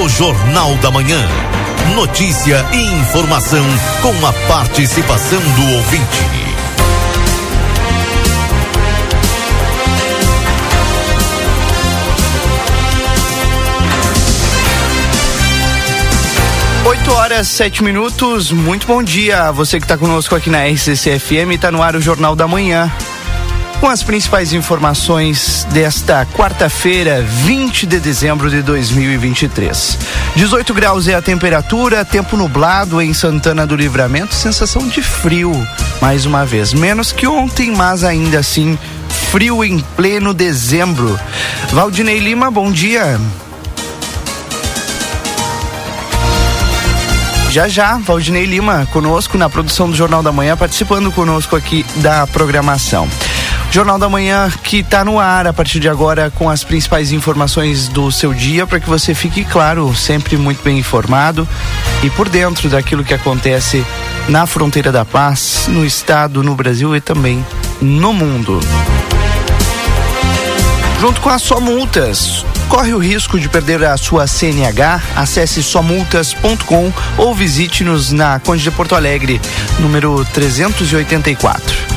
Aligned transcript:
o 0.00 0.08
Jornal 0.08 0.74
da 0.78 0.90
Manhã. 0.90 1.24
Notícia 1.94 2.66
e 2.72 2.94
informação 3.00 3.64
com 4.02 4.26
a 4.26 4.32
participação 4.48 5.38
do 5.40 5.74
ouvinte. 5.76 6.24
Oito 16.86 17.12
horas, 17.12 17.46
sete 17.46 17.84
minutos, 17.84 18.50
muito 18.50 18.88
bom 18.88 19.00
dia. 19.00 19.52
Você 19.52 19.78
que 19.78 19.84
está 19.84 19.96
conosco 19.96 20.34
aqui 20.34 20.50
na 20.50 20.66
RCCFM, 20.66 21.52
está 21.54 21.70
no 21.70 21.80
ar 21.80 21.94
o 21.94 22.00
Jornal 22.00 22.34
da 22.34 22.48
Manhã 22.48 22.90
com 23.84 23.90
as 23.90 24.02
principais 24.02 24.54
informações 24.54 25.66
desta 25.70 26.24
quarta-feira, 26.24 27.20
20 27.20 27.84
de 27.84 28.00
dezembro 28.00 28.48
de 28.48 28.62
2023. 28.62 29.98
18 30.34 30.72
graus 30.72 31.06
é 31.06 31.14
a 31.14 31.20
temperatura, 31.20 32.02
tempo 32.02 32.34
nublado 32.34 33.02
em 33.02 33.12
Santana 33.12 33.66
do 33.66 33.76
Livramento, 33.76 34.34
sensação 34.34 34.88
de 34.88 35.02
frio, 35.02 35.52
mais 36.00 36.24
uma 36.24 36.46
vez. 36.46 36.72
Menos 36.72 37.12
que 37.12 37.26
ontem, 37.26 37.72
mas 37.72 38.04
ainda 38.04 38.38
assim, 38.38 38.78
frio 39.30 39.62
em 39.62 39.80
pleno 39.94 40.32
dezembro. 40.32 41.20
Valdinei 41.70 42.20
Lima, 42.20 42.50
bom 42.50 42.72
dia. 42.72 43.20
Já 47.50 47.68
já, 47.68 47.98
Valdinei 47.98 48.46
Lima 48.46 48.88
conosco 48.94 49.36
na 49.36 49.50
produção 49.50 49.90
do 49.90 49.94
Jornal 49.94 50.22
da 50.22 50.32
Manhã, 50.32 50.56
participando 50.56 51.12
conosco 51.12 51.54
aqui 51.54 51.84
da 51.96 52.26
programação. 52.26 53.06
Jornal 53.74 53.98
da 53.98 54.08
Manhã 54.08 54.48
que 54.62 54.78
está 54.78 55.04
no 55.04 55.18
ar 55.18 55.48
a 55.48 55.52
partir 55.52 55.80
de 55.80 55.88
agora 55.88 56.30
com 56.30 56.48
as 56.48 56.62
principais 56.62 57.10
informações 57.10 57.88
do 57.88 58.08
seu 58.12 58.32
dia 58.32 58.68
para 58.68 58.78
que 58.78 58.88
você 58.88 59.16
fique, 59.16 59.44
claro, 59.44 59.92
sempre 59.96 60.36
muito 60.36 60.62
bem 60.62 60.78
informado 60.78 61.48
e 62.00 62.08
por 62.08 62.28
dentro 62.28 62.68
daquilo 62.68 63.02
que 63.02 63.12
acontece 63.12 63.84
na 64.28 64.46
fronteira 64.46 64.92
da 64.92 65.04
paz, 65.04 65.64
no 65.66 65.84
estado, 65.84 66.40
no 66.40 66.54
Brasil 66.54 66.94
e 66.94 67.00
também 67.00 67.44
no 67.80 68.12
mundo. 68.12 68.60
Junto 71.00 71.20
com 71.20 71.30
as 71.30 71.42
Só 71.42 71.58
Multas, 71.58 72.46
corre 72.68 72.94
o 72.94 72.98
risco 72.98 73.40
de 73.40 73.48
perder 73.48 73.82
a 73.82 73.96
sua 73.96 74.28
CNH? 74.28 75.02
Acesse 75.16 75.64
somultas.com 75.64 76.92
ou 77.18 77.34
visite-nos 77.34 78.12
na 78.12 78.38
Conde 78.38 78.62
de 78.62 78.70
Porto 78.70 78.94
Alegre, 78.94 79.40
número 79.80 80.24
384. 80.26 81.93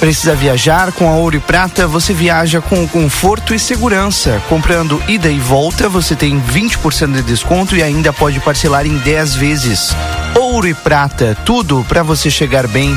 Precisa 0.00 0.34
viajar 0.34 0.92
com 0.92 1.08
a 1.08 1.14
Ouro 1.14 1.36
e 1.36 1.40
Prata? 1.40 1.86
Você 1.86 2.12
viaja 2.12 2.60
com 2.60 2.86
conforto 2.86 3.54
e 3.54 3.58
segurança. 3.58 4.42
Comprando 4.48 5.02
ida 5.08 5.30
e 5.30 5.38
volta, 5.38 5.88
você 5.88 6.14
tem 6.14 6.38
20% 6.40 7.12
de 7.12 7.22
desconto 7.22 7.74
e 7.74 7.82
ainda 7.82 8.12
pode 8.12 8.38
parcelar 8.40 8.86
em 8.86 8.98
10 8.98 9.34
vezes. 9.36 9.96
Ouro 10.34 10.68
e 10.68 10.74
Prata, 10.74 11.36
tudo 11.46 11.84
para 11.88 12.02
você 12.02 12.30
chegar 12.30 12.68
bem. 12.68 12.96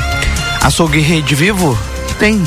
Açougue 0.60 1.00
Rede 1.00 1.34
Vivo? 1.34 1.76
Tem 2.18 2.42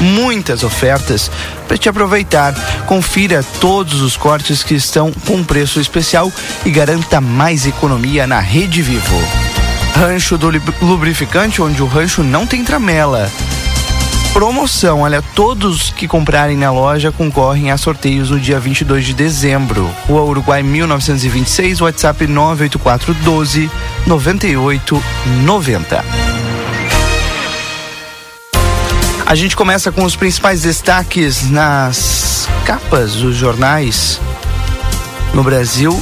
muitas 0.00 0.62
ofertas 0.62 1.30
para 1.66 1.76
te 1.76 1.88
aproveitar. 1.88 2.54
Confira 2.86 3.42
todos 3.60 4.00
os 4.00 4.16
cortes 4.16 4.62
que 4.62 4.74
estão 4.74 5.12
com 5.26 5.42
preço 5.42 5.80
especial 5.80 6.32
e 6.64 6.70
garanta 6.70 7.20
mais 7.20 7.66
economia 7.66 8.28
na 8.28 8.38
Rede 8.38 8.80
Vivo. 8.80 9.55
Rancho 9.96 10.36
do 10.36 10.50
Lubrificante, 10.82 11.62
onde 11.62 11.82
o 11.82 11.86
rancho 11.86 12.22
não 12.22 12.46
tem 12.46 12.62
tramela 12.62 13.30
promoção. 14.36 15.00
Olha, 15.00 15.22
todos 15.34 15.88
que 15.88 16.06
comprarem 16.06 16.58
na 16.58 16.70
loja 16.70 17.10
concorrem 17.10 17.70
a 17.70 17.78
sorteios 17.78 18.28
no 18.30 18.38
dia 18.38 18.60
22 18.60 19.06
de 19.06 19.14
dezembro. 19.14 19.90
Rua 20.06 20.24
Uruguai 20.24 20.62
1926, 20.62 21.80
WhatsApp 21.80 22.26
98412 22.26 23.70
9890. 24.06 26.04
A 29.24 29.34
gente 29.34 29.56
começa 29.56 29.90
com 29.90 30.04
os 30.04 30.14
principais 30.14 30.60
destaques 30.60 31.48
nas 31.48 32.46
capas 32.66 33.14
dos 33.14 33.34
jornais 33.34 34.20
no 35.32 35.42
Brasil 35.42 35.98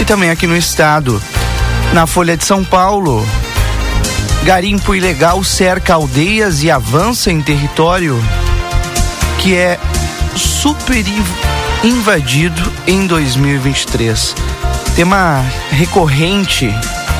e 0.00 0.04
também 0.04 0.30
aqui 0.30 0.46
no 0.46 0.56
estado. 0.56 1.20
Na 1.92 2.06
Folha 2.06 2.36
de 2.36 2.44
São 2.44 2.62
Paulo, 2.64 3.26
Garimpo 4.44 4.94
ilegal 4.94 5.42
cerca 5.42 5.94
aldeias 5.94 6.62
e 6.62 6.70
avança 6.70 7.30
em 7.30 7.40
território 7.42 8.18
que 9.38 9.54
é 9.54 9.78
super 10.34 11.04
invadido 11.84 12.72
em 12.86 13.06
2023. 13.06 14.34
Tema 14.96 15.44
recorrente 15.70 16.74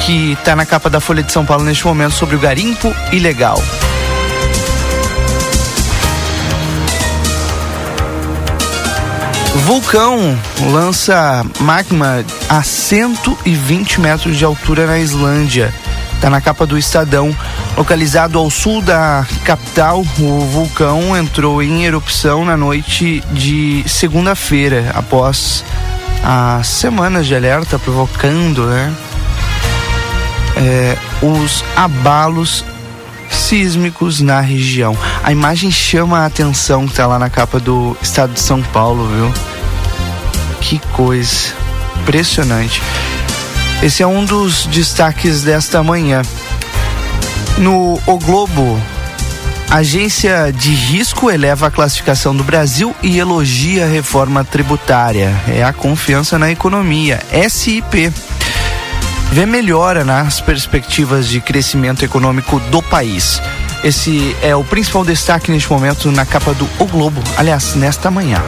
que 0.04 0.32
está 0.32 0.56
na 0.56 0.64
capa 0.64 0.88
da 0.88 1.00
Folha 1.00 1.22
de 1.22 1.32
São 1.32 1.44
Paulo 1.44 1.64
neste 1.64 1.86
momento 1.86 2.14
sobre 2.14 2.36
o 2.36 2.38
garimpo 2.38 2.94
ilegal. 3.12 3.62
Vulcão 9.64 10.38
lança 10.70 11.44
magma 11.60 12.24
a 12.48 12.62
120 12.62 14.00
metros 14.00 14.36
de 14.36 14.44
altura 14.44 14.86
na 14.86 14.98
Islândia. 14.98 15.72
Está 16.14 16.30
na 16.30 16.40
capa 16.40 16.66
do 16.66 16.78
Estadão. 16.78 17.34
Localizado 17.76 18.38
ao 18.38 18.50
sul 18.50 18.82
da 18.82 19.26
capital, 19.44 20.00
o 20.18 20.40
vulcão 20.40 21.16
entrou 21.16 21.62
em 21.62 21.84
erupção 21.84 22.44
na 22.44 22.56
noite 22.56 23.22
de 23.32 23.84
segunda-feira, 23.86 24.90
após 24.94 25.64
as 26.22 26.66
semanas 26.66 27.26
de 27.26 27.34
alerta 27.34 27.78
provocando 27.78 28.66
né, 28.66 28.92
é, 30.56 30.96
os 31.22 31.64
abalos 31.76 32.64
sísmicos 33.34 34.20
na 34.20 34.40
região. 34.40 34.96
A 35.22 35.32
imagem 35.32 35.70
chama 35.70 36.20
a 36.20 36.26
atenção 36.26 36.84
que 36.84 36.92
está 36.92 37.06
lá 37.06 37.18
na 37.18 37.30
capa 37.30 37.58
do 37.58 37.96
estado 38.00 38.32
de 38.32 38.40
São 38.40 38.62
Paulo, 38.62 39.08
viu? 39.08 39.32
Que 40.60 40.78
coisa 40.92 41.52
impressionante. 42.00 42.82
Esse 43.82 44.02
é 44.02 44.06
um 44.06 44.24
dos 44.24 44.66
destaques 44.66 45.42
desta 45.42 45.82
manhã. 45.82 46.22
No 47.58 48.00
O 48.06 48.18
Globo, 48.18 48.80
agência 49.70 50.52
de 50.52 50.70
risco 50.70 51.30
eleva 51.30 51.66
a 51.66 51.70
classificação 51.70 52.34
do 52.34 52.42
Brasil 52.42 52.94
e 53.02 53.18
elogia 53.18 53.84
a 53.84 53.88
reforma 53.88 54.44
tributária. 54.44 55.34
É 55.48 55.62
a 55.62 55.72
confiança 55.72 56.38
na 56.38 56.50
economia. 56.50 57.20
SIP 57.48 58.12
vê 59.30 59.46
melhora 59.46 60.04
nas 60.04 60.40
perspectivas 60.40 61.28
de 61.28 61.40
crescimento 61.40 62.04
econômico 62.04 62.58
do 62.70 62.82
país. 62.82 63.40
Esse 63.84 64.36
é 64.42 64.56
o 64.56 64.64
principal 64.64 65.04
destaque 65.04 65.50
neste 65.50 65.70
momento 65.70 66.10
na 66.10 66.26
capa 66.26 66.52
do 66.54 66.68
O 66.78 66.86
Globo, 66.86 67.22
aliás, 67.36 67.74
nesta 67.74 68.10
manhã. 68.10 68.42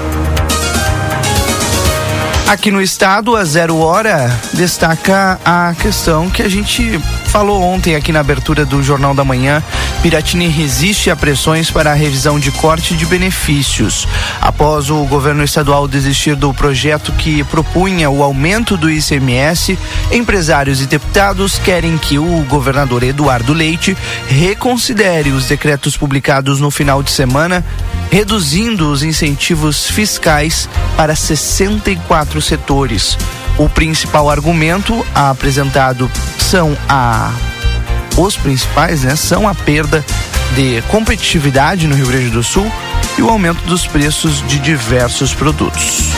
Aqui 2.51 2.73
no 2.73 2.83
estado, 2.83 3.37
a 3.37 3.45
Zero 3.45 3.79
Hora 3.79 4.29
destaca 4.55 5.39
a 5.45 5.73
questão 5.81 6.29
que 6.29 6.43
a 6.43 6.49
gente 6.49 6.99
falou 7.27 7.63
ontem 7.63 7.95
aqui 7.95 8.11
na 8.11 8.19
abertura 8.19 8.67
do 8.67 8.83
Jornal 8.83 9.15
da 9.15 9.25
Manhã. 9.25 9.63
Piratini 10.03 10.49
resiste 10.49 11.13
a 11.13 11.15
pressões 11.15 11.71
para 11.71 11.93
a 11.93 11.95
revisão 11.95 12.41
de 12.41 12.51
corte 12.51 12.97
de 12.97 13.07
benefícios. 13.07 14.05
Após 14.41 14.91
o 14.91 15.05
governo 15.05 15.45
estadual 15.45 15.87
desistir 15.87 16.35
do 16.35 16.53
projeto 16.53 17.13
que 17.13 17.45
propunha 17.45 18.11
o 18.11 18.21
aumento 18.21 18.77
do 18.77 18.91
ICMS, 18.91 19.79
empresários 20.11 20.83
e 20.83 20.87
deputados 20.87 21.57
querem 21.57 21.97
que 21.97 22.19
o 22.19 22.45
governador 22.49 23.05
Eduardo 23.05 23.53
Leite 23.53 23.97
reconsidere 24.27 25.31
os 25.31 25.47
decretos 25.47 25.97
publicados 25.97 26.59
no 26.59 26.73
final 26.73 27.01
de 27.01 27.13
semana, 27.13 27.65
reduzindo 28.11 28.91
os 28.91 29.03
incentivos 29.03 29.87
fiscais 29.89 30.69
para 30.97 31.15
64 31.15 32.43
setores. 32.43 33.17
O 33.57 33.69
principal 33.69 34.29
argumento 34.29 35.07
apresentado 35.15 36.11
são 36.39 36.77
a 36.89 37.33
os 38.17 38.37
principais, 38.37 39.03
né, 39.03 39.17
são 39.17 39.49
a 39.49 39.55
perda 39.55 40.05
de 40.55 40.83
competitividade 40.89 41.87
no 41.87 41.95
Rio 41.95 42.09
Grande 42.09 42.29
do 42.31 42.43
Sul 42.43 42.71
e 43.17 43.23
o 43.23 43.31
aumento 43.31 43.63
dos 43.65 43.87
preços 43.87 44.45
de 44.47 44.59
diversos 44.59 45.33
produtos. 45.33 46.11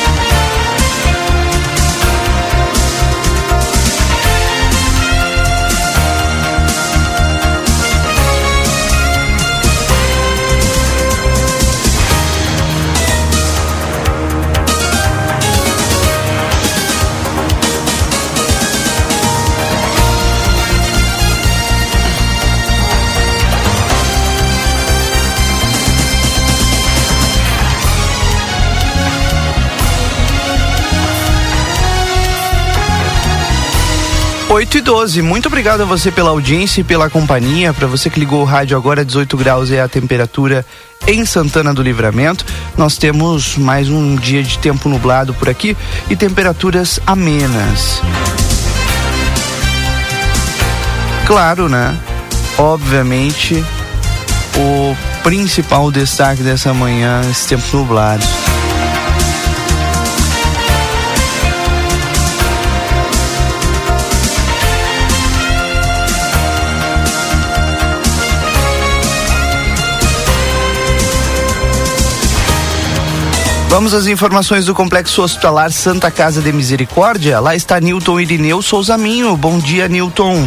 8 34.53 34.77
e 34.77 34.81
12. 34.83 35.23
Muito 35.23 35.47
obrigado 35.47 35.81
a 35.81 35.87
você 35.87 36.11
pela 36.11 36.29
audiência 36.29 36.83
e 36.83 36.85
pela 36.85 37.09
companhia. 37.09 37.73
Para 37.73 37.87
você 37.87 38.11
que 38.11 38.21
ligou 38.21 38.43
o 38.43 38.45
rádio 38.45 38.77
agora, 38.77 39.03
18 39.03 39.35
graus 39.35 39.71
é 39.71 39.81
a 39.81 39.89
temperatura 39.89 40.65
em 41.07 41.25
Santana 41.25 41.73
do 41.73 41.83
Livramento. 41.83 42.45
Nós 42.77 42.99
temos 42.99 43.57
mais 43.57 43.89
um 43.89 44.15
dia 44.15 44.43
de 44.43 44.59
tempo 44.59 44.91
nublado 44.91 45.33
por 45.33 45.49
aqui 45.49 45.75
e 46.11 46.15
temperaturas 46.15 47.01
amenas. 47.07 48.03
Claro, 51.27 51.71
né? 51.71 51.99
Obviamente, 52.59 53.65
o 54.55 54.95
principal 55.23 55.91
destaque 55.91 56.43
dessa 56.43 56.75
manhã, 56.75 57.23
esse 57.31 57.49
tempo 57.49 57.65
nublado. 57.75 58.23
Vamos 73.73 73.95
às 73.95 74.07
informações 74.07 74.67
do 74.67 74.75
Complexo 74.75 75.23
Hospitalar 75.23 75.73
Santa 75.73 76.11
Casa 76.11 76.43
de 76.43 76.53
Misericórdia. 76.53 77.41
Lá 77.41 77.57
está 77.57 77.81
Newton 77.81 78.21
Irineu 78.21 78.61
Souza 78.61 78.99
Minho. 78.99 79.35
Bom 79.35 79.59
dia, 79.59 79.89
Newton. 79.89 80.47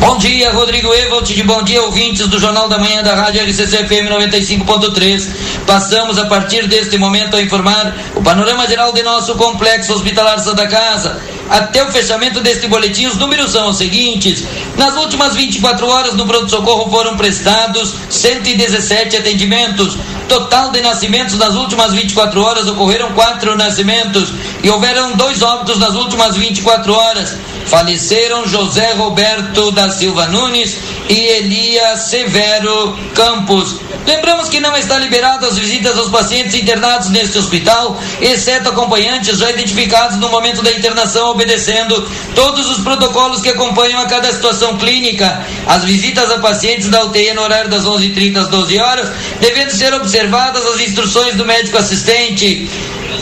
Bom 0.00 0.16
dia, 0.16 0.50
Rodrigo 0.50 0.94
Evald, 0.94 1.34
de 1.34 1.42
bom 1.42 1.62
dia, 1.62 1.82
ouvintes 1.82 2.26
do 2.26 2.40
Jornal 2.40 2.70
da 2.70 2.78
Manhã 2.78 3.02
da 3.02 3.14
Rádio 3.14 3.42
RCCFM 3.42 4.08
95.3. 4.08 5.28
Passamos 5.66 6.16
a 6.16 6.24
partir 6.24 6.66
deste 6.68 6.96
momento 6.96 7.36
a 7.36 7.42
informar 7.42 7.94
o 8.14 8.22
panorama 8.22 8.66
geral 8.66 8.94
de 8.94 9.02
nosso 9.02 9.34
Complexo 9.34 9.92
Hospitalar 9.92 10.38
Santa 10.38 10.66
Casa. 10.66 11.20
Até 11.48 11.82
o 11.82 11.92
fechamento 11.92 12.40
deste 12.40 12.66
boletim, 12.66 13.06
os 13.06 13.16
números 13.16 13.52
são 13.52 13.68
os 13.68 13.76
seguintes. 13.76 14.44
Nas 14.76 14.96
últimas 14.96 15.34
24 15.34 15.86
horas 15.88 16.14
no 16.14 16.26
pronto-socorro 16.26 16.90
foram 16.90 17.16
prestados 17.16 17.94
117 18.10 19.16
atendimentos. 19.16 19.96
Total 20.28 20.70
de 20.70 20.80
nascimentos 20.80 21.38
nas 21.38 21.54
últimas 21.54 21.92
24 21.92 22.42
horas 22.42 22.66
ocorreram 22.66 23.12
quatro 23.12 23.56
nascimentos 23.56 24.32
e 24.62 24.68
houveram 24.68 25.12
dois 25.12 25.40
óbitos 25.40 25.78
nas 25.78 25.94
últimas 25.94 26.36
24 26.36 26.92
horas. 26.92 27.36
Faleceram 27.66 28.46
José 28.46 28.92
Roberto 28.92 29.70
da 29.72 29.90
Silva 29.90 30.26
Nunes 30.26 30.76
e 31.08 31.14
Elia 31.14 31.96
Severo 31.96 32.96
Campos. 33.14 33.76
Lembramos 34.06 34.48
que 34.48 34.60
não 34.60 34.76
está 34.76 34.98
liberado 34.98 35.46
as 35.46 35.58
visitas 35.58 35.98
aos 35.98 36.08
pacientes 36.08 36.54
internados 36.54 37.08
neste 37.10 37.38
hospital, 37.38 38.00
exceto 38.20 38.68
acompanhantes 38.68 39.38
já 39.38 39.50
identificados 39.50 40.16
no 40.18 40.28
momento 40.28 40.62
da 40.62 40.70
internação, 40.70 41.34
obedecendo 41.36 42.08
todos 42.34 42.68
os 42.70 42.78
protocolos 42.82 43.40
que 43.40 43.50
acompanham 43.50 44.00
a 44.00 44.06
cada 44.06 44.32
situação 44.32 44.76
clínica. 44.76 45.46
As 45.66 45.84
visitas 45.84 46.30
a 46.30 46.38
pacientes 46.38 46.88
da 46.88 47.04
UTI 47.04 47.34
no 47.34 47.42
horário 47.42 47.70
das 47.70 47.84
11h30 47.84 48.38
às 48.38 48.48
12 48.48 48.78
horas, 48.78 49.08
devendo 49.40 49.70
ser 49.70 49.94
observadas 49.94 50.66
as 50.66 50.80
instruções 50.80 51.34
do 51.36 51.44
médico 51.44 51.78
assistente. 51.78 52.68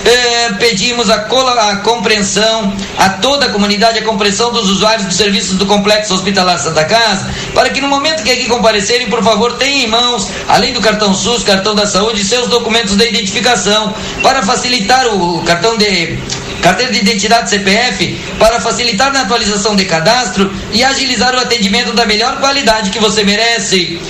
É, 0.05 0.53
pedimos 0.55 1.09
a, 1.09 1.15
a, 1.15 1.77
compreensão 1.77 2.75
a 2.99 3.09
toda 3.09 3.47
a 3.47 3.49
comunidade, 3.51 3.99
a 3.99 4.05
compreensão 4.05 4.53
dos 4.53 4.69
usuários 4.69 5.07
dos 5.07 5.17
serviços 5.17 5.57
do 5.57 5.65
Complexo 5.65 6.15
Hospitalar 6.15 6.59
Santa 6.59 6.85
Casa, 6.85 7.33
para 7.55 7.71
que 7.71 7.81
no 7.81 7.89
momento 7.89 8.23
que 8.23 8.31
aqui 8.31 8.47
comparecerem, 8.47 9.09
por 9.09 9.23
favor, 9.23 9.55
tenham 9.55 9.81
em 9.81 9.87
mãos, 9.87 10.29
além 10.47 10.75
do 10.75 10.81
cartão 10.81 11.15
SUS, 11.15 11.43
cartão 11.43 11.75
da 11.75 11.87
saúde, 11.87 12.23
seus 12.23 12.49
documentos 12.49 12.97
de 12.97 13.09
identificação, 13.09 13.95
para 14.23 14.43
facilitar 14.43 15.07
o, 15.07 15.39
o 15.39 15.43
cartão 15.43 15.77
de 15.79 16.19
carteira 16.63 16.93
de 16.93 17.01
identidade 17.01 17.51
CPF, 17.51 18.21
para 18.39 18.61
facilitar 18.61 19.13
na 19.13 19.23
atualização 19.23 19.77
de 19.77 19.85
cadastro 19.85 20.53
e 20.73 20.83
agilizar 20.83 21.35
o 21.35 21.41
atendimento 21.41 21.93
da 21.93 22.07
melhor 22.07 22.39
qualidade 22.41 22.91
que 22.91 22.99
você 22.99 23.23
merece. 23.23 24.01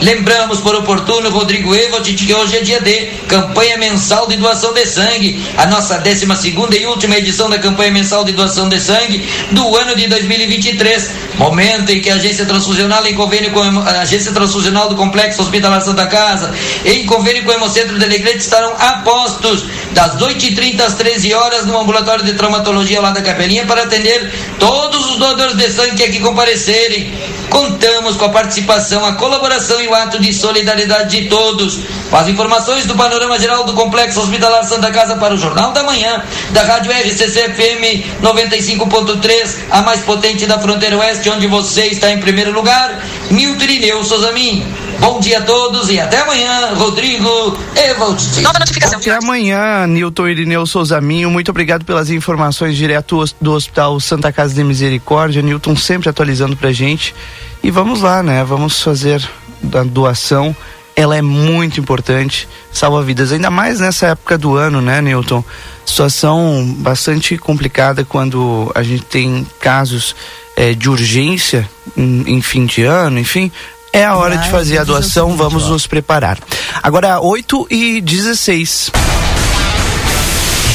Lembramos 0.00 0.60
por 0.60 0.74
oportuno, 0.74 1.30
Rodrigo 1.30 1.74
Evald, 1.74 2.12
que 2.14 2.34
hoje 2.34 2.56
é 2.56 2.60
dia 2.60 2.80
de 2.80 3.06
campanha 3.28 3.78
mensal 3.78 4.26
de 4.26 4.36
doação 4.36 4.74
de 4.74 4.84
sangue, 4.84 5.42
a 5.56 5.66
nossa 5.66 5.98
12 5.98 6.26
segunda 6.36 6.76
e 6.76 6.86
última 6.86 7.16
edição 7.16 7.48
da 7.48 7.58
campanha 7.58 7.90
mensal 7.90 8.22
de 8.22 8.32
doação 8.32 8.68
de 8.68 8.78
sangue 8.78 9.26
do 9.52 9.74
ano 9.74 9.96
de 9.96 10.06
2023, 10.06 11.10
momento 11.38 11.90
em 11.90 12.00
que 12.00 12.10
a 12.10 12.16
Agência 12.16 12.44
Transfusional, 12.44 13.06
em 13.06 13.14
convênio 13.14 13.50
com 13.52 13.60
a 13.60 14.00
Agência 14.00 14.32
Transfusional 14.32 14.88
do 14.88 14.96
Complexo 14.96 15.40
Hospitalar 15.40 15.80
Santa 15.80 16.06
Casa, 16.06 16.52
em 16.84 17.06
convênio 17.06 17.44
com 17.44 17.50
o 17.50 17.54
Hemocentro 17.54 17.98
de 17.98 18.04
Alegrete, 18.04 18.38
estarão 18.38 18.74
apostos 18.78 19.64
das 19.92 20.16
8h30 20.16 20.80
às 20.80 20.94
13 20.94 21.32
horas 21.32 21.64
no 21.64 21.80
ambulatório 21.80 22.24
de 22.24 22.34
traumatologia 22.34 23.00
lá 23.00 23.12
da 23.12 23.22
Capelinha 23.22 23.64
para 23.64 23.84
atender 23.84 24.30
todos 24.58 25.10
os 25.10 25.16
doadores 25.16 25.56
de 25.56 25.70
sangue 25.70 25.96
que 25.96 26.04
aqui 26.04 26.20
comparecerem. 26.20 27.14
Contamos 27.50 28.16
com 28.16 28.24
a 28.24 28.28
participação, 28.28 29.04
a 29.04 29.12
colaboração 29.12 29.80
e 29.80 29.88
o 29.88 29.94
ato 29.94 30.18
de 30.18 30.32
solidariedade 30.32 31.20
de 31.20 31.28
todos. 31.28 31.78
Com 32.10 32.16
as 32.16 32.28
informações 32.28 32.86
do 32.86 32.94
panorama 32.94 33.38
geral 33.38 33.64
do 33.64 33.72
Complexo 33.72 34.20
Hospitalar 34.20 34.64
Santa 34.64 34.90
Casa 34.90 35.16
para 35.16 35.34
o 35.34 35.38
Jornal 35.38 35.72
da 35.72 35.82
Manhã, 35.82 36.22
da 36.50 36.62
Rádio 36.62 36.92
RCC 36.92 37.54
FM 37.54 38.22
95.3, 38.22 39.56
a 39.70 39.82
mais 39.82 40.00
potente 40.00 40.46
da 40.46 40.58
fronteira 40.58 40.96
oeste, 40.98 41.30
onde 41.30 41.46
você 41.46 41.86
está 41.86 42.10
em 42.10 42.18
primeiro 42.18 42.52
lugar, 42.52 43.02
Milton 43.30 43.64
Irineu 43.64 44.04
Souzamin. 44.04 44.66
Bom 45.00 45.20
dia 45.20 45.38
a 45.38 45.42
todos 45.42 45.90
e 45.90 45.98
até 45.98 46.18
amanhã, 46.20 46.74
Rodrigo 46.74 47.58
Evald. 47.74 48.42
Nova 48.42 48.58
notificação. 48.58 48.98
Até 48.98 49.10
amanhã, 49.10 49.86
Nilton 49.86 50.28
Irineu 50.28 50.66
Souzaminho. 50.66 51.30
Muito 51.30 51.50
obrigado 51.50 51.84
pelas 51.84 52.10
informações 52.10 52.76
direto 52.76 53.24
do 53.40 53.52
Hospital 53.52 53.98
Santa 54.00 54.32
Casa 54.32 54.54
de 54.54 54.64
Misericórdia. 54.64 55.42
Nilton 55.42 55.76
sempre 55.76 56.08
atualizando 56.08 56.56
pra 56.56 56.72
gente. 56.72 57.14
E 57.62 57.70
vamos 57.70 58.00
lá, 58.00 58.22
né? 58.22 58.44
Vamos 58.44 58.82
fazer 58.82 59.26
da 59.62 59.82
doação. 59.82 60.54
Ela 60.94 61.16
é 61.16 61.22
muito 61.22 61.78
importante, 61.78 62.48
salva 62.72 63.02
vidas, 63.02 63.30
ainda 63.30 63.50
mais 63.50 63.80
nessa 63.80 64.06
época 64.06 64.38
do 64.38 64.56
ano, 64.56 64.80
né, 64.80 65.02
Newton? 65.02 65.44
Situação 65.84 66.74
bastante 66.78 67.36
complicada 67.36 68.02
quando 68.02 68.72
a 68.74 68.82
gente 68.82 69.02
tem 69.02 69.46
casos 69.60 70.16
é, 70.56 70.72
de 70.72 70.88
urgência 70.88 71.68
em, 71.94 72.36
em 72.36 72.40
fim 72.40 72.64
de 72.64 72.82
ano, 72.82 73.18
enfim, 73.18 73.52
é 73.96 74.04
a 74.04 74.14
hora 74.14 74.36
de 74.36 74.50
fazer 74.50 74.76
a 74.76 74.84
doação, 74.84 75.36
vamos 75.36 75.68
nos 75.68 75.86
preparar. 75.86 76.38
Agora, 76.82 77.18
8 77.18 77.66
e 77.70 78.00
16. 78.02 78.92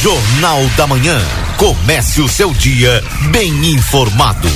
Jornal 0.01 0.65
da 0.75 0.88
Manhã. 0.88 1.21
Comece 1.56 2.19
o 2.19 2.27
seu 2.27 2.51
dia 2.51 3.03
bem 3.29 3.51
informado. 3.73 4.49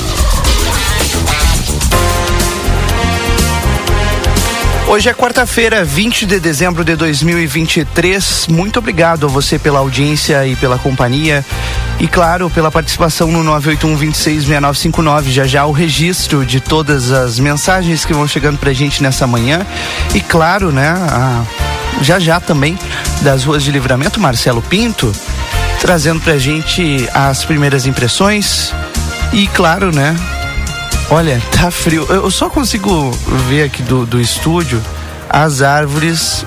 Hoje 4.87 5.09
é 5.09 5.13
quarta-feira, 5.15 5.83
20 5.83 6.27
de 6.27 6.39
dezembro 6.39 6.85
de 6.85 6.95
2023. 6.95 8.47
Muito 8.49 8.77
obrigado 8.77 9.25
a 9.25 9.29
você 9.29 9.57
pela 9.57 9.79
audiência 9.79 10.45
e 10.45 10.55
pela 10.55 10.77
companhia. 10.77 11.43
E 11.99 12.07
claro, 12.07 12.51
pela 12.51 12.69
participação 12.69 13.31
no 13.31 13.43
981-266959. 13.59 15.23
Já 15.29 15.47
já 15.47 15.65
o 15.65 15.71
registro 15.71 16.45
de 16.45 16.61
todas 16.61 17.11
as 17.11 17.39
mensagens 17.39 18.05
que 18.05 18.13
vão 18.13 18.27
chegando 18.27 18.59
pra 18.59 18.73
gente 18.73 19.01
nessa 19.01 19.25
manhã. 19.25 19.65
E 20.13 20.21
claro, 20.21 20.71
né, 20.71 20.89
a, 20.89 21.43
já 22.01 22.19
já 22.19 22.39
também 22.39 22.77
das 23.21 23.43
ruas 23.43 23.63
de 23.63 23.71
livramento, 23.71 24.19
Marcelo 24.19 24.61
Pinto, 24.61 25.11
trazendo 25.81 26.21
pra 26.21 26.37
gente 26.37 27.09
as 27.11 27.43
primeiras 27.43 27.87
impressões. 27.87 28.71
E 29.33 29.47
claro, 29.47 29.93
né, 29.93 30.15
Olha, 31.09 31.41
tá 31.51 31.69
frio. 31.69 32.05
Eu 32.09 32.31
só 32.31 32.49
consigo 32.49 33.11
ver 33.47 33.63
aqui 33.63 33.83
do, 33.83 34.05
do 34.05 34.19
estúdio 34.19 34.81
as 35.29 35.61
árvores 35.61 36.45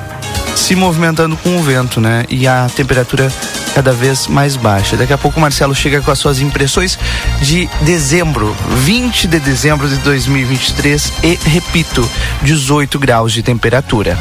se 0.56 0.74
movimentando 0.74 1.36
com 1.36 1.56
o 1.56 1.62
vento, 1.62 2.00
né? 2.00 2.24
E 2.28 2.46
a 2.46 2.68
temperatura 2.74 3.32
cada 3.74 3.92
vez 3.92 4.26
mais 4.26 4.56
baixa. 4.56 4.96
Daqui 4.96 5.12
a 5.12 5.18
pouco 5.18 5.38
o 5.38 5.40
Marcelo 5.40 5.74
chega 5.74 6.00
com 6.00 6.10
as 6.10 6.18
suas 6.18 6.40
impressões 6.40 6.98
de 7.40 7.68
dezembro, 7.82 8.54
20 8.84 9.28
de 9.28 9.38
dezembro 9.38 9.88
de 9.88 9.96
2023 9.98 11.12
e, 11.22 11.38
repito, 11.48 12.08
18 12.42 12.98
graus 12.98 13.32
de 13.32 13.42
temperatura. 13.42 14.18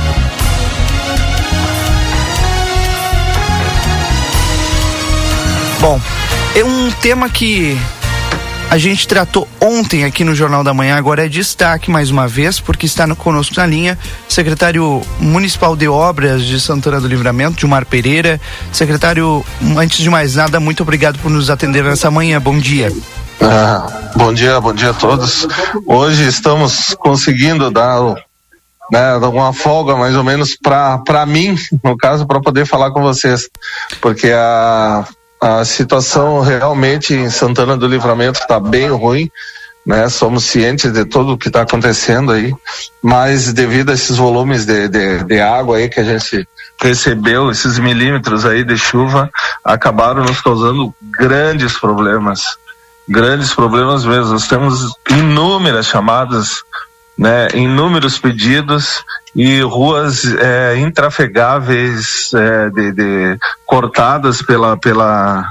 Bom, 5.79 5.99
é 6.55 6.63
um 6.63 6.91
tema 6.91 7.29
que 7.29 7.77
a 8.69 8.77
gente 8.77 9.07
tratou 9.07 9.47
ontem 9.61 10.03
aqui 10.03 10.23
no 10.23 10.35
Jornal 10.35 10.63
da 10.63 10.73
Manhã, 10.73 10.97
agora 10.97 11.25
é 11.25 11.29
destaque 11.29 11.89
mais 11.89 12.11
uma 12.11 12.27
vez, 12.27 12.59
porque 12.59 12.85
está 12.85 13.07
no, 13.07 13.15
conosco 13.15 13.55
na 13.57 13.65
linha 13.65 13.97
secretário 14.27 15.01
municipal 15.19 15.75
de 15.75 15.87
obras 15.87 16.43
de 16.43 16.59
Santana 16.59 16.99
do 16.99 17.07
Livramento, 17.07 17.59
Gilmar 17.59 17.85
Pereira. 17.85 18.39
Secretário, 18.71 19.43
antes 19.77 19.99
de 19.99 20.09
mais 20.09 20.35
nada, 20.35 20.59
muito 20.59 20.83
obrigado 20.83 21.17
por 21.19 21.31
nos 21.31 21.49
atender 21.49 21.83
nessa 21.83 22.11
manhã. 22.11 22.41
Bom 22.41 22.57
dia. 22.59 22.91
Ah, 23.41 24.11
bom 24.15 24.33
dia, 24.33 24.59
bom 24.59 24.73
dia 24.73 24.89
a 24.89 24.93
todos. 24.93 25.47
Hoje 25.85 26.27
estamos 26.27 26.93
conseguindo 26.99 27.71
dar 27.71 28.15
né, 28.91 29.15
uma 29.15 29.53
folga 29.53 29.95
mais 29.95 30.15
ou 30.15 30.23
menos 30.23 30.57
para 30.57 31.25
mim, 31.25 31.55
no 31.83 31.95
caso, 31.95 32.27
para 32.27 32.41
poder 32.41 32.65
falar 32.65 32.91
com 32.91 33.01
vocês, 33.01 33.47
porque 34.01 34.29
a 34.31 35.05
a 35.39 35.63
situação 35.63 36.41
realmente 36.41 37.13
em 37.13 37.29
Santana 37.29 37.77
do 37.77 37.87
Livramento 37.87 38.39
está 38.39 38.59
bem 38.59 38.89
ruim, 38.89 39.29
né? 39.85 40.09
Somos 40.09 40.43
cientes 40.43 40.91
de 40.91 41.05
tudo 41.05 41.33
o 41.33 41.37
que 41.37 41.47
está 41.47 41.61
acontecendo 41.61 42.33
aí, 42.33 42.53
mas 43.01 43.53
devido 43.53 43.89
a 43.89 43.93
esses 43.93 44.17
volumes 44.17 44.65
de, 44.65 44.89
de, 44.89 45.23
de, 45.23 45.39
água 45.39 45.77
aí 45.77 45.87
que 45.87 46.01
a 46.01 46.03
gente 46.03 46.45
recebeu, 46.81 47.49
esses 47.49 47.79
milímetros 47.79 48.45
aí 48.45 48.65
de 48.65 48.77
chuva, 48.77 49.29
acabaram 49.63 50.25
nos 50.25 50.41
causando 50.41 50.93
grandes 51.17 51.79
problemas, 51.79 52.41
grandes 53.07 53.53
problemas 53.53 54.03
mesmo. 54.03 54.33
Nós 54.33 54.47
temos 54.47 54.93
inúmeras 55.09 55.85
chamadas, 55.85 56.63
né? 57.17 57.47
Inúmeros 57.53 58.19
pedidos 58.19 59.03
e 59.35 59.61
ruas 59.61 60.23
é, 60.25 60.77
intrafegáveis, 60.77 62.31
é, 62.33 62.69
de, 62.69 62.91
de, 62.91 63.37
cortadas 63.65 64.41
pela, 64.41 64.77
pela, 64.77 65.47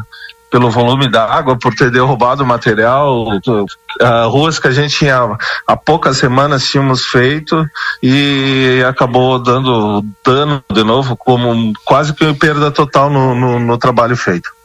pelo 0.50 0.70
volume 0.70 1.08
da 1.08 1.24
água, 1.24 1.58
por 1.58 1.74
ter 1.74 1.90
derrubado 1.90 2.46
material, 2.46 3.28
uh, 3.28 4.28
ruas 4.28 4.58
que 4.58 4.68
a 4.68 4.72
gente 4.72 4.96
tinha 4.96 5.36
há 5.66 5.76
poucas 5.76 6.16
semanas 6.16 6.68
tínhamos 6.68 7.04
feito 7.04 7.64
e 8.02 8.82
acabou 8.88 9.38
dando 9.38 10.04
dano 10.24 10.62
de 10.72 10.82
novo, 10.82 11.16
como 11.16 11.72
quase 11.84 12.14
que 12.14 12.32
perda 12.34 12.70
total 12.70 13.10
no, 13.10 13.34
no, 13.34 13.58
no 13.58 13.78
trabalho 13.78 14.16
feito. 14.16 14.55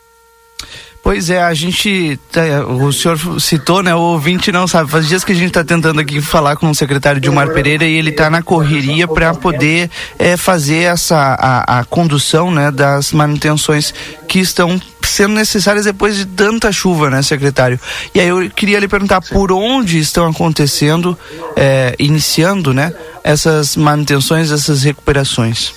Pois 1.04 1.32
é, 1.32 1.42
a 1.42 1.54
gente. 1.54 2.20
Tá, 2.32 2.42
o 2.64 2.94
senhor 2.94 3.18
citou, 3.40 3.82
né? 3.82 3.94
O 3.96 4.00
ouvinte 4.00 4.52
não 4.52 4.68
sabe. 4.68 4.90
Faz 4.92 5.08
dias 5.08 5.24
que 5.24 5.32
a 5.32 5.36
gente 5.36 5.48
está 5.48 5.64
tentando 5.64 6.00
aqui 6.00 6.22
falar 6.22 6.56
com 6.56 6.70
o 6.70 6.76
secretário 6.76 7.20
Dilmar 7.20 7.52
Pereira 7.54 7.86
e 7.86 7.96
ele 7.96 8.12
está 8.12 8.30
na 8.30 8.44
correria 8.44 9.08
para 9.08 9.34
poder 9.34 9.90
é, 10.20 10.38
fazer 10.38 10.84
essa 10.84 11.18
a, 11.18 11.80
a, 11.80 11.86
condução 11.86 12.52
né, 12.52 12.70
das 12.70 13.12
manutenções 13.14 13.94
que 14.28 14.40
estão 14.40 14.80
sendo 15.02 15.34
necessárias 15.34 15.86
depois 15.86 16.16
de 16.16 16.26
tanta 16.26 16.72
chuva, 16.72 17.10
né, 17.10 17.24
secretário? 17.24 17.80
E 18.14 18.20
aí 18.20 18.28
eu 18.28 18.48
queria 18.52 18.80
lhe 18.80 18.88
perguntar 18.88 19.22
por 19.22 19.52
onde 19.52 19.98
estão 19.98 20.28
acontecendo, 20.28 21.18
é, 21.56 21.96
iniciando, 21.98 22.76
né, 22.76 22.94
essas 23.24 23.76
manutenções, 23.76 24.52
essas 24.52 24.84
recuperações. 24.84 25.74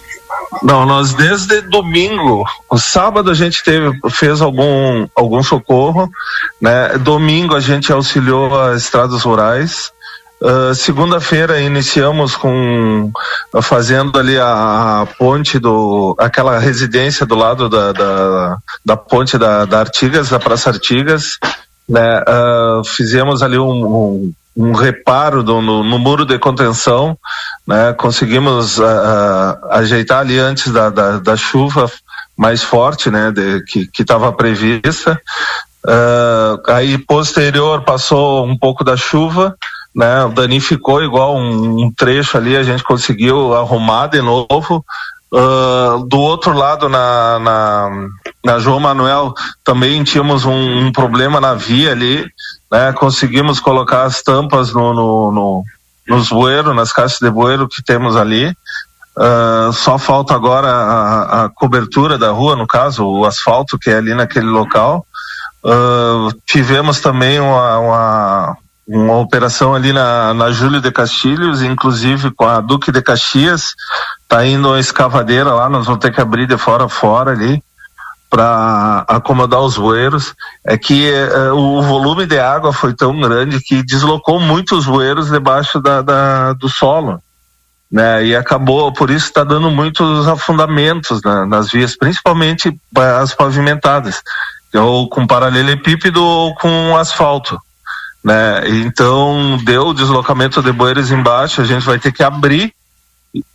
Não, 0.62 0.86
nós 0.86 1.14
desde 1.14 1.60
domingo, 1.62 2.44
sábado 2.76 3.30
a 3.30 3.34
gente 3.34 3.62
teve, 3.62 3.98
fez 4.10 4.40
algum, 4.40 5.06
algum 5.14 5.42
socorro, 5.42 6.08
né? 6.60 6.98
Domingo 6.98 7.54
a 7.54 7.60
gente 7.60 7.92
auxiliou 7.92 8.58
as 8.60 8.82
estradas 8.82 9.22
rurais. 9.22 9.92
Uh, 10.40 10.74
Segunda-feira 10.74 11.60
iniciamos 11.60 12.36
com 12.36 13.10
fazendo 13.62 14.18
ali 14.18 14.38
a, 14.38 15.02
a, 15.02 15.06
ponte 15.06 15.58
do 15.58 16.14
aquela 16.18 16.58
residência 16.58 17.24
do 17.24 17.34
lado 17.34 17.68
da, 17.68 17.92
da, 17.92 18.56
da 18.84 18.96
ponte 18.96 19.38
da, 19.38 19.64
da 19.64 19.80
Artigas, 19.80 20.28
da 20.28 20.38
Praça 20.38 20.70
Artigas, 20.70 21.38
né? 21.88 22.20
Uh, 22.20 22.84
fizemos 22.84 23.42
ali 23.42 23.58
um, 23.58 23.86
um 23.86 24.32
um 24.56 24.72
reparo 24.72 25.42
do, 25.42 25.60
no, 25.60 25.82
no, 25.82 25.98
muro 25.98 26.24
de 26.24 26.38
contenção, 26.38 27.18
né? 27.66 27.92
Conseguimos 27.94 28.78
uh, 28.78 29.58
ajeitar 29.70 30.20
ali 30.20 30.38
antes 30.38 30.72
da, 30.72 30.90
da, 30.90 31.18
da, 31.18 31.36
chuva 31.36 31.90
mais 32.36 32.62
forte, 32.62 33.10
né? 33.10 33.32
De, 33.32 33.64
que 33.64 34.02
estava 34.02 34.32
prevista. 34.32 35.20
Uh, 35.84 36.70
aí 36.70 36.96
posterior 36.96 37.82
passou 37.84 38.46
um 38.46 38.56
pouco 38.56 38.84
da 38.84 38.96
chuva, 38.96 39.54
né? 39.94 40.30
Danificou 40.34 41.02
igual 41.02 41.36
um, 41.36 41.84
um 41.84 41.92
trecho 41.92 42.36
ali, 42.36 42.56
a 42.56 42.62
gente 42.62 42.82
conseguiu 42.82 43.54
arrumar 43.54 44.06
de 44.06 44.22
novo. 44.22 44.84
Uh, 45.32 46.06
do 46.06 46.20
outro 46.20 46.52
lado, 46.52 46.88
na, 46.88 47.40
na, 47.40 48.08
na, 48.44 48.58
João 48.60 48.78
Manuel, 48.78 49.34
também 49.64 50.04
tínhamos 50.04 50.44
um, 50.44 50.86
um 50.86 50.92
problema 50.92 51.40
na 51.40 51.54
via 51.54 51.90
ali, 51.90 52.24
né? 52.74 52.92
Conseguimos 52.92 53.60
colocar 53.60 54.02
as 54.02 54.20
tampas 54.20 54.72
no, 54.72 54.92
no, 54.92 55.30
no 55.30 55.64
nos 56.08 56.28
bueiros, 56.28 56.74
nas 56.74 56.92
caixas 56.92 57.20
de 57.20 57.30
bueiro 57.30 57.68
que 57.68 57.82
temos 57.82 58.16
ali. 58.16 58.48
Uh, 59.16 59.72
só 59.72 59.96
falta 59.96 60.34
agora 60.34 60.66
a, 60.68 61.44
a, 61.44 61.48
cobertura 61.48 62.18
da 62.18 62.32
rua, 62.32 62.56
no 62.56 62.66
caso, 62.66 63.06
o 63.06 63.24
asfalto 63.24 63.78
que 63.78 63.90
é 63.90 63.96
ali 63.96 64.12
naquele 64.12 64.46
local. 64.46 65.06
Uh, 65.64 66.36
tivemos 66.44 67.00
também 67.00 67.38
uma, 67.38 67.78
uma, 67.78 68.56
uma, 68.88 69.16
operação 69.18 69.72
ali 69.72 69.92
na, 69.92 70.34
na 70.34 70.50
Júlio 70.50 70.80
de 70.80 70.90
Castilhos, 70.90 71.62
inclusive 71.62 72.32
com 72.32 72.44
a 72.44 72.60
Duque 72.60 72.90
de 72.90 73.00
Caxias. 73.00 73.74
Tá 74.28 74.44
indo 74.44 74.68
uma 74.68 74.80
escavadeira 74.80 75.54
lá, 75.54 75.68
nós 75.68 75.86
vamos 75.86 76.00
ter 76.00 76.12
que 76.12 76.20
abrir 76.20 76.48
de 76.48 76.58
fora 76.58 76.86
a 76.86 76.88
fora 76.88 77.30
ali 77.30 77.62
para 78.34 79.04
acomodar 79.06 79.60
os 79.60 79.78
bueiros 79.78 80.34
é 80.66 80.76
que 80.76 81.08
é, 81.08 81.52
o 81.52 81.80
volume 81.82 82.26
de 82.26 82.36
água 82.36 82.72
foi 82.72 82.92
tão 82.92 83.20
grande 83.20 83.60
que 83.60 83.80
deslocou 83.84 84.40
muitos 84.40 84.86
bueiros 84.86 85.30
debaixo 85.30 85.80
da, 85.80 86.02
da 86.02 86.52
do 86.54 86.68
solo. 86.68 87.22
Né, 87.92 88.26
e 88.26 88.34
acabou, 88.34 88.92
por 88.92 89.08
isso 89.08 89.26
está 89.26 89.44
dando 89.44 89.70
muitos 89.70 90.26
afundamentos 90.26 91.20
nas 91.46 91.70
vias, 91.70 91.96
principalmente 91.96 92.76
as 93.20 93.32
pavimentadas, 93.32 94.20
ou 94.74 95.08
com 95.08 95.28
paralelepípedo 95.28 96.20
ou 96.20 96.56
com 96.56 96.96
asfalto. 96.96 97.56
Né? 98.24 98.68
Então 98.80 99.60
deu 99.64 99.94
deslocamento 99.94 100.60
de 100.60 100.72
bueiros 100.72 101.12
embaixo, 101.12 101.60
a 101.60 101.64
gente 101.64 101.86
vai 101.86 102.00
ter 102.00 102.10
que 102.10 102.24
abrir 102.24 102.74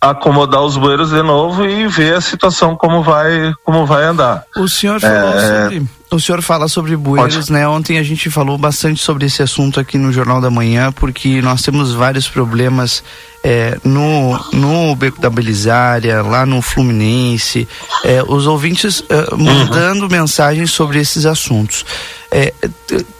acomodar 0.00 0.62
os 0.62 0.76
bueiros 0.76 1.10
de 1.10 1.22
novo 1.22 1.64
e 1.64 1.86
ver 1.86 2.14
a 2.14 2.20
situação 2.20 2.76
como 2.76 3.02
vai 3.02 3.52
como 3.64 3.86
vai 3.86 4.04
andar. 4.04 4.44
O 4.56 4.68
senhor 4.68 5.00
falou 5.00 5.38
é... 5.38 5.62
sobre 5.64 5.99
o 6.10 6.20
senhor 6.20 6.42
fala 6.42 6.66
sobre 6.68 6.96
bueiros, 6.96 7.48
né? 7.48 7.66
Ontem 7.68 7.98
a 7.98 8.02
gente 8.02 8.28
falou 8.30 8.58
bastante 8.58 9.00
sobre 9.00 9.26
esse 9.26 9.42
assunto 9.42 9.78
aqui 9.78 9.96
no 9.96 10.12
Jornal 10.12 10.40
da 10.40 10.50
Manhã, 10.50 10.92
porque 10.92 11.40
nós 11.40 11.62
temos 11.62 11.92
vários 11.92 12.28
problemas 12.28 13.02
é, 13.44 13.78
no, 13.84 14.38
no 14.52 14.94
Beco 14.96 15.20
da 15.20 15.30
Belisária, 15.30 16.22
lá 16.22 16.44
no 16.44 16.60
Fluminense, 16.60 17.66
é, 18.04 18.22
os 18.26 18.46
ouvintes 18.46 19.04
é, 19.08 19.34
mandando 19.36 20.04
uhum. 20.04 20.10
mensagens 20.10 20.70
sobre 20.70 20.98
esses 20.98 21.24
assuntos. 21.24 21.84
É, 22.30 22.52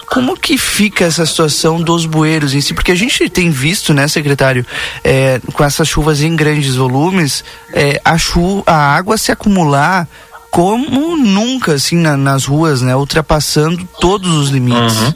como 0.07 0.37
que 0.37 0.59
fica 0.59 1.05
essa 1.05 1.25
situação 1.25 1.81
dos 1.81 2.05
bueiros 2.05 2.53
em 2.53 2.61
si? 2.61 2.75
Porque 2.75 2.91
a 2.91 2.97
gente 2.97 3.29
tem 3.31 3.51
visto, 3.51 3.95
né, 3.95 4.09
secretário, 4.09 4.67
é, 5.05 5.41
com 5.53 5.63
essas 5.63 5.87
chuvas 5.87 6.21
em 6.21 6.35
grandes 6.35 6.75
volumes, 6.75 7.45
é, 7.73 8.01
a, 8.05 8.19
chu 8.19 8.65
a 8.67 8.75
água 8.75 9.17
se 9.17 9.31
acumular 9.31 10.09
como 10.51 11.17
nunca, 11.17 11.75
assim, 11.75 11.97
na, 11.97 12.17
nas 12.17 12.45
ruas, 12.45 12.83
né, 12.83 12.95
ultrapassando 12.95 13.89
todos 14.01 14.31
os 14.31 14.49
limites. 14.51 14.99
Uhum. 14.99 15.15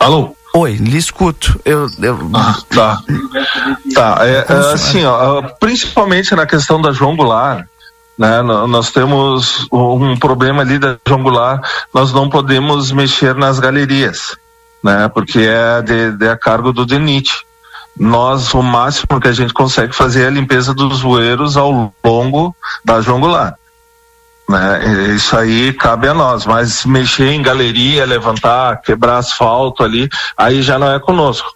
Alô? 0.00 0.36
Oi, 0.54 0.72
lhe 0.72 0.96
escuto. 0.96 1.60
Eu, 1.64 1.88
eu... 2.00 2.30
Ah, 2.34 2.58
tá. 2.68 3.02
Tá, 3.94 4.18
é, 4.22 4.46
é, 4.48 4.72
assim, 4.72 5.04
ó, 5.04 5.42
principalmente 5.60 6.34
na 6.34 6.46
questão 6.46 6.80
da 6.80 6.90
João 6.90 7.16
Goulart, 7.16 7.66
né? 8.18 8.42
Nós 8.42 8.90
temos 8.90 9.66
um 9.70 10.16
problema 10.16 10.62
ali 10.62 10.78
da 10.78 10.96
João 11.06 11.22
Goulart, 11.22 11.62
nós 11.94 12.12
não 12.12 12.28
podemos 12.28 12.90
mexer 12.90 13.34
nas 13.34 13.60
galerias, 13.60 14.36
né? 14.82 15.08
Porque 15.08 15.40
é 15.40 15.82
de, 15.82 16.12
de 16.12 16.28
a 16.28 16.36
cargo 16.36 16.72
do 16.72 16.84
DENIT. 16.84 17.46
Nós, 17.96 18.54
o 18.54 18.62
máximo 18.62 19.20
que 19.20 19.28
a 19.28 19.32
gente 19.32 19.52
consegue 19.52 19.94
fazer 19.94 20.24
é 20.24 20.26
a 20.28 20.30
limpeza 20.30 20.72
dos 20.72 21.02
bueiros 21.02 21.56
ao 21.56 21.92
longo 22.04 22.54
da 22.84 23.00
João 23.00 23.20
Goulart. 23.20 23.54
Né? 24.48 25.14
Isso 25.14 25.36
aí 25.36 25.72
cabe 25.74 26.08
a 26.08 26.14
nós, 26.14 26.46
mas 26.46 26.86
mexer 26.86 27.32
em 27.32 27.42
galeria, 27.42 28.06
levantar, 28.06 28.80
quebrar 28.80 29.18
asfalto 29.18 29.82
ali, 29.82 30.08
aí 30.36 30.62
já 30.62 30.78
não 30.78 30.90
é 30.90 30.98
conosco. 30.98 31.54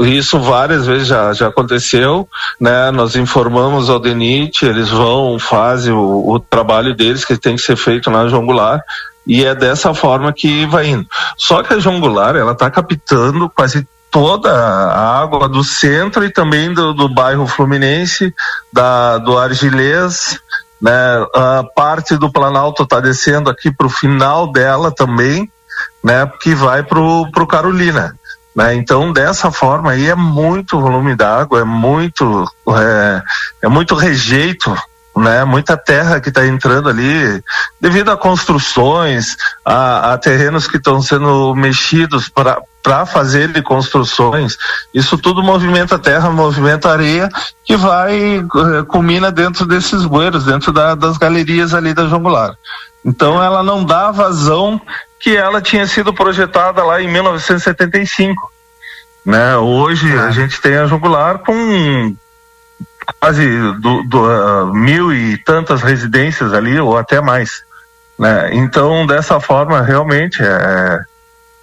Isso 0.00 0.38
várias 0.38 0.86
vezes 0.86 1.08
já, 1.08 1.32
já 1.32 1.48
aconteceu, 1.48 2.28
né? 2.60 2.90
Nós 2.90 3.16
informamos 3.16 3.88
ao 3.88 3.98
DENIT, 3.98 4.66
eles 4.66 4.90
vão, 4.90 5.38
fazem 5.38 5.94
o, 5.94 6.30
o 6.30 6.38
trabalho 6.38 6.94
deles 6.94 7.24
que 7.24 7.38
tem 7.38 7.56
que 7.56 7.62
ser 7.62 7.76
feito 7.76 8.10
na 8.10 8.28
João 8.28 8.44
Goulart, 8.44 8.82
e 9.26 9.44
é 9.44 9.54
dessa 9.54 9.94
forma 9.94 10.30
que 10.30 10.66
vai 10.66 10.88
indo. 10.88 11.06
Só 11.38 11.62
que 11.62 11.72
a 11.72 11.78
João 11.78 12.00
Goulart, 12.00 12.36
ela 12.36 12.52
está 12.52 12.70
captando 12.70 13.48
quase 13.48 13.86
toda 14.12 14.52
a 14.52 15.20
água 15.20 15.48
do 15.48 15.64
centro 15.64 16.22
e 16.24 16.30
também 16.30 16.72
do, 16.72 16.92
do 16.92 17.08
bairro 17.08 17.46
Fluminense, 17.46 18.32
da, 18.70 19.16
do 19.18 19.36
Argilês, 19.38 20.38
né? 20.80 20.92
A 21.34 21.64
parte 21.74 22.16
do 22.16 22.30
Planalto 22.30 22.82
está 22.82 23.00
descendo 23.00 23.48
aqui 23.48 23.72
para 23.72 23.86
o 23.86 23.90
final 23.90 24.52
dela 24.52 24.90
também, 24.94 25.50
né? 26.04 26.30
Que 26.40 26.54
vai 26.54 26.82
para 26.82 27.00
o 27.00 27.46
Carolina. 27.46 28.14
Né? 28.54 28.74
Então, 28.74 29.12
dessa 29.12 29.50
forma 29.50 29.92
aí 29.92 30.10
é 30.10 30.14
muito 30.14 30.78
volume 30.78 31.16
d'água, 31.16 31.60
é 31.60 31.64
muito, 31.64 32.44
é, 32.68 33.22
é 33.62 33.68
muito 33.68 33.94
rejeito, 33.94 34.76
né? 35.16 35.44
Muita 35.44 35.76
terra 35.76 36.20
que 36.20 36.28
está 36.28 36.46
entrando 36.46 36.88
ali 36.88 37.42
devido 37.80 38.10
a 38.10 38.16
construções, 38.16 39.36
a, 39.64 40.12
a 40.12 40.18
terrenos 40.18 40.66
que 40.66 40.76
estão 40.76 41.02
sendo 41.02 41.54
mexidos 41.54 42.28
para 42.28 42.60
para 42.82 43.06
fazer 43.06 43.46
de 43.52 43.62
construções, 43.62 44.58
isso 44.92 45.16
tudo 45.16 45.40
movimenta 45.40 46.00
terra, 46.00 46.30
movimenta 46.30 46.90
areia, 46.90 47.28
que 47.64 47.76
vai, 47.76 48.38
eh, 48.38 48.82
culmina 48.88 49.30
dentro 49.30 49.64
desses 49.64 50.04
bueiros, 50.04 50.46
dentro 50.46 50.72
da, 50.72 50.96
das 50.96 51.16
galerias 51.16 51.74
ali 51.74 51.94
da 51.94 52.08
Jongular. 52.08 52.56
Então 53.04 53.42
ela 53.42 53.62
não 53.62 53.84
dá 53.84 54.10
vazão 54.10 54.80
que 55.20 55.36
ela 55.36 55.60
tinha 55.62 55.86
sido 55.86 56.12
projetada 56.12 56.82
lá 56.82 57.00
em 57.00 57.06
1975. 57.06 58.50
Né? 59.24 59.56
Hoje 59.56 60.12
a 60.18 60.32
gente 60.32 60.60
tem 60.60 60.76
a 60.76 60.86
Jongular 60.86 61.38
com 61.38 62.16
quase 63.20 63.46
do, 63.80 64.02
do, 64.04 64.22
uh, 64.22 64.74
mil 64.74 65.12
e 65.12 65.36
tantas 65.38 65.82
residências 65.82 66.52
ali, 66.52 66.78
ou 66.78 66.96
até 66.96 67.20
mais. 67.20 67.62
Né? 68.18 68.50
Então, 68.52 69.06
dessa 69.06 69.40
forma, 69.40 69.82
realmente, 69.82 70.42
é, 70.42 71.00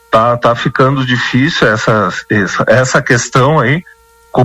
tá, 0.09 0.37
tá 0.37 0.55
ficando 0.55 1.05
difícil 1.05 1.67
essa, 1.67 2.09
essa, 2.29 2.63
essa 2.67 3.01
questão 3.01 3.59
aí, 3.59 3.83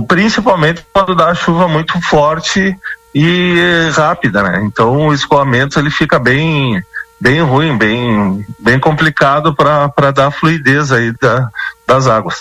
principalmente 0.07 0.85
quando 0.93 1.15
dá 1.15 1.33
chuva 1.33 1.67
muito 1.67 1.99
forte 2.01 2.77
e 3.13 3.89
rápida, 3.93 4.43
né? 4.43 4.61
Então, 4.63 5.07
o 5.07 5.13
escoamento 5.13 5.79
ele 5.79 5.89
fica 5.89 6.19
bem 6.19 6.83
bem 7.19 7.41
ruim, 7.41 7.77
bem, 7.77 8.45
bem 8.59 8.79
complicado 8.79 9.55
para 9.55 10.11
dar 10.11 10.31
fluidez 10.31 10.91
aí 10.91 11.13
da, 11.13 11.49
das 11.87 12.07
águas. 12.07 12.35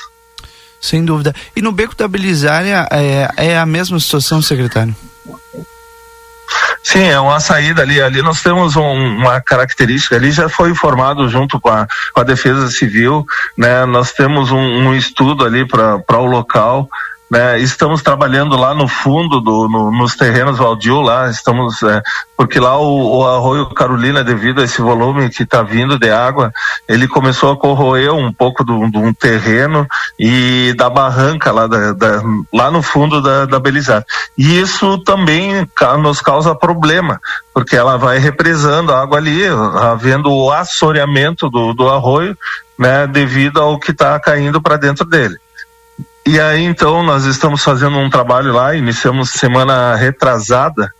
Sem 0.85 1.03
dúvida. 1.03 1.35
E 1.57 1.63
no 1.63 1.73
beco 1.73 1.97
da 1.97 2.07
Belisária 2.07 2.87
é, 2.91 3.27
é 3.39 3.59
a 3.59 3.65
mesma 3.65 3.99
situação, 3.99 4.43
secretário? 4.43 4.95
Sim, 6.83 7.05
é 7.05 7.19
uma 7.19 7.41
saída 7.41 7.81
ali. 7.81 8.03
Ali 8.03 8.21
nós 8.21 8.43
temos 8.43 8.77
um, 8.77 8.93
uma 9.17 9.41
característica. 9.41 10.15
Ali 10.15 10.31
já 10.31 10.47
foi 10.47 10.71
informado 10.71 11.27
junto 11.27 11.59
com 11.59 11.71
a, 11.71 11.89
com 12.13 12.21
a 12.21 12.23
Defesa 12.23 12.69
Civil, 12.69 13.25
né? 13.57 13.87
Nós 13.87 14.13
temos 14.13 14.53
um, 14.53 14.59
um 14.59 14.95
estudo 14.95 15.47
ali 15.47 15.67
para 15.67 16.21
o 16.21 16.27
local 16.27 16.87
né, 17.31 17.59
estamos 17.59 18.03
trabalhando 18.03 18.57
lá 18.57 18.75
no 18.75 18.87
fundo 18.87 19.41
do, 19.41 19.69
no, 19.69 19.91
nos 19.91 20.15
terrenos 20.15 20.59
Valdio 20.59 21.01
lá, 21.01 21.29
estamos 21.31 21.83
é, 21.83 22.03
porque 22.37 22.61
lá 22.61 22.79
o, 22.79 23.19
o, 23.19 23.27
arroio 23.27 23.67
Carolina, 23.71 24.23
devido 24.23 24.61
a 24.61 24.65
esse 24.65 24.81
volume 24.81 25.31
que 25.31 25.43
está 25.43 25.63
vindo 25.63 25.99
de 25.99 26.11
água, 26.11 26.53
ele 26.87 27.09
começou 27.09 27.53
a 27.53 27.57
corroer 27.57 28.13
um 28.13 28.33
pouco 28.33 28.65
de 28.65 28.73
um 28.73 29.13
terreno 29.13 29.87
e 30.19 30.75
da 30.77 30.91
barranca 30.91 31.51
lá, 31.51 31.67
da, 31.67 31.93
da, 31.93 32.23
lá 32.53 32.71
no 32.71 32.83
fundo 32.83 33.23
da, 33.23 33.47
da 33.47 33.59
Belizar. 33.59 34.05
E 34.37 34.61
isso 34.61 34.99
também 34.99 35.69
nos 36.01 36.21
causa 36.21 36.55
problema, 36.55 37.21
porque 37.53 37.77
ela 37.77 37.97
vai 37.97 38.19
represando 38.19 38.93
a 38.93 39.01
água 39.01 39.19
ali, 39.19 39.43
havendo 39.81 40.31
o 40.31 40.53
assoreamento 40.53 41.49
do, 41.49 41.73
do 41.73 41.89
arroio, 41.89 42.37
né, 42.79 43.07
devido 43.07 43.61
ao 43.61 43.79
que 43.79 43.93
está 43.93 44.19
caindo 44.21 44.61
para 44.61 44.77
dentro 44.77 45.05
dele. 45.05 45.39
E 46.27 46.41
aí 46.41 46.65
então 46.65 47.03
nós 47.03 47.25
estamos 47.25 47.63
fazendo 47.63 47.99
um 47.99 48.09
trabalho 48.09 48.53
lá, 48.53 48.75
iniciamos 48.75 49.31
semana 49.31 49.95
retrasada, 49.95 50.91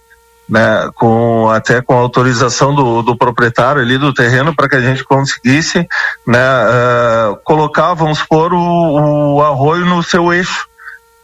né, 0.47 0.91
com 0.95 1.49
até 1.49 1.81
com 1.81 1.95
autorização 1.95 2.75
do, 2.75 3.01
do 3.01 3.17
proprietário 3.17 3.81
ali 3.81 3.97
do 3.97 4.13
terreno 4.13 4.55
para 4.55 4.69
que 4.69 4.77
a 4.77 4.81
gente 4.81 5.03
conseguisse, 5.03 5.89
né, 6.27 6.39
uh, 6.39 7.37
colocar, 7.43 7.95
vamos 7.95 8.19
supor, 8.19 8.53
o, 8.53 9.37
o 9.37 9.43
arroio 9.43 9.87
no 9.87 10.03
seu 10.03 10.31
eixo, 10.31 10.69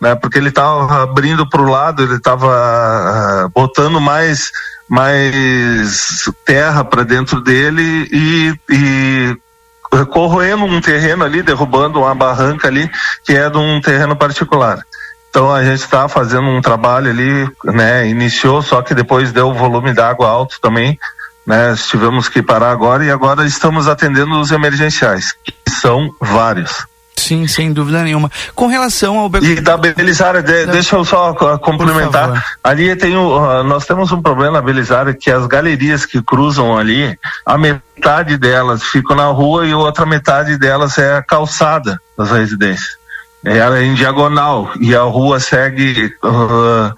né, 0.01 0.15
porque 0.15 0.39
ele 0.39 0.49
estava 0.49 1.03
abrindo 1.03 1.47
para 1.47 1.61
o 1.61 1.69
lado, 1.69 2.03
ele 2.03 2.17
estava 2.17 3.45
uh, 3.45 3.51
botando 3.55 4.01
mais 4.01 4.51
mais 4.89 6.25
terra 6.45 6.83
para 6.83 7.05
dentro 7.05 7.41
dele 7.41 8.09
e, 8.11 8.55
e 8.69 9.37
corroendo 10.11 10.65
um 10.65 10.81
terreno 10.81 11.25
ali, 11.25 11.43
derrubando 11.43 12.01
uma 12.01 12.15
barranca 12.15 12.69
ali, 12.69 12.91
que 13.25 13.33
é 13.33 13.49
de 13.51 13.59
um 13.59 13.81
terreno 13.81 14.17
particular. 14.17 14.85
Então 15.31 15.53
a 15.53 15.63
gente 15.65 15.81
está 15.81 16.09
fazendo 16.09 16.49
um 16.49 16.61
trabalho 16.61 17.11
ali, 17.11 17.49
né? 17.65 18.09
Iniciou, 18.09 18.63
só 18.63 18.83
que 18.83 18.95
depois 18.95 19.33
deu 19.33 19.49
o 19.49 19.55
volume 19.55 19.93
d'água 19.93 20.29
alto 20.29 20.61
também, 20.61 20.99
né? 21.47 21.75
Tivemos 21.77 22.29
que 22.29 22.43
parar 22.43 22.71
agora 22.71 23.05
e 23.05 23.11
agora 23.11 23.47
estamos 23.47 23.87
atendendo 23.87 24.41
os 24.41 24.51
emergenciais, 24.51 25.33
que 25.33 25.55
são 25.71 26.11
vários. 26.21 26.85
Sim, 27.31 27.47
sem 27.47 27.73
dúvida 27.73 28.03
nenhuma. 28.03 28.29
Com 28.57 28.67
relação 28.67 29.17
ao 29.17 29.31
E 29.41 29.61
da 29.61 29.77
Belisária, 29.77 30.43
de, 30.43 30.67
da... 30.67 30.73
deixa 30.73 30.97
eu 30.97 31.05
só 31.05 31.33
complementar. 31.59 32.45
Ali 32.65 32.97
tem 32.97 33.17
o, 33.17 33.63
nós 33.63 33.87
temos 33.87 34.11
um 34.11 34.21
problema 34.21 34.55
na 34.55 34.61
Belisária 34.61 35.15
que 35.15 35.31
as 35.31 35.47
galerias 35.47 36.05
que 36.05 36.21
cruzam 36.21 36.77
ali, 36.77 37.17
a 37.47 37.57
metade 37.57 38.37
delas 38.37 38.83
ficam 38.83 39.15
na 39.15 39.27
rua 39.27 39.65
e 39.65 39.71
a 39.71 39.77
outra 39.77 40.05
metade 40.05 40.59
delas 40.59 40.99
é 40.99 41.19
a 41.19 41.23
calçada 41.23 42.01
das 42.19 42.33
residências. 42.33 42.99
Ela 43.45 43.79
é 43.79 43.85
em 43.85 43.95
diagonal 43.95 44.73
e 44.81 44.93
a 44.93 45.03
rua 45.03 45.39
segue 45.39 46.13
uh, 46.25 46.93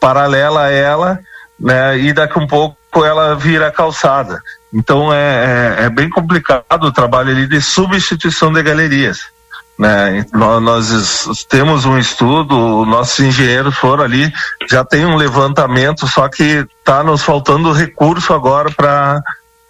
paralela 0.00 0.64
a 0.64 0.70
ela, 0.72 1.20
né? 1.58 1.96
E 2.00 2.12
daqui 2.12 2.36
um 2.36 2.48
pouco 2.48 2.76
ela 3.04 3.36
vira 3.36 3.70
calçada. 3.70 4.42
Então 4.74 5.14
é, 5.14 5.76
é, 5.78 5.84
é 5.84 5.88
bem 5.88 6.10
complicado 6.10 6.82
o 6.82 6.92
trabalho 6.92 7.30
ali 7.30 7.46
de 7.46 7.60
substituição 7.60 8.52
de 8.52 8.60
galerias. 8.60 9.37
Né? 9.78 10.26
Nós, 10.32 10.62
nós, 10.62 11.44
temos 11.48 11.84
um 11.84 11.96
estudo, 11.96 12.84
nossos 12.84 13.20
engenheiros 13.20 13.76
foram 13.76 14.02
ali, 14.02 14.32
já 14.68 14.84
tem 14.84 15.06
um 15.06 15.14
levantamento, 15.14 16.06
só 16.08 16.28
que 16.28 16.66
está 16.80 17.04
nos 17.04 17.22
faltando 17.22 17.72
recurso 17.72 18.34
agora 18.34 18.70
para 18.70 19.22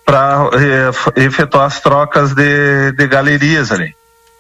para 0.09 0.49
eh, 0.55 1.23
efetuar 1.23 1.67
as 1.67 1.83
trocas 1.83 2.33
de, 2.33 2.93
de 2.93 3.07
galerias 3.07 3.71
ali. 3.71 3.95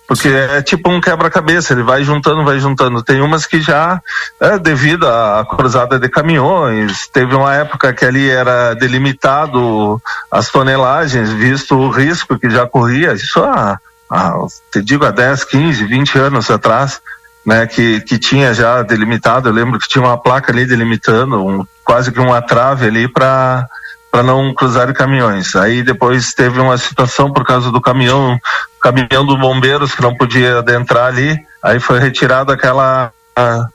Porque 0.06 0.26
é 0.26 0.62
tipo 0.62 0.88
um 0.88 0.98
quebra-cabeça, 0.98 1.74
ele 1.74 1.82
vai 1.82 2.02
juntando, 2.02 2.42
vai 2.42 2.58
juntando. 2.58 3.02
Tem 3.02 3.20
umas 3.20 3.44
que 3.44 3.60
já, 3.60 4.00
é, 4.40 4.58
devido 4.58 5.06
à 5.06 5.44
cruzada 5.44 5.98
de 5.98 6.08
caminhões, 6.08 7.06
teve 7.08 7.34
uma 7.34 7.54
época 7.54 7.92
que 7.92 8.06
ali 8.06 8.30
era 8.30 8.72
delimitado 8.72 10.00
as 10.30 10.48
tonelagens, 10.48 11.30
visto 11.30 11.76
o 11.76 11.90
risco 11.90 12.38
que 12.38 12.48
já 12.48 12.66
corria. 12.66 13.12
Isso 13.12 13.44
há 13.44 13.78
há, 14.10 14.34
te 14.72 14.82
digo, 14.82 15.04
há 15.04 15.10
10, 15.10 15.44
15, 15.44 15.84
20 15.84 16.18
anos 16.18 16.50
atrás, 16.50 17.00
né, 17.44 17.66
que, 17.66 18.00
que 18.02 18.18
tinha 18.18 18.52
já 18.52 18.82
delimitado, 18.82 19.48
eu 19.48 19.52
lembro 19.52 19.78
que 19.78 19.88
tinha 19.88 20.04
uma 20.04 20.20
placa 20.20 20.52
ali 20.52 20.66
delimitando, 20.66 21.44
um, 21.44 21.66
quase 21.84 22.12
que 22.12 22.20
uma 22.20 22.42
trave 22.42 22.86
ali 22.86 23.08
para 23.08 23.66
para 24.10 24.22
não 24.22 24.54
cruzar 24.54 24.90
caminhões. 24.94 25.54
Aí 25.54 25.82
depois 25.82 26.32
teve 26.32 26.58
uma 26.58 26.78
situação 26.78 27.30
por 27.30 27.44
causa 27.44 27.70
do 27.70 27.78
caminhão, 27.78 28.40
caminhão 28.82 29.24
dos 29.24 29.38
bombeiros 29.38 29.94
que 29.94 30.00
não 30.00 30.16
podia 30.16 30.60
adentrar 30.60 31.08
ali, 31.08 31.38
aí 31.62 31.78
foi 31.78 31.98
retirada 31.98 32.54
aquela 32.54 33.12
a, 33.36 33.68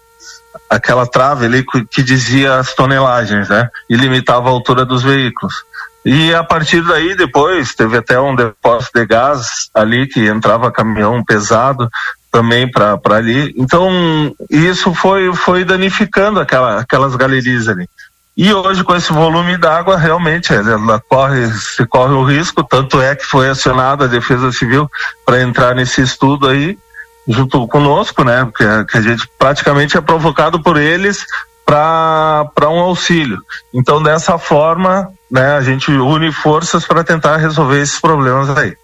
aquela 0.69 1.06
trave 1.06 1.46
ali 1.46 1.63
que, 1.63 1.86
que 1.86 2.02
dizia 2.02 2.56
as 2.56 2.74
tonelagens, 2.74 3.50
né? 3.50 3.69
E 3.89 3.96
limitava 3.96 4.50
a 4.50 4.52
altura 4.52 4.86
dos 4.86 5.04
veículos. 5.04 5.54
E 6.06 6.34
a 6.34 6.44
partir 6.44 6.82
daí, 6.82 7.16
depois, 7.16 7.74
teve 7.74 7.98
até 7.98 8.20
um 8.20 8.36
depósito 8.36 9.00
de 9.00 9.06
gás 9.06 9.70
ali 9.74 10.06
que 10.08 10.28
entrava 10.28 10.72
caminhão 10.72 11.24
pesado 11.24 11.89
também 12.32 12.70
para 12.70 13.00
ali. 13.12 13.54
Então, 13.58 13.89
isso 14.50 14.94
foi, 14.94 15.34
foi 15.34 15.63
danificando 15.63 16.39
aquela, 16.39 16.80
aquelas 16.80 17.16
galerias 17.16 17.70
ali. 17.70 17.88
E 18.36 18.52
hoje, 18.52 18.84
com 18.84 18.96
esse 18.96 19.13
volume 19.13 19.58
d'água, 19.58 19.96
realmente 19.96 20.52
ela 20.52 21.00
corre, 21.08 21.48
se 21.52 21.86
corre 21.86 22.13
o 22.13 22.24
risco, 22.24 22.63
tanto 22.63 23.00
é 23.00 23.16
que 23.16 23.24
foi 23.24 23.48
acionada 23.48 24.06
a 24.06 24.08
Defesa 24.08 24.52
Civil 24.52 24.89
para 25.24 25.42
entrar 25.42 25.76
nesse 25.76 26.02
estudo 26.02 26.50
aí, 26.50 26.78
junto 27.28 27.68
conosco, 27.68 28.24
né? 28.24 28.44
Porque 28.46 28.66
que 28.86 28.98
a 28.98 29.02
gente 29.02 29.30
praticamente 29.38 29.96
é 29.96 30.02
provocado 30.02 30.62
por 30.62 30.78
eles 30.78 31.24
para 31.65 32.69
um 32.69 32.80
auxílio. 32.80 33.41
Então, 33.73 34.02
dessa 34.02 34.38
forma, 34.38 35.12
né, 35.30 35.56
a 35.56 35.62
gente 35.62 35.91
une 35.91 36.32
forças 36.32 36.86
para 36.86 37.04
tentar 37.04 37.38
resolver 37.38 37.82
esses 37.82 37.99
problemas 37.99 38.49
aí. 38.56 38.76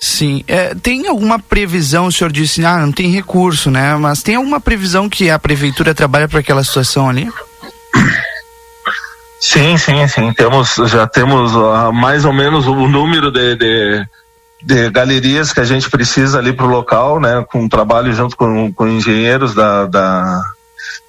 Sim. 0.00 0.44
É, 0.46 0.74
tem 0.74 1.08
alguma 1.08 1.38
previsão, 1.38 2.06
o 2.06 2.12
senhor 2.12 2.30
disse, 2.30 2.64
ah, 2.64 2.78
não 2.78 2.92
tem 2.92 3.10
recurso, 3.10 3.70
né? 3.70 3.96
Mas 3.96 4.22
tem 4.22 4.36
alguma 4.36 4.60
previsão 4.60 5.08
que 5.08 5.28
a 5.28 5.38
prefeitura 5.38 5.94
trabalha 5.94 6.28
para 6.28 6.38
aquela 6.38 6.62
situação 6.62 7.08
ali? 7.08 7.28
Sim, 9.40 9.76
sim, 9.76 10.06
sim. 10.06 10.32
Temos, 10.32 10.74
já 10.86 11.06
temos 11.06 11.54
uh, 11.54 11.92
mais 11.92 12.24
ou 12.24 12.32
menos 12.32 12.66
o 12.66 12.74
número 12.88 13.30
de, 13.30 13.56
de, 13.56 14.06
de, 14.62 14.90
galerias 14.90 15.52
que 15.52 15.60
a 15.60 15.64
gente 15.64 15.88
precisa 15.88 16.38
ali 16.38 16.52
para 16.52 16.66
o 16.66 16.70
local, 16.70 17.20
né? 17.20 17.44
Com 17.50 17.68
trabalho 17.68 18.12
junto 18.12 18.36
com, 18.36 18.72
com 18.72 18.86
engenheiros 18.88 19.54
da, 19.54 19.86
da, 19.86 20.42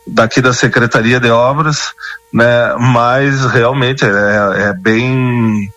daqui 0.05 0.41
da 0.41 0.53
Secretaria 0.53 1.19
de 1.19 1.29
Obras, 1.29 1.93
né? 2.33 2.75
Mas 2.77 3.45
realmente 3.45 4.05
é, 4.05 4.69
é 4.69 4.73
bem 4.73 5.71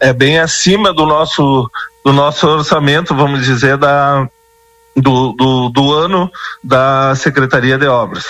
é 0.00 0.12
bem 0.12 0.38
acima 0.38 0.92
do 0.92 1.06
nosso 1.06 1.70
do 2.04 2.12
nosso 2.12 2.46
orçamento, 2.46 3.14
vamos 3.14 3.44
dizer, 3.44 3.76
da 3.76 4.26
do, 4.96 5.32
do, 5.32 5.68
do 5.68 5.94
ano 5.94 6.30
da 6.62 7.14
Secretaria 7.14 7.78
de 7.78 7.86
Obras. 7.86 8.24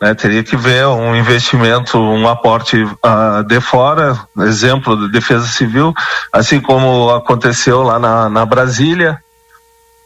né? 0.00 0.14
Teria 0.14 0.42
que 0.42 0.56
ver 0.56 0.86
um 0.86 1.14
investimento, 1.14 1.98
um 1.98 2.28
aporte 2.28 2.82
uh, 2.82 3.44
de 3.46 3.60
fora, 3.60 4.18
exemplo 4.38 4.96
da 4.96 5.06
Defesa 5.08 5.46
Civil, 5.46 5.94
assim 6.32 6.60
como 6.60 7.10
aconteceu 7.10 7.82
lá 7.82 7.98
na, 7.98 8.28
na 8.28 8.44
Brasília, 8.44 9.18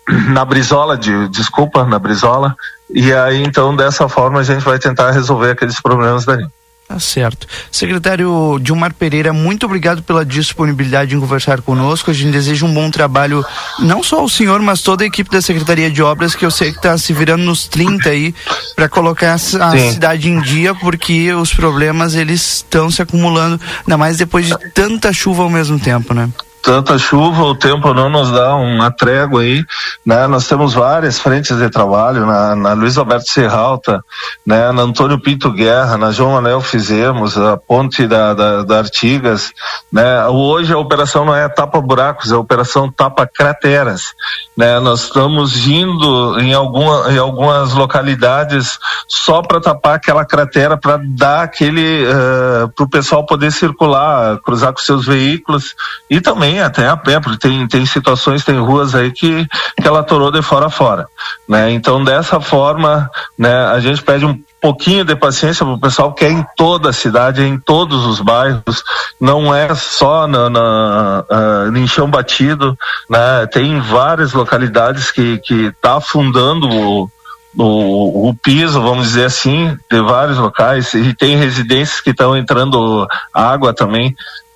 na 0.09 0.45
Brizola, 0.45 0.97
de, 0.97 1.29
desculpa, 1.29 1.85
na 1.85 1.99
Brizola, 1.99 2.57
e 2.91 3.13
aí 3.13 3.43
então 3.43 3.75
dessa 3.75 4.09
forma 4.09 4.41
a 4.41 4.43
gente 4.43 4.65
vai 4.65 4.79
tentar 4.79 5.11
resolver 5.11 5.51
aqueles 5.51 5.81
problemas 5.81 6.25
dali. 6.25 6.47
Tá 6.87 7.01
certo. 7.01 7.47
Secretário 7.73 8.59
Dilmar 8.61 8.93
Pereira, 8.93 9.33
muito 9.33 9.65
obrigado 9.65 10.03
pela 10.03 10.25
disponibilidade 10.25 11.17
em 11.17 11.21
conversar 11.21 11.63
conosco. 11.63 12.11
A 12.11 12.15
gente 12.15 12.31
deseja 12.31 12.67
um 12.67 12.75
bom 12.75 12.91
trabalho, 12.91 13.45
não 13.79 14.03
só 14.03 14.21
ao 14.21 14.29
senhor, 14.29 14.61
mas 14.61 14.83
toda 14.83 15.03
a 15.03 15.07
equipe 15.07 15.31
da 15.31 15.41
Secretaria 15.41 15.91
de 15.91 16.03
Obras, 16.03 16.35
que 16.35 16.45
eu 16.45 16.51
sei 16.51 16.73
que 16.73 16.77
está 16.77 16.97
se 16.99 17.15
virando 17.15 17.43
nos 17.43 17.67
30 17.67 18.11
aí, 18.11 18.35
para 18.77 18.87
colocar 18.87 19.33
a 19.33 19.39
Sim. 19.39 19.93
cidade 19.93 20.29
em 20.29 20.41
dia, 20.43 20.75
porque 20.75 21.33
os 21.33 21.55
problemas 21.55 22.15
eles 22.15 22.57
estão 22.57 22.91
se 22.91 23.01
acumulando, 23.01 23.59
ainda 23.81 23.97
mais 23.97 24.19
depois 24.19 24.47
de 24.47 24.57
tanta 24.73 25.11
chuva 25.11 25.43
ao 25.43 25.51
mesmo 25.51 25.81
tempo, 25.81 26.13
né? 26.13 26.29
Tanta 26.65 26.99
chuva, 26.99 27.43
o 27.43 27.55
tempo 27.55 27.93
não 27.93 28.09
nos 28.09 28.31
dá 28.31 28.57
uma 28.57 28.91
trégua 28.91 29.43
aí, 29.43 29.63
né? 30.05 30.27
Nós 30.27 30.49
temos 30.49 30.73
várias 30.73 31.19
frentes 31.19 31.59
de 31.59 31.69
trabalho, 31.69 32.25
na, 32.25 32.57
na 32.57 32.73
Luiz 32.73 32.97
Alberto 32.97 33.31
Serralta, 33.31 34.03
né? 34.47 34.73
Na 34.73 34.83
Antônio 34.83 35.21
Pinto 35.21 35.53
Guerra, 35.53 35.99
na 35.99 36.11
João 36.11 36.39
Anel 36.39 36.63
fizemos, 36.63 37.37
a 37.37 37.59
ponte 37.59 38.07
da, 38.07 38.33
da, 38.33 38.63
da 38.63 38.79
Artigas, 38.79 39.53
né? 39.93 40.27
Hoje 40.27 40.73
a 40.73 40.79
operação 40.79 41.27
não 41.27 41.35
é 41.35 41.47
tapa 41.51 41.79
buracos, 41.83 42.33
é 42.33 42.35
a 42.35 42.39
operação 42.39 42.91
tapa 42.91 43.27
crateras, 43.27 44.15
né? 44.57 44.81
Nós 44.81 45.05
estamos 45.05 45.67
indo 45.67 46.41
em, 46.41 46.55
alguma, 46.55 47.13
em 47.13 47.19
algumas 47.19 47.75
localidades 47.75 48.79
só 49.07 49.43
para 49.43 49.61
tapar 49.61 49.97
aquela 49.97 50.25
cratera, 50.25 50.79
para 50.79 50.99
dar 51.05 51.43
aquele, 51.43 52.07
uh, 52.07 52.69
para 52.75 52.85
o 52.85 52.89
pessoal 52.89 53.27
poder 53.27 53.53
circular, 53.53 54.39
cruzar 54.39 54.73
com 54.73 54.81
seus 54.81 55.05
veículos 55.05 55.75
e 56.09 56.23
também 56.23 56.54
até 56.61 56.89
a 56.89 56.97
pé, 56.97 57.21
porque 57.21 57.39
tem, 57.39 57.67
tem 57.67 57.87
situações, 57.87 58.45
tem 58.45 58.59
ruas 58.59 58.95
aí 58.95 59.11
que, 59.11 59.47
que 59.81 59.87
ela 59.87 60.01
atorou 60.01 60.31
de 60.31 60.43
fora 60.43 60.67
a 60.67 60.71
fora, 60.71 61.07
né? 61.49 61.71
Então, 61.71 62.03
dessa 62.03 62.41
forma, 62.41 63.11
né, 63.39 63.67
a 63.67 63.81
gente 63.81 64.03
pede 64.03 64.25
um 64.25 64.39
pouquinho 64.61 65.05
de 65.05 65.15
paciência 65.15 65.65
para 65.65 65.75
o 65.75 65.81
pessoal 65.81 66.15
que 66.15 66.25
é 66.25 66.31
em 66.31 66.45
toda 66.57 66.89
a 66.89 66.93
cidade, 66.93 67.43
é 67.43 67.47
em 67.47 67.59
todos 67.59 68.07
os 68.07 68.19
bairros, 68.19 68.83
não 69.21 69.55
é 69.55 69.75
só 69.75 70.27
na, 70.27 70.49
na 70.49 71.25
uh, 71.31 71.77
em 71.77 71.87
chão 71.87 72.09
batido, 72.09 72.77
né? 73.11 73.47
Tem 73.53 73.79
várias 73.81 74.33
localidades 74.33 75.11
que 75.11 75.39
que 75.39 75.71
tá 75.83 75.97
afundando 75.97 76.67
o, 76.67 77.11
o, 77.57 78.29
o, 78.31 78.35
piso, 78.35 78.81
vamos 78.81 79.09
dizer 79.09 79.27
assim, 79.27 79.77
de 79.91 80.01
vários 80.01 80.39
locais, 80.39 80.95
e 80.95 81.15
tem 81.15 81.37
residências 81.37 82.01
que 82.01 82.11
estão 82.11 82.37
entrando 82.37 83.07
água 83.35 83.75
também 83.75 84.15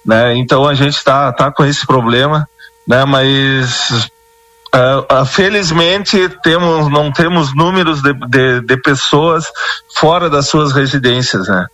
né? 0.08 0.34
Então 0.38 0.66
a 0.66 0.72
gente 0.72 0.96
está 0.96 1.30
tá 1.30 1.52
com 1.52 1.66
esse 1.66 1.86
problema, 1.86 2.48
né? 2.86 3.04
Mas 3.04 4.08
uh, 4.74 5.20
uh, 5.20 5.26
felizmente 5.26 6.30
temos 6.42 6.90
não 6.90 7.12
temos 7.12 7.54
números 7.54 8.00
de, 8.00 8.14
de, 8.14 8.60
de, 8.62 8.76
pessoas 8.78 9.44
fora 9.94 10.30
das 10.30 10.48
suas 10.48 10.72
residências, 10.72 11.46
né? 11.46 11.66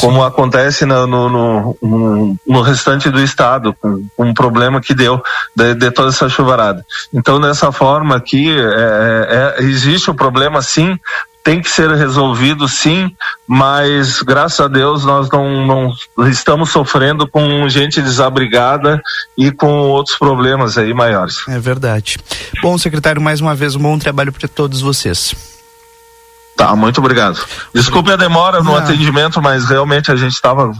Como 0.00 0.24
acontece 0.24 0.86
no, 0.86 1.06
no, 1.06 1.76
no, 1.82 2.36
no 2.46 2.62
restante 2.62 3.10
do 3.10 3.20
estado, 3.20 3.76
com, 3.78 4.02
um 4.18 4.32
problema 4.32 4.80
que 4.80 4.94
deu 4.94 5.22
de, 5.54 5.74
de, 5.74 5.90
toda 5.90 6.08
essa 6.08 6.30
chuvarada. 6.30 6.82
Então, 7.12 7.38
dessa 7.38 7.70
forma 7.70 8.16
aqui, 8.16 8.50
é, 8.58 9.58
é, 9.58 9.60
é 9.60 9.62
existe 9.64 10.10
o 10.10 10.14
problema 10.14 10.62
sim, 10.62 10.98
tem 11.44 11.60
que 11.60 11.68
ser 11.68 11.90
resolvido 11.90 12.68
sim, 12.68 13.14
mas 13.46 14.22
graças 14.22 14.60
a 14.60 14.68
Deus 14.68 15.04
nós 15.04 15.28
não, 15.28 15.66
não 15.66 16.28
estamos 16.28 16.70
sofrendo 16.70 17.26
com 17.26 17.68
gente 17.68 18.00
desabrigada 18.00 19.02
e 19.36 19.50
com 19.50 19.80
outros 19.80 20.16
problemas 20.16 20.78
aí 20.78 20.94
maiores. 20.94 21.46
É 21.48 21.58
verdade. 21.58 22.18
Bom, 22.62 22.78
secretário, 22.78 23.20
mais 23.20 23.40
uma 23.40 23.54
vez 23.54 23.74
um 23.74 23.80
bom 23.80 23.98
trabalho 23.98 24.32
para 24.32 24.48
todos 24.48 24.80
vocês. 24.80 25.34
Tá, 26.56 26.76
muito 26.76 26.98
obrigado. 26.98 27.40
Desculpe 27.74 28.12
a 28.12 28.16
demora 28.16 28.62
no 28.62 28.76
atendimento, 28.76 29.40
mas 29.42 29.64
realmente 29.64 30.12
a 30.12 30.16
gente 30.16 30.34
estava 30.34 30.72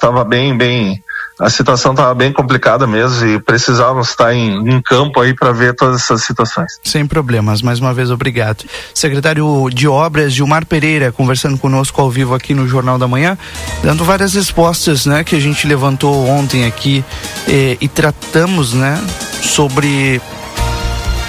tava 0.00 0.24
bem, 0.24 0.56
bem 0.56 1.02
a 1.42 1.50
situação 1.50 1.90
estava 1.90 2.14
bem 2.14 2.32
complicada 2.32 2.86
mesmo 2.86 3.26
e 3.26 3.40
precisávamos 3.40 4.10
estar 4.10 4.32
em, 4.32 4.70
em 4.70 4.80
campo 4.80 5.20
aí 5.20 5.34
para 5.34 5.50
ver 5.50 5.74
todas 5.74 6.00
essas 6.00 6.22
situações. 6.22 6.78
Sem 6.84 7.04
problemas, 7.04 7.60
mais 7.60 7.80
uma 7.80 7.92
vez 7.92 8.12
obrigado. 8.12 8.64
Secretário 8.94 9.68
de 9.72 9.88
Obras, 9.88 10.32
Gilmar 10.32 10.64
Pereira, 10.64 11.10
conversando 11.10 11.58
conosco 11.58 12.00
ao 12.00 12.08
vivo 12.08 12.32
aqui 12.32 12.54
no 12.54 12.68
Jornal 12.68 12.96
da 12.96 13.08
Manhã, 13.08 13.36
dando 13.82 14.04
várias 14.04 14.34
respostas, 14.34 15.04
né, 15.04 15.24
que 15.24 15.34
a 15.34 15.40
gente 15.40 15.66
levantou 15.66 16.28
ontem 16.28 16.64
aqui 16.64 17.04
eh, 17.48 17.76
e 17.80 17.88
tratamos, 17.88 18.72
né, 18.72 19.02
sobre 19.42 20.22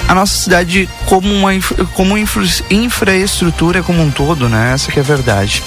a 0.08 0.13
nossa 0.13 0.36
cidade 0.36 0.88
como 1.06 1.34
uma 1.34 1.52
como 1.95 2.17
infra, 2.17 2.43
infraestrutura 2.69 3.82
como 3.82 4.02
um 4.04 4.12
todo, 4.12 4.49
né? 4.49 4.73
Essa 4.73 4.91
que 4.91 4.99
é 4.99 5.02
a 5.02 5.06
verdade. 5.06 5.63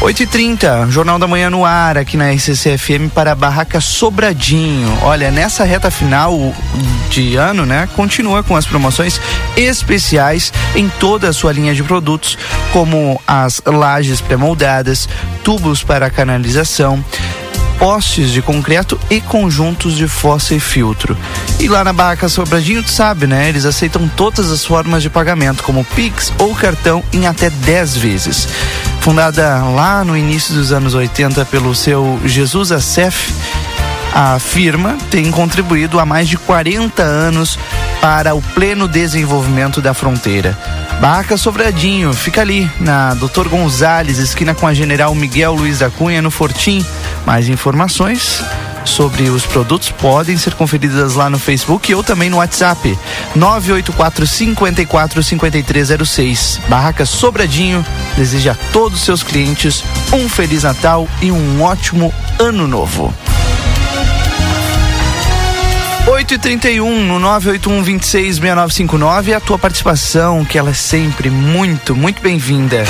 8h30, 0.00 0.90
Jornal 0.90 1.18
da 1.18 1.26
Manhã 1.26 1.48
no 1.48 1.64
ar, 1.64 1.96
aqui 1.96 2.16
na 2.16 2.30
RCCFM 2.30 3.08
para 3.14 3.32
a 3.32 3.34
Barraca 3.34 3.80
Sobradinho. 3.80 4.98
Olha, 5.02 5.30
nessa 5.30 5.64
reta 5.64 5.90
final 5.90 6.54
de 7.08 7.36
ano, 7.36 7.64
né? 7.64 7.88
Continua 7.94 8.42
com 8.42 8.54
as 8.54 8.66
promoções 8.66 9.20
especiais 9.56 10.52
em 10.74 10.88
toda 10.88 11.28
a 11.28 11.32
sua 11.32 11.52
linha 11.52 11.74
de 11.74 11.82
produtos, 11.82 12.36
como 12.72 13.20
as 13.26 13.62
lajes 13.64 14.20
pré-moldadas, 14.20 15.08
tubos 15.42 15.82
para 15.82 16.10
canalização, 16.10 17.02
postes 17.78 18.30
de 18.30 18.42
concreto 18.42 18.98
e 19.10 19.20
conjuntos 19.20 19.96
de 19.96 20.06
fossa 20.06 20.54
e 20.54 20.60
filtro. 20.60 21.16
E 21.58 21.68
lá 21.68 21.82
na 21.82 21.92
Barraca 21.92 22.28
Sobradinho, 22.28 22.82
tu 22.82 22.90
sabe, 22.90 23.26
né? 23.26 23.48
Eles 23.48 23.64
aceitam 23.64 24.08
todas 24.16 24.50
as 24.50 24.64
formas 24.64 25.02
de 25.02 25.08
pagamento, 25.08 25.62
como 25.62 25.84
Pix 25.96 26.32
ou 26.38 26.54
cartão 26.54 27.02
em 27.12 27.26
até 27.26 27.48
10 27.48 27.96
vezes. 27.96 28.48
Fundada 29.04 29.62
lá 29.64 30.02
no 30.02 30.16
início 30.16 30.54
dos 30.54 30.72
anos 30.72 30.94
80 30.94 31.44
pelo 31.44 31.74
seu 31.74 32.18
Jesus 32.24 32.72
Acef, 32.72 33.34
a 34.14 34.38
firma 34.38 34.96
tem 35.10 35.30
contribuído 35.30 36.00
há 36.00 36.06
mais 36.06 36.26
de 36.26 36.38
40 36.38 37.02
anos 37.02 37.58
para 38.00 38.34
o 38.34 38.40
pleno 38.40 38.88
desenvolvimento 38.88 39.82
da 39.82 39.92
fronteira. 39.92 40.58
Barraca 41.02 41.36
Sobradinho, 41.36 42.14
fica 42.14 42.40
ali 42.40 42.70
na 42.80 43.12
Doutor 43.12 43.46
Gonzales, 43.46 44.16
esquina 44.16 44.54
com 44.54 44.66
a 44.66 44.72
General 44.72 45.14
Miguel 45.14 45.52
Luiz 45.52 45.80
da 45.80 45.90
Cunha, 45.90 46.22
no 46.22 46.30
Fortim. 46.30 46.82
Mais 47.26 47.46
informações 47.46 48.42
sobre 48.84 49.30
os 49.30 49.44
produtos 49.46 49.90
podem 49.90 50.36
ser 50.36 50.54
conferidas 50.54 51.14
lá 51.14 51.30
no 51.30 51.38
Facebook 51.38 51.94
ou 51.94 52.02
também 52.02 52.30
no 52.30 52.36
WhatsApp 52.36 52.98
984 53.34 54.26
54 54.26 55.22
5306. 55.22 56.60
Barraca 56.68 57.06
Sobradinho 57.06 57.84
deseja 58.16 58.52
a 58.52 58.72
todos 58.72 58.98
os 58.98 59.04
seus 59.04 59.22
clientes 59.22 59.82
um 60.12 60.28
feliz 60.28 60.62
Natal 60.62 61.08
e 61.20 61.30
um 61.30 61.62
ótimo 61.62 62.12
ano 62.38 62.66
novo. 62.66 63.12
8 66.06 66.34
e 66.34 66.38
31 66.38 67.04
no 67.06 67.18
981 67.18 67.82
26 67.82 68.36
6959 68.36 69.34
a 69.34 69.40
tua 69.40 69.58
participação, 69.58 70.44
que 70.44 70.58
ela 70.58 70.70
é 70.70 70.74
sempre 70.74 71.30
muito, 71.30 71.96
muito 71.96 72.20
bem-vinda. 72.20 72.84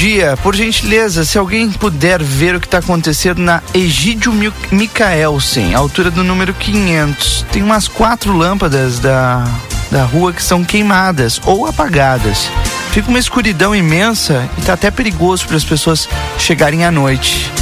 Dia, 0.00 0.34
por 0.42 0.56
gentileza, 0.56 1.26
se 1.26 1.36
alguém 1.36 1.70
puder 1.70 2.22
ver 2.22 2.54
o 2.54 2.60
que 2.60 2.66
está 2.66 2.78
acontecendo 2.78 3.42
na 3.42 3.62
Egídio 3.74 4.32
Micaelsen, 4.72 5.74
altura 5.74 6.10
do 6.10 6.24
número 6.24 6.54
500, 6.54 7.44
tem 7.52 7.62
umas 7.62 7.86
quatro 7.86 8.34
lâmpadas 8.34 8.98
da, 8.98 9.44
da 9.90 10.04
rua 10.04 10.32
que 10.32 10.42
são 10.42 10.64
queimadas 10.64 11.38
ou 11.44 11.66
apagadas. 11.66 12.50
Fica 12.92 13.10
uma 13.10 13.18
escuridão 13.18 13.76
imensa 13.76 14.48
e 14.56 14.60
está 14.60 14.72
até 14.72 14.90
perigoso 14.90 15.46
para 15.46 15.58
as 15.58 15.64
pessoas 15.64 16.08
chegarem 16.38 16.86
à 16.86 16.90
noite. 16.90 17.52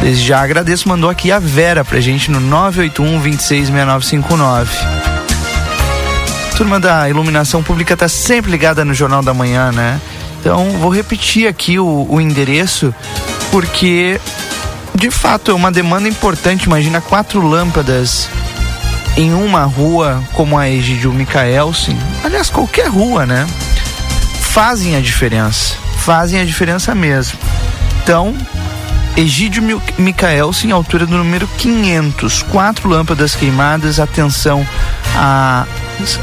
Desde 0.00 0.24
já 0.24 0.40
agradeço, 0.40 0.88
mandou 0.88 1.10
aqui 1.10 1.32
a 1.32 1.40
Vera 1.40 1.84
pra 1.84 2.00
gente 2.00 2.30
no 2.30 2.38
981 2.38 3.20
266959. 3.22 4.70
Turma 6.56 6.78
da 6.78 7.10
iluminação 7.10 7.60
pública 7.60 7.96
tá 7.96 8.06
sempre 8.06 8.52
ligada 8.52 8.84
no 8.84 8.94
Jornal 8.94 9.20
da 9.20 9.34
Manhã, 9.34 9.72
né? 9.72 10.00
Então 10.42 10.70
vou 10.72 10.90
repetir 10.90 11.46
aqui 11.46 11.78
o, 11.78 12.04
o 12.10 12.20
endereço, 12.20 12.92
porque 13.52 14.20
de 14.92 15.08
fato 15.08 15.52
é 15.52 15.54
uma 15.54 15.70
demanda 15.70 16.08
importante. 16.08 16.64
Imagina 16.64 17.00
quatro 17.00 17.46
lâmpadas 17.46 18.28
em 19.16 19.32
uma 19.32 19.62
rua 19.62 20.20
como 20.32 20.58
a 20.58 20.68
Egidio 20.68 21.12
Micaelsen, 21.12 21.96
aliás, 22.24 22.50
qualquer 22.50 22.88
rua, 22.88 23.24
né? 23.24 23.46
Fazem 24.40 24.96
a 24.96 25.00
diferença. 25.00 25.76
Fazem 25.98 26.40
a 26.40 26.44
diferença 26.44 26.92
mesmo. 26.92 27.38
Então, 28.02 28.34
Egídio 29.16 29.62
Micaelsen, 29.96 30.72
altura 30.72 31.06
do 31.06 31.16
número 31.16 31.46
500. 31.56 32.42
Quatro 32.42 32.88
lâmpadas 32.88 33.36
queimadas. 33.36 34.00
Atenção 34.00 34.66
a 35.14 35.66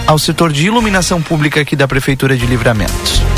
ao 0.06 0.20
setor 0.20 0.52
de 0.52 0.66
iluminação 0.66 1.22
pública 1.22 1.62
aqui 1.62 1.74
da 1.74 1.88
Prefeitura 1.88 2.36
de 2.36 2.46
Livramento. 2.46 3.29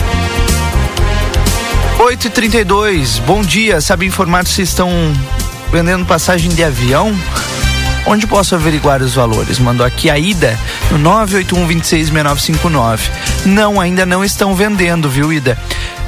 8 2.12 2.28
e 2.28 2.30
32 2.30 3.19
bom 3.19 3.41
dia. 3.41 3.80
Sabe 3.80 4.06
informar 4.06 4.45
se 4.45 4.62
estão 4.62 4.91
vendendo 5.71 6.06
passagem 6.06 6.50
de 6.50 6.62
avião? 6.62 7.17
Onde 8.06 8.28
posso 8.28 8.54
averiguar 8.54 9.02
os 9.02 9.13
valores? 9.13 9.58
Mandou 9.60 9.86
aqui 9.86 10.10
a 10.10 10.19
Ida 10.19 10.60
no 10.91 11.00
981266959. 11.10 13.00
Não, 13.45 13.80
ainda 13.80 14.06
não 14.06 14.26
estão 14.26 14.54
vendendo, 14.54 15.10
viu, 15.10 15.32
Ida? 15.32 15.58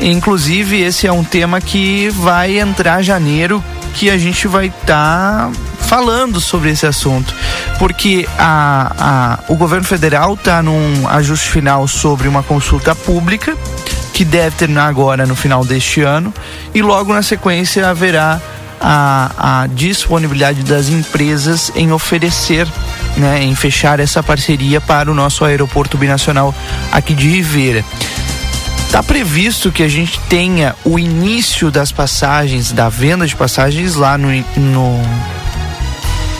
Inclusive, 0.01 0.81
esse 0.81 1.07
é 1.07 1.11
um 1.11 1.23
tema 1.23 1.61
que 1.61 2.09
vai 2.09 2.59
entrar 2.59 3.01
janeiro 3.01 3.63
que 3.93 4.09
a 4.09 4.17
gente 4.17 4.45
vai 4.45 4.65
estar 4.65 4.85
tá 4.85 5.51
falando 5.87 6.41
sobre 6.41 6.69
esse 6.71 6.85
assunto, 6.85 7.33
porque 7.79 8.27
a, 8.37 8.91
a, 8.99 9.39
o 9.47 9.55
governo 9.55 9.85
federal 9.85 10.33
está 10.33 10.61
num 10.61 11.07
ajuste 11.07 11.49
final 11.49 11.87
sobre 11.87 12.27
uma 12.27 12.43
consulta 12.43 12.93
pública 12.93 13.57
que 14.13 14.23
deve 14.23 14.55
terminar 14.55 14.87
agora 14.87 15.25
no 15.25 15.35
final 15.35 15.65
deste 15.65 16.01
ano 16.01 16.31
e 16.73 16.81
logo 16.81 17.11
na 17.11 17.23
sequência 17.23 17.89
haverá 17.89 18.39
a, 18.79 19.61
a 19.63 19.67
disponibilidade 19.67 20.61
das 20.63 20.89
empresas 20.89 21.71
em 21.75 21.91
oferecer, 21.91 22.67
né, 23.17 23.41
em 23.43 23.55
fechar 23.55 23.99
essa 23.99 24.21
parceria 24.21 24.79
para 24.79 25.09
o 25.09 25.15
nosso 25.15 25.43
aeroporto 25.43 25.97
binacional 25.97 26.53
aqui 26.91 27.13
de 27.13 27.27
Ribeira. 27.27 27.83
Está 28.85 29.01
previsto 29.01 29.71
que 29.71 29.81
a 29.81 29.87
gente 29.87 30.19
tenha 30.29 30.75
o 30.85 30.99
início 30.99 31.71
das 31.71 31.91
passagens, 31.91 32.71
da 32.71 32.89
venda 32.89 33.25
de 33.25 33.35
passagens 33.35 33.95
lá 33.95 34.19
no, 34.19 34.29
no, 34.55 35.01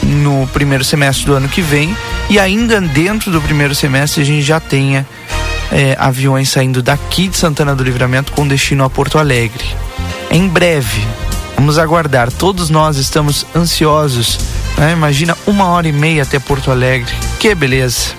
no 0.04 0.46
primeiro 0.48 0.84
semestre 0.84 1.26
do 1.26 1.34
ano 1.34 1.48
que 1.48 1.60
vem 1.60 1.96
e 2.30 2.38
ainda 2.38 2.80
dentro 2.80 3.32
do 3.32 3.40
primeiro 3.40 3.74
semestre 3.74 4.22
a 4.22 4.24
gente 4.24 4.42
já 4.42 4.60
tenha 4.60 5.04
é, 5.74 5.96
aviões 5.98 6.48
saindo 6.48 6.80
daqui 6.80 7.26
de 7.26 7.36
Santana 7.36 7.74
do 7.74 7.82
Livramento 7.82 8.30
com 8.32 8.46
destino 8.46 8.84
a 8.84 8.90
Porto 8.90 9.18
Alegre. 9.18 9.64
Em 10.30 10.46
breve, 10.46 11.04
vamos 11.56 11.78
aguardar. 11.78 12.30
Todos 12.30 12.70
nós 12.70 12.96
estamos 12.96 13.44
ansiosos. 13.54 14.38
Né? 14.78 14.92
Imagina 14.92 15.36
uma 15.48 15.66
hora 15.66 15.88
e 15.88 15.92
meia 15.92 16.22
até 16.22 16.38
Porto 16.38 16.70
Alegre. 16.70 17.12
Que 17.40 17.56
beleza! 17.56 18.12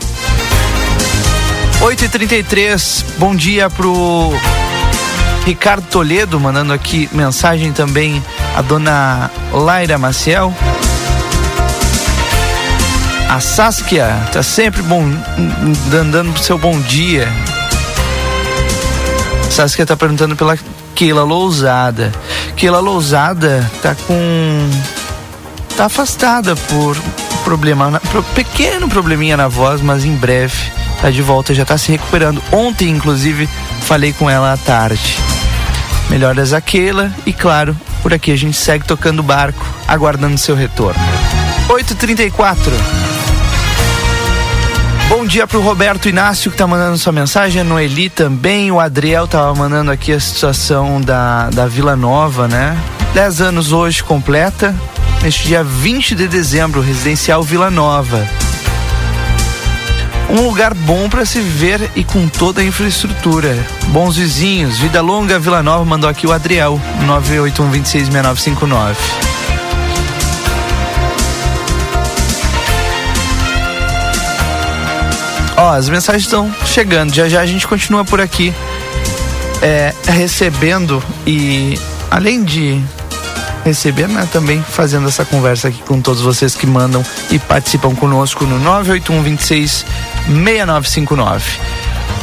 8h33, 1.79 3.05
bom 3.17 3.33
dia 3.33 3.69
pro 3.69 4.33
Ricardo 5.45 5.85
Toledo, 5.87 6.39
mandando 6.39 6.73
aqui 6.73 7.07
mensagem 7.13 7.71
também 7.71 8.21
a 8.55 8.61
dona 8.61 9.31
Laira 9.53 9.97
Maciel. 9.97 10.53
A 13.29 13.39
Saskia 13.39 14.07
tá 14.31 14.41
sempre 14.43 14.81
bom, 14.81 15.03
dando 15.89 16.37
seu 16.39 16.57
bom 16.57 16.79
dia. 16.81 17.27
Saskia 19.49 19.85
tá 19.85 19.97
perguntando 19.97 20.35
pela 20.35 20.57
Keila 20.93 21.23
Lousada. 21.23 22.11
Keila 22.55 22.79
Lousada 22.79 23.69
tá 23.81 23.95
com. 23.95 24.69
tá 25.75 25.85
afastada 25.85 26.55
por 26.55 26.97
problema, 27.43 28.01
pequeno 28.33 28.89
probleminha 28.89 29.37
na 29.37 29.47
voz, 29.47 29.81
mas 29.81 30.05
em 30.05 30.15
breve 30.15 30.57
tá 31.01 31.11
de 31.11 31.21
volta, 31.21 31.53
já 31.53 31.65
tá 31.65 31.77
se 31.77 31.91
recuperando. 31.91 32.41
Ontem, 32.51 32.89
inclusive, 32.89 33.49
falei 33.81 34.13
com 34.13 34.29
ela 34.29 34.53
à 34.53 34.57
tarde. 34.57 35.17
Melhoras 36.09 36.53
aquela 36.53 37.11
e 37.25 37.33
claro, 37.33 37.75
por 38.01 38.13
aqui 38.13 38.31
a 38.31 38.37
gente 38.37 38.55
segue 38.55 38.85
tocando 38.85 39.23
barco, 39.23 39.65
aguardando 39.87 40.37
seu 40.37 40.55
retorno. 40.55 40.99
8h34. 41.67 43.04
Bom 45.07 45.25
dia 45.25 45.45
pro 45.45 45.61
Roberto 45.61 46.09
Inácio 46.09 46.51
que 46.51 46.57
tá 46.57 46.65
mandando 46.65 46.97
sua 46.97 47.11
mensagem, 47.11 47.61
a 47.61 47.63
Noeli 47.63 48.09
também, 48.09 48.71
o 48.71 48.79
Adriel 48.79 49.27
tava 49.27 49.53
mandando 49.53 49.91
aqui 49.91 50.11
a 50.11 50.19
situação 50.19 50.99
da, 50.99 51.49
da 51.51 51.67
Vila 51.67 51.95
Nova, 51.95 52.47
né? 52.47 52.77
10 53.13 53.41
anos 53.41 53.71
hoje 53.71 54.03
completa, 54.03 54.75
neste 55.21 55.47
dia 55.47 55.63
20 55.63 56.15
de 56.15 56.27
dezembro, 56.27 56.81
residencial 56.81 57.43
Vila 57.43 57.69
Nova 57.69 58.27
um 60.29 60.47
lugar 60.47 60.73
bom 60.73 61.09
para 61.09 61.25
se 61.25 61.39
viver 61.39 61.91
e 61.95 62.03
com 62.03 62.27
toda 62.27 62.61
a 62.61 62.63
infraestrutura. 62.63 63.55
Bons 63.87 64.17
vizinhos, 64.17 64.77
vida 64.77 65.01
longa, 65.01 65.39
Vila 65.39 65.61
Nova 65.61 65.85
mandou 65.85 66.09
aqui 66.09 66.27
o 66.27 66.31
Adriel, 66.31 66.79
981266959. 67.05 69.34
Ó, 75.65 75.73
as 75.73 75.89
mensagens 75.89 76.25
estão 76.25 76.53
chegando, 76.63 77.11
já 77.11 77.27
já 77.27 77.41
a 77.41 77.45
gente 77.47 77.67
continua 77.67 78.05
por 78.05 78.21
aqui 78.21 78.53
é, 79.63 79.95
recebendo 80.05 81.03
e 81.25 81.79
além 82.11 82.43
de 82.43 82.79
receber, 83.63 84.07
né, 84.07 84.29
também 84.31 84.61
fazendo 84.61 85.07
essa 85.07 85.25
conversa 85.25 85.69
aqui 85.69 85.81
com 85.81 85.99
todos 85.99 86.21
vocês 86.21 86.53
que 86.53 86.67
mandam 86.67 87.03
e 87.31 87.39
participam 87.39 87.95
conosco 87.95 88.45
no 88.45 88.59
981 88.59 89.23
26 89.23 89.85
6959. 90.27 91.43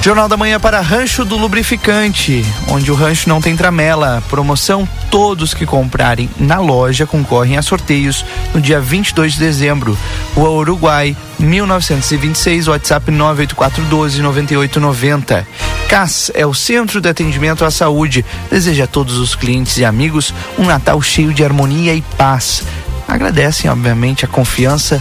Jornal 0.05 0.29
da 0.29 0.37
Manhã 0.37 0.59
para 0.59 0.81
Rancho 0.81 1.25
do 1.25 1.37
Lubrificante, 1.37 2.45
onde 2.67 2.91
o 2.91 2.95
rancho 2.97 3.29
não 3.29 3.41
tem 3.41 3.57
tramela. 3.57 4.21
Promoção: 4.29 4.85
todos 5.13 5.55
que 5.55 5.65
comprarem 5.65 6.29
na 6.41 6.59
loja 6.59 7.07
concorrem 7.07 7.57
a 7.57 7.63
sorteios 7.63 8.25
no 8.53 8.61
dia 8.61 8.81
22 8.81 9.35
de 9.35 9.39
dezembro. 9.39 9.97
Rua 10.35 10.51
Uruguai, 10.51 11.17
1926, 11.39 12.67
WhatsApp 12.67 13.13
984129890. 13.13 15.47
CAS 15.89 16.33
é 16.35 16.45
o 16.45 16.53
Centro 16.53 17.01
de 17.01 17.09
Atendimento 17.09 17.65
à 17.65 17.71
Saúde. 17.71 18.25
Deseja 18.51 18.83
a 18.85 18.89
todos 18.89 19.19
os 19.19 19.37
clientes 19.37 19.77
e 19.77 19.85
amigos 19.85 20.35
um 20.59 20.65
Natal 20.65 21.01
cheio 21.01 21.33
de 21.33 21.45
harmonia 21.45 21.95
e 21.95 22.03
paz. 22.19 22.65
Agradecem, 23.07 23.71
obviamente, 23.71 24.25
a 24.25 24.29
confiança 24.29 25.01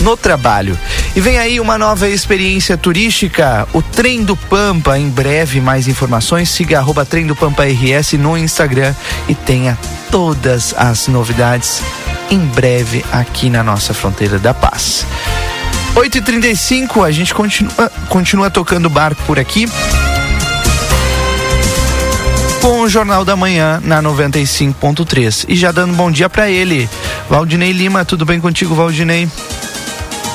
no 0.00 0.16
trabalho. 0.16 0.78
E 1.14 1.20
vem 1.20 1.38
aí 1.38 1.60
uma 1.60 1.78
nova 1.78 2.08
experiência 2.08 2.76
turística, 2.76 3.66
o 3.72 3.82
Trem 3.82 4.24
do 4.24 4.36
Pampa. 4.36 4.98
Em 4.98 5.08
breve, 5.08 5.60
mais 5.60 5.88
informações, 5.88 6.50
siga 6.50 6.78
arroba 6.78 7.04
Trem 7.04 7.26
do 7.26 7.34
Pampa 7.34 7.64
RS 7.64 8.14
no 8.14 8.36
Instagram 8.36 8.94
e 9.28 9.34
tenha 9.34 9.78
todas 10.10 10.74
as 10.76 11.08
novidades 11.08 11.82
em 12.30 12.38
breve 12.38 13.04
aqui 13.12 13.48
na 13.48 13.62
nossa 13.62 13.94
fronteira 13.94 14.38
da 14.38 14.52
paz. 14.52 15.06
8h35, 15.94 17.06
a 17.06 17.10
gente 17.10 17.34
continua, 17.34 17.90
continua 18.08 18.50
tocando 18.50 18.90
barco 18.90 19.22
por 19.26 19.38
aqui 19.38 19.66
com 22.66 22.80
o 22.80 22.88
Jornal 22.88 23.24
da 23.24 23.36
Manhã 23.36 23.80
na 23.84 24.02
95.3. 24.02 25.44
E 25.48 25.54
já 25.54 25.70
dando 25.70 25.94
bom 25.94 26.10
dia 26.10 26.28
para 26.28 26.50
ele, 26.50 26.90
Valdinei 27.30 27.70
Lima. 27.70 28.04
Tudo 28.04 28.26
bem 28.26 28.40
contigo, 28.40 28.74
Valdinei? 28.74 29.28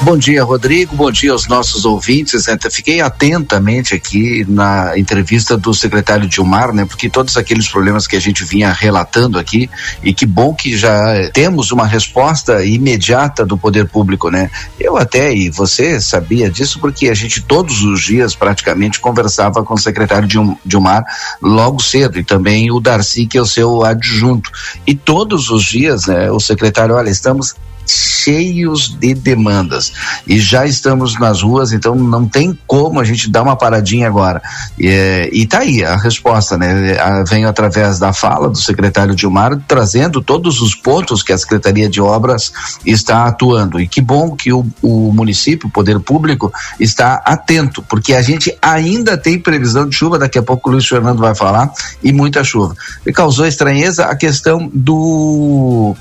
Bom 0.04 0.18
dia, 0.18 0.44
Rodrigo. 0.44 0.96
Bom 0.96 1.12
dia 1.12 1.32
aos 1.32 1.48
nossos 1.48 1.86
ouvintes. 1.86 2.48
Né? 2.48 2.58
Fiquei 2.72 3.02
atentamente 3.02 3.94
aqui 3.94 4.44
na 4.50 4.98
entrevista 4.98 5.56
do 5.56 5.76
secretário 5.76 6.28
Dilmar, 6.28 6.74
né? 6.74 6.86
Porque 6.86 7.08
todos 7.08 7.38
aqueles 7.38 7.68
problemas 7.68 8.08
que 8.08 8.16
a 8.16 8.20
gente 8.20 8.44
vinha 8.44 8.72
relatando 8.72 9.38
aqui 9.38 9.70
e 10.02 10.12
que 10.12 10.26
bom 10.26 10.56
que 10.56 10.76
já 10.76 11.30
temos 11.32 11.72
uma 11.72 11.86
resposta 11.86 12.66
imediata 12.66 13.46
do 13.46 13.56
poder 13.56 13.88
público, 13.90 14.32
né? 14.32 14.50
Eu 14.80 14.98
até 14.98 15.36
e 15.36 15.52
você 15.52 16.02
sabia 16.02 16.50
disso 16.50 16.80
porque 16.80 17.08
a 17.08 17.14
gente 17.14 17.40
todos 17.40 17.84
os 17.84 18.02
dias 18.02 18.34
praticamente 18.34 19.00
conversava 19.00 19.64
com 19.64 19.76
o 19.76 19.80
secretário 19.80 20.28
Dilmar 20.66 21.06
logo 21.40 21.80
cedo 21.80 22.18
e 22.18 22.24
também 22.24 22.72
o 22.72 22.80
Darcy 22.80 23.28
que 23.28 23.38
é 23.38 23.42
o 23.42 23.46
seu 23.46 23.84
adjunto 23.84 24.50
e 24.86 24.96
todos 24.96 25.52
os 25.52 25.64
dias, 25.64 26.08
né? 26.08 26.32
O 26.32 26.40
secretário, 26.40 26.96
olha, 26.96 27.12
estamos 27.12 27.54
cheios 27.86 28.96
de 29.00 29.14
demandas 29.14 29.92
e 30.28 30.40
já 30.40 30.66
estamos 30.66 31.20
nas 31.20 31.42
ruas, 31.42 31.72
então 31.72 31.96
não 31.96 32.28
tem 32.28 32.58
como 32.68 33.00
a 33.00 33.04
gente 33.04 33.30
dar 33.30 33.42
uma 33.42 33.56
paradinha 33.56 34.08
agora. 34.08 34.42
E, 34.78 34.88
é, 34.88 35.30
e 35.32 35.46
tá 35.46 35.60
aí 35.60 35.84
a 35.84 35.96
resposta, 35.96 36.58
né? 36.58 37.00
A, 37.00 37.24
venho 37.24 37.48
através 37.48 38.00
da 38.00 38.14
fala 38.14 38.50
do 38.50 38.58
secretário 38.58 39.16
Dilmar 39.16 39.60
trazendo 39.68 40.22
todos 40.22 40.62
os 40.62 40.76
pontos 40.76 41.24
que 41.24 41.34
a 41.34 41.38
Secretaria 41.38 41.90
de 41.90 42.02
Obras 42.02 42.52
está 42.86 43.26
atuando. 43.26 43.80
E 43.80 43.88
que 43.88 44.02
bom 44.02 44.36
que 44.36 44.54
o, 44.54 44.66
o 44.82 45.12
município, 45.14 45.68
o 45.68 45.72
poder 45.72 46.00
público, 46.00 46.52
está 46.80 47.22
atento, 47.26 47.84
porque 47.84 48.14
a 48.14 48.22
gente 48.22 48.56
ainda 48.62 49.18
tem 49.18 49.40
previsão 49.40 49.88
de 49.88 49.96
chuva, 49.96 50.20
daqui 50.20 50.38
a 50.38 50.44
pouco 50.44 50.70
o 50.70 50.74
Luiz 50.74 50.88
Fernando 50.88 51.20
vai 51.20 51.36
falar, 51.36 51.72
e 52.04 52.12
muita 52.12 52.44
chuva. 52.44 52.76
E 53.06 53.12
causou 53.12 53.46
estranheza 53.46 54.06
a 54.06 54.16
questão 54.16 54.70
do 54.74 55.96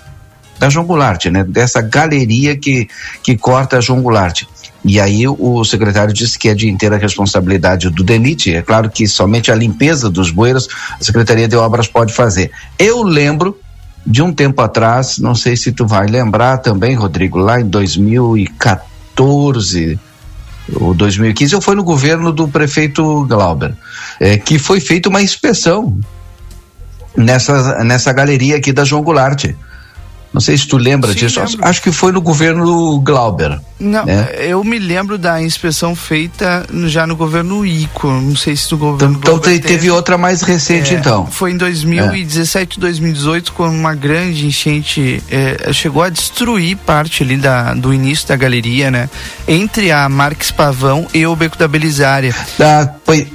da 0.60 0.68
João 0.68 0.84
Goulart, 0.84 1.24
né? 1.26 1.42
Dessa 1.42 1.80
galeria 1.80 2.54
que, 2.54 2.86
que 3.22 3.34
corta 3.34 3.78
a 3.78 3.80
João 3.80 4.02
Goulart. 4.02 4.42
E 4.84 5.00
aí 5.00 5.26
o 5.26 5.64
secretário 5.64 6.12
disse 6.12 6.38
que 6.38 6.50
é 6.50 6.54
de 6.54 6.68
inteira 6.68 6.98
responsabilidade 6.98 7.88
do 7.88 8.04
DENIT. 8.04 8.54
É 8.54 8.60
claro 8.60 8.90
que 8.90 9.08
somente 9.08 9.50
a 9.50 9.54
limpeza 9.54 10.10
dos 10.10 10.30
bueiros 10.30 10.68
a 11.00 11.02
Secretaria 11.02 11.48
de 11.48 11.56
Obras 11.56 11.88
pode 11.88 12.12
fazer. 12.12 12.50
Eu 12.78 13.02
lembro 13.02 13.58
de 14.06 14.20
um 14.20 14.34
tempo 14.34 14.60
atrás, 14.60 15.16
não 15.18 15.34
sei 15.34 15.56
se 15.56 15.72
tu 15.72 15.86
vai 15.86 16.06
lembrar 16.06 16.58
também, 16.58 16.94
Rodrigo, 16.94 17.38
lá 17.38 17.58
em 17.58 17.66
2014, 17.66 19.98
o 20.74 20.92
2015, 20.92 21.54
ou 21.54 21.62
foi 21.62 21.74
no 21.74 21.84
governo 21.84 22.32
do 22.32 22.46
prefeito 22.48 23.24
Glauber, 23.26 23.72
é, 24.18 24.36
que 24.36 24.58
foi 24.58 24.80
feita 24.80 25.08
uma 25.08 25.22
inspeção 25.22 25.98
nessa, 27.16 27.82
nessa 27.82 28.12
galeria 28.12 28.56
aqui 28.56 28.74
da 28.74 28.84
João 28.84 29.02
Goulart. 29.02 29.54
Não 30.32 30.40
sei 30.40 30.56
se 30.56 30.66
tu 30.66 30.76
lembra 30.76 31.12
Sim, 31.12 31.18
disso. 31.18 31.40
Lembro. 31.40 31.58
Acho 31.62 31.82
que 31.82 31.90
foi 31.90 32.12
no 32.12 32.20
governo 32.20 33.00
Glauber. 33.00 33.60
Não, 33.80 34.04
né? 34.04 34.28
eu 34.38 34.62
me 34.62 34.78
lembro 34.78 35.18
da 35.18 35.42
inspeção 35.42 35.96
feita 35.96 36.64
já 36.86 37.06
no 37.06 37.16
governo 37.16 37.66
Ico. 37.66 38.06
Não 38.08 38.36
sei 38.36 38.54
se 38.54 38.70
do 38.70 38.78
governo 38.78 39.16
Então, 39.18 39.38
teve, 39.38 39.58
teve, 39.58 39.90
outra 39.90 40.16
mais 40.16 40.42
recente, 40.42 40.94
é, 40.94 40.98
então. 40.98 41.26
Foi 41.26 41.50
em 41.50 41.56
2017, 41.56 42.78
é. 42.78 42.80
2018, 42.80 43.52
quando 43.52 43.74
uma 43.74 43.94
grande 43.94 44.46
enchente 44.46 45.22
é, 45.30 45.72
chegou 45.72 46.02
a 46.02 46.08
destruir 46.08 46.76
parte 46.76 47.22
ali 47.22 47.36
da, 47.36 47.74
do 47.74 47.92
início 47.92 48.28
da 48.28 48.36
galeria, 48.36 48.90
né? 48.90 49.10
Entre 49.48 49.90
a 49.90 50.08
Marques 50.08 50.50
Pavão 50.50 51.06
e 51.12 51.26
o 51.26 51.34
Beco 51.34 51.58
da 51.58 51.66
Belisária. 51.66 52.34
Ah, 52.60 52.88
foi 53.04 53.26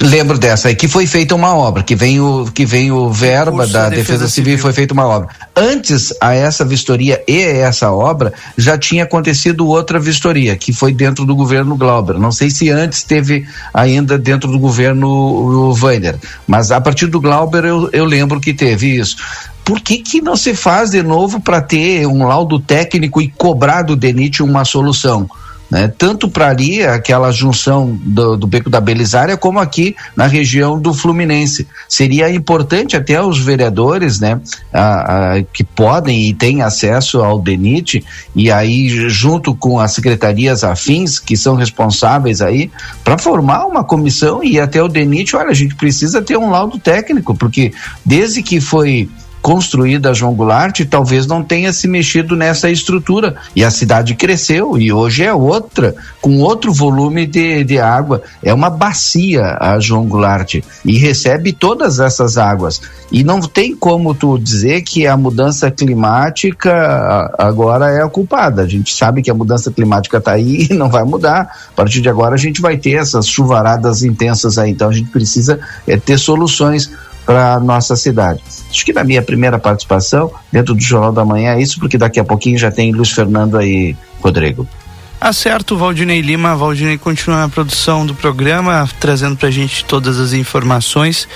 lembro 0.00 0.38
dessa 0.38 0.68
aí, 0.68 0.76
que 0.76 0.88
foi 0.88 1.06
feita 1.06 1.34
uma 1.34 1.54
obra, 1.54 1.82
que 1.82 1.94
vem 1.94 2.20
o, 2.20 2.50
que 2.52 2.64
vem 2.64 2.92
o 2.92 3.10
verba 3.10 3.66
da, 3.66 3.84
da 3.84 3.88
Defesa, 3.88 4.12
Defesa 4.12 4.28
Civil 4.28 4.54
e 4.54 4.58
foi 4.58 4.72
feita 4.72 4.94
uma 4.94 5.06
obra. 5.06 5.28
Antes 5.54 6.14
a 6.20 6.34
essa 6.34 6.64
vistoria 6.64 7.22
e 7.26 7.40
essa 7.42 7.90
obra, 7.90 8.32
já 8.56 8.78
tinha 8.78 9.04
acontecido 9.04 9.66
outra 9.66 9.98
vistoria, 9.98 10.56
que 10.56 10.72
foi 10.72 10.92
dentro 10.92 11.24
do 11.24 11.34
governo 11.34 11.76
Glauber. 11.76 12.18
Não 12.18 12.32
sei 12.32 12.50
se 12.50 12.70
antes 12.70 13.02
teve 13.02 13.46
ainda 13.74 14.18
dentro 14.18 14.50
do 14.50 14.58
governo 14.58 15.08
o 15.08 15.74
Weiner, 15.74 16.16
mas 16.46 16.70
a 16.70 16.80
partir 16.80 17.06
do 17.06 17.20
Glauber 17.20 17.64
eu, 17.64 17.88
eu 17.92 18.04
lembro 18.04 18.40
que 18.40 18.54
teve 18.54 18.98
isso 18.98 19.16
por 19.64 19.80
que, 19.80 19.98
que 19.98 20.20
não 20.20 20.34
se 20.34 20.54
faz 20.54 20.90
de 20.90 21.02
novo 21.02 21.40
para 21.40 21.60
ter 21.60 22.06
um 22.06 22.26
laudo 22.26 22.58
técnico 22.58 23.20
e 23.20 23.28
cobrar 23.28 23.82
do 23.82 23.94
DENIT 23.94 24.42
uma 24.42 24.64
solução? 24.64 25.28
Né? 25.72 25.90
Tanto 25.96 26.28
para 26.28 26.50
ali, 26.50 26.84
aquela 26.84 27.32
junção 27.32 27.98
do, 28.04 28.36
do, 28.36 28.46
Beco 28.46 28.68
da 28.68 28.78
Belisária, 28.78 29.38
como 29.38 29.58
aqui 29.58 29.96
na 30.14 30.26
região 30.26 30.78
do 30.78 30.92
Fluminense. 30.92 31.66
Seria 31.88 32.28
importante 32.28 32.94
até 32.94 33.22
os 33.22 33.38
vereadores, 33.38 34.20
né? 34.20 34.38
A, 34.70 35.36
a, 35.36 35.42
que 35.42 35.64
podem 35.64 36.28
e 36.28 36.34
têm 36.34 36.60
acesso 36.60 37.22
ao 37.22 37.40
DENIT, 37.40 38.04
e 38.36 38.52
aí 38.52 39.08
junto 39.08 39.54
com 39.54 39.80
as 39.80 39.92
secretarias 39.92 40.62
afins, 40.62 41.18
que 41.18 41.38
são 41.38 41.54
responsáveis 41.54 42.42
aí, 42.42 42.70
para 43.02 43.16
formar 43.16 43.64
uma 43.64 43.82
comissão 43.82 44.44
e 44.44 44.60
até 44.60 44.82
o 44.82 44.88
DENIT, 44.88 45.34
olha, 45.36 45.48
a 45.48 45.54
gente 45.54 45.74
precisa 45.74 46.20
ter 46.20 46.36
um 46.36 46.50
laudo 46.50 46.78
técnico, 46.78 47.34
porque 47.34 47.72
desde 48.04 48.42
que 48.42 48.60
foi 48.60 49.08
construída 49.42 50.10
a 50.10 50.14
João 50.14 50.34
Goulart, 50.34 50.80
talvez 50.88 51.26
não 51.26 51.42
tenha 51.42 51.72
se 51.72 51.88
mexido 51.88 52.36
nessa 52.36 52.70
estrutura. 52.70 53.34
E 53.56 53.64
a 53.64 53.70
cidade 53.70 54.14
cresceu 54.14 54.78
e 54.78 54.92
hoje 54.92 55.24
é 55.24 55.34
outra, 55.34 55.94
com 56.20 56.38
outro 56.38 56.72
volume 56.72 57.26
de, 57.26 57.64
de 57.64 57.78
água. 57.78 58.22
É 58.42 58.54
uma 58.54 58.70
bacia 58.70 59.58
a 59.60 59.80
João 59.80 60.06
Goulart 60.06 60.54
e 60.84 60.96
recebe 60.96 61.52
todas 61.52 61.98
essas 61.98 62.38
águas. 62.38 62.80
E 63.10 63.24
não 63.24 63.40
tem 63.40 63.74
como 63.74 64.14
tu 64.14 64.38
dizer 64.38 64.82
que 64.82 65.06
a 65.06 65.16
mudança 65.16 65.70
climática 65.70 67.30
agora 67.36 67.90
é 67.90 68.02
a 68.02 68.08
culpada. 68.08 68.62
A 68.62 68.68
gente 68.68 68.94
sabe 68.94 69.22
que 69.22 69.30
a 69.30 69.34
mudança 69.34 69.72
climática 69.72 70.18
está 70.18 70.32
aí 70.32 70.68
e 70.70 70.74
não 70.74 70.88
vai 70.88 71.02
mudar. 71.02 71.50
A 71.72 71.74
partir 71.74 72.00
de 72.00 72.08
agora 72.08 72.36
a 72.36 72.38
gente 72.38 72.60
vai 72.60 72.76
ter 72.76 72.92
essas 72.92 73.26
chuvaradas 73.26 74.04
intensas 74.04 74.56
aí. 74.56 74.70
Então 74.70 74.88
a 74.88 74.92
gente 74.92 75.10
precisa 75.10 75.58
é, 75.86 75.96
ter 75.96 76.16
soluções 76.16 76.90
para 77.24 77.58
nossa 77.60 77.96
cidade. 77.96 78.42
Acho 78.70 78.84
que 78.84 78.92
na 78.92 79.04
minha 79.04 79.22
primeira 79.22 79.58
participação, 79.58 80.30
dentro 80.50 80.74
do 80.74 80.82
Jornal 80.82 81.12
da 81.12 81.24
Manhã, 81.24 81.54
é 81.54 81.62
isso, 81.62 81.78
porque 81.78 81.98
daqui 81.98 82.18
a 82.18 82.24
pouquinho 82.24 82.58
já 82.58 82.70
tem 82.70 82.92
Luiz 82.92 83.10
Fernando 83.10 83.56
aí, 83.56 83.96
Rodrigo. 84.20 84.66
Acerto, 85.22 85.76
Valdinei 85.76 86.20
Lima. 86.20 86.56
Valdinei 86.56 86.98
continua 86.98 87.38
na 87.38 87.48
produção 87.48 88.04
do 88.04 88.12
programa, 88.12 88.88
trazendo 88.98 89.36
pra 89.36 89.52
gente 89.52 89.84
todas 89.84 90.18
as 90.18 90.32
informações 90.32 91.28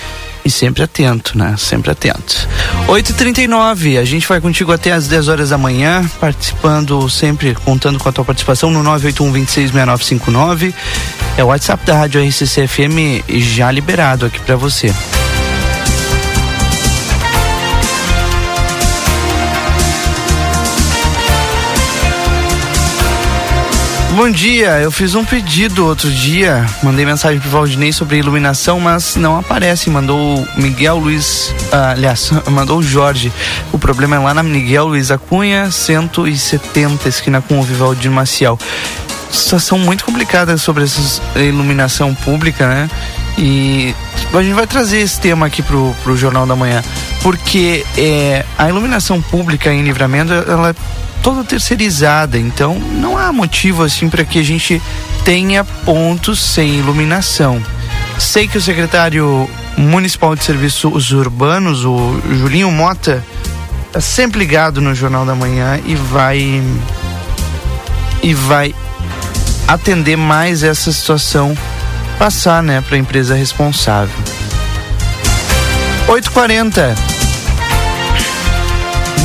e 0.44 0.50
sempre 0.50 0.82
atento, 0.82 1.38
né? 1.38 1.54
Sempre 1.56 1.92
atento. 1.92 2.48
8h39, 2.88 4.00
a 4.00 4.04
gente 4.04 4.26
vai 4.26 4.40
contigo 4.40 4.72
até 4.72 4.90
às 4.90 5.06
10 5.06 5.28
horas 5.28 5.50
da 5.50 5.58
manhã, 5.58 6.04
participando 6.18 7.08
sempre, 7.08 7.54
contando 7.54 8.00
com 8.00 8.08
a 8.08 8.12
tua 8.12 8.24
participação 8.24 8.72
no 8.72 8.82
981 8.82 9.30
266959. 9.30 10.74
É 11.36 11.44
o 11.44 11.46
WhatsApp 11.46 11.86
da 11.86 11.96
Rádio 11.96 12.20
RCC 12.26 12.66
FM 12.66 13.22
já 13.28 13.70
liberado 13.70 14.26
aqui 14.26 14.40
para 14.40 14.56
você. 14.56 14.92
Bom 24.16 24.30
dia, 24.30 24.80
eu 24.80 24.90
fiz 24.90 25.14
um 25.14 25.22
pedido 25.26 25.84
outro 25.84 26.10
dia, 26.10 26.64
mandei 26.82 27.04
mensagem 27.04 27.38
pro 27.38 27.50
Valdinei 27.50 27.92
sobre 27.92 28.16
iluminação, 28.16 28.80
mas 28.80 29.14
não 29.14 29.38
aparece. 29.38 29.90
Mandou 29.90 30.42
Miguel 30.56 30.96
Luiz, 30.96 31.54
ah, 31.70 31.90
aliás, 31.90 32.30
mandou 32.50 32.78
o 32.78 32.82
Jorge. 32.82 33.30
O 33.74 33.78
problema 33.78 34.16
é 34.16 34.18
lá 34.18 34.32
na 34.32 34.42
Miguel 34.42 34.86
Luiz 34.86 35.10
Acunha, 35.10 35.70
170, 35.70 37.06
esquina 37.10 37.42
com 37.42 37.60
o 37.60 37.62
Vivaldi 37.62 38.08
Maciel. 38.08 38.58
Situação 39.30 39.78
muito 39.78 40.02
complicada 40.02 40.56
sobre 40.56 40.84
essa 40.84 41.20
iluminação 41.38 42.14
pública, 42.14 42.66
né? 42.66 42.90
E 43.36 43.94
a 44.32 44.42
gente 44.42 44.54
vai 44.54 44.66
trazer 44.66 45.00
esse 45.00 45.20
tema 45.20 45.44
aqui 45.44 45.60
pro, 45.60 45.94
pro 46.02 46.16
Jornal 46.16 46.46
da 46.46 46.56
Manhã, 46.56 46.82
porque 47.22 47.84
é, 47.98 48.46
a 48.56 48.66
iluminação 48.66 49.20
pública 49.20 49.70
em 49.70 49.82
livramento, 49.82 50.32
ela 50.32 50.74
toda 51.26 51.42
terceirizada, 51.42 52.38
então 52.38 52.78
não 52.78 53.18
há 53.18 53.32
motivo 53.32 53.82
assim 53.82 54.08
para 54.08 54.24
que 54.24 54.38
a 54.38 54.44
gente 54.44 54.80
tenha 55.24 55.64
pontos 55.64 56.38
sem 56.38 56.78
iluminação. 56.78 57.60
Sei 58.16 58.46
que 58.46 58.56
o 58.56 58.60
secretário 58.62 59.50
municipal 59.76 60.36
de 60.36 60.44
serviços 60.44 61.10
urbanos, 61.10 61.84
o 61.84 62.20
Julinho 62.30 62.70
Mota, 62.70 63.24
está 63.88 64.00
sempre 64.00 64.38
ligado 64.38 64.80
no 64.80 64.94
Jornal 64.94 65.26
da 65.26 65.34
Manhã 65.34 65.80
e 65.84 65.96
vai 65.96 66.62
e 68.22 68.32
vai 68.32 68.72
atender 69.66 70.16
mais 70.16 70.62
essa 70.62 70.92
situação 70.92 71.58
passar, 72.20 72.62
né, 72.62 72.80
para 72.86 72.94
a 72.94 73.00
empresa 73.00 73.34
responsável. 73.34 74.14
840 76.06 77.25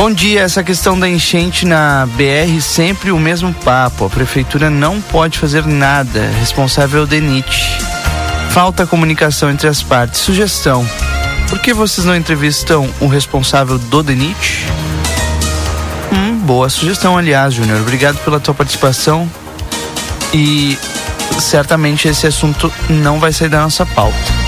Bom 0.02 0.12
dia, 0.12 0.42
essa 0.42 0.64
questão 0.64 1.00
da 1.00 1.08
enchente 1.08 1.64
na 1.64 2.08
BR 2.08 2.60
sempre 2.60 3.12
o 3.12 3.20
mesmo 3.20 3.54
papo. 3.54 4.06
A 4.06 4.10
prefeitura 4.10 4.68
não 4.68 5.00
pode 5.00 5.38
fazer 5.38 5.64
nada. 5.68 6.28
Responsável 6.40 7.02
é 7.02 7.04
o 7.04 7.06
DENIT. 7.06 7.78
Falta 8.50 8.88
comunicação 8.88 9.52
entre 9.52 9.68
as 9.68 9.84
partes. 9.84 10.20
Sugestão: 10.22 10.84
por 11.48 11.60
que 11.60 11.72
vocês 11.72 12.04
não 12.04 12.16
entrevistam 12.16 12.90
o 13.00 13.06
responsável 13.06 13.78
do 13.78 14.02
DENIT? 14.02 14.66
Hum, 16.12 16.40
boa 16.40 16.68
sugestão, 16.68 17.16
aliás, 17.16 17.54
Júnior. 17.54 17.80
Obrigado 17.82 18.18
pela 18.24 18.40
tua 18.40 18.56
participação. 18.56 19.30
E 20.34 20.80
certamente 21.40 22.08
esse 22.08 22.26
assunto 22.26 22.74
não 22.90 23.20
vai 23.20 23.32
sair 23.32 23.50
da 23.50 23.62
nossa 23.62 23.86
pauta. 23.86 24.41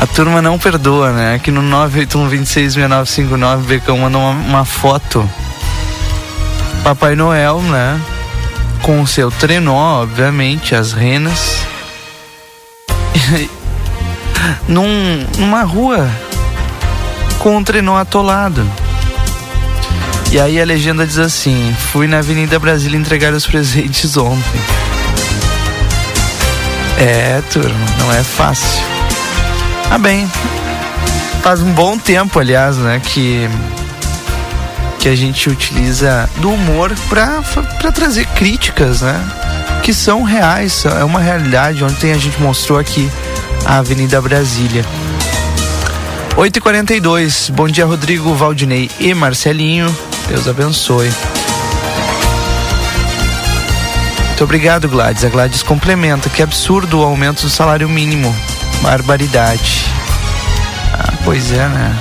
A 0.00 0.06
turma 0.06 0.40
não 0.40 0.58
perdoa, 0.58 1.12
né? 1.12 1.34
Aqui 1.34 1.50
no 1.50 1.60
981266959, 1.60 3.58
Becão 3.64 3.98
mandou 3.98 4.22
uma, 4.22 4.30
uma 4.30 4.64
foto. 4.64 5.28
Papai 6.82 7.14
Noel, 7.14 7.60
né? 7.60 8.00
Com 8.80 9.02
o 9.02 9.06
seu 9.06 9.30
trenó, 9.30 10.00
obviamente, 10.00 10.74
as 10.74 10.94
renas. 10.94 11.58
Num, 14.66 15.26
numa 15.36 15.64
rua 15.64 16.10
com 17.38 17.58
um 17.58 17.62
trenó 17.62 17.98
atolado. 17.98 18.66
E 20.32 20.40
aí 20.40 20.58
a 20.58 20.64
legenda 20.64 21.06
diz 21.06 21.18
assim: 21.18 21.76
Fui 21.92 22.06
na 22.06 22.20
Avenida 22.20 22.58
Brasília 22.58 22.98
entregar 22.98 23.34
os 23.34 23.44
presentes 23.44 24.16
ontem. 24.16 24.60
É, 26.98 27.42
turma, 27.52 27.76
não 27.98 28.10
é 28.14 28.22
fácil. 28.22 28.99
Ah, 29.90 29.98
bem. 29.98 30.30
Faz 31.42 31.60
um 31.60 31.72
bom 31.72 31.98
tempo, 31.98 32.38
aliás, 32.38 32.76
né, 32.76 33.00
que 33.04 33.48
que 35.00 35.08
a 35.08 35.16
gente 35.16 35.48
utiliza 35.48 36.28
do 36.36 36.50
humor 36.50 36.94
para 37.08 37.42
trazer 37.90 38.26
críticas, 38.26 39.00
né? 39.00 39.18
Que 39.82 39.94
são 39.94 40.22
reais, 40.22 40.84
é 40.84 41.02
uma 41.02 41.20
realidade. 41.20 41.82
Ontem 41.82 42.12
a 42.12 42.18
gente 42.18 42.40
mostrou 42.40 42.78
aqui 42.78 43.10
a 43.64 43.78
Avenida 43.78 44.20
Brasília. 44.20 44.84
8h42, 46.36 47.50
bom 47.50 47.66
dia 47.66 47.86
Rodrigo, 47.86 48.34
Valdinei 48.34 48.90
e 49.00 49.14
Marcelinho. 49.14 49.94
Deus 50.28 50.46
abençoe. 50.46 51.10
Muito 54.28 54.44
obrigado, 54.44 54.86
Gladys. 54.86 55.24
A 55.24 55.30
Gladys 55.30 55.62
complementa. 55.62 56.28
Que 56.28 56.42
absurdo 56.42 57.00
o 57.00 57.02
aumento 57.02 57.42
do 57.42 57.50
salário 57.50 57.88
mínimo. 57.88 58.34
Barbaridade. 58.82 59.86
Ah, 60.94 61.12
pois 61.24 61.52
é, 61.52 61.68
né? 61.68 61.96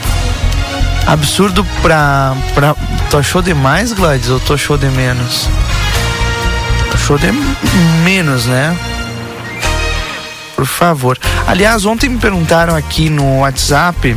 Absurdo 1.05 1.65
pra, 1.81 2.35
pra. 2.53 2.75
Tu 3.09 3.17
achou 3.17 3.41
demais, 3.41 3.91
Gladys, 3.93 4.29
ou 4.29 4.39
tu 4.39 4.53
achou 4.53 4.77
de 4.77 4.87
menos? 4.87 5.49
Achou 6.93 7.17
de 7.17 7.31
menos, 8.03 8.45
né? 8.45 8.77
Por 10.55 10.65
favor. 10.65 11.17
Aliás, 11.47 11.85
ontem 11.85 12.09
me 12.09 12.19
perguntaram 12.19 12.75
aqui 12.75 13.09
no 13.09 13.39
WhatsApp 13.39 14.15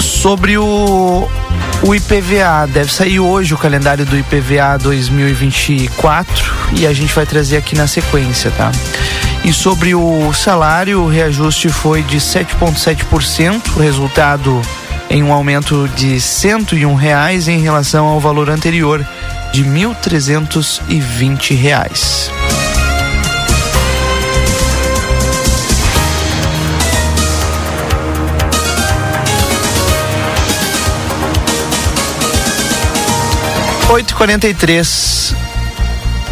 sobre 0.00 0.56
o, 0.58 1.28
o 1.82 1.94
IPVA. 1.94 2.66
Deve 2.72 2.90
sair 2.90 3.20
hoje 3.20 3.54
o 3.54 3.58
calendário 3.58 4.04
do 4.04 4.16
IPVA 4.16 4.78
2024 4.82 6.54
e 6.72 6.86
a 6.86 6.92
gente 6.92 7.14
vai 7.14 7.26
trazer 7.26 7.58
aqui 7.58 7.76
na 7.76 7.86
sequência, 7.86 8.50
tá? 8.56 8.72
E 9.44 9.52
sobre 9.52 9.94
o 9.94 10.32
salário, 10.32 11.02
o 11.02 11.08
reajuste 11.08 11.68
foi 11.68 12.02
de 12.02 12.16
7,7%, 12.16 13.76
o 13.76 13.78
resultado 13.78 14.62
em 15.10 15.22
um 15.22 15.30
aumento 15.32 15.86
de 15.94 16.18
101 16.18 16.94
reais 16.94 17.46
em 17.46 17.60
relação 17.60 18.06
ao 18.06 18.18
valor 18.18 18.48
anterior 18.48 19.06
de 19.52 19.62
1.320 19.62 21.54
reais. 21.54 22.30
Oito 33.90 34.16
quarenta 34.16 34.48
e 34.48 34.54
três. 34.54 35.34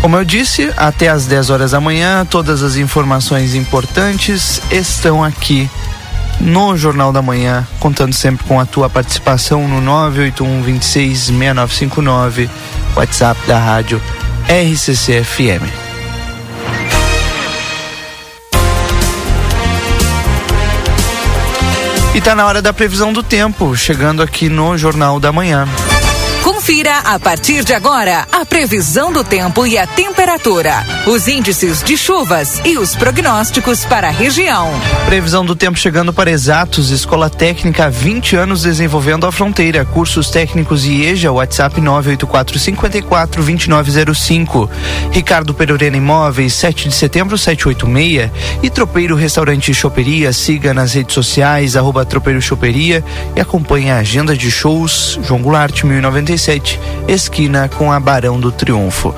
Como 0.03 0.17
eu 0.17 0.25
disse, 0.25 0.69
até 0.77 1.09
às 1.09 1.27
10 1.27 1.51
horas 1.51 1.71
da 1.71 1.81
manhã, 1.81 2.27
todas 2.27 2.61
as 2.65 2.75
informações 2.75 3.55
importantes 3.55 4.61
estão 4.69 5.23
aqui 5.23 5.71
no 6.41 6.77
Jornal 6.77 7.13
da 7.13 7.23
Manhã, 7.23 7.65
contando 7.79 8.13
sempre 8.13 8.45
com 8.45 8.59
a 8.59 8.67
tua 8.67 8.91
participação 8.91 9.69
no 9.69 9.81
981 9.81 10.61
26 10.61 11.19
6959, 11.27 12.51
WhatsApp 12.97 13.41
da 13.47 13.61
rádio 13.61 14.03
RCC 14.49 15.23
FM. 15.23 15.71
E 22.13 22.21
tá 22.21 22.35
na 22.35 22.45
hora 22.45 22.61
da 22.61 22.73
previsão 22.73 23.13
do 23.13 23.23
tempo, 23.23 23.77
chegando 23.77 24.21
aqui 24.21 24.49
no 24.49 24.77
Jornal 24.77 25.21
da 25.21 25.31
Manhã. 25.31 25.69
Confira 26.63 26.99
a 26.99 27.19
partir 27.19 27.65
de 27.65 27.75
agora 27.75 28.25
a 28.31 28.47
previsão 28.47 29.13
do 29.13 29.25
tempo 29.25 29.67
e 29.67 29.77
a 29.77 29.85
temperatura, 29.85 30.87
os 31.09 31.27
índices 31.27 31.83
de 31.83 31.97
chuvas 31.97 32.63
e 32.65 32.79
os 32.79 32.95
prognósticos 32.95 33.85
para 33.85 34.07
a 34.07 34.13
região. 34.13 34.71
Previsão 35.05 35.45
do 35.45 35.57
tempo 35.57 35.77
chegando 35.77 36.13
para 36.13 36.31
Exatos, 36.31 36.91
Escola 36.91 37.29
Técnica 37.29 37.91
20 37.91 38.37
anos 38.37 38.63
desenvolvendo 38.63 39.27
a 39.27 39.33
fronteira. 39.33 39.85
Cursos 39.85 40.31
técnicos 40.31 40.85
e 40.85 41.03
EJA, 41.03 41.33
WhatsApp 41.33 41.81
984 41.81 42.57
54 42.57 43.43
2905. 43.43 44.71
Ricardo 45.11 45.53
Perurena 45.53 45.97
Imóveis, 45.97 46.55
7 46.55 46.89
de 46.89 46.95
setembro 46.95 47.37
786. 47.37 48.31
E 48.63 48.71
Tropeiro 48.71 49.17
Restaurante 49.17 49.75
Choperia, 49.75 50.33
siga 50.33 50.73
nas 50.73 50.93
redes 50.93 51.13
sociais, 51.13 51.77
arroba 51.77 52.05
Tropeiro 52.05 52.41
Choperia 52.41 53.03
e 53.35 53.41
acompanhe 53.41 53.91
a 53.91 53.99
agenda 53.99 54.37
de 54.37 54.49
shows 54.49 55.19
João 55.25 55.43
Goulart 55.43 55.83
1090 56.53 56.93
esquina 57.09 57.69
com 57.69 57.91
a 57.91 57.99
Barão 57.99 58.39
do 58.39 58.53
Triunfo. 58.53 59.15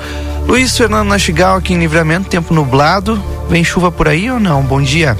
Luiz 0.47 0.77
Fernando 0.77 1.09
Nastigal 1.09 1.57
aqui 1.57 1.73
em 1.73 1.79
Livramento, 1.79 2.29
tempo 2.29 2.53
nublado. 2.53 3.21
Vem 3.49 3.63
chuva 3.63 3.91
por 3.91 4.07
aí 4.07 4.29
ou 4.29 4.39
não? 4.39 4.63
Bom 4.63 4.81
dia. 4.81 5.17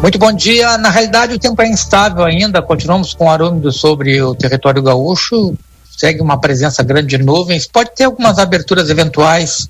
Muito 0.00 0.18
bom 0.18 0.32
dia. 0.32 0.78
Na 0.78 0.90
realidade, 0.90 1.34
o 1.34 1.38
tempo 1.38 1.60
é 1.62 1.68
instável 1.68 2.24
ainda. 2.24 2.62
Continuamos 2.62 3.12
com 3.12 3.30
ar 3.30 3.42
úmido 3.42 3.70
sobre 3.70 4.20
o 4.22 4.34
território 4.34 4.82
gaúcho. 4.82 5.54
Segue 5.96 6.22
uma 6.22 6.40
presença 6.40 6.82
grande 6.82 7.16
de 7.16 7.18
nuvens. 7.22 7.66
Pode 7.66 7.94
ter 7.94 8.04
algumas 8.04 8.38
aberturas 8.38 8.88
eventuais, 8.88 9.68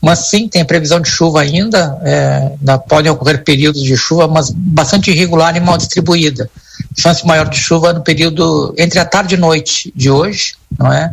mas 0.00 0.20
sim, 0.30 0.48
tem 0.48 0.64
previsão 0.64 0.98
de 0.98 1.10
chuva 1.10 1.42
ainda. 1.42 1.98
É, 2.02 2.52
podem 2.88 3.12
ocorrer 3.12 3.44
períodos 3.44 3.82
de 3.82 3.96
chuva, 3.96 4.26
mas 4.26 4.50
bastante 4.50 5.10
irregular 5.10 5.54
e 5.56 5.60
mal 5.60 5.76
distribuída 5.76 6.50
chance 6.96 7.26
maior 7.26 7.48
de 7.48 7.58
chuva 7.58 7.92
no 7.92 8.02
período 8.02 8.74
entre 8.78 8.98
a 8.98 9.04
tarde 9.04 9.34
e 9.34 9.38
noite 9.38 9.92
de 9.94 10.10
hoje, 10.10 10.54
não 10.78 10.92
é? 10.92 11.12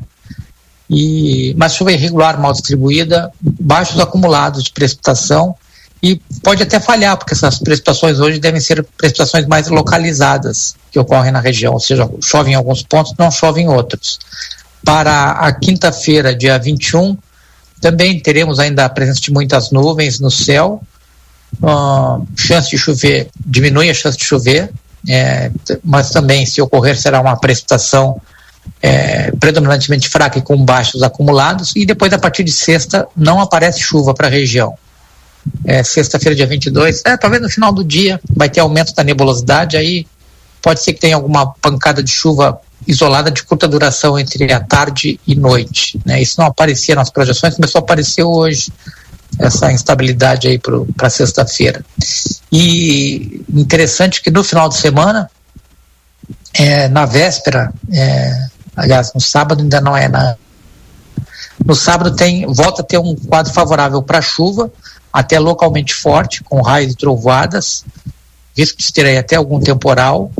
E, 0.89 1.53
mas 1.57 1.75
chuva 1.75 1.91
irregular, 1.91 2.39
mal 2.39 2.53
distribuída, 2.53 3.31
baixos 3.41 3.99
acumulados 3.99 4.63
de 4.63 4.71
precipitação 4.71 5.55
e 6.01 6.21
pode 6.43 6.61
até 6.61 6.79
falhar, 6.79 7.17
porque 7.17 7.33
essas 7.33 7.59
precipitações 7.59 8.19
hoje 8.19 8.39
devem 8.39 8.59
ser 8.59 8.83
precipitações 8.97 9.45
mais 9.45 9.69
localizadas 9.69 10.75
que 10.91 10.99
ocorrem 10.99 11.31
na 11.31 11.39
região, 11.39 11.73
ou 11.73 11.79
seja, 11.79 12.09
chove 12.21 12.51
em 12.51 12.55
alguns 12.55 12.83
pontos, 12.83 13.13
não 13.17 13.31
chove 13.31 13.61
em 13.61 13.69
outros. 13.69 14.19
Para 14.83 15.31
a 15.31 15.53
quinta-feira, 15.53 16.35
dia 16.35 16.59
21, 16.59 17.17
também 17.79 18.19
teremos 18.19 18.59
ainda 18.59 18.83
a 18.83 18.89
presença 18.89 19.21
de 19.21 19.31
muitas 19.31 19.71
nuvens 19.71 20.19
no 20.19 20.29
céu, 20.29 20.81
uh, 21.61 22.27
chance 22.35 22.69
de 22.69 22.77
chover, 22.77 23.29
diminui 23.45 23.89
a 23.89 23.93
chance 23.93 24.17
de 24.17 24.25
chover, 24.25 24.71
é, 25.07 25.51
mas 25.83 26.09
também, 26.09 26.45
se 26.45 26.61
ocorrer, 26.61 26.99
será 26.99 27.19
uma 27.21 27.35
precipitação 27.35 28.21
é, 28.81 29.31
predominantemente 29.31 30.09
fraca 30.09 30.39
e 30.39 30.41
com 30.41 30.57
baixos 30.63 31.03
acumulados, 31.03 31.73
e 31.75 31.85
depois, 31.85 32.13
a 32.13 32.17
partir 32.17 32.43
de 32.43 32.51
sexta, 32.51 33.07
não 33.15 33.39
aparece 33.39 33.79
chuva 33.79 34.13
para 34.13 34.27
a 34.27 34.29
região. 34.29 34.75
É, 35.65 35.83
Sexta-feira, 35.83 36.35
dia 36.35 36.47
22, 36.47 37.01
é, 37.05 37.17
talvez 37.17 37.41
no 37.41 37.49
final 37.49 37.73
do 37.73 37.83
dia 37.83 38.19
vai 38.33 38.49
ter 38.49 38.61
aumento 38.61 38.93
da 38.95 39.03
nebulosidade, 39.03 39.75
aí 39.75 40.07
pode 40.61 40.81
ser 40.81 40.93
que 40.93 41.01
tenha 41.01 41.15
alguma 41.15 41.47
pancada 41.47 42.01
de 42.01 42.09
chuva 42.09 42.59
isolada 42.87 43.29
de 43.29 43.43
curta 43.43 43.67
duração 43.67 44.17
entre 44.17 44.51
a 44.51 44.59
tarde 44.59 45.19
e 45.27 45.35
noite. 45.35 45.99
Né? 46.05 46.21
Isso 46.21 46.39
não 46.39 46.47
aparecia 46.47 46.95
nas 46.95 47.09
projeções, 47.09 47.55
começou 47.55 47.79
a 47.79 47.83
aparecer 47.83 48.23
hoje 48.23 48.71
essa 49.39 49.71
instabilidade 49.71 50.47
aí 50.47 50.59
para 50.95 51.09
sexta-feira. 51.09 51.83
E 52.51 53.43
interessante 53.53 54.21
que 54.21 54.31
no 54.31 54.43
final 54.43 54.69
de 54.69 54.75
semana, 54.75 55.29
é, 56.53 56.87
na 56.87 57.05
véspera, 57.05 57.73
é, 57.91 58.47
aliás, 58.75 59.11
no 59.13 59.21
sábado 59.21 59.61
ainda 59.61 59.81
não 59.81 59.95
é 59.95 60.07
na. 60.07 60.35
No 61.65 61.75
sábado 61.75 62.15
tem, 62.15 62.45
volta 62.45 62.81
a 62.81 62.85
ter 62.85 62.97
um 62.97 63.15
quadro 63.15 63.53
favorável 63.53 64.01
para 64.01 64.21
chuva, 64.21 64.71
até 65.11 65.39
localmente 65.39 65.93
forte, 65.93 66.43
com 66.43 66.61
raios 66.61 66.93
e 66.93 66.95
trovoadas, 66.95 67.85
risco 68.57 68.79
de 68.79 68.91
ter 68.91 69.05
aí 69.05 69.17
até 69.17 69.35
algum 69.35 69.59
temporal 69.59 70.31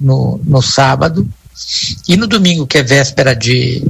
no, 0.00 0.40
no 0.44 0.62
sábado. 0.62 1.28
E 2.08 2.16
no 2.16 2.26
domingo, 2.26 2.66
que 2.66 2.78
é 2.78 2.82
véspera 2.82 3.34
de. 3.34 3.84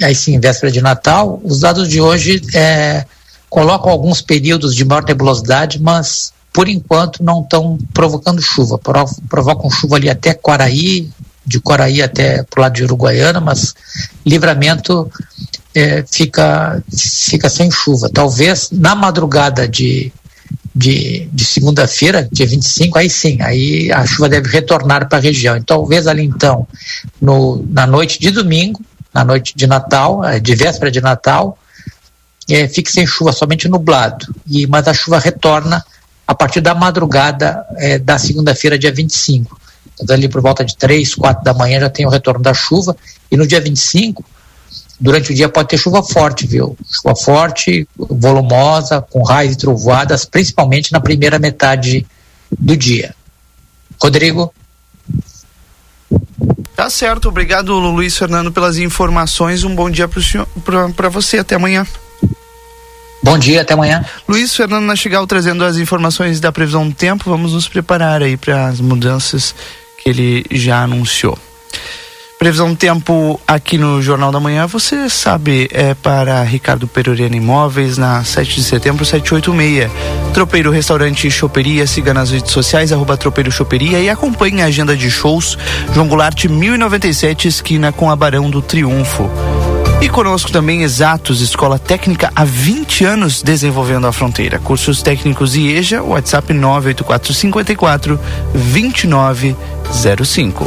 Aí 0.00 0.14
sim, 0.14 0.38
véspera 0.38 0.70
de 0.70 0.80
Natal, 0.80 1.40
os 1.42 1.60
dados 1.60 1.88
de 1.88 2.00
hoje 2.00 2.40
é, 2.54 3.04
colocam 3.48 3.90
alguns 3.90 4.20
períodos 4.20 4.74
de 4.74 4.84
maior 4.84 5.04
nebulosidade, 5.04 5.80
mas 5.80 6.32
por 6.52 6.68
enquanto 6.68 7.22
não 7.22 7.42
estão 7.42 7.78
provocando 7.94 8.42
chuva. 8.42 8.78
Provocam 9.28 9.70
chuva 9.70 9.96
ali 9.96 10.10
até 10.10 10.34
Quaraí, 10.34 11.08
de 11.46 11.60
Quaraí 11.60 12.02
até 12.02 12.42
para 12.42 12.58
o 12.58 12.62
lado 12.62 12.74
de 12.74 12.84
Uruguaiana, 12.84 13.40
mas 13.40 13.74
livramento 14.24 15.10
é, 15.74 16.04
fica, 16.10 16.82
fica 16.92 17.48
sem 17.48 17.70
chuva. 17.70 18.10
Talvez 18.12 18.70
na 18.72 18.94
madrugada 18.94 19.68
de, 19.68 20.12
de, 20.74 21.28
de 21.32 21.44
segunda-feira, 21.44 22.28
dia 22.30 22.46
25, 22.46 22.98
aí 22.98 23.08
sim, 23.08 23.40
aí 23.40 23.90
a 23.92 24.04
chuva 24.04 24.28
deve 24.28 24.48
retornar 24.48 25.08
para 25.08 25.18
a 25.18 25.22
região. 25.22 25.56
E 25.56 25.62
talvez 25.62 26.06
ali 26.06 26.24
então, 26.24 26.66
no, 27.20 27.64
na 27.70 27.86
noite 27.86 28.18
de 28.18 28.30
domingo, 28.30 28.80
na 29.12 29.24
noite 29.24 29.54
de 29.56 29.66
Natal, 29.66 30.24
é, 30.24 30.38
de 30.38 30.54
véspera 30.54 30.90
de 30.90 31.00
Natal, 31.00 31.58
é, 32.48 32.66
fique 32.66 32.90
sem 32.90 33.06
chuva, 33.06 33.32
somente 33.32 33.68
nublado. 33.68 34.34
E, 34.46 34.66
mas 34.66 34.88
a 34.88 34.94
chuva 34.94 35.18
retorna 35.18 35.84
a 36.26 36.34
partir 36.34 36.60
da 36.60 36.74
madrugada 36.74 37.64
é, 37.76 37.98
da 37.98 38.18
segunda-feira, 38.18 38.78
dia 38.78 38.92
25. 38.92 39.58
Então, 40.00 40.14
ali 40.14 40.28
por 40.28 40.40
volta 40.40 40.64
de 40.64 40.76
3, 40.76 41.14
4 41.14 41.44
da 41.44 41.52
manhã 41.52 41.80
já 41.80 41.90
tem 41.90 42.06
o 42.06 42.10
retorno 42.10 42.42
da 42.42 42.54
chuva. 42.54 42.96
E 43.30 43.36
no 43.36 43.46
dia 43.46 43.60
25, 43.60 44.24
durante 44.98 45.32
o 45.32 45.34
dia 45.34 45.48
pode 45.48 45.68
ter 45.68 45.78
chuva 45.78 46.02
forte, 46.02 46.46
viu? 46.46 46.76
Chuva 46.90 47.14
forte, 47.16 47.86
volumosa, 47.96 49.00
com 49.00 49.22
raios 49.22 49.54
e 49.54 49.58
trovoadas, 49.58 50.24
principalmente 50.24 50.92
na 50.92 51.00
primeira 51.00 51.38
metade 51.38 52.06
do 52.58 52.76
dia. 52.76 53.14
Rodrigo? 54.00 54.52
Tá 56.74 56.88
certo, 56.88 57.28
obrigado 57.28 57.76
Luiz 57.78 58.16
Fernando 58.16 58.52
pelas 58.52 58.78
informações. 58.78 59.64
Um 59.64 59.74
bom 59.74 59.90
dia 59.90 60.08
para 60.94 61.08
você. 61.08 61.38
Até 61.38 61.56
amanhã. 61.56 61.84
Bom 63.28 63.36
dia, 63.36 63.60
até 63.60 63.74
amanhã. 63.74 64.02
Luiz 64.26 64.56
Fernando 64.56 64.86
Nastigal 64.86 65.26
trazendo 65.26 65.62
as 65.62 65.76
informações 65.76 66.40
da 66.40 66.50
previsão 66.50 66.88
do 66.88 66.94
tempo. 66.94 67.28
Vamos 67.28 67.52
nos 67.52 67.68
preparar 67.68 68.22
aí 68.22 68.38
para 68.38 68.68
as 68.68 68.80
mudanças 68.80 69.54
que 70.02 70.08
ele 70.08 70.46
já 70.50 70.82
anunciou. 70.82 71.38
Previsão 72.38 72.70
do 72.70 72.76
tempo 72.76 73.38
aqui 73.46 73.76
no 73.76 74.00
Jornal 74.00 74.32
da 74.32 74.40
Manhã, 74.40 74.66
você 74.66 75.10
sabe, 75.10 75.68
é 75.72 75.92
para 75.92 76.42
Ricardo 76.42 76.88
Perurena 76.88 77.36
Imóveis, 77.36 77.98
na 77.98 78.24
7 78.24 78.54
de 78.54 78.62
setembro, 78.62 79.04
786. 79.04 79.90
Tropeiro 80.32 80.70
Restaurante 80.70 81.30
Choperia, 81.30 81.86
siga 81.86 82.14
nas 82.14 82.30
redes 82.30 82.50
sociais, 82.50 82.92
arroba 82.92 83.18
Tropeiro 83.18 83.52
Choperia 83.52 84.00
e 84.00 84.08
acompanhe 84.08 84.62
a 84.62 84.66
agenda 84.66 84.96
de 84.96 85.10
shows. 85.10 85.58
João 85.92 86.08
Goulart, 86.08 86.46
1097, 86.46 87.46
esquina 87.46 87.92
com 87.92 88.08
a 88.08 88.16
Barão 88.16 88.48
do 88.48 88.62
Triunfo. 88.62 89.28
E 90.00 90.08
conosco 90.08 90.52
também 90.52 90.82
Exatos, 90.82 91.40
escola 91.40 91.78
técnica 91.78 92.30
há 92.34 92.44
20 92.44 93.04
anos 93.04 93.42
desenvolvendo 93.42 94.06
a 94.06 94.12
fronteira. 94.12 94.58
Cursos 94.58 95.02
técnicos 95.02 95.56
e 95.56 95.68
EJA, 95.68 96.02
WhatsApp 96.02 96.52
98454 96.52 98.20
2905. 98.54 100.66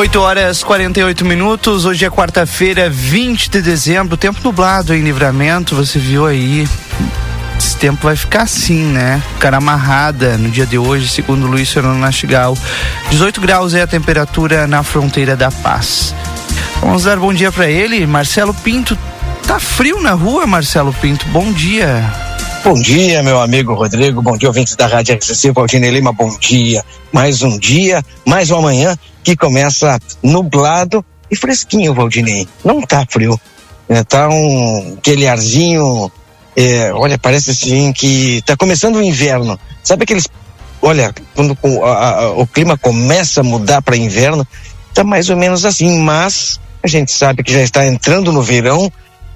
8 0.00 0.18
horas 0.18 0.64
48 0.64 1.26
minutos. 1.26 1.84
Hoje 1.84 2.06
é 2.06 2.10
quarta-feira, 2.10 2.88
20 2.88 3.50
de 3.50 3.60
dezembro. 3.60 4.16
Tempo 4.16 4.40
nublado 4.42 4.94
em 4.94 5.02
livramento. 5.02 5.76
Você 5.76 5.98
viu 5.98 6.24
aí. 6.24 6.66
Esse 7.58 7.76
tempo 7.76 8.04
vai 8.04 8.16
ficar 8.16 8.44
assim, 8.44 8.82
né? 8.82 9.22
Cara 9.38 9.58
amarrada 9.58 10.38
no 10.38 10.48
dia 10.48 10.64
de 10.64 10.78
hoje, 10.78 11.06
segundo 11.06 11.46
Luiz 11.46 11.70
Fernando 11.70 11.98
Nastigal. 11.98 12.56
18 13.10 13.42
graus 13.42 13.74
é 13.74 13.82
a 13.82 13.86
temperatura 13.86 14.66
na 14.66 14.82
fronteira 14.82 15.36
da 15.36 15.50
paz. 15.50 16.14
Vamos 16.80 17.04
dar 17.04 17.18
bom 17.18 17.34
dia 17.34 17.52
para 17.52 17.68
ele, 17.68 18.06
Marcelo 18.06 18.54
Pinto. 18.54 18.96
Tá 19.46 19.60
frio 19.60 20.00
na 20.00 20.12
rua, 20.12 20.46
Marcelo 20.46 20.94
Pinto. 20.94 21.26
Bom 21.28 21.52
dia. 21.52 22.29
Bom 22.62 22.74
dia, 22.74 23.22
meu 23.22 23.40
amigo 23.40 23.72
Rodrigo. 23.72 24.20
Bom 24.20 24.36
dia, 24.36 24.48
ouvintes 24.48 24.76
da 24.76 24.86
Rádio 24.86 25.14
RCC. 25.14 25.50
Valdine 25.50 25.90
Lima, 25.90 26.12
bom 26.12 26.28
dia. 26.38 26.84
Mais 27.10 27.40
um 27.40 27.58
dia, 27.58 28.04
mais 28.24 28.50
uma 28.50 28.60
manhã 28.60 28.96
que 29.24 29.34
começa 29.34 29.98
nublado 30.22 31.02
e 31.30 31.34
fresquinho, 31.34 31.94
Valdinei. 31.94 32.46
Não 32.62 32.82
tá 32.82 33.06
frio. 33.08 33.40
É, 33.88 34.04
tá 34.04 34.28
um, 34.28 34.96
aquele 34.98 35.26
arzinho. 35.26 36.12
É, 36.54 36.92
olha, 36.92 37.18
parece 37.18 37.50
assim 37.50 37.94
que 37.94 38.42
tá 38.44 38.54
começando 38.58 38.96
o 38.96 39.02
inverno. 39.02 39.58
Sabe 39.82 40.04
aqueles. 40.04 40.28
Olha, 40.82 41.14
quando 41.34 41.56
o, 41.62 41.84
a, 41.84 42.10
a, 42.10 42.30
o 42.32 42.46
clima 42.46 42.76
começa 42.76 43.40
a 43.40 43.44
mudar 43.44 43.80
para 43.80 43.96
inverno, 43.96 44.46
tá 44.92 45.02
mais 45.02 45.30
ou 45.30 45.36
menos 45.36 45.64
assim, 45.64 45.98
mas 45.98 46.60
a 46.82 46.86
gente 46.86 47.10
sabe 47.10 47.42
que 47.42 47.52
já 47.52 47.62
está 47.62 47.86
entrando 47.86 48.30
no 48.30 48.42
verão, 48.42 48.92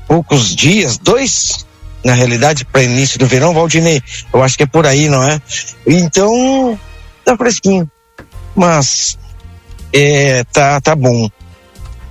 poucos 0.07 0.55
dias, 0.55 0.99
dois, 0.99 1.65
na 2.05 2.13
realidade, 2.13 2.65
para 2.65 2.83
início 2.83 3.19
do 3.19 3.27
verão, 3.27 3.55
Valdinei. 3.55 4.03
Eu 4.33 4.43
acho 4.43 4.57
que 4.57 4.65
é 4.65 4.67
por 4.67 4.87
aí, 4.87 5.09
não 5.09 5.23
é? 5.23 5.41
Então, 5.87 6.79
tá 7.25 7.37
fresquinho. 7.37 7.91
Mas, 8.55 9.19
é, 9.93 10.45
tá, 10.53 10.81
tá 10.81 10.95
bom. 10.95 11.29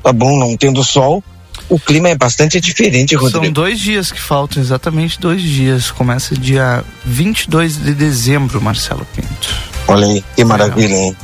Tá 0.02 0.12
bom, 0.12 0.38
não 0.38 0.58
tendo 0.58 0.84
sol. 0.84 1.24
O 1.70 1.80
clima 1.80 2.10
é 2.10 2.16
bastante 2.16 2.60
diferente, 2.60 3.16
Rodrigo. 3.16 3.46
São 3.46 3.54
dois 3.54 3.80
dias 3.80 4.12
que 4.12 4.20
faltam, 4.20 4.62
exatamente 4.62 5.20
dois 5.20 5.41
dias. 5.41 5.91
Começa 5.91 6.36
dia 6.36 6.84
22 7.06 7.78
de 7.78 7.94
dezembro, 7.94 8.62
Marcelo 8.62 9.08
Pinto. 9.16 9.56
Olha 9.88 10.08
aí, 10.08 10.24
que 10.36 10.44
maravilha, 10.44 10.96
hein? 10.96 11.16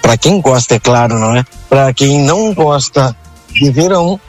Pra 0.00 0.16
quem 0.16 0.40
gosta, 0.40 0.74
é 0.74 0.78
claro, 0.78 1.18
não 1.18 1.34
é? 1.34 1.44
Pra 1.68 1.92
quem 1.92 2.22
não 2.22 2.52
gosta 2.54 3.16
de 3.52 3.70
verão, 3.70 4.20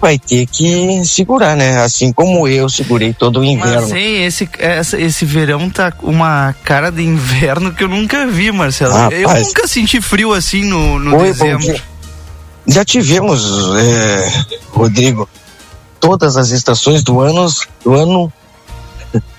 vai 0.00 0.18
ter 0.18 0.46
que 0.46 1.04
segurar, 1.04 1.56
né? 1.56 1.82
Assim 1.82 2.12
como 2.12 2.46
eu 2.46 2.68
segurei 2.68 3.12
todo 3.12 3.40
o 3.40 3.44
inverno. 3.44 3.88
Mas, 3.88 3.90
sim, 3.90 4.24
esse, 4.24 4.48
esse, 4.58 4.96
esse 4.96 5.24
verão 5.24 5.68
tá 5.70 5.92
uma 6.02 6.54
cara 6.64 6.90
de 6.90 7.02
inverno 7.02 7.72
que 7.72 7.84
eu 7.84 7.88
nunca 7.88 8.26
vi, 8.26 8.52
Marcelo. 8.52 8.94
Ah, 8.94 9.08
eu 9.10 9.28
nunca 9.28 9.66
senti 9.66 10.00
frio 10.00 10.32
assim 10.32 10.64
no, 10.64 10.98
no 10.98 11.16
Oi, 11.16 11.32
dezembro. 11.32 11.80
Já 12.66 12.84
tivemos, 12.84 13.44
é, 13.76 14.44
Rodrigo, 14.70 15.28
todas 16.00 16.36
as 16.36 16.50
estações 16.50 17.02
do 17.02 17.20
ano, 17.20 17.46
do 17.84 17.94
ano 17.94 18.32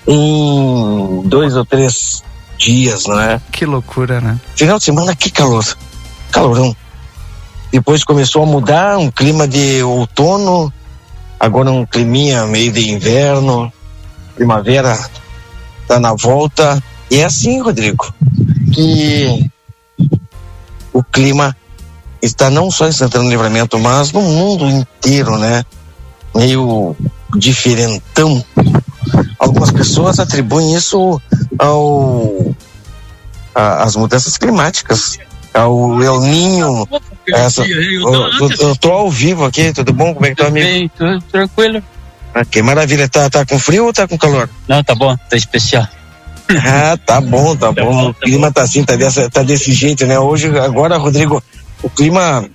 em 0.06 1.22
dois 1.26 1.54
ou 1.54 1.64
três 1.64 2.22
dias, 2.56 3.06
não 3.06 3.20
é? 3.20 3.40
Que 3.52 3.66
loucura, 3.66 4.20
né? 4.20 4.38
Final 4.56 4.78
de 4.78 4.84
semana, 4.84 5.14
que 5.14 5.30
calor. 5.30 5.64
Calorão. 6.30 6.74
Depois 7.70 8.02
começou 8.02 8.42
a 8.42 8.46
mudar, 8.46 8.98
um 8.98 9.10
clima 9.10 9.46
de 9.46 9.82
outono, 9.82 10.72
agora 11.38 11.70
um 11.70 11.84
climinha 11.84 12.46
meio 12.46 12.72
de 12.72 12.90
inverno, 12.90 13.72
primavera 14.34 14.98
tá 15.86 16.00
na 16.00 16.14
volta. 16.14 16.82
E 17.10 17.16
é 17.16 17.24
assim, 17.24 17.60
Rodrigo, 17.60 18.12
que 18.72 19.50
o 20.92 21.02
clima 21.02 21.56
está 22.22 22.50
não 22.50 22.70
só 22.70 22.88
em 22.88 22.92
Santana 22.92 23.24
do 23.24 23.30
Livramento, 23.30 23.78
mas 23.78 24.12
no 24.12 24.20
mundo 24.20 24.66
inteiro, 24.66 25.38
né? 25.38 25.64
Meio 26.34 26.96
diferentão. 27.36 28.44
Algumas 29.38 29.70
pessoas 29.70 30.18
atribuem 30.18 30.74
isso 30.74 31.20
ao 31.58 32.54
às 33.54 33.96
mudanças 33.96 34.36
climáticas, 34.36 35.18
ao 35.54 36.02
El 36.02 36.20
Ninho, 36.20 36.88
essa, 37.28 37.62
eu, 37.66 38.12
eu, 38.12 38.50
eu, 38.60 38.76
tô 38.76 38.92
ao 38.92 39.10
vivo 39.10 39.44
aqui, 39.44 39.72
tudo 39.72 39.92
bom? 39.92 40.14
Como 40.14 40.26
é 40.26 40.30
que 40.30 40.36
tá, 40.36 40.46
amigo? 40.46 40.66
Bem, 40.66 40.90
tudo 40.96 41.20
tranquilo. 41.22 41.82
Ah, 42.34 42.44
que 42.44 42.62
maravilha. 42.62 43.08
Tá, 43.08 43.28
tá 43.28 43.44
com 43.44 43.58
frio 43.58 43.86
ou 43.86 43.92
tá 43.92 44.06
com 44.06 44.16
calor? 44.18 44.48
Não, 44.68 44.82
tá 44.84 44.94
bom, 44.94 45.16
tá 45.28 45.36
especial. 45.36 45.86
Ah, 46.64 46.96
tá 47.04 47.20
bom, 47.22 47.56
tá, 47.56 47.72
tá 47.72 47.84
bom. 47.84 47.90
bom. 47.90 48.04
Tá 48.04 48.10
o 48.10 48.14
clima 48.14 48.46
bom. 48.48 48.52
tá 48.52 48.62
assim, 48.62 48.84
tá, 48.84 48.96
dessa, 48.96 49.28
tá 49.28 49.42
desse 49.42 49.72
jeito, 49.72 50.06
né? 50.06 50.18
Hoje, 50.18 50.46
agora, 50.58 50.96
Rodrigo, 50.96 51.42
o 51.82 51.90
clima 51.90 52.48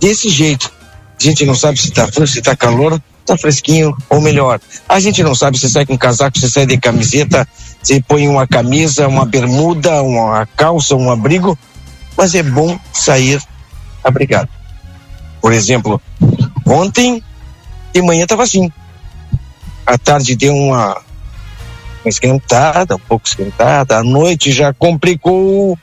desse 0.00 0.28
jeito. 0.28 0.72
A 1.20 1.22
gente 1.22 1.44
não 1.44 1.54
sabe 1.54 1.78
se 1.78 1.90
tá 1.90 2.06
frio, 2.06 2.26
se 2.26 2.40
tá 2.40 2.56
calor, 2.56 3.00
tá 3.28 3.38
fresquinho 3.38 3.96
ou 4.08 4.20
melhor. 4.20 4.60
A 4.88 5.00
gente 5.00 5.22
não 5.22 5.34
sabe 5.34 5.58
se 5.58 5.68
sai 5.68 5.86
com 5.86 5.96
casaco, 5.96 6.38
se 6.38 6.50
sai 6.50 6.66
de 6.66 6.76
camiseta, 6.78 7.46
se 7.82 8.02
põe 8.02 8.28
uma 8.28 8.46
camisa, 8.46 9.08
uma 9.08 9.24
bermuda, 9.24 10.02
uma 10.02 10.46
calça, 10.56 10.94
um 10.94 11.10
abrigo 11.10 11.56
mas 12.18 12.34
é 12.34 12.42
bom 12.42 12.76
sair 12.92 13.40
abrigado. 14.02 14.48
Por 15.40 15.52
exemplo, 15.52 16.02
ontem 16.66 17.22
de 17.94 18.02
manhã 18.02 18.24
estava 18.24 18.42
assim. 18.42 18.70
À 19.86 19.96
tarde 19.96 20.34
deu 20.34 20.52
uma, 20.52 21.00
uma 22.04 22.08
esquentada, 22.08 22.96
um 22.96 22.98
pouco 22.98 23.26
esquentada, 23.26 23.98
à 23.98 24.02
noite 24.02 24.50
já 24.50 24.74
complicou 24.74 25.78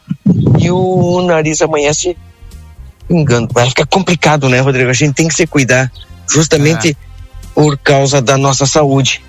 e 0.60 0.70
o 0.70 1.22
nariz 1.22 1.62
amanhece 1.62 2.18
engano. 3.10 3.48
Vai 3.52 3.70
ficar 3.70 3.86
complicado, 3.88 4.50
né, 4.50 4.60
Rodrigo? 4.60 4.90
A 4.90 4.94
gente 4.94 5.14
tem 5.14 5.30
que 5.30 5.34
se 5.34 5.48
cuidar 5.48 5.90
justamente 6.30 6.90
é. 6.90 6.96
Por 7.56 7.78
causa 7.78 8.22
da 8.22 8.38
nossa 8.38 8.66
saúde. 8.66 9.24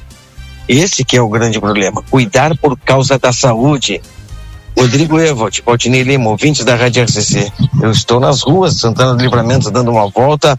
Esse 0.69 1.05
que 1.05 1.17
é 1.17 1.23
o 1.23 1.29
grande 1.29 1.61
problema, 1.61 2.03
cuidar 2.11 2.59
por 2.59 2.77
causa 2.77 3.19
da 3.19 3.33
saúde. 3.33 4.03
Rodrigo 4.77 5.19
Evot, 5.19 5.63
Valtinei 5.65 6.03
Lima, 6.03 6.29
ouvintes 6.29 6.65
da 6.65 6.75
Rádio 6.75 7.05
RCC. 7.05 7.51
Eu 7.81 7.93
estou 7.93 8.21
nas 8.21 8.43
ruas 8.43 8.75
Santana 8.75 9.15
do 9.15 9.23
Livramento 9.23 9.71
dando 9.71 9.93
uma 9.93 10.11
volta, 10.11 10.59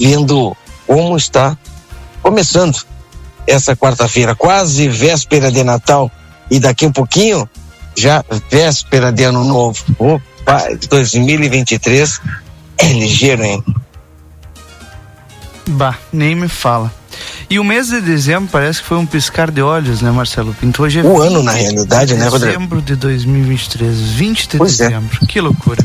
vendo 0.00 0.56
como 0.86 1.16
está 1.16 1.58
começando 2.22 2.78
essa 3.46 3.76
quarta-feira, 3.76 4.34
quase 4.34 4.88
véspera 4.88 5.50
de 5.50 5.64
Natal 5.64 6.10
e 6.50 6.60
daqui 6.60 6.86
um 6.86 6.92
pouquinho 6.92 7.48
já 7.96 8.24
véspera 8.48 9.10
de 9.10 9.24
Ano 9.24 9.44
Novo. 9.44 9.84
Opa, 9.98 10.68
2023 10.88 12.20
é 12.78 12.86
ligeiro, 12.92 13.44
hein? 13.44 13.64
Bah, 15.72 15.96
nem 16.12 16.34
me 16.34 16.48
fala. 16.48 16.92
E 17.48 17.58
o 17.58 17.64
mês 17.64 17.88
de 17.88 18.00
dezembro 18.00 18.48
parece 18.50 18.80
que 18.80 18.88
foi 18.88 18.96
um 18.96 19.06
piscar 19.06 19.50
de 19.50 19.62
olhos, 19.62 20.00
né, 20.00 20.10
Marcelo 20.10 20.54
Pinto? 20.54 20.82
Hoje 20.82 21.00
é 21.00 21.02
o 21.02 21.20
ano, 21.20 21.42
na 21.42 21.52
realidade, 21.52 22.14
né, 22.14 22.26
Rodrigo? 22.28 22.56
Dezembro 22.58 22.82
de 22.82 22.96
2023, 22.96 24.00
20 24.00 24.48
de 24.48 24.58
pois 24.58 24.80
é. 24.80 24.88
dezembro. 24.88 25.18
É. 25.22 25.26
Que 25.26 25.40
loucura. 25.40 25.82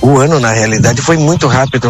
O 0.00 0.18
ano, 0.18 0.38
na 0.40 0.52
realidade, 0.52 1.02
foi 1.02 1.16
muito 1.16 1.46
rápido. 1.46 1.88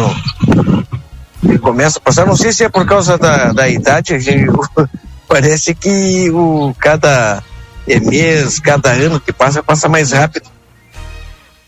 Ele 1.43 1.59
começa 1.59 1.97
a 1.97 2.01
passar, 2.01 2.25
não 2.25 2.35
sei 2.35 2.51
se 2.51 2.63
é 2.63 2.69
por 2.69 2.85
causa 2.85 3.17
da, 3.17 3.53
da 3.53 3.69
idade, 3.69 4.19
gente, 4.19 4.51
parece 5.27 5.73
que 5.73 6.29
o 6.31 6.73
cada 6.77 7.43
mês, 7.87 8.59
cada 8.59 8.91
ano 8.91 9.19
que 9.19 9.31
passa, 9.31 9.63
passa 9.63 9.87
mais 9.87 10.11
rápido. 10.11 10.49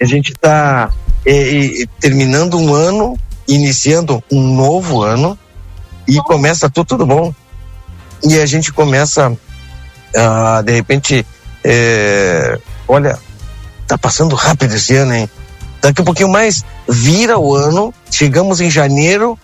A 0.01 0.05
gente 0.05 0.31
está 0.31 0.89
é, 1.25 1.81
é, 1.81 1.85
terminando 1.99 2.57
um 2.57 2.73
ano, 2.73 3.17
iniciando 3.47 4.23
um 4.31 4.55
novo 4.55 5.01
ano 5.01 5.37
e 6.17 6.21
começa 6.23 6.69
tudo, 6.69 6.85
tudo 6.87 7.05
bom. 7.05 7.33
E 8.23 8.39
a 8.39 8.45
gente 8.45 8.71
começa, 8.71 9.35
ah, 10.15 10.61
de 10.63 10.73
repente, 10.73 11.25
é, 11.63 12.59
olha, 12.87 13.17
tá 13.87 13.97
passando 13.97 14.35
rápido 14.35 14.73
esse 14.75 14.95
ano, 14.95 15.13
hein? 15.15 15.29
Daqui 15.81 16.01
a 16.01 16.05
pouquinho 16.05 16.29
mais 16.29 16.63
vira 16.87 17.39
o 17.39 17.55
ano, 17.55 17.93
chegamos 18.11 18.61
em 18.61 18.69
janeiro, 18.69 19.37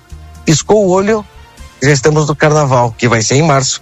piscou 0.45 0.85
o 0.85 0.89
olho, 0.89 1.25
já 1.81 1.91
estamos 1.91 2.27
no 2.27 2.35
carnaval, 2.35 2.93
que 2.97 3.07
vai 3.07 3.21
ser 3.21 3.35
em 3.35 3.43
março. 3.43 3.81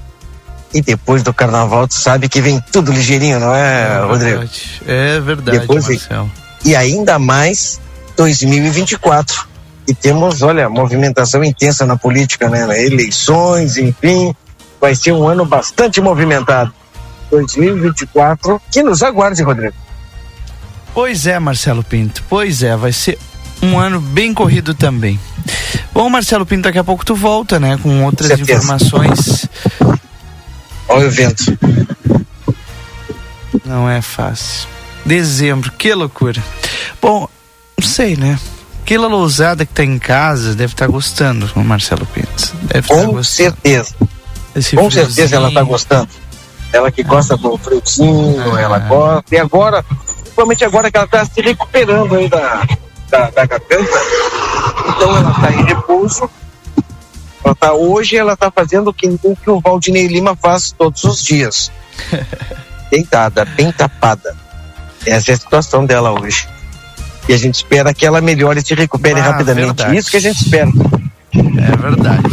E 0.74 0.82
depois 0.82 1.24
do 1.24 1.34
carnaval, 1.34 1.88
tu 1.88 1.94
sabe 1.96 2.28
que 2.28 2.42
vem 2.42 2.62
tudo 2.72 2.92
ligeirinho, 2.92 3.40
não 3.40 3.54
é, 3.54 3.98
É 3.98 4.00
Rodrigo? 4.02 4.40
verdade. 4.40 4.82
É 4.88 5.20
verdade, 5.20 5.60
Depois 5.60 5.88
Marcelo. 5.88 6.32
E 6.66 6.76
ainda 6.76 7.18
mais 7.18 7.80
2024. 8.18 9.48
E 9.88 9.94
temos, 9.94 10.42
olha, 10.42 10.68
movimentação 10.70 11.44
intensa 11.44 11.86
na 11.86 11.96
política, 11.96 12.50
né? 12.50 12.84
Eleições, 12.84 13.78
enfim. 13.78 14.36
Vai 14.82 14.96
ser 14.96 15.12
um 15.12 15.28
ano 15.28 15.46
bastante 15.46 16.02
movimentado. 16.02 16.74
2024, 17.30 18.62
que 18.72 18.84
nos 18.84 19.04
aguarde, 19.04 19.44
Rodrigo. 19.44 19.76
Pois 20.94 21.28
é, 21.28 21.38
Marcelo 21.40 21.84
Pinto. 21.84 22.24
Pois 22.30 22.64
é, 22.64 22.76
vai 22.76 22.92
ser 22.92 23.18
um 23.62 23.78
ano 23.78 24.00
bem 24.00 24.34
corrido 24.34 24.74
também. 24.74 25.20
Bom, 25.94 26.10
Marcelo 26.10 26.46
Pinto, 26.46 26.64
daqui 26.64 26.80
a 26.80 26.84
pouco 26.84 27.06
tu 27.06 27.16
volta, 27.16 27.60
né? 27.60 27.78
Com 27.82 28.04
outras 28.04 28.40
informações. 28.40 29.48
Olha 30.88 31.06
o 31.06 31.08
evento. 31.08 31.58
Não 33.66 33.90
é 33.90 34.02
fácil. 34.02 34.68
Dezembro, 35.06 35.72
que 35.72 35.94
loucura. 35.94 36.44
Bom, 37.02 37.28
não 37.78 37.88
sei, 37.88 38.16
né? 38.16 38.40
Aquela 38.86 39.08
lousada 39.08 39.66
que 39.66 39.74
tá 39.74 39.84
em 39.84 39.98
casa 39.98 40.54
deve 40.54 40.74
estar 40.74 40.86
gostando, 40.86 41.50
o 41.56 41.60
Marcelo 41.64 42.06
Pinto. 42.06 42.54
Deve 42.66 42.82
estar 42.82 42.94
Com 42.94 43.14
gostando. 43.14 43.24
certeza. 43.24 43.96
Esse 44.56 44.76
Com 44.76 44.92
certeza 44.92 45.14
friozinho. 45.16 45.38
ela 45.40 45.48
está 45.48 45.64
gostando. 45.64 46.10
Ela 46.72 46.92
que 46.92 47.02
gosta 47.02 47.36
do 47.36 47.58
friozinho, 47.58 48.54
Ah. 48.56 48.62
ela 48.62 48.78
gosta. 48.78 49.34
E 49.34 49.40
agora, 49.40 49.82
principalmente 50.22 50.64
agora 50.64 50.92
que 50.92 50.98
ela 50.98 51.08
está 51.08 51.26
se 51.26 51.42
recuperando 51.42 52.14
aí 52.14 52.30
da, 52.30 52.64
da, 53.10 53.30
da 53.32 53.46
garganta, 53.48 53.92
então 54.90 55.18
ela 55.18 55.32
está 55.32 55.52
em 55.52 55.66
repouso. 55.66 56.30
Ela 57.44 57.56
tá, 57.56 57.74
hoje 57.74 58.16
ela 58.18 58.34
está 58.34 58.52
fazendo 58.52 58.90
o 58.90 58.94
que, 58.94 59.08
o 59.24 59.36
que 59.36 59.50
o 59.50 59.60
Valdinei 59.62 60.06
Lima 60.06 60.36
faz 60.40 60.72
todos 60.72 61.04
os 61.06 61.24
dias. 61.24 61.72
Deitada, 62.92 63.46
bem 63.46 63.72
tapada. 63.72 64.38
Essa 65.08 65.32
é 65.32 65.34
a 65.34 65.38
situação 65.38 65.88
dela 65.88 66.12
hoje. 66.12 66.48
E 67.28 67.34
a 67.34 67.38
gente 67.38 67.56
espera 67.56 67.94
que 67.94 68.06
ela 68.06 68.22
melhore 68.22 68.60
e 68.60 68.66
se 68.66 68.74
recupere 68.76 69.20
Ah, 69.20 69.24
rapidamente. 69.32 69.66
verdade. 69.68 69.98
Isso 69.98 70.12
que 70.12 70.18
a 70.18 70.22
gente 70.22 70.42
espera. 70.42 70.70
É 71.34 71.78
verdade. 71.78 72.24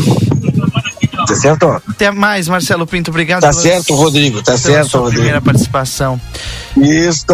Tá 1.27 1.35
certo? 1.37 1.83
Até 1.89 2.11
mais, 2.11 2.49
Marcelo 2.49 2.87
Pinto. 2.87 3.11
Obrigado 3.11 3.41
Tá 3.41 3.49
pelas- 3.51 3.63
certo, 3.63 3.95
Rodrigo. 3.95 4.43
Tá 4.43 4.59
certo, 4.59 4.91
sua 4.91 5.01
Rodrigo. 5.01 5.21
primeira 5.23 5.41
participação. 5.41 6.21
Isso. 6.77 7.25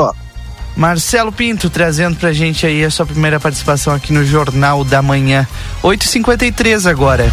Marcelo 0.77 1.33
Pinto 1.33 1.69
trazendo 1.69 2.17
pra 2.17 2.33
gente 2.33 2.65
aí 2.65 2.85
a 2.85 2.91
sua 2.91 3.05
primeira 3.05 3.41
participação 3.41 3.93
aqui 3.93 4.13
no 4.13 4.25
Jornal 4.25 4.85
da 4.85 5.03
Manhã. 5.03 5.47
8h53 5.83 6.87
agora. 6.87 7.29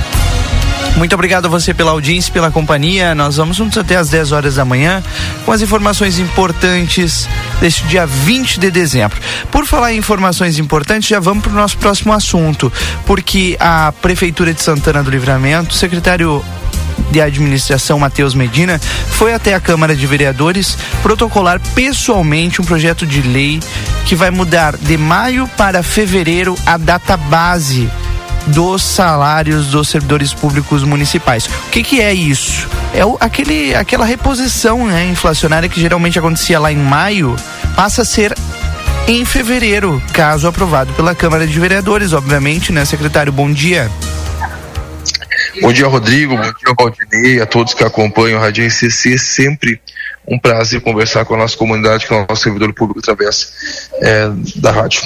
Muito 0.96 1.14
obrigado 1.14 1.48
a 1.48 1.50
você 1.50 1.74
pela 1.74 1.92
audiência, 1.92 2.32
pela 2.32 2.50
companhia. 2.50 3.14
Nós 3.14 3.36
vamos 3.36 3.58
juntos 3.58 3.78
até 3.78 3.98
às 3.98 4.10
10 4.10 4.32
horas 4.32 4.56
da 4.56 4.64
manhã 4.64 5.04
com 5.46 5.52
as 5.52 5.62
informações 5.62 6.20
importantes 6.20 7.28
deste 7.60 7.86
dia 7.88 8.06
20 8.06 8.60
de 8.60 8.72
dezembro. 8.72 9.20
Por 9.52 9.66
falar 9.66 9.94
em 9.94 9.98
informações 9.98 10.58
importantes, 10.58 11.10
já 11.10 11.20
vamos 11.20 11.44
para 11.44 11.52
o 11.52 11.56
nosso 11.56 11.78
próximo 11.78 12.14
assunto, 12.14 12.72
porque 13.06 13.58
a 13.60 13.92
Prefeitura 14.02 14.54
de 14.54 14.62
Santana 14.62 15.04
do 15.04 15.12
Livramento, 15.12 15.72
o 15.72 15.78
secretário 15.78 16.44
de 17.12 17.20
Administração 17.22 18.00
Matheus 18.00 18.34
Medina 18.34 18.80
foi 19.10 19.34
até 19.34 19.54
a 19.54 19.60
Câmara 19.60 19.94
de 19.96 20.08
Vereadores 20.08 20.78
protocolar 21.04 21.60
pessoalmente 21.76 22.62
um 22.62 22.66
projeto 22.66 23.06
de 23.06 23.22
lei 23.22 23.60
que 24.06 24.16
vai 24.16 24.32
mudar 24.32 24.78
de 24.78 24.98
maio 24.98 25.46
para 25.58 25.84
fevereiro 25.84 26.56
a 26.66 26.78
data 26.78 27.18
base 27.18 27.90
dos 28.48 28.84
salários 28.84 29.68
dos 29.68 29.90
servidores 29.90 30.34
públicos 30.34 30.84
municipais. 30.84 31.46
O 31.46 31.70
que, 31.72 31.84
que 31.84 32.02
é 32.02 32.14
isso? 32.14 32.68
É 32.94 33.06
o, 33.06 33.18
aquele, 33.20 33.74
aquela 33.76 34.06
reposição 34.06 34.86
né, 34.88 35.06
inflacionária 35.06 35.68
que 35.68 35.80
geralmente 35.80 36.20
acontecia 36.20 36.60
lá 36.60 36.72
em 36.72 36.78
maio, 36.78 37.36
passa 37.76 38.04
a 38.04 38.06
ser 38.06 38.36
em 39.08 39.24
fevereiro, 39.24 40.02
caso 40.14 40.48
aprovado 40.48 40.92
pela 40.94 41.14
Câmara 41.14 41.46
de 41.46 41.60
Vereadores, 41.60 42.14
obviamente, 42.14 42.72
né, 42.72 42.86
secretário? 42.86 43.32
Bom 43.32 43.52
dia. 43.52 43.90
Bom 45.62 45.72
dia, 45.72 45.88
Rodrigo. 45.88 46.36
Bom 46.36 46.42
dia, 46.42 46.76
Valdinei, 46.78 47.42
a 47.42 47.46
todos 47.46 47.74
que 47.74 47.84
acompanham 47.84 48.40
a 48.40 48.42
Rádio 48.42 48.66
RCC. 48.66 49.18
Sempre 49.18 49.80
um 50.28 50.40
prazer 50.40 50.82
conversar 50.82 51.24
com 51.26 51.36
a 51.36 51.38
nossa 51.38 51.56
comunidade, 51.56 52.08
com 52.08 52.24
o 52.24 52.26
nosso 52.28 52.44
servidor 52.44 52.74
público 52.74 53.00
através 53.00 53.90
é, 54.02 54.30
da 54.56 54.72
rádio. 54.72 55.02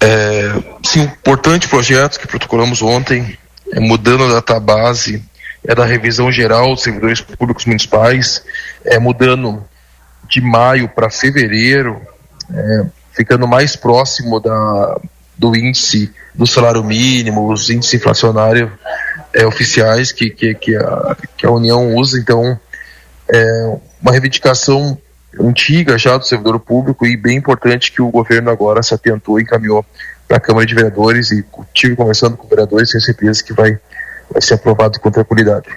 É, 0.00 0.52
sim, 0.84 1.00
um 1.00 1.04
importante 1.04 1.68
projeto 1.68 2.18
que 2.18 2.26
protocolamos 2.26 2.82
ontem, 2.82 3.36
é, 3.72 3.80
mudando 3.80 4.24
a 4.24 4.34
database 4.34 5.22
é 5.66 5.74
da 5.74 5.84
revisão 5.84 6.30
geral 6.30 6.74
dos 6.74 6.82
servidores 6.82 7.20
públicos 7.20 7.66
municipais, 7.66 8.42
é, 8.84 8.98
mudando 8.98 9.64
de 10.28 10.40
maio 10.40 10.88
para 10.88 11.10
fevereiro, 11.10 12.00
é, 12.52 12.86
ficando 13.12 13.46
mais 13.48 13.74
próximo 13.74 14.38
da, 14.38 15.00
do 15.36 15.56
índice 15.56 16.12
do 16.34 16.46
salário 16.46 16.84
mínimo, 16.84 17.50
os 17.50 17.68
índices 17.68 17.94
inflacionários 17.94 18.70
é, 19.32 19.44
oficiais 19.46 20.12
que, 20.12 20.30
que, 20.30 20.54
que, 20.54 20.76
a, 20.76 21.16
que 21.36 21.44
a 21.44 21.50
União 21.50 21.94
usa. 21.96 22.18
Então, 22.18 22.58
é 23.28 23.76
uma 24.00 24.12
reivindicação 24.12 24.96
antiga 25.40 25.98
já 25.98 26.16
do 26.16 26.24
servidor 26.24 26.58
público 26.58 27.06
e 27.06 27.16
bem 27.16 27.36
importante 27.36 27.92
que 27.92 28.00
o 28.00 28.10
governo 28.10 28.50
agora 28.50 28.82
se 28.82 28.94
atentou 28.94 29.38
e 29.38 29.42
encaminhou 29.42 29.84
para 30.26 30.36
a 30.36 30.40
Câmara 30.40 30.66
de 30.66 30.74
Vereadores 30.74 31.30
e 31.30 31.44
tive 31.72 31.96
conversando 31.96 32.36
com 32.36 32.46
vereadores, 32.46 32.90
tenho 32.90 33.02
certeza 33.02 33.42
que 33.42 33.52
vai, 33.52 33.78
vai 34.30 34.42
ser 34.42 34.54
aprovado 34.54 35.00
com 35.00 35.10
tranquilidade. 35.10 35.68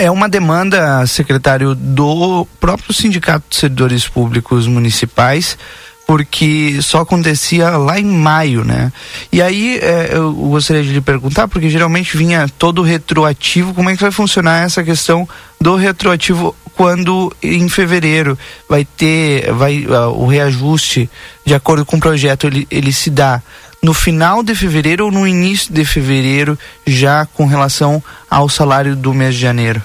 É 0.00 0.08
uma 0.08 0.28
demanda, 0.28 1.04
secretário, 1.08 1.74
do 1.74 2.46
próprio 2.60 2.94
Sindicato 2.94 3.46
de 3.50 3.56
Servidores 3.56 4.08
Públicos 4.08 4.68
Municipais, 4.68 5.58
porque 6.06 6.80
só 6.80 7.00
acontecia 7.00 7.68
lá 7.70 7.98
em 7.98 8.04
maio, 8.04 8.62
né? 8.62 8.92
E 9.32 9.42
aí 9.42 9.78
é, 9.82 10.10
eu 10.12 10.32
gostaria 10.32 10.84
de 10.84 10.92
lhe 10.92 11.00
perguntar, 11.00 11.48
porque 11.48 11.68
geralmente 11.68 12.16
vinha 12.16 12.48
todo 12.58 12.80
retroativo, 12.80 13.74
como 13.74 13.90
é 13.90 13.96
que 13.96 14.00
vai 14.00 14.12
funcionar 14.12 14.64
essa 14.64 14.84
questão 14.84 15.28
do 15.60 15.74
retroativo 15.74 16.54
quando 16.78 17.34
em 17.42 17.68
fevereiro 17.68 18.38
vai 18.68 18.84
ter 18.84 19.52
vai 19.52 19.84
uh, 19.84 20.10
o 20.16 20.26
reajuste 20.28 21.10
de 21.44 21.52
acordo 21.52 21.84
com 21.84 21.96
o 21.96 22.00
projeto 22.00 22.46
ele, 22.46 22.68
ele 22.70 22.92
se 22.92 23.10
dá 23.10 23.42
no 23.82 23.92
final 23.92 24.44
de 24.44 24.54
fevereiro 24.54 25.06
ou 25.06 25.10
no 25.10 25.26
início 25.26 25.74
de 25.74 25.84
fevereiro 25.84 26.56
já 26.86 27.26
com 27.34 27.46
relação 27.46 28.00
ao 28.30 28.48
salário 28.48 28.94
do 28.94 29.12
mês 29.12 29.34
de 29.34 29.40
janeiro? 29.40 29.82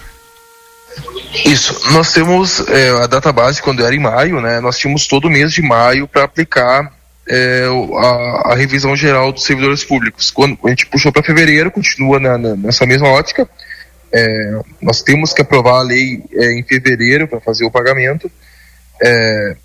Isso, 1.45 1.91
nós 1.91 2.13
temos 2.13 2.59
é, 2.69 2.89
a 3.03 3.07
data 3.07 3.31
base 3.31 3.59
quando 3.59 3.83
era 3.83 3.95
em 3.95 3.99
maio, 3.99 4.39
né? 4.39 4.59
Nós 4.59 4.77
tínhamos 4.77 5.07
todo 5.07 5.29
mês 5.31 5.51
de 5.51 5.63
maio 5.63 6.07
para 6.07 6.23
aplicar 6.23 6.91
é, 7.27 7.65
a, 7.97 8.51
a 8.51 8.55
revisão 8.55 8.95
geral 8.95 9.31
dos 9.31 9.43
servidores 9.43 9.83
públicos. 9.83 10.29
Quando 10.29 10.57
a 10.63 10.69
gente 10.69 10.85
puxou 10.85 11.11
para 11.11 11.23
fevereiro, 11.23 11.71
continua 11.71 12.19
na- 12.19 12.37
na- 12.37 12.55
nessa 12.55 12.85
mesma 12.85 13.07
ótica. 13.09 13.49
É, 14.14 14.59
nós 14.82 15.01
temos 15.01 15.34
que 15.34 15.41
aprovar 15.41 15.80
a 15.80 15.84
lei 15.84 16.24
é, 16.34 16.53
em 16.53 16.64
fevereiro 16.64 17.28
para 17.28 17.41
fazer 17.41 17.66
o 17.66 17.72
pagamento. 17.72 18.32
É, 19.01 19.55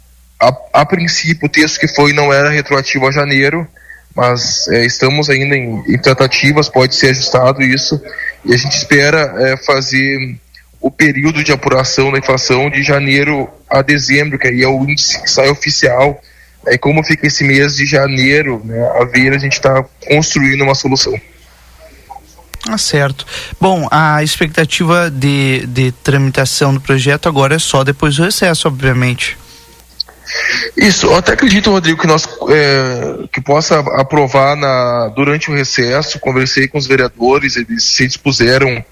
a, 0.40 0.56
a 0.72 0.86
princípio, 0.86 1.46
o 1.46 1.50
texto 1.50 1.78
que 1.78 1.88
foi 1.88 2.12
não 2.12 2.32
era 2.32 2.48
retroativo 2.48 3.06
a 3.06 3.12
janeiro, 3.12 3.68
mas 4.14 4.66
é, 4.68 4.86
estamos 4.86 5.28
ainda 5.28 5.54
em, 5.54 5.82
em 5.86 5.98
tratativas, 5.98 6.68
pode 6.68 6.94
ser 6.94 7.10
ajustado 7.10 7.62
isso, 7.62 8.00
e 8.44 8.54
a 8.54 8.56
gente 8.56 8.72
espera 8.72 9.34
é, 9.38 9.56
fazer 9.56 10.36
o 10.80 10.90
período 10.90 11.42
de 11.42 11.52
apuração 11.52 12.10
da 12.10 12.18
inflação 12.18 12.70
de 12.70 12.82
janeiro 12.82 13.50
a 13.68 13.82
dezembro, 13.82 14.38
que 14.38 14.48
aí 14.48 14.62
é 14.62 14.68
o 14.68 14.82
índice 14.84 15.20
que 15.22 15.30
sai 15.30 15.48
oficial. 15.50 16.20
Aí 16.66 16.78
como 16.78 17.04
fica 17.04 17.26
esse 17.26 17.44
mês 17.44 17.76
de 17.76 17.84
janeiro 17.84 18.62
né, 18.64 18.80
a 19.00 19.04
ver, 19.04 19.32
a 19.32 19.38
gente 19.38 19.54
está 19.54 19.84
construindo 20.06 20.62
uma 20.62 20.74
solução. 20.74 21.18
Ah, 22.70 22.76
certo. 22.76 23.26
Bom, 23.58 23.88
a 23.90 24.22
expectativa 24.22 25.10
de, 25.10 25.66
de 25.66 25.90
tramitação 25.90 26.74
do 26.74 26.80
projeto 26.80 27.26
agora 27.26 27.54
é 27.54 27.58
só 27.58 27.82
depois 27.82 28.16
do 28.16 28.24
recesso, 28.24 28.68
obviamente. 28.68 29.38
Isso, 30.76 31.06
eu 31.06 31.16
até 31.16 31.32
acredito, 31.32 31.70
Rodrigo, 31.70 31.98
que 31.98 32.06
nós 32.06 32.28
é, 32.50 33.26
que 33.32 33.40
possa 33.40 33.78
aprovar 33.78 34.54
na, 34.54 35.08
durante 35.08 35.50
o 35.50 35.54
recesso. 35.54 36.20
Conversei 36.20 36.68
com 36.68 36.76
os 36.76 36.86
vereadores, 36.86 37.56
eles 37.56 37.84
se 37.84 38.06
dispuseram 38.06 38.84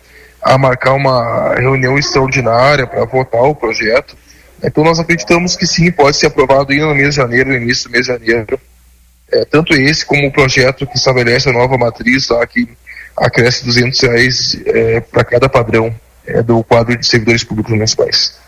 a 0.43 0.57
marcar 0.57 0.95
uma 0.95 1.55
reunião 1.55 1.99
extraordinária 1.99 2.87
para 2.87 3.05
votar 3.05 3.43
o 3.43 3.55
projeto. 3.55 4.17
Então 4.65 4.83
nós 4.83 4.99
acreditamos 4.99 5.55
que 5.55 5.67
sim, 5.67 5.93
pode 5.93 6.17
ser 6.17 6.29
aprovado 6.29 6.73
ainda 6.73 6.87
no 6.87 6.95
mês 6.95 7.11
de 7.11 7.17
janeiro, 7.17 7.51
no 7.51 7.57
início 7.57 7.91
do 7.91 7.93
mês 7.93 8.07
de 8.07 8.13
janeiro. 8.13 8.59
É, 9.31 9.45
tanto 9.45 9.75
esse 9.75 10.07
como 10.07 10.27
o 10.27 10.33
projeto 10.33 10.87
que 10.87 10.97
estabelece 10.97 11.51
a 11.51 11.53
nova 11.53 11.77
matriz 11.77 12.29
que 12.49 12.67
acresce 13.17 13.65
200 13.65 14.01
reais 14.03 14.61
é, 14.67 15.01
para 15.01 15.25
cada 15.25 15.49
padrão 15.49 15.95
é, 16.27 16.43
do 16.43 16.63
quadro 16.63 16.97
de 16.97 17.07
servidores 17.07 17.45
públicos 17.45 17.73
municipais. 17.73 18.39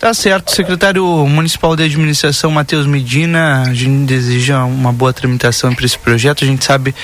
Tá 0.00 0.12
certo, 0.12 0.52
secretário 0.52 1.04
municipal 1.28 1.76
de 1.76 1.84
administração 1.84 2.50
Matheus 2.50 2.86
Medina, 2.86 3.62
a 3.68 3.74
gente 3.74 4.04
deseja 4.04 4.64
uma 4.64 4.92
boa 4.92 5.12
tramitação 5.12 5.74
para 5.74 5.86
esse 5.86 5.98
projeto. 5.98 6.42
A 6.42 6.46
gente 6.46 6.64
sabe 6.64 6.94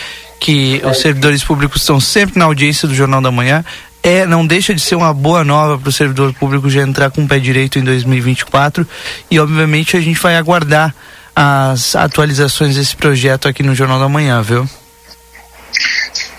que 0.40 0.80
os 0.84 1.00
servidores 1.00 1.44
públicos 1.44 1.82
estão 1.82 2.00
sempre 2.00 2.38
na 2.38 2.46
audiência 2.46 2.88
do 2.88 2.94
Jornal 2.94 3.20
da 3.20 3.30
Manhã. 3.30 3.64
É, 4.02 4.26
não 4.26 4.46
deixa 4.46 4.74
de 4.74 4.80
ser 4.80 4.94
uma 4.94 5.12
boa 5.12 5.44
nova 5.44 5.78
para 5.78 5.88
o 5.88 5.92
servidor 5.92 6.32
público 6.34 6.70
já 6.70 6.82
entrar 6.82 7.10
com 7.10 7.22
o 7.22 7.28
pé 7.28 7.38
direito 7.38 7.78
em 7.78 7.84
2024 7.84 8.86
e 9.30 9.38
obviamente 9.38 9.96
a 9.96 10.00
gente 10.00 10.20
vai 10.20 10.36
aguardar 10.36 10.94
as 11.34 11.94
atualizações 11.94 12.76
desse 12.76 12.96
projeto 12.96 13.46
aqui 13.46 13.62
no 13.62 13.74
Jornal 13.74 14.00
da 14.00 14.08
Manhã, 14.08 14.40
viu? 14.42 14.68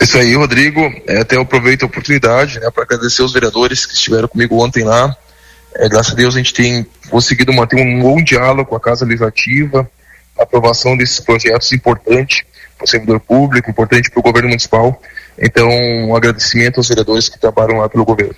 Isso 0.02 0.18
aí, 0.18 0.36
Rodrigo. 0.36 0.82
É, 1.08 1.20
até 1.20 1.36
eu 1.36 1.42
aproveito 1.42 1.84
a 1.84 1.86
oportunidade 1.86 2.60
né, 2.60 2.70
para 2.72 2.84
agradecer 2.84 3.22
os 3.22 3.34
vereadores 3.34 3.86
que 3.86 3.94
estiveram 3.94 4.28
comigo 4.28 4.64
ontem 4.64 4.84
lá 4.84 5.16
é, 5.76 5.88
graças 5.88 6.14
a 6.14 6.16
Deus 6.16 6.36
a 6.36 6.38
gente 6.38 6.54
tem 6.54 6.86
conseguido 7.10 7.54
manter 7.54 7.76
um 7.76 8.02
bom 8.02 8.22
diálogo 8.24 8.70
com 8.70 8.76
a 8.76 8.80
Casa 8.80 9.06
Legislativa, 9.06 9.90
a 10.38 10.44
aprovação 10.44 10.98
desses 10.98 11.20
projetos 11.20 11.72
importante 11.74 12.46
para 12.78 12.86
o 12.86 12.88
servidor 12.88 13.20
público, 13.20 13.70
importante 13.70 14.10
para 14.10 14.20
o 14.20 14.24
governo 14.24 14.50
municipal. 14.50 15.02
Então, 15.38 15.70
um 15.70 16.16
agradecimento 16.16 16.78
aos 16.78 16.88
vereadores 16.88 17.30
que 17.30 17.40
trabalham 17.40 17.78
lá 17.78 17.90
pelo 17.90 18.06
governo. 18.06 18.36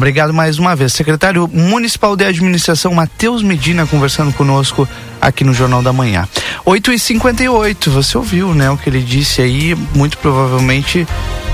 Obrigado 0.00 0.32
mais 0.32 0.58
uma 0.58 0.74
vez. 0.74 0.94
Secretário 0.94 1.46
Municipal 1.46 2.16
de 2.16 2.24
Administração 2.24 2.94
Matheus 2.94 3.42
Medina 3.42 3.86
conversando 3.86 4.32
conosco 4.32 4.88
aqui 5.20 5.44
no 5.44 5.52
Jornal 5.52 5.82
da 5.82 5.92
Manhã. 5.92 6.26
8 6.64 6.90
e 6.90 6.98
58 6.98 7.90
você 7.90 8.16
ouviu, 8.16 8.54
né? 8.54 8.70
O 8.70 8.78
que 8.78 8.88
ele 8.88 9.02
disse 9.02 9.42
aí, 9.42 9.76
muito 9.94 10.16
provavelmente 10.16 11.06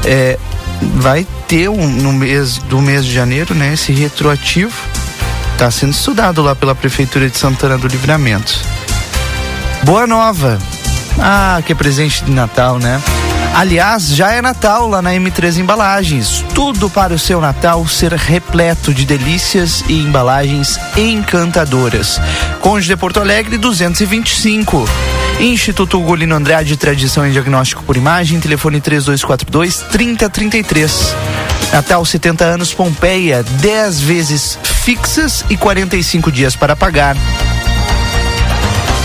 é, 0.04 0.38
vai 0.94 1.26
ter 1.48 1.68
um, 1.68 1.88
no 1.88 2.12
mês 2.12 2.58
do 2.58 2.80
mês 2.80 3.04
de 3.04 3.12
janeiro, 3.12 3.52
né, 3.52 3.74
esse 3.74 3.90
retroativo. 3.90 4.72
Está 5.54 5.68
sendo 5.68 5.90
estudado 5.90 6.40
lá 6.40 6.54
pela 6.54 6.72
Prefeitura 6.72 7.28
de 7.28 7.36
Santana 7.36 7.76
do 7.76 7.88
Livramento. 7.88 8.60
Boa 9.82 10.06
nova. 10.06 10.56
Ah, 11.18 11.60
que 11.64 11.74
presente 11.74 12.24
de 12.24 12.30
Natal, 12.30 12.78
né? 12.78 13.00
Aliás, 13.54 14.08
já 14.08 14.32
é 14.32 14.42
Natal 14.42 14.86
lá 14.86 15.00
na 15.00 15.12
M3 15.12 15.56
Embalagens. 15.58 16.44
Tudo 16.54 16.90
para 16.90 17.14
o 17.14 17.18
seu 17.18 17.40
Natal 17.40 17.86
ser 17.88 18.12
repleto 18.12 18.92
de 18.92 19.06
delícias 19.06 19.82
e 19.88 19.94
embalagens 19.94 20.78
encantadoras. 20.94 22.20
Conde 22.60 22.86
de 22.86 22.94
Porto 22.96 23.18
Alegre 23.18 23.56
225. 23.56 24.86
Instituto 25.40 25.98
Ugolino 25.98 26.34
Andrade, 26.34 26.76
tradição 26.76 27.26
em 27.26 27.32
diagnóstico 27.32 27.82
por 27.82 27.96
imagem, 27.96 28.40
telefone 28.40 28.78
3242 28.78 29.86
3033. 29.90 31.14
Natal 31.72 32.04
70 32.04 32.44
anos 32.44 32.74
Pompeia, 32.74 33.42
10 33.42 34.00
vezes 34.00 34.58
fixas 34.62 35.44
e 35.48 35.56
45 35.56 36.30
dias 36.30 36.54
para 36.54 36.76
pagar. 36.76 37.16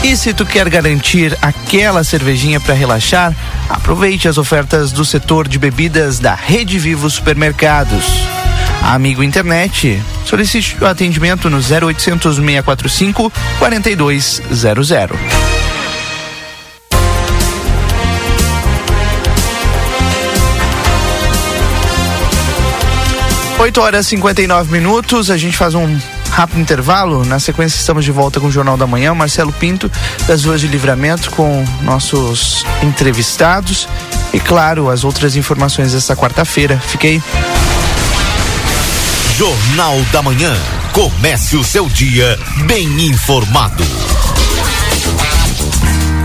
E 0.03 0.17
se 0.17 0.33
tu 0.33 0.45
quer 0.45 0.67
garantir 0.67 1.37
aquela 1.43 2.03
cervejinha 2.03 2.59
para 2.59 2.73
relaxar, 2.73 3.35
aproveite 3.69 4.27
as 4.27 4.39
ofertas 4.39 4.91
do 4.91 5.05
setor 5.05 5.47
de 5.47 5.59
bebidas 5.59 6.17
da 6.17 6.33
Rede 6.33 6.79
Vivo 6.79 7.07
Supermercados. 7.07 8.03
Amigo 8.81 9.21
Internet, 9.21 10.01
solicite 10.25 10.75
o 10.81 10.87
atendimento 10.87 11.51
no 11.51 11.57
0800 11.57 12.37
645 12.37 13.31
4200. 13.59 15.19
8 23.59 23.79
horas 23.79 24.07
e 24.07 24.09
59 24.09 24.71
minutos, 24.71 25.29
a 25.29 25.37
gente 25.37 25.55
faz 25.55 25.75
um 25.75 25.99
rápido 26.31 26.59
intervalo. 26.59 27.23
Na 27.25 27.39
sequência, 27.39 27.77
estamos 27.77 28.05
de 28.05 28.11
volta 28.11 28.39
com 28.39 28.47
o 28.47 28.51
Jornal 28.51 28.77
da 28.77 28.87
Manhã. 28.87 29.13
Marcelo 29.13 29.51
Pinto, 29.51 29.91
das 30.27 30.45
Ruas 30.45 30.61
de 30.61 30.67
Livramento, 30.67 31.29
com 31.31 31.63
nossos 31.83 32.65
entrevistados. 32.81 33.87
E, 34.33 34.39
claro, 34.39 34.89
as 34.89 35.03
outras 35.03 35.35
informações 35.35 35.91
desta 35.91 36.15
quarta-feira. 36.15 36.79
Fiquei. 36.79 37.21
Jornal 39.37 39.99
da 40.11 40.21
Manhã. 40.21 40.55
Comece 40.93 41.55
o 41.57 41.63
seu 41.63 41.87
dia 41.87 42.39
bem 42.65 43.07
informado. 43.07 43.83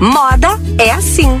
Moda 0.00 0.58
é 0.78 0.90
assim. 0.90 1.40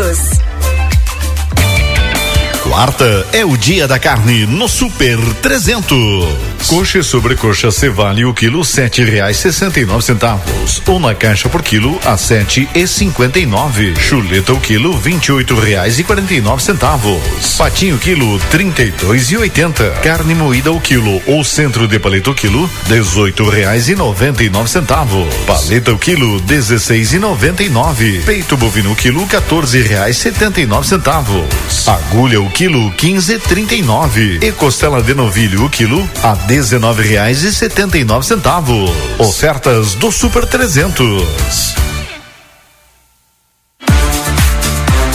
todos. 0.00 0.79
Quarta 2.70 3.26
é 3.32 3.44
o 3.44 3.56
dia 3.56 3.88
da 3.88 3.98
carne 3.98 4.46
no 4.46 4.68
Super 4.68 5.18
300. 5.42 5.98
Coxa 6.68 7.00
e 7.00 7.02
sobrecoxa 7.02 7.68
Cevale 7.68 8.24
o 8.24 8.32
quilo 8.32 8.64
sete 8.64 9.02
reais 9.02 9.38
sessenta 9.38 9.80
e 9.80 9.84
nove 9.84 10.04
centavos 10.04 10.80
ou 10.86 11.00
na 11.00 11.12
caixa 11.12 11.48
por 11.48 11.62
quilo 11.62 11.98
a 12.04 12.16
sete 12.16 12.68
e 12.72 12.86
cinquenta 12.86 13.40
e 13.40 13.46
nove. 13.46 13.94
Chuleta 13.94 14.52
o 14.52 14.60
quilo 14.60 14.96
vinte 14.96 15.26
e 15.26 15.32
oito 15.32 15.58
reais 15.58 15.98
e 15.98 16.04
quarenta 16.04 16.32
e 16.32 16.40
nove 16.40 16.62
centavos. 16.62 17.20
Patinho 17.58 17.98
quilo 17.98 18.38
trinta 18.52 18.84
e 18.84 18.92
dois 18.92 19.32
e 19.32 19.36
oitenta. 19.36 19.90
Carne 20.02 20.36
moída 20.36 20.70
o 20.70 20.80
quilo 20.80 21.20
ou 21.26 21.42
centro 21.42 21.88
de 21.88 21.98
paleta 21.98 22.30
o 22.30 22.34
quilo 22.34 22.70
dezoito 22.86 23.48
reais 23.48 23.88
e 23.88 23.96
noventa 23.96 24.44
e 24.44 24.48
nove 24.48 24.70
centavos. 24.70 25.26
Paleta 25.44 25.92
o 25.92 25.98
quilo 25.98 26.40
dezesseis 26.42 27.12
e 27.14 27.18
noventa 27.18 27.64
e 27.64 27.68
nove. 27.68 28.20
Peito 28.24 28.56
bovino 28.56 28.92
o 28.92 28.96
quilo 28.96 29.26
quatorze 29.26 29.82
reais 29.82 30.16
setenta 30.16 30.60
e 30.60 30.66
nove 30.66 30.86
centavos. 30.86 31.88
Agulha 31.88 32.40
o 32.40 32.48
quilo 32.48 32.59
quinze 32.94 33.38
trinta 33.38 33.74
e 33.74 33.80
nove. 33.80 34.38
E 34.42 34.52
costela 34.52 35.02
de 35.02 35.14
novilho 35.14 35.64
o 35.64 35.70
quilo 35.70 36.06
a 36.22 36.34
dezenove 36.34 37.02
reais 37.02 37.42
e 37.42 37.54
setenta 37.54 37.96
e 37.96 38.04
nove 38.04 38.26
centavos. 38.26 38.90
Ofertas 39.18 39.94
do 39.94 40.12
Super 40.12 40.44
300. 40.44 41.89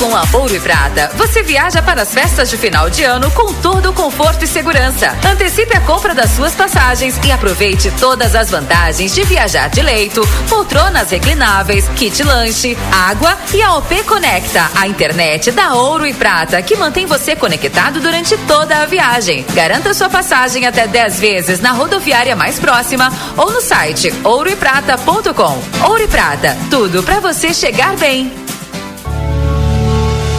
Com 0.06 0.16
a 0.16 0.24
Ouro 0.34 0.56
e 0.56 0.60
Prata, 0.60 1.10
você 1.16 1.42
viaja 1.42 1.82
para 1.82 2.04
as 2.04 2.14
festas 2.14 2.48
de 2.52 2.58
final 2.58 2.92
de 2.92 3.04
ano 3.04 3.32
com 3.32 3.52
todo 3.56 3.90
o 3.90 3.94
conforto 3.94 4.46
e 4.46 4.48
segurança. 4.48 5.18
Antecipe 5.28 5.76
a 5.76 5.82
compra 5.82 6.14
das 6.14 6.30
suas 6.30 6.54
passagens 6.54 7.20
e 7.26 7.32
aproveite 7.32 7.90
todas 8.00 8.36
as 8.36 8.52
vantagens 8.52 9.16
de 9.16 9.24
viajar 9.24 9.68
de 9.68 9.82
leito, 9.82 10.22
poltronas 10.48 11.10
reclináveis, 11.10 11.90
kit 11.96 12.22
lanche, 12.22 12.78
água 12.92 13.36
e 13.52 13.64
a 13.64 13.74
OP 13.78 14.04
Conecta, 14.04 14.70
a 14.76 14.88
internet 14.88 15.50
da 15.50 15.74
Ouro 15.74 16.06
e 16.06 16.14
Prata, 16.14 16.62
que 16.62 16.76
mantém 16.76 17.08
você 17.08 17.36
conectado 17.36 18.00
durante 18.00 18.38
toda 18.48 18.84
a 18.84 18.86
viagem. 18.86 19.44
Garanta 19.56 19.92
sua 19.96 20.08
passagem 20.08 20.68
até 20.68 20.86
10 20.86 21.20
vezes 21.20 21.60
na 21.60 21.72
rodoviária 21.72 22.36
mais 22.36 22.60
próxima 22.60 23.12
ou 23.36 23.50
no 23.50 23.60
site 23.60 24.14
ouroeprata.com. 24.24 25.88
Ouro 25.90 26.04
e 26.04 26.08
Prata, 26.08 26.56
tudo 26.70 27.02
para 27.02 27.20
você 27.20 27.56
chegar 27.56 27.96
bem. 27.96 28.45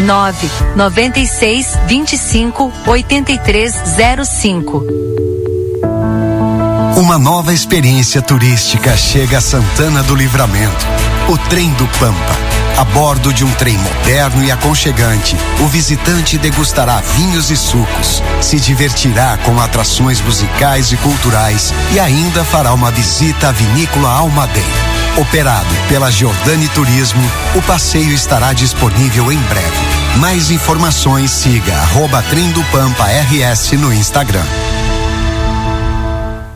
9 0.00 0.50
96 0.76 1.78
25 1.86 2.72
8305. 2.86 4.84
Uma 6.96 7.18
nova 7.18 7.52
experiência 7.52 8.22
turística 8.22 8.96
chega 8.96 9.38
a 9.38 9.40
Santana 9.40 10.02
do 10.04 10.14
Livramento. 10.14 10.86
O 11.28 11.36
trem 11.48 11.70
do 11.72 11.86
Pampa. 11.98 12.36
A 12.76 12.84
bordo 12.84 13.32
de 13.32 13.44
um 13.44 13.50
trem 13.54 13.76
moderno 13.76 14.44
e 14.44 14.52
aconchegante, 14.52 15.36
o 15.60 15.66
visitante 15.66 16.38
degustará 16.38 17.00
vinhos 17.16 17.50
e 17.50 17.56
sucos, 17.56 18.22
se 18.40 18.60
divertirá 18.60 19.36
com 19.38 19.60
atrações 19.60 20.20
musicais 20.20 20.92
e 20.92 20.96
culturais 20.98 21.74
e 21.92 21.98
ainda 21.98 22.44
fará 22.44 22.72
uma 22.72 22.92
visita 22.92 23.48
à 23.48 23.52
vinícola 23.52 24.08
Almadeira. 24.10 24.68
Operado 25.16 25.74
pela 25.88 26.12
Giordani 26.12 26.68
Turismo, 26.68 27.28
o 27.56 27.62
passeio 27.62 28.12
estará 28.12 28.52
disponível 28.52 29.32
em 29.32 29.38
breve. 29.38 29.87
Mais 30.16 30.50
informações 30.50 31.30
siga 31.30 31.74
arroba 31.74 32.24
Pampa 32.72 33.04
RS 33.04 33.72
no 33.72 33.92
Instagram. 33.92 34.44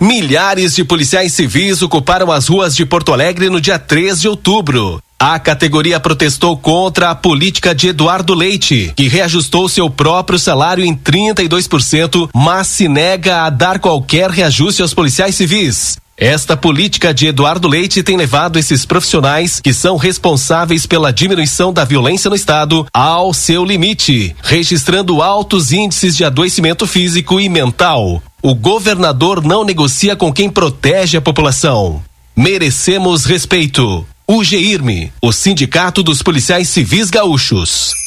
Milhares 0.01 0.75
de 0.75 0.85
policiais 0.85 1.33
civis 1.33 1.81
ocuparam 1.81 2.33
as 2.33 2.49
ruas 2.49 2.75
de 2.75 2.85
Porto 2.85 3.13
Alegre 3.13 3.49
no 3.49 3.61
dia 3.61 3.79
3 3.79 4.21
de 4.21 4.29
outubro. 4.29 5.01
A 5.17 5.39
categoria 5.39 6.01
protestou 6.01 6.57
contra 6.57 7.11
a 7.11 7.15
política 7.15 7.73
de 7.73 7.87
Eduardo 7.91 8.35
Leite, 8.35 8.93
que 8.97 9.07
reajustou 9.07 9.69
seu 9.69 9.89
próprio 9.89 10.37
salário 10.37 10.85
em 10.85 10.97
32%, 10.97 12.29
mas 12.35 12.67
se 12.67 12.89
nega 12.89 13.43
a 13.43 13.51
dar 13.51 13.79
qualquer 13.79 14.29
reajuste 14.31 14.83
aos 14.83 14.93
policiais 14.93 15.37
civis. 15.37 16.02
Esta 16.17 16.57
política 16.57 17.13
de 17.13 17.27
Eduardo 17.27 17.67
Leite 17.67 18.03
tem 18.03 18.17
levado 18.17 18.59
esses 18.59 18.85
profissionais 18.85 19.61
que 19.61 19.73
são 19.73 19.97
responsáveis 19.97 20.85
pela 20.85 21.13
diminuição 21.13 21.73
da 21.73 21.85
violência 21.85 22.29
no 22.29 22.37
estado 22.37 22.87
ao 22.93 23.33
seu 23.33 23.65
limite, 23.65 24.37
registrando 24.43 25.23
altos 25.23 25.73
índices 25.73 26.17
de 26.17 26.25
adoecimento 26.25 26.87
físico 26.87 27.41
e 27.41 27.49
mental. 27.49 28.23
O 28.43 28.55
governador 28.55 29.43
não 29.43 29.65
negocia 29.65 30.15
com 30.15 30.33
quem 30.33 30.51
protege 30.51 31.17
a 31.17 31.21
população. 31.21 32.03
Merecemos 32.37 33.25
respeito. 33.25 34.07
O 34.27 34.45
GIRME, 34.45 35.13
o 35.21 35.33
Sindicato 35.33 36.03
dos 36.03 36.23
Policiais 36.23 36.69
Civis 36.69 37.11
Gaúchos. 37.11 38.02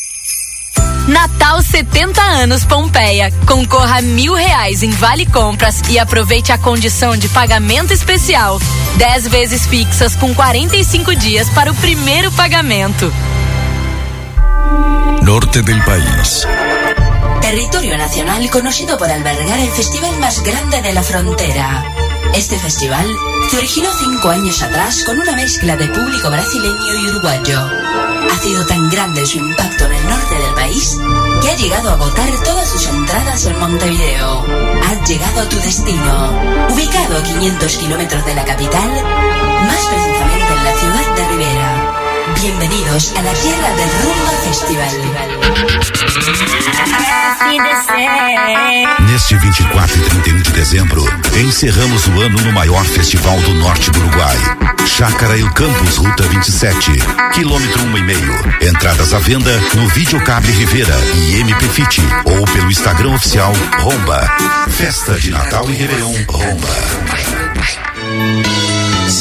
Natal 1.07 1.61
70 1.61 2.21
anos 2.21 2.63
Pompeia. 2.65 3.31
Concorra 3.45 3.99
a 3.99 4.01
mil 4.01 4.33
reais 4.33 4.81
em 4.81 4.89
Vale 4.89 5.25
Compras 5.25 5.81
e 5.89 5.99
aproveite 5.99 6.51
a 6.51 6.57
condição 6.57 7.15
de 7.15 7.29
pagamento 7.29 7.93
especial. 7.93 8.59
10 8.97 9.27
vezes 9.27 9.65
fixas 9.67 10.15
com 10.15 10.33
45 10.33 11.15
dias 11.15 11.49
para 11.49 11.71
o 11.71 11.75
primeiro 11.75 12.31
pagamento. 12.31 13.13
Norte 15.21 15.61
del 15.61 15.83
país. 15.83 16.47
Territorio 17.41 17.97
nacional 17.97 18.49
conocido 18.49 18.97
por 18.97 19.09
albergar 19.09 19.59
el 19.59 19.71
festival 19.71 20.17
más 20.19 20.41
grande 20.41 20.81
de 20.81 20.93
la 20.93 21.03
frontera. 21.03 22.04
Este 22.35 22.59
festival 22.59 23.07
se 23.49 23.57
originó 23.57 23.89
cinco 23.97 24.27
años 24.29 24.61
atrás 24.61 25.05
con 25.05 25.17
una 25.17 25.31
mezcla 25.31 25.77
de 25.77 25.87
público 25.87 26.29
brasileño 26.29 26.93
y 27.01 27.07
uruguayo. 27.07 27.59
Ha 28.29 28.37
sido 28.39 28.65
tan 28.65 28.89
grande 28.89 29.25
su 29.25 29.37
impacto 29.37 29.85
en 29.85 29.93
el 29.93 30.03
norte 30.03 30.35
del 30.35 30.53
país 30.53 30.97
que 31.41 31.49
ha 31.49 31.55
llegado 31.55 31.89
a 31.89 31.93
agotar 31.93 32.29
todas 32.43 32.67
sus 32.67 32.87
entradas 32.87 33.45
en 33.45 33.57
Montevideo. 33.57 34.45
Has 34.83 35.09
llegado 35.09 35.41
a 35.41 35.49
tu 35.49 35.55
destino, 35.61 36.67
ubicado 36.73 37.17
a 37.17 37.23
500 37.23 37.77
kilómetros 37.77 38.25
de 38.25 38.35
la 38.35 38.43
capital, 38.43 38.89
más 38.89 39.85
precisamente 39.87 40.53
en 40.53 40.63
la 40.65 40.75
ciudad 40.75 41.15
de. 41.15 41.34
Bienvenidos 42.45 43.11
a 43.17 43.23
la 43.23 43.33
tierra 43.33 43.69
del 43.75 43.89
Rumba 44.03 44.31
Festival. 44.43 44.87
Neste 49.09 49.35
24 49.35 49.95
e 49.97 50.01
31 50.01 50.41
de 50.43 50.51
dezembro, 50.51 51.03
encerramos 51.35 52.05
o 52.05 52.21
ano 52.21 52.39
no 52.39 52.51
maior 52.51 52.85
festival 52.85 53.41
do 53.41 53.55
norte 53.55 53.89
do 53.89 53.97
Uruguai. 53.97 54.37
Chácara 54.85 55.39
El 55.39 55.51
Campus, 55.53 55.97
Ruta 55.97 56.21
27, 56.21 56.91
quilômetro 57.33 57.81
um 57.81 57.97
e 57.97 58.03
meio. 58.03 58.35
Entradas 58.61 59.15
à 59.15 59.17
venda 59.17 59.59
no 59.73 59.87
Videocable 59.87 60.51
Rivera 60.51 60.99
e 61.15 61.41
MP 61.41 61.67
Fit 61.69 61.99
ou 62.25 62.45
pelo 62.45 62.69
Instagram 62.69 63.15
oficial 63.15 63.53
Romba. 63.79 64.21
Festa 64.69 65.15
de 65.15 65.31
Natal 65.31 65.67
e 65.67 65.73
Réveillon 65.73 66.13
Romba. 66.29 66.69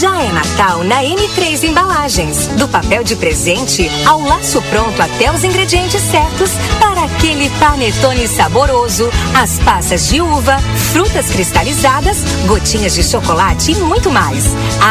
Já 0.01 0.21
é 0.21 0.33
Natal 0.33 0.83
na 0.83 1.05
M3 1.05 1.63
Embalagens. 1.63 2.49
Do 2.59 2.67
papel 2.67 3.05
de 3.05 3.15
presente 3.15 3.89
ao 4.05 4.21
laço 4.21 4.61
pronto 4.63 5.01
até 5.01 5.31
os 5.31 5.45
ingredientes 5.45 6.01
certos 6.01 6.51
para 6.81 7.05
aquele 7.05 7.49
panetone 7.61 8.27
saboroso, 8.27 9.09
as 9.35 9.59
passas 9.61 10.09
de 10.09 10.21
uva, 10.21 10.59
frutas 10.93 11.31
cristalizadas, 11.31 12.25
gotinhas 12.47 12.95
de 12.95 13.05
chocolate 13.05 13.73
e 13.73 13.75
muito 13.77 14.11
mais. 14.11 14.45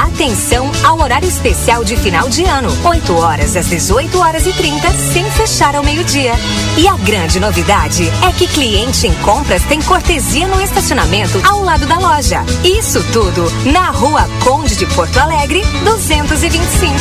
Atenção 0.05 0.71
ao 0.83 1.01
horário 1.01 1.27
especial 1.27 1.83
de 1.83 1.97
final 1.97 2.29
de 2.29 2.45
ano, 2.45 2.69
8 2.85 3.13
horas 3.13 3.57
às 3.57 3.67
18 3.67 4.17
horas 4.19 4.47
e 4.47 4.53
30, 4.53 4.89
sem 5.11 5.29
fechar 5.31 5.75
ao 5.75 5.83
meio-dia. 5.83 6.33
E 6.77 6.87
a 6.87 6.95
grande 6.97 7.39
novidade 7.39 8.09
é 8.25 8.31
que 8.31 8.47
cliente 8.47 9.07
em 9.07 9.13
compras 9.15 9.63
tem 9.63 9.81
cortesia 9.81 10.47
no 10.47 10.61
estacionamento 10.61 11.41
ao 11.45 11.61
lado 11.61 11.85
da 11.87 11.97
loja. 11.97 12.43
Isso 12.63 13.03
tudo 13.11 13.51
na 13.65 13.89
Rua 13.89 14.29
Conde 14.43 14.75
de 14.75 14.92
Porto 14.95 15.17
Alegre, 15.17 15.63
225. 15.83 16.95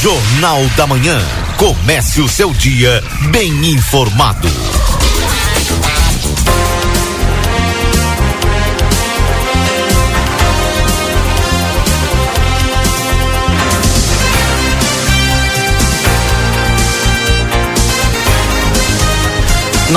Jornal 0.00 0.64
da 0.76 0.86
Manhã. 0.86 1.20
Comece 1.56 2.20
o 2.20 2.28
seu 2.28 2.52
dia 2.52 3.02
bem 3.32 3.72
informado. 3.72 4.48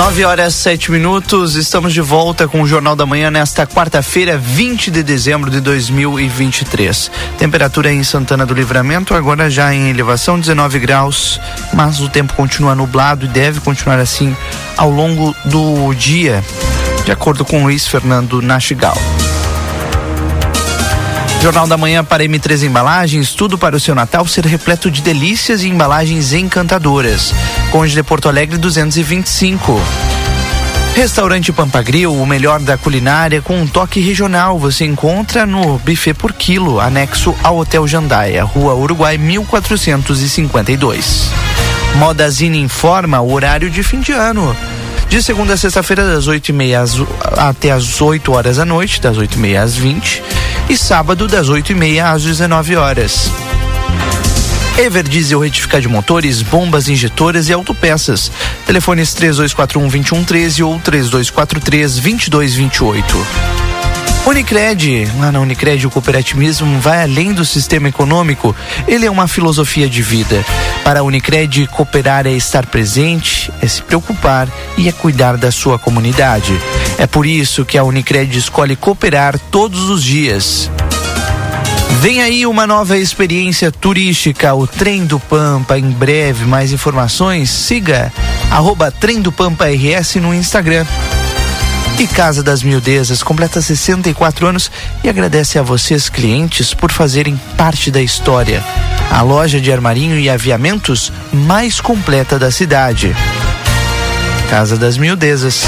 Nove 0.00 0.24
horas 0.24 0.54
sete 0.54 0.90
minutos, 0.90 1.56
estamos 1.56 1.92
de 1.92 2.00
volta 2.00 2.48
com 2.48 2.62
o 2.62 2.66
Jornal 2.66 2.96
da 2.96 3.04
Manhã 3.04 3.30
nesta 3.30 3.66
quarta-feira, 3.66 4.38
20 4.38 4.90
de 4.90 5.02
dezembro 5.02 5.50
de 5.50 5.60
2023. 5.60 7.10
Temperatura 7.36 7.92
em 7.92 8.02
Santana 8.02 8.46
do 8.46 8.54
Livramento, 8.54 9.14
agora 9.14 9.50
já 9.50 9.74
em 9.74 9.90
elevação 9.90 10.40
19 10.40 10.78
graus, 10.78 11.38
mas 11.74 12.00
o 12.00 12.08
tempo 12.08 12.32
continua 12.32 12.74
nublado 12.74 13.26
e 13.26 13.28
deve 13.28 13.60
continuar 13.60 13.98
assim 13.98 14.34
ao 14.74 14.90
longo 14.90 15.36
do 15.44 15.92
dia, 15.92 16.42
de 17.04 17.12
acordo 17.12 17.44
com 17.44 17.64
Luiz 17.64 17.86
Fernando 17.86 18.40
Nastigal. 18.40 18.96
Jornal 21.42 21.66
da 21.66 21.78
Manhã 21.78 22.04
para 22.04 22.22
M3 22.22 22.64
Embalagens, 22.64 23.32
tudo 23.32 23.56
para 23.56 23.74
o 23.74 23.80
seu 23.80 23.94
Natal 23.94 24.26
ser 24.26 24.44
repleto 24.44 24.90
de 24.90 25.00
delícias 25.00 25.62
e 25.62 25.68
embalagens 25.68 26.34
encantadoras. 26.34 27.34
Conde 27.70 27.94
de 27.94 28.02
Porto 28.02 28.28
Alegre 28.28 28.58
225. 28.58 29.80
Restaurante 30.94 31.50
Pampagril, 31.50 32.12
o 32.12 32.26
melhor 32.26 32.60
da 32.60 32.76
culinária 32.76 33.40
com 33.40 33.58
um 33.58 33.66
toque 33.66 34.00
regional. 34.00 34.58
Você 34.58 34.84
encontra 34.84 35.46
no 35.46 35.78
buffet 35.78 36.12
por 36.12 36.34
quilo, 36.34 36.78
anexo 36.78 37.34
ao 37.42 37.56
Hotel 37.56 37.88
Jandaia, 37.88 38.44
Rua 38.44 38.74
Uruguai 38.74 39.16
1452. 39.16 41.30
Modazine 41.94 42.60
informa 42.60 43.18
o 43.20 43.32
horário 43.32 43.70
de 43.70 43.82
fim 43.82 44.00
de 44.00 44.12
ano. 44.12 44.54
De 45.08 45.22
segunda 45.22 45.54
a 45.54 45.56
sexta-feira, 45.56 46.06
das 46.06 46.26
8 46.28 46.50
e 46.50 46.52
meia 46.52 46.82
às, 46.82 46.96
até 47.38 47.70
as 47.70 48.02
8 48.02 48.30
horas 48.30 48.58
da 48.58 48.66
noite, 48.66 49.00
das 49.00 49.16
8 49.16 49.34
e 49.34 49.38
meia 49.38 49.62
às 49.62 49.74
20. 49.74 50.22
E 50.70 50.76
sábado, 50.76 51.26
das 51.26 51.48
8 51.48 51.72
e 51.72 51.74
meia 51.74 52.12
às 52.12 52.22
19 52.22 52.76
horas. 52.76 53.28
Everdiesel 54.78 55.40
retificar 55.40 55.80
de 55.80 55.88
motores, 55.88 56.42
bombas 56.42 56.88
injetoras 56.88 57.48
e 57.48 57.52
autopeças. 57.52 58.30
Telefones 58.66 59.12
3241 59.12 59.88
2113 59.88 60.62
ou 60.62 60.78
3243 60.78 61.94
2228. 61.96 63.69
Unicred, 64.26 65.10
lá 65.18 65.32
na 65.32 65.40
Unicred 65.40 65.86
o 65.86 65.90
cooperativismo 65.90 66.78
vai 66.78 67.02
além 67.02 67.32
do 67.32 67.44
sistema 67.44 67.88
econômico, 67.88 68.54
ele 68.86 69.06
é 69.06 69.10
uma 69.10 69.26
filosofia 69.26 69.88
de 69.88 70.02
vida. 70.02 70.44
Para 70.84 71.00
a 71.00 71.02
Unicred, 71.02 71.66
cooperar 71.68 72.26
é 72.26 72.32
estar 72.32 72.66
presente, 72.66 73.50
é 73.62 73.66
se 73.66 73.82
preocupar 73.82 74.48
e 74.76 74.88
é 74.88 74.92
cuidar 74.92 75.36
da 75.36 75.50
sua 75.50 75.78
comunidade. 75.78 76.52
É 76.98 77.06
por 77.06 77.26
isso 77.26 77.64
que 77.64 77.78
a 77.78 77.82
Unicred 77.82 78.36
escolhe 78.36 78.76
cooperar 78.76 79.38
todos 79.50 79.88
os 79.88 80.02
dias. 80.02 80.70
Vem 82.00 82.22
aí 82.22 82.46
uma 82.46 82.66
nova 82.66 82.96
experiência 82.96 83.70
turística, 83.70 84.54
o 84.54 84.66
Trem 84.66 85.04
do 85.04 85.18
Pampa. 85.18 85.78
Em 85.78 85.90
breve, 85.90 86.44
mais 86.44 86.72
informações, 86.72 87.50
siga 87.50 88.12
arroba 88.50 88.90
Trem 88.90 89.20
do 89.20 89.32
Pampa 89.32 89.66
RS 89.66 90.16
no 90.16 90.32
Instagram. 90.32 90.86
E 92.00 92.06
Casa 92.06 92.42
das 92.42 92.62
Miudezas 92.62 93.22
completa 93.22 93.60
64 93.60 94.46
anos 94.46 94.70
e 95.04 95.08
agradece 95.10 95.58
a 95.58 95.62
vocês, 95.62 96.08
clientes, 96.08 96.72
por 96.72 96.90
fazerem 96.90 97.38
parte 97.58 97.90
da 97.90 98.00
história. 98.00 98.64
A 99.10 99.20
loja 99.20 99.60
de 99.60 99.70
armarinho 99.70 100.18
e 100.18 100.30
aviamentos 100.30 101.12
mais 101.30 101.78
completa 101.78 102.38
da 102.38 102.50
cidade. 102.50 103.14
Casa 104.48 104.78
das 104.78 104.96
Miudezas. 104.96 105.62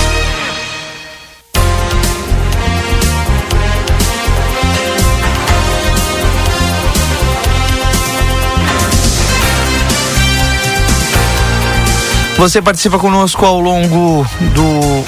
Você 12.38 12.62
participa 12.62 12.98
conosco 12.98 13.44
ao 13.44 13.60
longo 13.60 14.26
do 14.54 15.04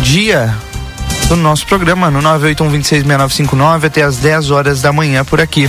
dia 0.00 0.54
do 1.28 1.36
nosso 1.36 1.66
programa 1.66 2.10
no 2.10 2.20
981266959 2.20 3.86
até 3.86 4.02
às 4.02 4.16
10 4.18 4.50
horas 4.50 4.80
da 4.80 4.92
manhã 4.92 5.24
por 5.24 5.40
aqui. 5.40 5.68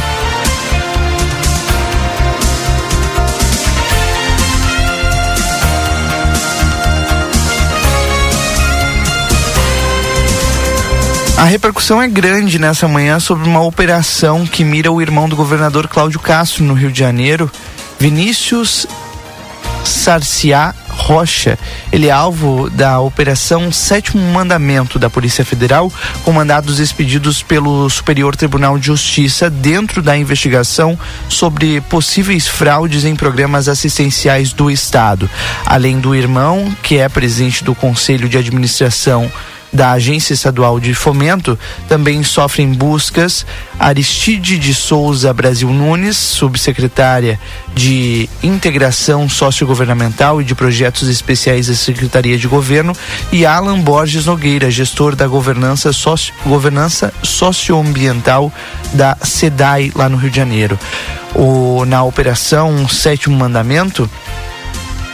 A 11.38 11.44
repercussão 11.44 12.02
é 12.02 12.08
grande 12.08 12.58
nessa 12.58 12.88
manhã 12.88 13.20
sobre 13.20 13.48
uma 13.48 13.62
operação 13.62 14.46
que 14.46 14.64
mira 14.64 14.92
o 14.92 15.00
irmão 15.00 15.30
do 15.30 15.36
governador 15.36 15.88
Cláudio 15.88 16.20
Castro 16.20 16.64
no 16.64 16.74
Rio 16.74 16.92
de 16.92 16.98
Janeiro, 16.98 17.50
Vinícius 18.00 18.88
Sarciá 19.88 20.74
Rocha. 20.90 21.58
Ele 21.92 22.08
é 22.08 22.12
alvo 22.12 22.70
da 22.70 23.00
Operação 23.00 23.72
Sétimo 23.72 24.22
Mandamento 24.34 25.00
da 25.00 25.10
Polícia 25.10 25.46
Federal, 25.46 25.92
com 26.24 26.32
mandados 26.32 26.80
expedidos 26.80 27.42
pelo 27.42 27.90
Superior 27.90 28.36
Tribunal 28.36 28.78
de 28.78 28.88
Justiça 28.88 29.50
dentro 29.50 30.02
da 30.02 30.18
investigação 30.18 31.00
sobre 31.30 31.82
possíveis 31.82 32.48
fraudes 32.48 33.06
em 33.06 33.16
programas 33.16 33.70
assistenciais 33.70 34.52
do 34.52 34.70
Estado. 34.70 35.30
Além 35.66 36.00
do 36.00 36.14
irmão, 36.14 36.76
que 36.84 36.98
é 36.98 37.08
presidente 37.08 37.64
do 37.64 37.74
Conselho 37.74 38.28
de 38.28 38.38
Administração 38.38 39.32
da 39.72 39.92
Agência 39.92 40.34
Estadual 40.34 40.80
de 40.80 40.94
Fomento 40.94 41.58
também 41.88 42.24
sofrem 42.24 42.74
buscas 42.74 43.46
Aristide 43.80 44.58
de 44.58 44.74
Souza 44.74 45.34
Brasil 45.34 45.70
Nunes, 45.70 46.18
subsecretária 46.18 47.40
de 47.76 48.28
Integração 48.42 49.30
Sociogovernamental 49.30 50.42
e 50.42 50.44
de 50.44 50.56
Projetos 50.56 51.08
Especiais 51.08 51.68
da 51.68 51.76
Secretaria 51.76 52.38
de 52.38 52.48
Governo, 52.48 52.94
e 53.32 53.46
Alan 53.46 53.80
Borges 53.80 54.26
Nogueira, 54.26 54.72
gestor 54.72 55.16
da 55.16 55.28
governança, 55.28 55.94
socio, 55.94 56.34
governança 56.46 57.14
socioambiental 57.22 58.52
da 58.94 59.16
SEDAI, 59.22 59.92
lá 59.96 60.10
no 60.10 60.18
Rio 60.18 60.32
de 60.32 60.38
Janeiro. 60.38 60.80
O, 61.36 61.86
na 61.86 62.04
operação 62.04 62.88
Sétimo 62.88 63.38
Mandamento, 63.38 64.10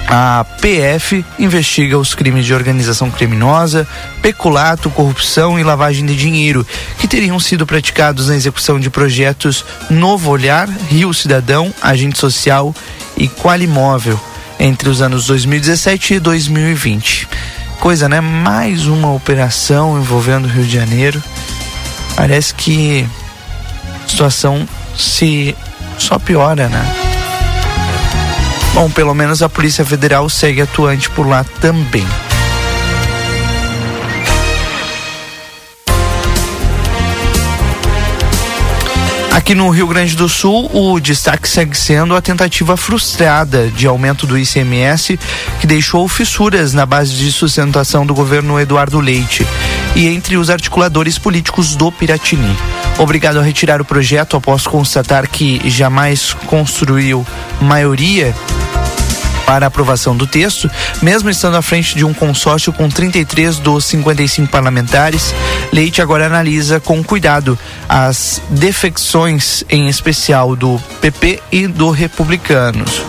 a 0.07 0.45
PF 0.61 1.25
investiga 1.39 1.97
os 1.97 2.13
crimes 2.13 2.45
de 2.45 2.53
organização 2.53 3.09
criminosa, 3.09 3.87
peculato, 4.21 4.89
corrupção 4.89 5.59
e 5.59 5.63
lavagem 5.63 6.05
de 6.05 6.15
dinheiro 6.15 6.65
que 6.99 7.07
teriam 7.07 7.39
sido 7.39 7.65
praticados 7.65 8.27
na 8.27 8.35
execução 8.35 8.79
de 8.79 8.89
projetos 8.89 9.65
Novo 9.89 10.29
Olhar, 10.29 10.67
Rio 10.89 11.13
Cidadão, 11.13 11.73
Agente 11.81 12.19
Social 12.19 12.75
e 13.17 13.27
Qualimóvel 13.27 14.19
entre 14.59 14.89
os 14.89 15.01
anos 15.01 15.25
2017 15.27 16.15
e 16.15 16.19
2020. 16.19 17.27
Coisa, 17.79 18.07
né? 18.07 18.21
Mais 18.21 18.85
uma 18.85 19.11
operação 19.11 19.99
envolvendo 19.99 20.45
o 20.45 20.49
Rio 20.49 20.63
de 20.63 20.73
Janeiro. 20.73 21.21
Parece 22.15 22.53
que 22.53 23.07
a 24.05 24.07
situação 24.07 24.67
se 24.97 25.55
só 25.97 26.19
piora, 26.19 26.69
né? 26.69 27.02
Bom, 28.74 28.89
pelo 28.89 29.13
menos 29.13 29.43
a 29.43 29.49
Polícia 29.49 29.86
Federal 29.86 30.28
segue 30.28 30.61
atuante 30.61 31.09
por 31.09 31.28
lá 31.28 31.43
também. 31.61 32.05
Aqui 39.32 39.55
no 39.55 39.69
Rio 39.69 39.88
Grande 39.88 40.15
do 40.15 40.30
Sul, 40.30 40.69
o 40.74 40.99
destaque 40.99 41.49
segue 41.49 41.78
sendo 41.78 42.15
a 42.15 42.21
tentativa 42.21 42.78
frustrada 42.78 43.67
de 43.67 43.86
aumento 43.86 44.26
do 44.26 44.38
ICMS, 44.38 45.19
que 45.59 45.67
deixou 45.67 46.07
fissuras 46.07 46.74
na 46.74 46.86
base 46.86 47.13
de 47.13 47.32
sustentação 47.32 48.05
do 48.05 48.13
governo 48.13 48.59
Eduardo 48.59 48.99
Leite 48.99 49.45
e 49.95 50.07
entre 50.07 50.38
os 50.38 50.49
articuladores 50.49 51.17
políticos 51.17 51.76
do 51.76 51.91
Piratini. 51.91 52.55
Obrigado 52.97 53.39
a 53.39 53.43
retirar 53.43 53.82
o 53.82 53.86
projeto 53.86 54.38
após 54.38 54.65
constatar 54.65 55.28
que 55.28 55.61
jamais 55.69 56.34
construiu 56.45 57.26
maioria 57.59 58.34
para 59.45 59.67
aprovação 59.67 60.15
do 60.15 60.25
texto, 60.27 60.69
mesmo 61.01 61.29
estando 61.29 61.57
à 61.57 61.61
frente 61.61 61.95
de 61.95 62.05
um 62.05 62.13
consórcio 62.13 62.71
com 62.73 62.89
33 62.89 63.59
dos 63.59 63.85
55 63.85 64.51
parlamentares. 64.51 65.33
Leite 65.71 66.01
agora 66.01 66.25
analisa 66.25 66.79
com 66.79 67.03
cuidado 67.03 67.57
as 67.87 68.41
defecções, 68.49 69.63
em 69.69 69.87
especial 69.87 70.55
do 70.55 70.79
PP 71.01 71.41
e 71.51 71.67
do 71.67 71.89
Republicanos. 71.91 73.03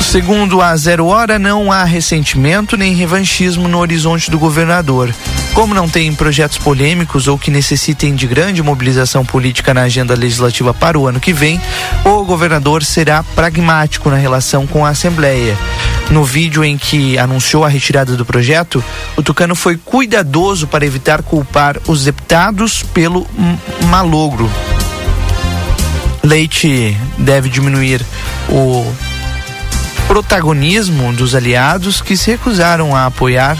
Segundo 0.00 0.62
a 0.62 0.74
Zero 0.74 1.06
Hora, 1.06 1.38
não 1.38 1.70
há 1.70 1.84
ressentimento 1.84 2.78
nem 2.78 2.94
revanchismo 2.94 3.68
no 3.68 3.78
horizonte 3.78 4.30
do 4.30 4.38
governador. 4.38 5.12
Como 5.54 5.74
não 5.74 5.88
tem 5.88 6.14
projetos 6.14 6.56
polêmicos 6.56 7.26
ou 7.26 7.36
que 7.36 7.50
necessitem 7.50 8.14
de 8.14 8.26
grande 8.26 8.62
mobilização 8.62 9.24
política 9.24 9.74
na 9.74 9.82
agenda 9.82 10.14
legislativa 10.14 10.72
para 10.72 10.98
o 10.98 11.06
ano 11.06 11.18
que 11.18 11.32
vem, 11.32 11.60
o 12.04 12.24
governador 12.24 12.84
será 12.84 13.22
pragmático 13.22 14.08
na 14.08 14.16
relação 14.16 14.66
com 14.66 14.86
a 14.86 14.90
Assembleia. 14.90 15.56
No 16.10 16.24
vídeo 16.24 16.64
em 16.64 16.78
que 16.78 17.18
anunciou 17.18 17.64
a 17.64 17.68
retirada 17.68 18.16
do 18.16 18.24
projeto, 18.24 18.82
o 19.16 19.22
Tucano 19.22 19.54
foi 19.54 19.76
cuidadoso 19.76 20.66
para 20.66 20.86
evitar 20.86 21.22
culpar 21.22 21.76
os 21.86 22.04
deputados 22.04 22.82
pelo 22.94 23.26
malogro. 23.88 24.50
Leite 26.22 26.96
deve 27.18 27.48
diminuir 27.48 28.04
o 28.48 28.90
protagonismo 30.06 31.12
dos 31.12 31.34
aliados 31.34 32.00
que 32.00 32.16
se 32.16 32.30
recusaram 32.30 32.96
a 32.96 33.06
apoiar 33.06 33.58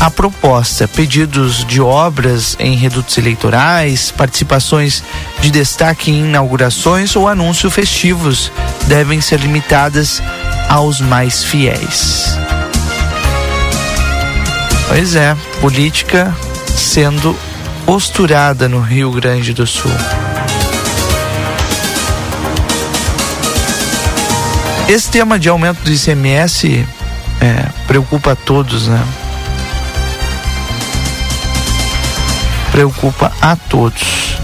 a 0.00 0.10
proposta. 0.10 0.88
Pedidos 0.88 1.64
de 1.66 1.80
obras 1.80 2.56
em 2.58 2.74
redutos 2.74 3.16
eleitorais, 3.18 4.10
participações 4.10 5.04
de 5.40 5.50
destaque 5.50 6.10
em 6.10 6.24
inaugurações 6.24 7.14
ou 7.14 7.28
anúncios 7.28 7.72
festivos 7.72 8.50
devem 8.86 9.20
ser 9.20 9.38
limitadas 9.40 10.22
aos 10.68 11.00
mais 11.00 11.44
fiéis. 11.44 12.38
Pois 14.88 15.14
é, 15.14 15.36
política 15.60 16.34
sendo 16.66 17.36
posturada 17.84 18.68
no 18.68 18.80
Rio 18.80 19.12
Grande 19.12 19.52
do 19.52 19.66
Sul. 19.66 19.92
Esse 24.88 25.08
tema 25.08 25.38
de 25.38 25.48
aumento 25.48 25.82
do 25.82 25.92
ICMS 25.92 26.84
é, 27.40 27.64
preocupa 27.86 28.32
a 28.32 28.36
todos, 28.36 28.88
né? 28.88 29.00
Preocupa 32.70 33.32
a 33.40 33.56
todos. 33.56 34.38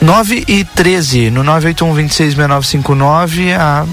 9 0.00 0.44
e 0.46 0.64
13, 0.64 1.30
no 1.30 1.42
981-266959, 1.44 3.56
a 3.58 3.84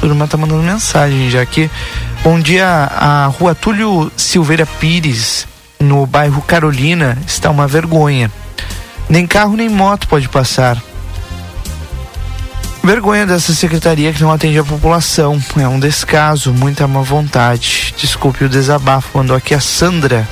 turma 0.00 0.26
tá 0.26 0.36
mandando 0.36 0.62
mensagem 0.62 1.30
já 1.30 1.40
aqui. 1.40 1.70
Bom 2.22 2.38
dia, 2.40 2.66
a 2.66 3.26
rua 3.26 3.54
Túlio 3.54 4.10
Silveira 4.16 4.66
Pires, 4.66 5.46
no 5.78 6.04
bairro 6.06 6.42
Carolina, 6.42 7.16
está 7.26 7.50
uma 7.50 7.68
vergonha. 7.68 8.30
Nem 9.08 9.26
carro 9.26 9.56
nem 9.56 9.68
moto 9.68 10.08
pode 10.08 10.28
passar. 10.28 10.82
Vergonha 12.82 13.26
dessa 13.26 13.54
secretaria 13.54 14.12
que 14.12 14.22
não 14.22 14.32
atende 14.32 14.58
a 14.58 14.64
população. 14.64 15.40
É 15.56 15.68
um 15.68 15.78
descaso, 15.78 16.52
muita 16.52 16.88
má 16.88 17.02
vontade. 17.02 17.94
Desculpe 17.96 18.44
o 18.44 18.48
desabafo. 18.48 19.18
Mandou 19.18 19.36
aqui 19.36 19.54
a 19.54 19.60
Sandra, 19.60 20.26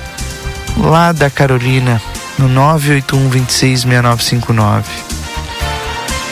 lá 0.76 1.12
da 1.12 1.28
Carolina, 1.28 2.00
no 2.38 2.48
981 2.48 3.28
266959. 3.28 4.84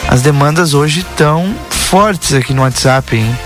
As 0.09 0.23
demandas 0.23 0.75
hoje 0.75 1.01
estão 1.01 1.55
fortes 1.71 2.35
aqui 2.35 2.53
no 2.53 2.63
WhatsApp, 2.63 3.17
hein? 3.17 3.39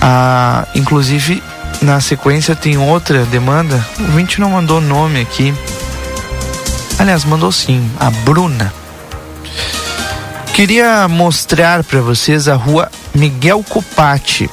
Ah, 0.00 0.66
inclusive, 0.74 1.42
na 1.80 2.00
sequência 2.00 2.54
tem 2.54 2.76
outra 2.76 3.24
demanda. 3.24 3.84
O 3.98 4.12
20 4.12 4.40
não 4.40 4.50
mandou 4.50 4.80
nome 4.80 5.20
aqui. 5.20 5.54
Aliás, 6.98 7.24
mandou 7.24 7.50
sim, 7.50 7.90
a 7.98 8.10
Bruna. 8.10 8.72
Queria 10.52 11.08
mostrar 11.08 11.82
para 11.82 12.00
vocês 12.00 12.46
a 12.46 12.54
rua 12.54 12.90
Miguel 13.14 13.64
Copati. 13.68 14.50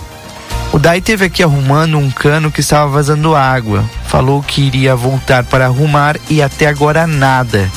O 0.72 0.78
Dai 0.78 1.02
teve 1.02 1.26
aqui 1.26 1.42
arrumando 1.42 1.98
um 1.98 2.12
cano 2.12 2.52
que 2.52 2.60
estava 2.60 2.90
vazando 2.90 3.36
água. 3.36 3.84
Falou 4.06 4.42
que 4.44 4.62
iria 4.62 4.96
voltar 4.96 5.44
para 5.44 5.66
arrumar 5.66 6.16
e 6.30 6.42
até 6.42 6.68
agora 6.68 7.08
nada. 7.08 7.70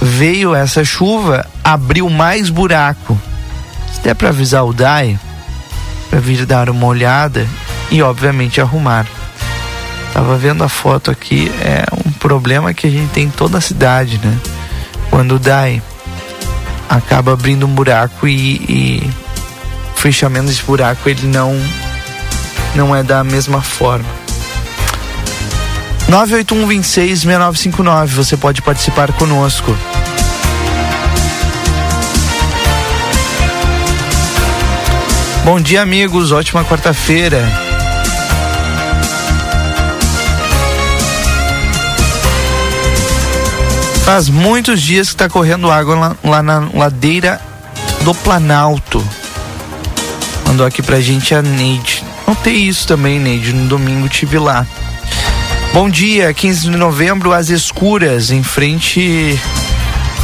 Veio 0.00 0.54
essa 0.54 0.84
chuva, 0.84 1.46
abriu 1.62 2.08
mais 2.08 2.50
buraco. 2.50 3.18
Der 4.02 4.14
para 4.14 4.28
avisar 4.28 4.64
o 4.64 4.72
Dai, 4.72 5.18
para 6.10 6.20
vir 6.20 6.44
dar 6.44 6.68
uma 6.68 6.86
olhada 6.86 7.46
e 7.90 8.02
obviamente 8.02 8.60
arrumar. 8.60 9.06
Tava 10.12 10.36
vendo 10.36 10.62
a 10.62 10.68
foto 10.68 11.10
aqui, 11.10 11.50
é 11.60 11.84
um 12.06 12.12
problema 12.12 12.72
que 12.74 12.86
a 12.86 12.90
gente 12.90 13.10
tem 13.12 13.24
em 13.24 13.30
toda 13.30 13.58
a 13.58 13.62
cidade, 13.62 14.20
né? 14.22 14.38
Quando 15.10 15.36
o 15.36 15.38
Dai 15.38 15.82
acaba 16.88 17.32
abrindo 17.32 17.66
um 17.66 17.74
buraco 17.74 18.28
e, 18.28 18.56
e 18.68 19.10
fechamento 19.96 20.46
desse 20.46 20.62
buraco 20.62 21.08
ele 21.08 21.26
não 21.26 21.58
não 22.74 22.94
é 22.94 23.02
da 23.02 23.22
mesma 23.24 23.62
forma. 23.62 24.08
981 26.08 26.66
26 26.66 27.20
6959, 27.20 28.14
você 28.14 28.36
pode 28.36 28.60
participar 28.62 29.12
conosco. 29.12 29.74
Bom 35.44 35.60
dia, 35.60 35.82
amigos. 35.82 36.32
Ótima 36.32 36.64
quarta-feira. 36.64 37.42
Faz 44.04 44.28
muitos 44.28 44.82
dias 44.82 45.08
que 45.08 45.14
está 45.14 45.30
correndo 45.30 45.70
água 45.70 45.94
lá, 45.96 46.16
lá, 46.22 46.42
na 46.42 46.68
ladeira 46.74 47.40
do 48.02 48.14
Planalto. 48.14 49.02
Mandou 50.46 50.66
aqui 50.66 50.82
pra 50.82 51.00
gente 51.00 51.34
a 51.34 51.40
Neide. 51.40 52.03
Notei 52.26 52.54
isso 52.54 52.86
também, 52.86 53.18
Neide. 53.18 53.52
No 53.52 53.68
domingo 53.68 54.08
tive 54.08 54.38
lá. 54.38 54.66
Bom 55.72 55.88
dia, 55.88 56.32
15 56.32 56.70
de 56.70 56.76
novembro, 56.76 57.32
às 57.32 57.48
escuras, 57.50 58.30
em 58.30 58.42
frente 58.42 59.38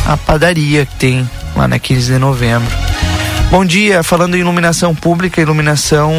à 0.07 0.17
padaria 0.17 0.87
que 0.87 0.95
tem 0.95 1.29
lá 1.57 1.67
na 1.67 1.79
15 1.79 2.13
de 2.13 2.19
novembro. 2.19 2.73
Bom 3.51 3.65
dia, 3.65 4.03
falando 4.03 4.37
em 4.37 4.41
iluminação 4.41 4.95
pública, 4.95 5.41
iluminação 5.41 6.13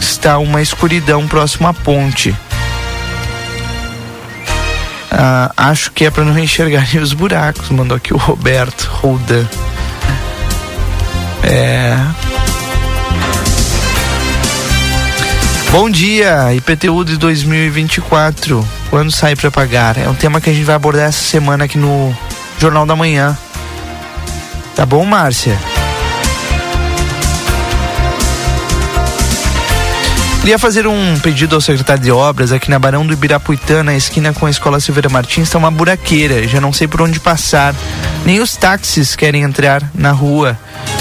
está 0.00 0.38
uma 0.38 0.62
escuridão 0.62 1.28
próximo 1.28 1.68
à 1.68 1.74
ponte. 1.74 2.34
Ah, 5.10 5.52
acho 5.56 5.90
que 5.92 6.06
é 6.06 6.10
para 6.10 6.24
não 6.24 6.38
enxergarem 6.38 7.00
os 7.02 7.12
buracos, 7.12 7.68
mandou 7.70 7.96
aqui 7.96 8.14
o 8.14 8.16
Roberto 8.16 8.84
Roldan. 8.84 9.46
É. 11.42 12.37
Bom 15.70 15.90
dia, 15.90 16.54
IPTU 16.54 17.04
de 17.04 17.18
2024. 17.18 18.66
Quando 18.88 19.12
sai 19.12 19.36
para 19.36 19.50
pagar? 19.50 19.98
É 19.98 20.08
um 20.08 20.14
tema 20.14 20.40
que 20.40 20.48
a 20.48 20.52
gente 20.52 20.64
vai 20.64 20.74
abordar 20.74 21.08
essa 21.08 21.22
semana 21.22 21.66
aqui 21.66 21.76
no 21.76 22.16
Jornal 22.58 22.86
da 22.86 22.96
Manhã. 22.96 23.36
Tá 24.74 24.86
bom, 24.86 25.04
Márcia? 25.04 25.58
Queria 30.40 30.58
fazer 30.58 30.86
um 30.86 31.18
pedido 31.18 31.54
ao 31.56 31.60
secretário 31.60 32.02
de 32.02 32.10
obras 32.10 32.52
aqui 32.52 32.70
na 32.70 32.78
Barão 32.78 33.06
do 33.06 33.12
Ibirapuitã, 33.12 33.82
na 33.82 33.94
esquina 33.94 34.32
com 34.32 34.46
a 34.46 34.50
Escola 34.50 34.80
Silveira 34.80 35.08
Martins, 35.08 35.48
está 35.48 35.58
uma 35.58 35.70
buraqueira, 35.70 36.46
já 36.48 36.60
não 36.60 36.72
sei 36.72 36.88
por 36.88 37.02
onde 37.02 37.20
passar. 37.20 37.74
Nem 38.24 38.40
os 38.40 38.56
táxis 38.56 39.14
querem 39.14 39.42
entrar 39.42 39.82
na 39.94 40.10
rua. 40.10 40.58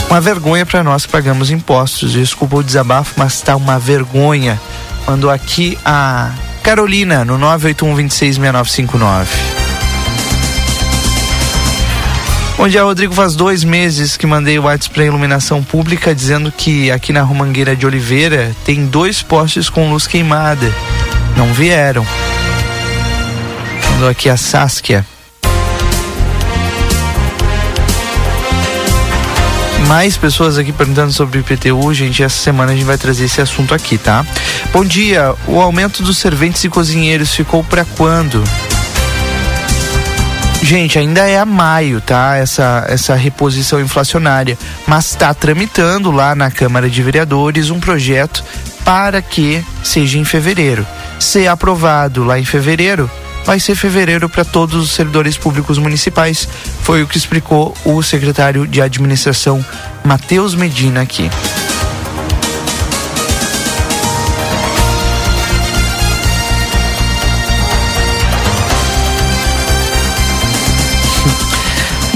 Uma 0.09 0.19
vergonha 0.19 0.65
para 0.65 0.83
nós 0.83 1.05
que 1.05 1.11
pagamos 1.11 1.49
impostos. 1.49 2.13
Desculpa 2.13 2.57
o 2.57 2.63
desabafo, 2.63 3.13
mas 3.17 3.35
está 3.35 3.55
uma 3.55 3.79
vergonha. 3.79 4.59
Mandou 5.07 5.29
aqui 5.29 5.77
a 5.85 6.31
Carolina 6.63 7.23
no 7.23 7.37
981 7.37 7.95
266959. 7.95 9.66
Bom 12.67 12.71
dia, 12.71 12.83
Rodrigo. 12.83 13.13
Faz 13.13 13.33
dois 13.33 13.63
meses 13.63 14.17
que 14.17 14.27
mandei 14.27 14.59
o 14.59 14.63
WhatsApp 14.63 14.93
para 14.93 15.05
iluminação 15.05 15.63
pública 15.63 16.13
dizendo 16.13 16.51
que 16.51 16.91
aqui 16.91 17.13
na 17.13 17.21
Romangueira 17.21 17.77
de 17.77 17.85
Oliveira 17.85 18.53
tem 18.65 18.87
dois 18.87 19.23
postes 19.23 19.69
com 19.69 19.89
luz 19.89 20.05
queimada. 20.05 20.69
Não 21.37 21.53
vieram. 21.53 22.05
Mandou 23.91 24.09
aqui 24.09 24.27
a 24.27 24.35
Saskia. 24.35 25.05
mais 29.87 30.17
pessoas 30.17 30.57
aqui 30.57 30.73
perguntando 30.73 31.13
sobre 31.13 31.37
o 31.37 31.39
IPTU, 31.39 31.93
gente. 31.93 32.21
Essa 32.21 32.37
semana 32.37 32.73
a 32.73 32.75
gente 32.75 32.83
vai 32.83 32.97
trazer 32.97 33.23
esse 33.23 33.39
assunto 33.39 33.73
aqui, 33.73 33.97
tá? 33.97 34.25
Bom 34.73 34.83
dia. 34.83 35.33
O 35.47 35.61
aumento 35.61 36.03
dos 36.03 36.17
serventes 36.17 36.61
e 36.65 36.67
cozinheiros 36.67 37.33
ficou 37.33 37.63
para 37.63 37.85
quando? 37.85 38.43
Gente, 40.67 40.99
ainda 40.99 41.25
é 41.25 41.39
a 41.39 41.45
maio, 41.45 42.01
tá? 42.01 42.35
Essa, 42.35 42.85
essa 42.89 43.15
reposição 43.15 43.79
inflacionária. 43.79 44.57
Mas 44.85 45.11
está 45.11 45.33
tramitando 45.33 46.11
lá 46.11 46.35
na 46.35 46.51
Câmara 46.51 46.89
de 46.89 47.01
Vereadores 47.01 47.69
um 47.69 47.79
projeto 47.79 48.43
para 48.83 49.21
que 49.21 49.63
seja 49.81 50.17
em 50.17 50.25
fevereiro. 50.25 50.85
Se 51.21 51.47
aprovado 51.47 52.25
lá 52.25 52.37
em 52.37 52.43
fevereiro, 52.43 53.09
vai 53.45 53.61
ser 53.61 53.75
fevereiro 53.75 54.27
para 54.27 54.43
todos 54.43 54.83
os 54.83 54.91
servidores 54.91 55.37
públicos 55.37 55.77
municipais. 55.77 56.49
Foi 56.81 57.01
o 57.01 57.07
que 57.07 57.17
explicou 57.17 57.73
o 57.85 58.03
secretário 58.03 58.67
de 58.67 58.81
administração 58.81 59.65
Matheus 60.03 60.53
Medina 60.53 60.99
aqui. 60.99 61.29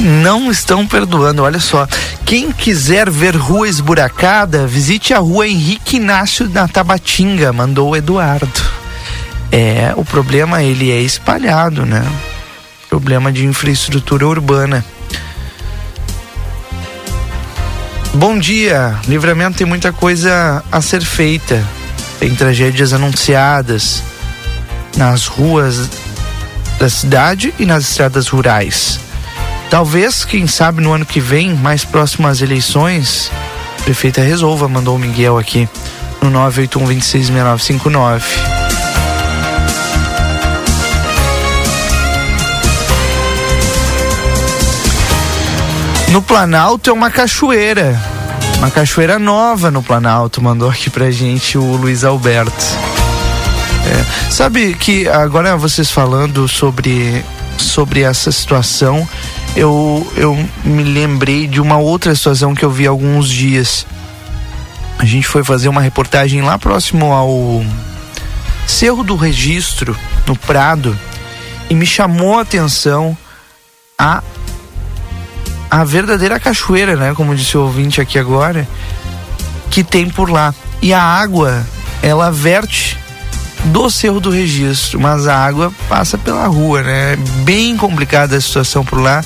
Não 0.01 0.51
estão 0.51 0.85
perdoando. 0.85 1.43
Olha 1.43 1.59
só, 1.59 1.87
quem 2.25 2.51
quiser 2.51 3.09
ver 3.09 3.35
rua 3.35 3.69
esburacada, 3.69 4.65
visite 4.65 5.13
a 5.13 5.19
rua 5.19 5.47
Henrique 5.47 5.97
Inácio 5.97 6.49
na 6.49 6.67
Tabatinga, 6.67 7.53
mandou 7.53 7.89
o 7.89 7.95
Eduardo. 7.95 8.47
É, 9.51 9.93
o 9.95 10.03
problema 10.03 10.63
ele 10.63 10.89
é 10.91 11.01
espalhado, 11.01 11.85
né? 11.85 12.05
Problema 12.89 13.31
de 13.31 13.45
infraestrutura 13.45 14.27
urbana. 14.27 14.83
Bom 18.13 18.37
dia, 18.37 18.97
Livramento 19.07 19.57
tem 19.57 19.67
muita 19.67 19.93
coisa 19.93 20.63
a 20.71 20.81
ser 20.81 21.01
feita. 21.01 21.63
Tem 22.19 22.35
tragédias 22.35 22.93
anunciadas 22.93 24.03
nas 24.97 25.27
ruas 25.27 25.89
da 26.77 26.89
cidade 26.89 27.53
e 27.57 27.65
nas 27.65 27.89
estradas 27.89 28.27
rurais. 28.27 28.99
Talvez, 29.71 30.25
quem 30.25 30.47
sabe, 30.47 30.81
no 30.81 30.91
ano 30.91 31.05
que 31.05 31.21
vem, 31.21 31.55
mais 31.55 31.85
próximo 31.85 32.27
às 32.27 32.41
eleições, 32.41 33.31
a 33.79 33.83
prefeita 33.83 34.21
resolva, 34.21 34.67
mandou 34.67 34.97
o 34.97 34.99
Miguel 34.99 35.37
aqui 35.37 35.67
no 36.21 36.29
981 36.29 36.87
266959. 36.87 38.25
No 46.09 46.21
Planalto 46.21 46.89
é 46.89 46.93
uma 46.93 47.09
cachoeira. 47.09 47.97
Uma 48.57 48.69
cachoeira 48.69 49.17
nova 49.17 49.71
no 49.71 49.81
Planalto, 49.81 50.41
mandou 50.41 50.69
aqui 50.69 50.89
pra 50.89 51.09
gente 51.09 51.57
o 51.57 51.77
Luiz 51.77 52.03
Alberto. 52.03 52.65
É, 53.87 54.29
sabe 54.29 54.73
que 54.73 55.07
agora 55.07 55.55
vocês 55.55 55.89
falando 55.89 56.45
sobre, 56.49 57.23
sobre 57.61 58.01
essa 58.01 58.31
situação, 58.31 59.07
eu, 59.55 60.11
eu 60.15 60.35
me 60.63 60.83
lembrei 60.83 61.47
de 61.47 61.59
uma 61.59 61.77
outra 61.77 62.13
situação 62.15 62.55
que 62.55 62.63
eu 62.63 62.71
vi 62.71 62.87
alguns 62.87 63.29
dias. 63.29 63.85
A 64.97 65.05
gente 65.05 65.27
foi 65.27 65.43
fazer 65.43 65.69
uma 65.69 65.81
reportagem 65.81 66.41
lá 66.41 66.57
próximo 66.57 67.11
ao 67.11 67.63
Cerro 68.67 69.03
do 69.03 69.15
Registro, 69.15 69.97
no 70.27 70.35
Prado, 70.35 70.97
e 71.69 71.75
me 71.75 71.85
chamou 71.85 72.37
a 72.37 72.41
atenção 72.41 73.17
a 73.97 74.21
a 75.69 75.85
verdadeira 75.85 76.37
cachoeira, 76.37 76.97
né, 76.97 77.13
como 77.15 77.33
disse 77.33 77.57
o 77.57 77.61
ouvinte 77.61 78.01
aqui 78.01 78.19
agora, 78.19 78.67
que 79.69 79.85
tem 79.85 80.09
por 80.09 80.29
lá. 80.29 80.53
E 80.81 80.93
a 80.93 81.01
água, 81.01 81.65
ela 82.03 82.29
verte 82.29 82.99
do 83.65 83.89
Cerro 83.89 84.19
do 84.19 84.29
Registro, 84.29 84.99
mas 84.99 85.27
a 85.27 85.37
água 85.37 85.71
passa 85.87 86.17
pela 86.17 86.47
rua, 86.47 86.81
né? 86.81 87.13
É 87.13 87.15
bem 87.43 87.77
complicada 87.77 88.35
a 88.35 88.41
situação 88.41 88.83
por 88.83 88.99
lá. 88.99 89.23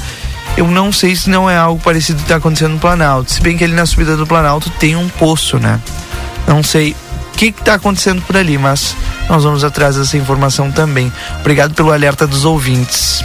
Eu 0.57 0.67
não 0.67 0.91
sei 0.91 1.15
se 1.15 1.29
não 1.29 1.49
é 1.49 1.57
algo 1.57 1.81
parecido 1.81 2.17
que 2.17 2.25
está 2.25 2.37
acontecendo 2.37 2.73
no 2.73 2.79
Planalto. 2.79 3.31
Se 3.31 3.41
bem 3.41 3.57
que 3.57 3.63
ali 3.63 3.73
na 3.73 3.85
subida 3.85 4.15
do 4.15 4.25
Planalto 4.25 4.69
tem 4.71 4.95
um 4.95 5.09
poço, 5.09 5.57
né? 5.57 5.79
Não 6.47 6.63
sei 6.63 6.95
o 7.33 7.37
que 7.37 7.47
está 7.47 7.73
acontecendo 7.75 8.21
por 8.21 8.37
ali, 8.37 8.57
mas 8.57 8.95
nós 9.27 9.43
vamos 9.43 9.63
atrás 9.63 9.95
dessa 9.95 10.17
informação 10.17 10.71
também. 10.71 11.11
Obrigado 11.39 11.73
pelo 11.73 11.91
alerta 11.91 12.25
dos 12.25 12.45
ouvintes. 12.45 13.23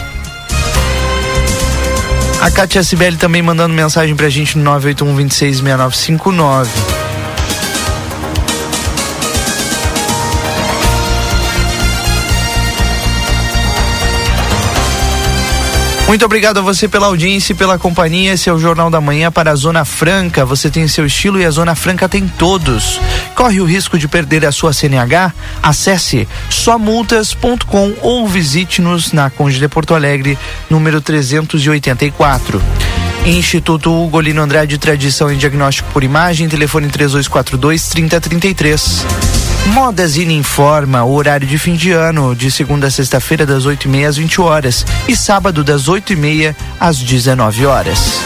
A 2.41 2.49
Kátia 2.49 2.83
Sibeli 2.83 3.17
também 3.17 3.41
mandando 3.41 3.73
mensagem 3.73 4.15
pra 4.15 4.27
gente 4.27 4.57
no 4.57 4.63
981 4.63 5.15
266959. 5.15 7.10
Muito 16.11 16.25
obrigado 16.25 16.57
a 16.57 16.61
você 16.61 16.89
pela 16.89 17.05
audiência 17.05 17.53
e 17.53 17.55
pela 17.55 17.79
companhia. 17.79 18.33
Esse 18.33 18.49
é 18.49 18.53
o 18.53 18.59
Jornal 18.59 18.89
da 18.89 18.99
Manhã 18.99 19.31
para 19.31 19.49
a 19.49 19.55
Zona 19.55 19.85
Franca. 19.85 20.43
Você 20.43 20.69
tem 20.69 20.85
seu 20.85 21.05
estilo 21.05 21.39
e 21.39 21.45
a 21.45 21.49
Zona 21.49 21.73
Franca 21.73 22.09
tem 22.09 22.27
todos. 22.27 22.99
Corre 23.33 23.61
o 23.61 23.65
risco 23.65 23.97
de 23.97 24.09
perder 24.09 24.45
a 24.45 24.51
sua 24.51 24.73
CNH? 24.73 25.31
Acesse 25.63 26.27
somultas.com 26.49 27.93
ou 28.01 28.27
visite-nos 28.27 29.13
na 29.13 29.29
Conde 29.29 29.57
de 29.57 29.69
Porto 29.69 29.95
Alegre, 29.95 30.37
número 30.69 30.99
384. 30.99 32.61
Instituto 33.25 33.93
Ugolino 33.93 34.41
Andrade 34.41 34.79
Tradição 34.79 35.31
em 35.31 35.37
Diagnóstico 35.37 35.91
por 35.91 36.03
Imagem, 36.03 36.49
telefone 36.49 36.89
3242 36.89 37.87
3033. 37.89 39.05
Modazine 39.67 40.35
informa 40.35 41.03
o 41.03 41.13
horário 41.13 41.47
de 41.47 41.59
fim 41.59 41.75
de 41.75 41.91
ano, 41.91 42.35
de 42.35 42.49
segunda 42.49 42.87
a 42.87 42.91
sexta-feira, 42.91 43.45
das 43.45 43.65
8h30 43.65 44.07
às 44.07 44.17
20 44.17 44.41
horas 44.41 44.85
e 45.07 45.15
sábado, 45.15 45.63
das 45.63 45.87
8h30 45.87 46.55
às 46.79 46.97
19 46.97 47.65
horas. 47.67 48.19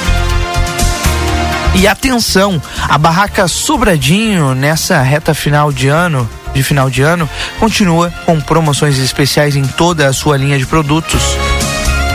E 1.75 1.87
atenção, 1.87 2.61
a 2.87 2.97
barraca 2.97 3.49
Sobradinho 3.49 4.55
nessa 4.55 5.01
reta 5.01 5.33
final 5.33 5.73
de 5.73 5.89
ano, 5.89 6.27
de 6.53 6.63
final 6.63 6.89
de 6.89 7.01
ano, 7.01 7.29
continua 7.59 8.13
com 8.25 8.39
promoções 8.39 8.97
especiais 8.97 9.57
em 9.57 9.65
toda 9.65 10.07
a 10.07 10.13
sua 10.13 10.37
linha 10.37 10.57
de 10.57 10.65
produtos 10.65 11.35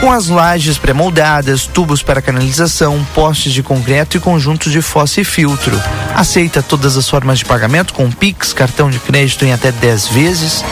com 0.00 0.10
as 0.10 0.28
lajes 0.28 0.78
pré-moldadas, 0.78 1.66
tubos 1.66 2.02
para 2.02 2.22
canalização, 2.22 3.06
postes 3.14 3.52
de 3.52 3.62
concreto 3.62 4.16
e 4.16 4.20
conjuntos 4.20 4.72
de 4.72 4.80
fossa 4.80 5.20
e 5.20 5.24
filtro. 5.24 5.78
Aceita 6.14 6.62
todas 6.62 6.96
as 6.96 7.08
formas 7.08 7.38
de 7.38 7.44
pagamento 7.44 7.92
com 7.92 8.10
Pix, 8.10 8.54
cartão 8.54 8.90
de 8.90 8.98
crédito 8.98 9.44
em 9.44 9.52
até 9.52 9.70
10 9.70 10.08
vezes. 10.08 10.64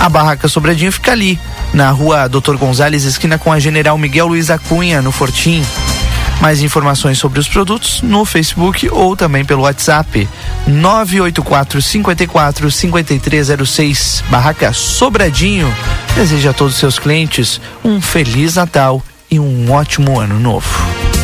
A 0.00 0.08
barraca 0.08 0.48
Sobradinho 0.48 0.90
fica 0.90 1.12
ali, 1.12 1.38
na 1.72 1.90
rua 1.90 2.28
Doutor 2.28 2.56
Gonzalez, 2.56 3.04
esquina 3.04 3.38
com 3.38 3.52
a 3.52 3.60
General 3.60 3.96
Miguel 3.96 4.26
Luiz 4.26 4.50
Acunha, 4.50 5.00
no 5.00 5.12
Fortim. 5.12 5.62
Mais 6.40 6.62
informações 6.62 7.18
sobre 7.18 7.40
os 7.40 7.48
produtos 7.48 8.02
no 8.02 8.24
Facebook 8.24 8.88
ou 8.90 9.16
também 9.16 9.44
pelo 9.44 9.62
WhatsApp 9.62 10.28
984 10.66 11.82
54 11.82 12.70
5306 12.70 14.24
Barraca 14.28 14.72
Sobradinho. 14.72 15.72
Deseja 16.14 16.50
a 16.50 16.54
todos 16.54 16.74
os 16.74 16.80
seus 16.80 16.98
clientes 16.98 17.60
um 17.84 18.00
feliz 18.00 18.56
Natal 18.56 19.02
e 19.30 19.40
um 19.40 19.72
ótimo 19.72 20.20
ano 20.20 20.38
novo. 20.38 21.15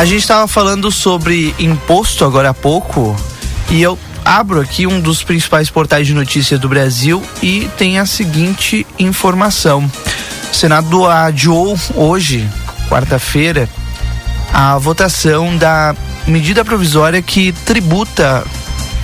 A 0.00 0.06
gente 0.06 0.22
estava 0.22 0.48
falando 0.48 0.90
sobre 0.90 1.54
imposto 1.58 2.24
agora 2.24 2.48
há 2.48 2.54
pouco 2.54 3.14
e 3.68 3.82
eu 3.82 3.98
abro 4.24 4.58
aqui 4.58 4.86
um 4.86 4.98
dos 4.98 5.22
principais 5.22 5.68
portais 5.68 6.06
de 6.06 6.14
notícias 6.14 6.58
do 6.58 6.70
Brasil 6.70 7.22
e 7.42 7.68
tem 7.76 7.98
a 7.98 8.06
seguinte 8.06 8.86
informação. 8.98 9.84
O 10.50 10.56
Senado 10.56 11.06
adiou 11.06 11.78
hoje, 11.94 12.48
quarta-feira, 12.88 13.68
a 14.50 14.78
votação 14.78 15.54
da 15.58 15.94
medida 16.26 16.64
provisória 16.64 17.20
que 17.20 17.52
tributa 17.52 18.42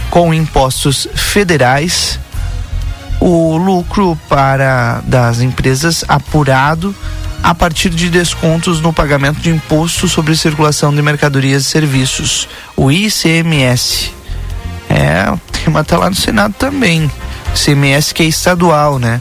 com 0.09 0.33
impostos 0.33 1.07
federais 1.15 2.19
o 3.21 3.59
lucro 3.59 4.19
para 4.31 5.03
das 5.05 5.41
empresas 5.41 6.07
apurado 6.09 6.95
a 7.47 7.55
partir 7.55 7.91
de 7.91 8.11
descontos 8.11 8.81
no 8.81 8.93
pagamento 8.93 9.39
de 9.39 9.51
imposto 9.51 10.09
sobre 10.09 10.35
circulação 10.35 10.93
de 10.93 11.01
mercadorias 11.01 11.63
e 11.63 11.67
serviços, 11.67 12.49
o 12.77 12.91
ICMS. 12.91 14.13
É, 14.91 15.31
o 15.31 15.39
tema 15.53 15.83
está 15.83 15.97
lá 15.97 16.11
no 16.11 16.17
Senado 16.17 16.57
também. 16.59 17.09
ICMS 17.55 18.13
que 18.13 18.25
é 18.25 18.27
estadual, 18.27 18.99
né? 18.99 19.21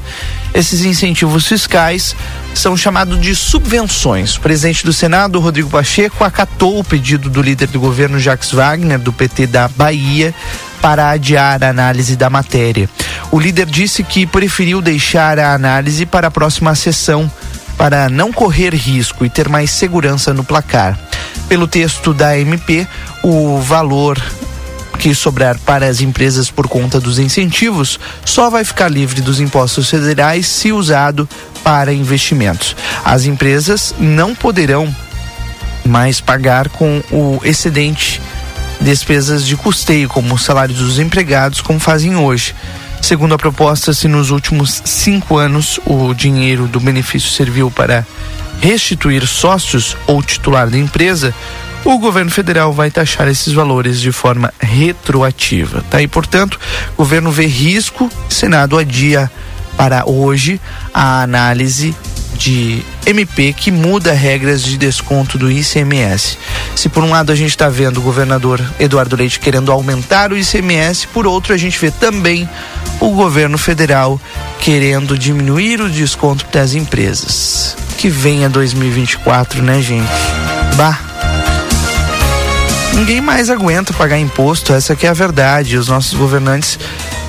Esses 0.56 0.84
incentivos 0.84 1.46
fiscais 1.46 2.16
são 2.56 2.76
chamados 2.76 3.22
de 3.22 3.36
subvenções. 3.36 4.38
O 4.38 4.42
presidente 4.42 4.84
do 4.84 4.92
Senado, 4.92 5.40
Rodrigo 5.40 5.70
Pacheco, 5.70 6.24
acatou 6.24 6.80
o 6.80 6.84
pedido 6.84 7.30
do 7.30 7.44
líder 7.44 7.68
do 7.68 7.80
governo, 7.80 8.20
Jacques 8.20 8.52
Wagner, 8.52 8.98
do 8.98 9.14
PT 9.14 9.46
da 9.46 9.68
Bahia, 9.68 10.34
para 10.82 11.12
adiar 11.12 11.64
a 11.64 11.70
análise 11.70 12.16
da 12.16 12.32
matéria. 12.32 12.90
O 13.30 13.40
líder 13.40 13.68
disse 13.68 14.04
que 14.04 14.26
preferiu 14.26 14.82
deixar 14.82 15.38
a 15.38 15.54
análise 15.54 16.08
para 16.08 16.30
a 16.30 16.32
próxima 16.32 16.74
sessão 16.74 17.30
para 17.78 18.10
não 18.10 18.32
correr 18.32 18.74
risco 18.74 19.26
e 19.26 19.30
ter 19.30 19.50
mais 19.50 19.72
segurança 19.72 20.34
no 20.34 20.44
placar. 20.44 20.98
Pelo 21.48 21.68
texto 21.68 22.14
da 22.14 22.38
MP, 22.38 22.88
o 23.24 23.60
valor 23.60 24.22
que 24.96 25.14
sobrar 25.14 25.60
para 25.60 25.88
as 25.88 26.02
empresas 26.02 26.50
por 26.50 26.68
conta 26.68 27.00
dos 27.00 27.20
incentivos 27.20 28.00
só 28.24 28.50
vai 28.50 28.64
ficar 28.64 28.90
livre 28.90 29.22
dos 29.22 29.40
impostos 29.40 29.90
federais 29.90 30.48
se 30.48 30.72
usado 30.72 31.28
para 31.64 31.94
investimentos. 31.94 32.76
As 33.04 33.26
empresas 33.26 33.94
não 34.00 34.34
poderão 34.34 34.94
mais 35.86 36.20
pagar 36.20 36.70
com 36.70 37.02
o 37.12 37.40
excedente 37.44 38.22
despesas 38.82 39.46
de 39.46 39.56
custeio, 39.56 40.10
como 40.10 40.36
o 40.36 40.40
salário 40.40 40.76
dos 40.76 41.00
empregados, 41.00 41.62
como 41.62 41.80
fazem 41.80 42.16
hoje. 42.16 42.56
Segundo 43.02 43.36
a 43.36 43.38
proposta, 43.38 43.94
se 43.94 44.08
nos 44.08 44.32
últimos 44.32 44.82
cinco 44.84 45.38
anos 45.38 45.80
o 45.86 46.14
dinheiro 46.14 46.68
do 46.68 46.80
benefício 46.80 47.30
serviu 47.30 47.70
para 47.70 48.06
restituir 48.60 49.28
sócios 49.28 49.96
ou 50.08 50.24
titular 50.24 50.70
da 50.70 50.78
empresa, 50.78 51.34
o 51.84 52.00
governo 52.00 52.32
federal 52.32 52.74
vai 52.74 52.90
taxar 52.90 53.28
esses 53.28 53.54
valores 53.54 54.02
de 54.02 54.12
forma 54.12 54.52
retroativa. 54.60 55.84
Tá? 55.90 56.02
E, 56.02 56.08
portanto, 56.08 56.60
o 56.94 56.98
governo 56.98 57.32
vê 57.32 57.46
risco, 57.46 58.10
Senado 58.28 58.78
adia 58.78 59.32
para 59.78 60.10
hoje 60.10 60.60
a 60.94 61.22
análise 61.22 61.96
de 62.38 62.84
MP 63.06 63.54
que 63.54 63.72
muda 63.72 64.14
regras 64.14 64.62
de 64.62 64.78
desconto 64.78 65.38
do 65.38 65.52
ICMS. 65.52 66.38
Se 66.76 66.90
por 66.90 67.04
um 67.04 67.10
lado 67.10 67.32
a 67.32 67.36
gente 67.36 67.50
está 67.50 67.70
vendo 67.70 67.98
o 67.98 68.02
governador 68.02 68.62
Eduardo 68.80 69.16
Leite 69.16 69.40
querendo 69.40 69.72
aumentar 69.72 70.32
o 70.32 70.38
ICMS, 70.38 71.08
por 71.08 71.26
outro 71.26 71.54
a 71.54 71.58
gente 71.58 71.80
vê 71.80 71.90
também 71.92 72.48
o 73.00 73.10
governo 73.12 73.58
federal 73.58 74.20
querendo 74.60 75.18
diminuir 75.18 75.82
o 75.82 75.90
desconto 75.90 76.46
das 76.52 76.74
empresas. 76.74 77.76
Que 77.98 78.10
venha 78.10 78.50
2024, 78.50 79.62
né, 79.62 79.82
gente? 79.82 80.12
Bah. 80.76 81.00
Ninguém 82.94 83.20
mais 83.20 83.50
aguenta 83.50 83.94
pagar 83.94 84.18
imposto, 84.20 84.74
essa 84.74 84.96
que 84.96 85.06
é 85.06 85.10
a 85.10 85.14
verdade. 85.14 85.78
Os 85.78 85.88
nossos 85.88 86.14
governantes 86.14 86.80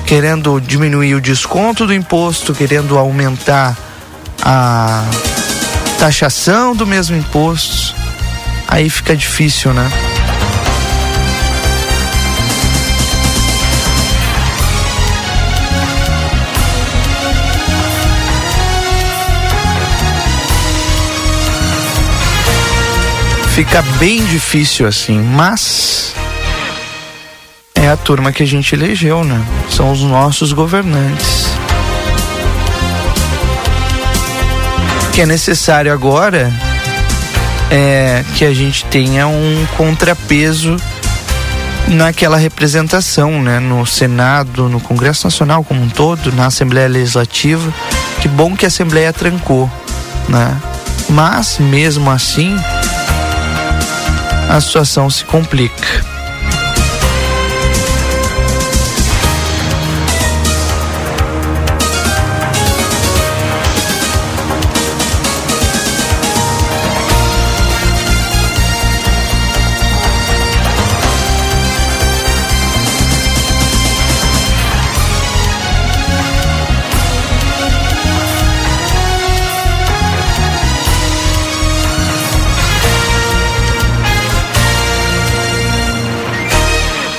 querendo 0.05 0.61
diminuir 0.61 1.15
o 1.15 1.21
desconto 1.21 1.85
do 1.85 1.93
imposto, 1.93 2.53
querendo 2.53 2.97
aumentar 2.97 3.77
a 4.49 5.03
taxação 5.99 6.73
do 6.73 6.87
mesmo 6.87 7.17
imposto. 7.17 7.93
Aí 8.65 8.89
fica 8.89 9.15
difícil, 9.15 9.73
né? 9.73 9.91
fica 23.57 23.81
bem 23.97 24.23
difícil 24.23 24.85
assim, 24.85 25.19
mas 25.19 26.13
é 27.73 27.89
a 27.89 27.97
turma 27.97 28.31
que 28.31 28.43
a 28.43 28.45
gente 28.45 28.75
elegeu, 28.75 29.23
né? 29.23 29.43
São 29.71 29.91
os 29.91 30.03
nossos 30.03 30.53
governantes. 30.53 31.56
Que 35.17 35.21
é 35.21 35.25
necessário 35.25 35.91
agora 35.91 36.53
é 37.71 38.23
que 38.35 38.45
a 38.45 38.53
gente 38.53 38.85
tenha 38.85 39.25
um 39.25 39.65
contrapeso 39.75 40.77
naquela 41.87 42.37
representação, 42.37 43.41
né? 43.41 43.59
No 43.59 43.83
Senado, 43.83 44.69
no 44.69 44.79
Congresso 44.79 45.25
Nacional 45.25 45.63
como 45.63 45.81
um 45.81 45.89
todo, 45.89 46.31
na 46.33 46.45
Assembleia 46.45 46.87
Legislativa. 46.87 47.73
Que 48.21 48.27
bom 48.27 48.55
que 48.55 48.63
a 48.63 48.67
Assembleia 48.67 49.11
trancou, 49.11 49.67
né? 50.29 50.55
Mas 51.09 51.57
mesmo 51.57 52.11
assim, 52.11 52.55
a 54.47 54.61
situação 54.61 55.09
se 55.09 55.25
complica. 55.25 56.16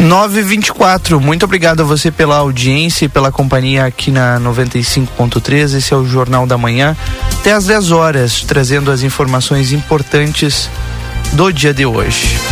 Nove 0.01 0.43
vinte 0.43 0.73
Muito 1.21 1.45
obrigado 1.45 1.81
a 1.81 1.85
você 1.85 2.11
pela 2.11 2.37
audiência 2.37 3.07
e 3.07 3.09
pela 3.09 3.33
companhia 3.33 3.85
aqui 3.85 4.13
na 4.13 4.39
95.3. 4.39 5.77
Esse 5.77 5.93
é 5.93 5.97
o 5.97 6.05
Jornal 6.05 6.47
da 6.47 6.57
Manhã. 6.57 6.97
Até 7.41 7.53
às 7.53 7.67
10 7.67 7.91
horas, 7.91 8.43
trazendo 8.43 8.93
as 8.93 9.03
informações 9.03 9.73
importantes 9.73 10.71
do 11.33 11.53
dia 11.53 11.75
de 11.75 11.85
hoje. 11.85 12.48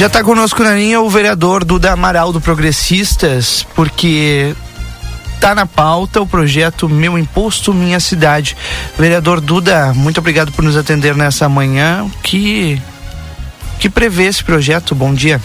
Já 0.00 0.06
está 0.06 0.24
conosco 0.24 0.62
na 0.62 0.76
linha 0.76 0.98
o 0.98 1.10
vereador 1.10 1.62
Duda 1.62 1.92
Amaral 1.92 2.32
do 2.32 2.40
Progressistas, 2.40 3.66
porque 3.74 4.54
está 5.34 5.54
na 5.54 5.66
pauta 5.66 6.22
o 6.22 6.26
projeto 6.26 6.88
Meu 6.88 7.18
Imposto 7.18 7.74
Minha 7.74 8.00
Cidade. 8.00 8.56
Vereador 8.98 9.42
Duda, 9.42 9.92
muito 9.92 10.18
obrigado 10.18 10.52
por 10.52 10.64
nos 10.64 10.74
atender 10.74 11.14
nessa 11.14 11.50
manhã. 11.50 12.10
Que 12.22 12.80
que 13.78 13.90
prevê 13.90 14.24
esse 14.24 14.42
projeto? 14.42 14.94
Bom 14.94 15.12
dia. 15.12 15.38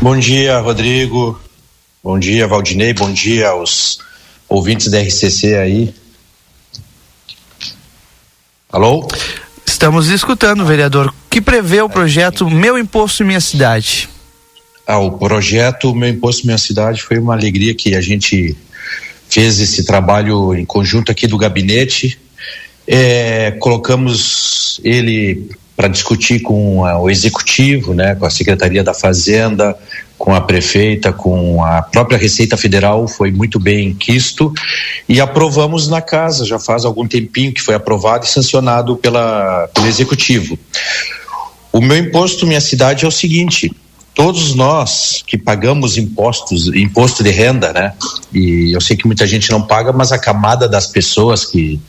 Bom 0.00 0.16
dia, 0.16 0.60
Rodrigo. 0.60 1.40
Bom 2.00 2.20
dia, 2.20 2.46
Valdinei. 2.46 2.94
Bom 2.94 3.12
dia 3.12 3.48
aos 3.48 3.98
ouvintes 4.48 4.88
da 4.88 5.00
RCC 5.00 5.56
aí. 5.56 5.92
Alô? 8.70 9.08
Estamos 9.82 10.10
escutando, 10.10 10.64
vereador. 10.64 11.12
Que 11.28 11.40
prevê 11.40 11.82
o 11.82 11.88
projeto 11.88 12.48
Meu 12.48 12.78
Imposto 12.78 13.24
Minha 13.24 13.40
Cidade? 13.40 14.08
Ah, 14.86 14.98
o 14.98 15.18
projeto 15.18 15.92
Meu 15.92 16.08
Imposto 16.08 16.46
Minha 16.46 16.56
Cidade 16.56 17.02
foi 17.02 17.18
uma 17.18 17.34
alegria 17.34 17.74
que 17.74 17.96
a 17.96 18.00
gente 18.00 18.56
fez 19.28 19.58
esse 19.58 19.84
trabalho 19.84 20.54
em 20.54 20.64
conjunto 20.64 21.10
aqui 21.10 21.26
do 21.26 21.36
gabinete. 21.36 22.16
É, 22.86 23.50
colocamos 23.58 24.80
ele 24.84 25.50
para 25.76 25.88
discutir 25.88 26.42
com 26.42 26.86
a, 26.86 27.00
o 27.00 27.10
executivo, 27.10 27.92
né, 27.92 28.14
com 28.14 28.24
a 28.24 28.30
Secretaria 28.30 28.84
da 28.84 28.94
Fazenda, 28.94 29.76
com 30.22 30.32
a 30.32 30.40
prefeita, 30.40 31.12
com 31.12 31.64
a 31.64 31.82
própria 31.82 32.16
Receita 32.16 32.56
Federal, 32.56 33.08
foi 33.08 33.32
muito 33.32 33.58
bem 33.58 33.92
quisto 33.92 34.54
e 35.08 35.20
aprovamos 35.20 35.88
na 35.88 36.00
casa, 36.00 36.44
já 36.44 36.60
faz 36.60 36.84
algum 36.84 37.08
tempinho 37.08 37.52
que 37.52 37.60
foi 37.60 37.74
aprovado 37.74 38.24
e 38.24 38.28
sancionado 38.28 38.96
pela, 38.96 39.68
pelo 39.74 39.88
executivo. 39.88 40.56
O 41.72 41.80
meu 41.80 41.96
imposto, 41.96 42.46
minha 42.46 42.60
cidade 42.60 43.04
é 43.04 43.08
o 43.08 43.10
seguinte: 43.10 43.74
todos 44.14 44.54
nós 44.54 45.24
que 45.26 45.36
pagamos 45.36 45.98
impostos, 45.98 46.68
imposto 46.68 47.24
de 47.24 47.30
renda, 47.30 47.72
né? 47.72 47.92
E 48.32 48.70
eu 48.72 48.80
sei 48.80 48.96
que 48.96 49.08
muita 49.08 49.26
gente 49.26 49.50
não 49.50 49.60
paga, 49.60 49.92
mas 49.92 50.12
a 50.12 50.20
camada 50.20 50.68
das 50.68 50.86
pessoas 50.86 51.44
que, 51.44 51.80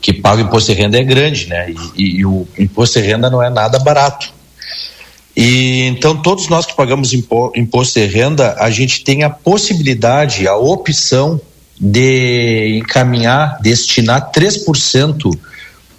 que 0.00 0.12
pagam 0.12 0.46
imposto 0.46 0.72
de 0.72 0.80
renda 0.80 0.96
é 0.96 1.02
grande, 1.02 1.48
né? 1.48 1.74
E, 1.96 2.20
e 2.20 2.24
o 2.24 2.46
imposto 2.56 3.00
de 3.00 3.08
renda 3.08 3.28
não 3.28 3.42
é 3.42 3.50
nada 3.50 3.80
barato. 3.80 4.32
E 5.42 5.84
então 5.84 6.14
todos 6.20 6.48
nós 6.48 6.66
que 6.66 6.76
pagamos 6.76 7.14
impo, 7.14 7.50
imposto 7.56 7.98
de 7.98 8.04
renda, 8.04 8.56
a 8.58 8.70
gente 8.70 9.02
tem 9.02 9.22
a 9.22 9.30
possibilidade, 9.30 10.46
a 10.46 10.54
opção 10.54 11.40
de 11.80 12.76
encaminhar, 12.76 13.58
destinar 13.62 14.30
3% 14.32 15.34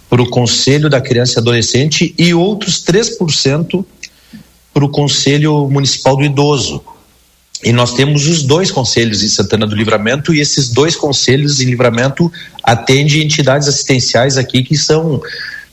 para 0.08 0.22
o 0.22 0.30
Conselho 0.30 0.88
da 0.88 1.00
Criança 1.00 1.34
e 1.34 1.38
Adolescente 1.40 2.14
e 2.16 2.32
outros 2.32 2.84
3% 2.84 3.84
para 4.72 4.84
o 4.84 4.88
Conselho 4.88 5.68
Municipal 5.68 6.14
do 6.14 6.22
Idoso. 6.22 6.80
E 7.64 7.72
nós 7.72 7.94
temos 7.94 8.28
os 8.28 8.44
dois 8.44 8.70
conselhos 8.70 9.24
em 9.24 9.28
Santana 9.28 9.66
do 9.66 9.74
Livramento 9.74 10.32
e 10.32 10.40
esses 10.40 10.68
dois 10.68 10.94
conselhos 10.94 11.60
em 11.60 11.64
Livramento 11.64 12.30
atendem 12.62 13.22
entidades 13.22 13.66
assistenciais 13.66 14.38
aqui 14.38 14.62
que 14.62 14.76
são 14.76 15.20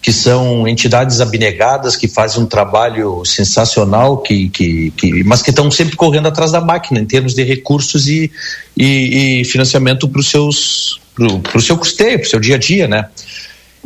que 0.01 0.13
são 0.13 0.67
entidades 0.67 1.19
abnegadas 1.19 1.95
que 1.95 2.07
fazem 2.07 2.41
um 2.41 2.45
trabalho 2.45 3.23
sensacional, 3.25 4.17
que, 4.19 4.49
que, 4.49 4.91
que 4.91 5.23
mas 5.23 5.41
que 5.41 5.49
estão 5.49 5.69
sempre 5.69 5.95
correndo 5.95 6.27
atrás 6.27 6.51
da 6.51 6.61
máquina 6.61 6.99
em 6.99 7.05
termos 7.05 7.33
de 7.33 7.43
recursos 7.43 8.07
e, 8.07 8.31
e, 8.77 9.41
e 9.41 9.45
financiamento 9.45 10.07
para 10.07 10.21
o 10.21 10.23
seus 10.23 10.99
para 11.43 11.57
o 11.57 11.61
seu 11.61 11.77
custeio, 11.77 12.19
para 12.19 12.27
o 12.27 12.29
seu 12.29 12.39
dia 12.39 12.55
a 12.55 12.57
dia, 12.57 12.87
né? 12.87 13.09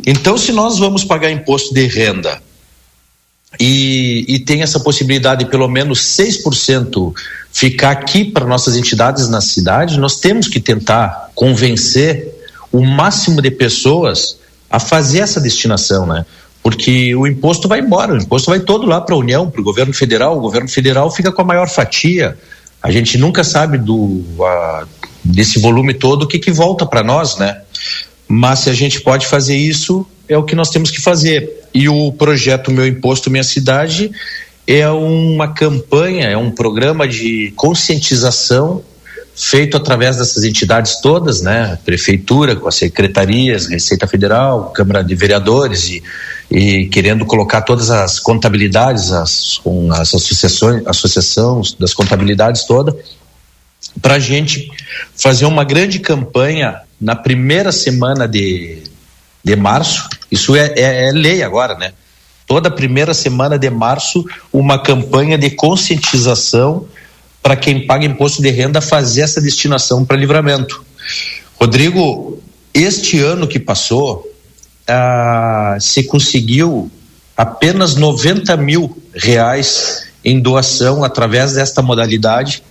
Então, 0.06 0.38
se 0.38 0.52
nós 0.52 0.78
vamos 0.78 1.04
pagar 1.04 1.30
imposto 1.30 1.74
de 1.74 1.86
renda 1.86 2.40
e, 3.58 4.24
e 4.28 4.38
tem 4.38 4.62
essa 4.62 4.78
possibilidade 4.78 5.44
de 5.44 5.50
pelo 5.50 5.68
menos 5.68 6.00
6% 6.00 7.12
ficar 7.52 7.90
aqui 7.90 8.24
para 8.24 8.46
nossas 8.46 8.76
entidades 8.76 9.28
na 9.28 9.40
cidade, 9.40 9.98
nós 9.98 10.16
temos 10.16 10.46
que 10.46 10.60
tentar 10.60 11.30
convencer 11.34 12.32
o 12.70 12.84
máximo 12.84 13.40
de 13.40 13.50
pessoas 13.50 14.38
a 14.74 14.80
fazer 14.80 15.20
essa 15.20 15.40
destinação, 15.40 16.04
né? 16.04 16.26
Porque 16.60 17.14
o 17.14 17.28
imposto 17.28 17.68
vai 17.68 17.78
embora, 17.78 18.12
o 18.12 18.16
imposto 18.16 18.50
vai 18.50 18.58
todo 18.58 18.86
lá 18.86 19.00
para 19.00 19.14
a 19.14 19.18
União, 19.18 19.48
para 19.48 19.60
o 19.60 19.64
governo 19.64 19.94
federal, 19.94 20.36
o 20.36 20.40
governo 20.40 20.68
federal 20.68 21.08
fica 21.12 21.30
com 21.30 21.42
a 21.42 21.44
maior 21.44 21.68
fatia. 21.68 22.36
A 22.82 22.90
gente 22.90 23.16
nunca 23.16 23.44
sabe 23.44 23.78
do 23.78 24.24
a, 24.40 24.84
desse 25.22 25.60
volume 25.60 25.94
todo 25.94 26.24
o 26.24 26.26
que, 26.26 26.40
que 26.40 26.50
volta 26.50 26.84
para 26.84 27.04
nós, 27.04 27.36
né? 27.36 27.60
Mas 28.26 28.60
se 28.60 28.70
a 28.70 28.72
gente 28.72 29.00
pode 29.00 29.28
fazer 29.28 29.56
isso, 29.56 30.04
é 30.28 30.36
o 30.36 30.42
que 30.42 30.56
nós 30.56 30.70
temos 30.70 30.90
que 30.90 31.00
fazer. 31.00 31.48
E 31.72 31.88
o 31.88 32.10
projeto 32.10 32.72
Meu 32.72 32.86
Imposto 32.86 33.30
Minha 33.30 33.44
Cidade 33.44 34.10
é 34.66 34.88
uma 34.88 35.52
campanha, 35.54 36.26
é 36.26 36.36
um 36.36 36.50
programa 36.50 37.06
de 37.06 37.52
conscientização 37.54 38.82
feito 39.36 39.76
através 39.76 40.16
dessas 40.16 40.44
entidades 40.44 41.00
todas, 41.00 41.42
né? 41.42 41.78
Prefeitura, 41.84 42.54
com 42.54 42.68
as 42.68 42.76
secretarias, 42.76 43.66
Receita 43.66 44.06
Federal, 44.06 44.70
Câmara 44.70 45.02
de 45.02 45.14
Vereadores 45.14 45.88
e, 45.88 46.02
e 46.50 46.86
querendo 46.86 47.26
colocar 47.26 47.62
todas 47.62 47.90
as 47.90 48.20
contabilidades, 48.20 49.10
as, 49.10 49.58
com 49.58 49.92
as 49.92 50.14
associações, 50.14 50.86
associações 50.86 51.72
das 51.74 51.92
contabilidades 51.92 52.64
todas, 52.64 52.94
para 54.00 54.14
a 54.14 54.18
gente 54.18 54.70
fazer 55.16 55.46
uma 55.46 55.64
grande 55.64 55.98
campanha 55.98 56.80
na 57.00 57.16
primeira 57.16 57.72
semana 57.72 58.28
de, 58.28 58.84
de 59.42 59.56
março. 59.56 60.08
Isso 60.30 60.54
é, 60.54 60.72
é, 60.76 61.08
é 61.08 61.12
lei 61.12 61.42
agora, 61.42 61.76
né? 61.76 61.92
Toda 62.46 62.70
primeira 62.70 63.14
semana 63.14 63.58
de 63.58 63.70
março, 63.70 64.24
uma 64.52 64.78
campanha 64.78 65.36
de 65.36 65.50
conscientização 65.50 66.86
para 67.44 67.56
quem 67.56 67.86
paga 67.86 68.06
imposto 68.06 68.40
de 68.40 68.48
renda 68.48 68.80
fazer 68.80 69.20
essa 69.20 69.38
destinação 69.38 70.02
para 70.02 70.16
livramento. 70.16 70.82
Rodrigo, 71.60 72.42
este 72.72 73.20
ano 73.20 73.46
que 73.46 73.58
passou, 73.58 74.26
ah, 74.88 75.76
se 75.78 76.04
conseguiu 76.04 76.90
apenas 77.36 77.96
90 77.96 78.56
mil 78.56 78.96
reais 79.14 80.06
em 80.24 80.40
doação 80.40 81.04
através 81.04 81.52
desta 81.52 81.82
modalidade 81.82 82.62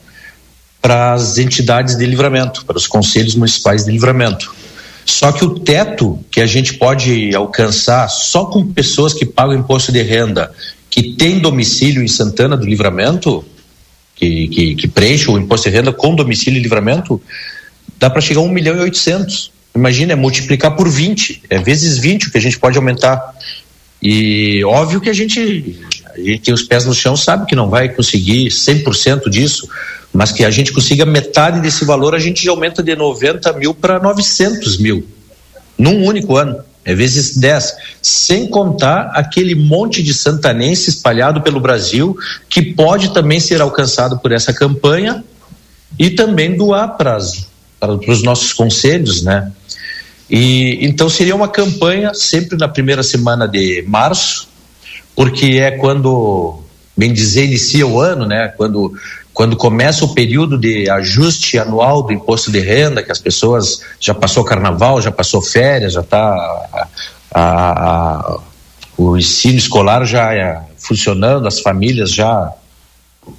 para 0.81 1.13
as 1.13 1.37
entidades 1.37 1.95
de 1.95 2.07
livramento, 2.07 2.65
para 2.65 2.77
os 2.77 2.87
conselhos 2.87 3.35
municipais 3.35 3.85
de 3.85 3.91
livramento. 3.91 4.55
Só 5.05 5.31
que 5.31 5.45
o 5.45 5.59
teto 5.59 6.19
que 6.31 6.41
a 6.41 6.47
gente 6.47 6.73
pode 6.79 7.35
alcançar 7.35 8.09
só 8.09 8.45
com 8.45 8.73
pessoas 8.73 9.13
que 9.13 9.23
pagam 9.23 9.53
imposto 9.55 9.91
de 9.91 10.01
renda, 10.01 10.51
que 10.89 11.13
têm 11.13 11.37
domicílio 11.37 12.01
em 12.01 12.07
Santana 12.07 12.57
do 12.57 12.65
Livramento, 12.65 13.45
que, 14.15 14.47
que, 14.47 14.75
que 14.75 14.87
preenche 14.87 15.29
o 15.29 15.37
imposto 15.37 15.69
de 15.69 15.75
renda 15.75 15.91
com 15.91 16.15
domicílio 16.15 16.59
e 16.59 16.63
livramento, 16.63 17.21
dá 17.99 18.09
para 18.09 18.21
chegar 18.21 18.41
a 18.41 18.43
1 18.43 18.49
milhão 18.49 18.75
e 18.75 18.79
800. 18.79 19.51
Imagina, 19.75 20.13
é 20.13 20.15
multiplicar 20.15 20.75
por 20.75 20.89
20, 20.89 21.43
é 21.49 21.59
vezes 21.59 21.97
20 21.97 22.27
o 22.27 22.31
que 22.31 22.37
a 22.37 22.41
gente 22.41 22.59
pode 22.59 22.77
aumentar. 22.77 23.33
E 24.01 24.63
óbvio 24.65 25.01
que 25.01 25.09
a 25.09 25.13
gente, 25.13 25.79
a 26.13 26.19
gente 26.19 26.39
tem 26.39 26.53
os 26.53 26.63
pés 26.63 26.85
no 26.85 26.93
chão, 26.93 27.15
sabe 27.15 27.45
que 27.45 27.55
não 27.55 27.69
vai 27.69 27.89
conseguir 27.89 28.47
100% 28.47 29.29
disso, 29.29 29.67
mas 30.11 30.31
que 30.31 30.43
a 30.43 30.51
gente 30.51 30.71
consiga 30.71 31.05
metade 31.05 31.59
desse 31.59 31.85
valor, 31.85 32.13
a 32.13 32.19
gente 32.19 32.47
aumenta 32.47 32.83
de 32.83 32.95
90 32.95 33.53
mil 33.53 33.73
para 33.73 33.99
900 33.99 34.77
mil, 34.77 35.07
num 35.77 36.03
único 36.03 36.35
ano 36.35 36.63
é 36.85 36.93
vezes 36.93 37.37
10, 37.37 37.75
sem 38.01 38.47
contar 38.47 39.11
aquele 39.13 39.55
monte 39.55 40.03
de 40.03 40.13
santanense 40.13 40.89
espalhado 40.89 41.41
pelo 41.41 41.59
Brasil 41.59 42.17
que 42.49 42.61
pode 42.61 43.13
também 43.13 43.39
ser 43.39 43.61
alcançado 43.61 44.19
por 44.19 44.31
essa 44.31 44.53
campanha 44.53 45.23
e 45.97 46.09
também 46.09 46.55
doar 46.55 46.97
para, 46.97 47.17
para 47.79 47.93
os 47.93 48.23
nossos 48.23 48.51
conselhos, 48.51 49.23
né? 49.23 49.51
E 50.29 50.79
então 50.85 51.09
seria 51.09 51.35
uma 51.35 51.47
campanha 51.47 52.13
sempre 52.13 52.57
na 52.57 52.67
primeira 52.67 53.03
semana 53.03 53.47
de 53.47 53.83
março, 53.87 54.47
porque 55.15 55.59
é 55.59 55.71
quando, 55.71 56.59
bem 56.97 57.13
dizer, 57.13 57.45
inicia 57.45 57.85
o 57.85 57.99
ano, 57.99 58.25
né? 58.25 58.47
Quando 58.57 58.93
quando 59.33 59.57
começa 59.57 60.05
o 60.05 60.13
período 60.13 60.57
de 60.57 60.89
ajuste 60.89 61.57
anual 61.57 62.03
do 62.03 62.13
imposto 62.13 62.51
de 62.51 62.59
renda, 62.59 63.01
que 63.01 63.11
as 63.11 63.19
pessoas 63.19 63.81
já 63.99 64.13
passou 64.13 64.43
carnaval, 64.43 65.01
já 65.01 65.11
passou 65.11 65.41
férias, 65.41 65.93
já 65.93 66.01
está 66.01 66.79
o 68.95 69.17
ensino 69.17 69.57
escolar 69.57 70.05
já 70.05 70.33
é 70.35 70.61
funcionando, 70.77 71.47
as 71.47 71.59
famílias 71.59 72.11
já 72.11 72.53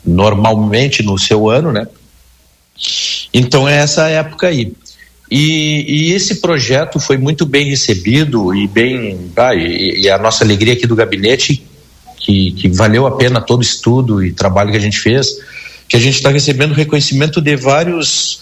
normalmente 0.05 1.03
no 1.03 1.17
seu 1.19 1.49
ano, 1.49 1.71
né? 1.71 1.87
Então 3.33 3.69
é 3.69 3.77
essa 3.77 4.09
época 4.09 4.49
aí. 4.49 4.73
E, 5.31 5.85
e 5.89 6.13
esse 6.13 6.41
projeto 6.41 6.99
foi 6.99 7.17
muito 7.17 7.47
bem 7.47 7.71
recebido 7.71 8.55
e 8.55 8.67
bem 8.67 9.31
ah, 9.37 9.55
e, 9.55 10.03
e, 10.03 10.11
a 10.11 10.19
nossa 10.19 10.45
alegria 10.45 10.75
aqui 10.75 10.87
do 10.87 10.95
gabinete 10.95 11.65
que, 12.19 12.53
que 12.53 12.69
valeu 12.69 13.07
a 13.07 13.17
pena 13.17 13.41
todo 13.41 13.63
estudo 13.63 14.23
e 14.23 14.33
trabalho 14.33 14.71
que 14.71 14.77
a 14.77 14.81
gente 14.81 14.99
fez 14.99 15.29
que 15.89 15.97
a 15.97 16.01
gente 16.01 16.17
está 16.17 16.31
recebendo 16.31 16.73
reconhecimento 16.73 17.41
de 17.41 17.57
vários 17.57 18.41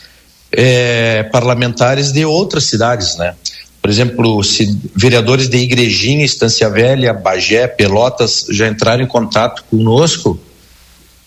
é, 0.51 1.25
parlamentares 1.25 2.13
de 2.13 2.25
outras 2.25 2.65
cidades, 2.65 3.17
né? 3.17 3.35
Por 3.81 3.91
exemplo, 3.91 4.45
se 4.45 4.79
vereadores 4.95 5.49
de 5.49 5.57
Igrejinha, 5.57 6.25
Estância 6.25 6.71
Velha, 6.71 7.13
Bagé, 7.13 7.67
Pelotas 7.67 8.47
já 8.51 8.69
entraram 8.69 9.03
em 9.03 9.09
contato 9.09 9.65
conosco 9.69 10.41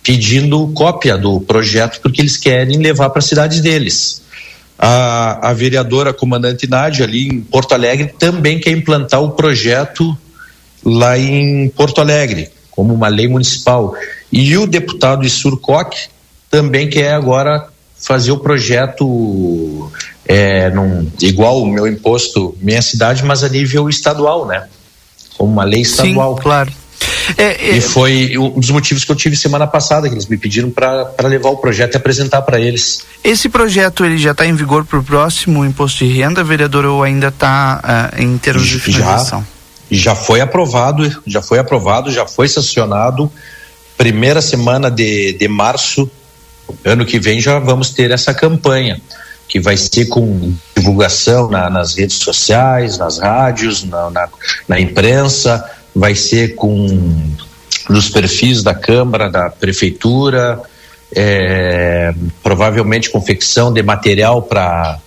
pedindo 0.01 0.67
cópia 0.69 1.17
do 1.17 1.41
projeto 1.41 1.99
porque 2.01 2.21
eles 2.21 2.37
querem 2.37 2.77
levar 2.77 3.09
para 3.09 3.19
a 3.19 3.23
cidade 3.23 3.61
deles. 3.61 4.21
A, 4.79 5.49
a 5.49 5.53
vereadora 5.53 6.13
comandante 6.13 6.69
Nádia 6.69 7.05
ali 7.05 7.27
em 7.27 7.41
Porto 7.41 7.73
Alegre 7.73 8.13
também 8.17 8.59
quer 8.59 8.71
implantar 8.71 9.21
o 9.21 9.31
projeto 9.31 10.17
lá 10.83 11.17
em 11.17 11.67
Porto 11.69 11.99
Alegre 11.99 12.54
como 12.75 12.93
uma 12.93 13.07
lei 13.07 13.27
municipal. 13.27 13.95
E 14.31 14.57
o 14.57 14.67
deputado 14.67 15.25
Isur 15.25 15.57
Koch 15.57 16.09
também 16.49 16.89
quer 16.89 17.13
agora 17.13 17.67
fazer 17.97 18.31
o 18.31 18.37
projeto 18.37 19.91
é, 20.27 20.69
num, 20.69 21.09
igual 21.21 21.61
o 21.61 21.67
meu 21.67 21.87
imposto, 21.87 22.55
minha 22.61 22.81
cidade, 22.81 23.23
mas 23.23 23.43
a 23.43 23.49
nível 23.49 23.89
estadual, 23.89 24.45
né? 24.45 24.67
Como 25.37 25.51
uma 25.51 25.63
lei 25.63 25.81
estadual. 25.81 26.35
Sim, 26.35 26.41
claro. 26.41 26.71
É, 27.37 27.69
é... 27.69 27.77
E 27.77 27.81
foi 27.81 28.37
um 28.37 28.59
dos 28.59 28.69
motivos 28.69 29.03
que 29.03 29.11
eu 29.11 29.15
tive 29.15 29.35
semana 29.35 29.65
passada, 29.65 30.07
que 30.07 30.13
eles 30.13 30.27
me 30.27 30.37
pediram 30.37 30.69
para 30.69 31.27
levar 31.27 31.49
o 31.49 31.57
projeto 31.57 31.95
e 31.95 31.97
apresentar 31.97 32.41
para 32.43 32.59
eles. 32.59 33.03
Esse 33.23 33.49
projeto 33.49 34.05
ele 34.05 34.17
já 34.17 34.31
está 34.31 34.45
em 34.45 34.53
vigor 34.53 34.85
para 34.85 34.99
o 34.99 35.03
próximo 35.03 35.65
imposto 35.65 36.05
de 36.05 36.13
renda, 36.13 36.43
vereador, 36.43 36.85
ou 36.85 37.03
ainda 37.03 37.29
está 37.29 38.11
uh, 38.15 38.21
em 38.21 38.37
termos 38.37 38.67
de 38.67 38.79
finalização? 38.79 39.39
Já 39.39 39.54
já 39.89 40.15
foi 40.15 40.41
aprovado, 40.41 41.21
já 41.25 41.41
foi 41.41 41.59
aprovado, 41.59 42.11
já 42.11 42.25
foi 42.25 42.47
sancionado. 42.47 43.31
Primeira 43.97 44.41
semana 44.41 44.89
de, 44.89 45.33
de 45.33 45.47
março, 45.47 46.09
ano 46.83 47.05
que 47.05 47.19
vem, 47.19 47.39
já 47.39 47.59
vamos 47.59 47.91
ter 47.91 48.11
essa 48.11 48.33
campanha, 48.33 48.99
que 49.47 49.59
vai 49.59 49.77
ser 49.77 50.07
com 50.07 50.53
divulgação 50.75 51.49
na, 51.49 51.69
nas 51.69 51.95
redes 51.95 52.17
sociais, 52.17 52.97
nas 52.97 53.19
rádios, 53.19 53.83
na, 53.83 54.09
na, 54.09 54.29
na 54.67 54.79
imprensa, 54.79 55.63
vai 55.95 56.15
ser 56.15 56.55
com 56.55 57.31
nos 57.89 58.09
perfis 58.09 58.63
da 58.63 58.73
Câmara, 58.73 59.29
da 59.29 59.49
Prefeitura, 59.49 60.59
é, 61.15 62.13
provavelmente 62.41 63.09
confecção 63.09 63.71
de 63.71 63.81
material 63.83 64.41
para 64.41 64.99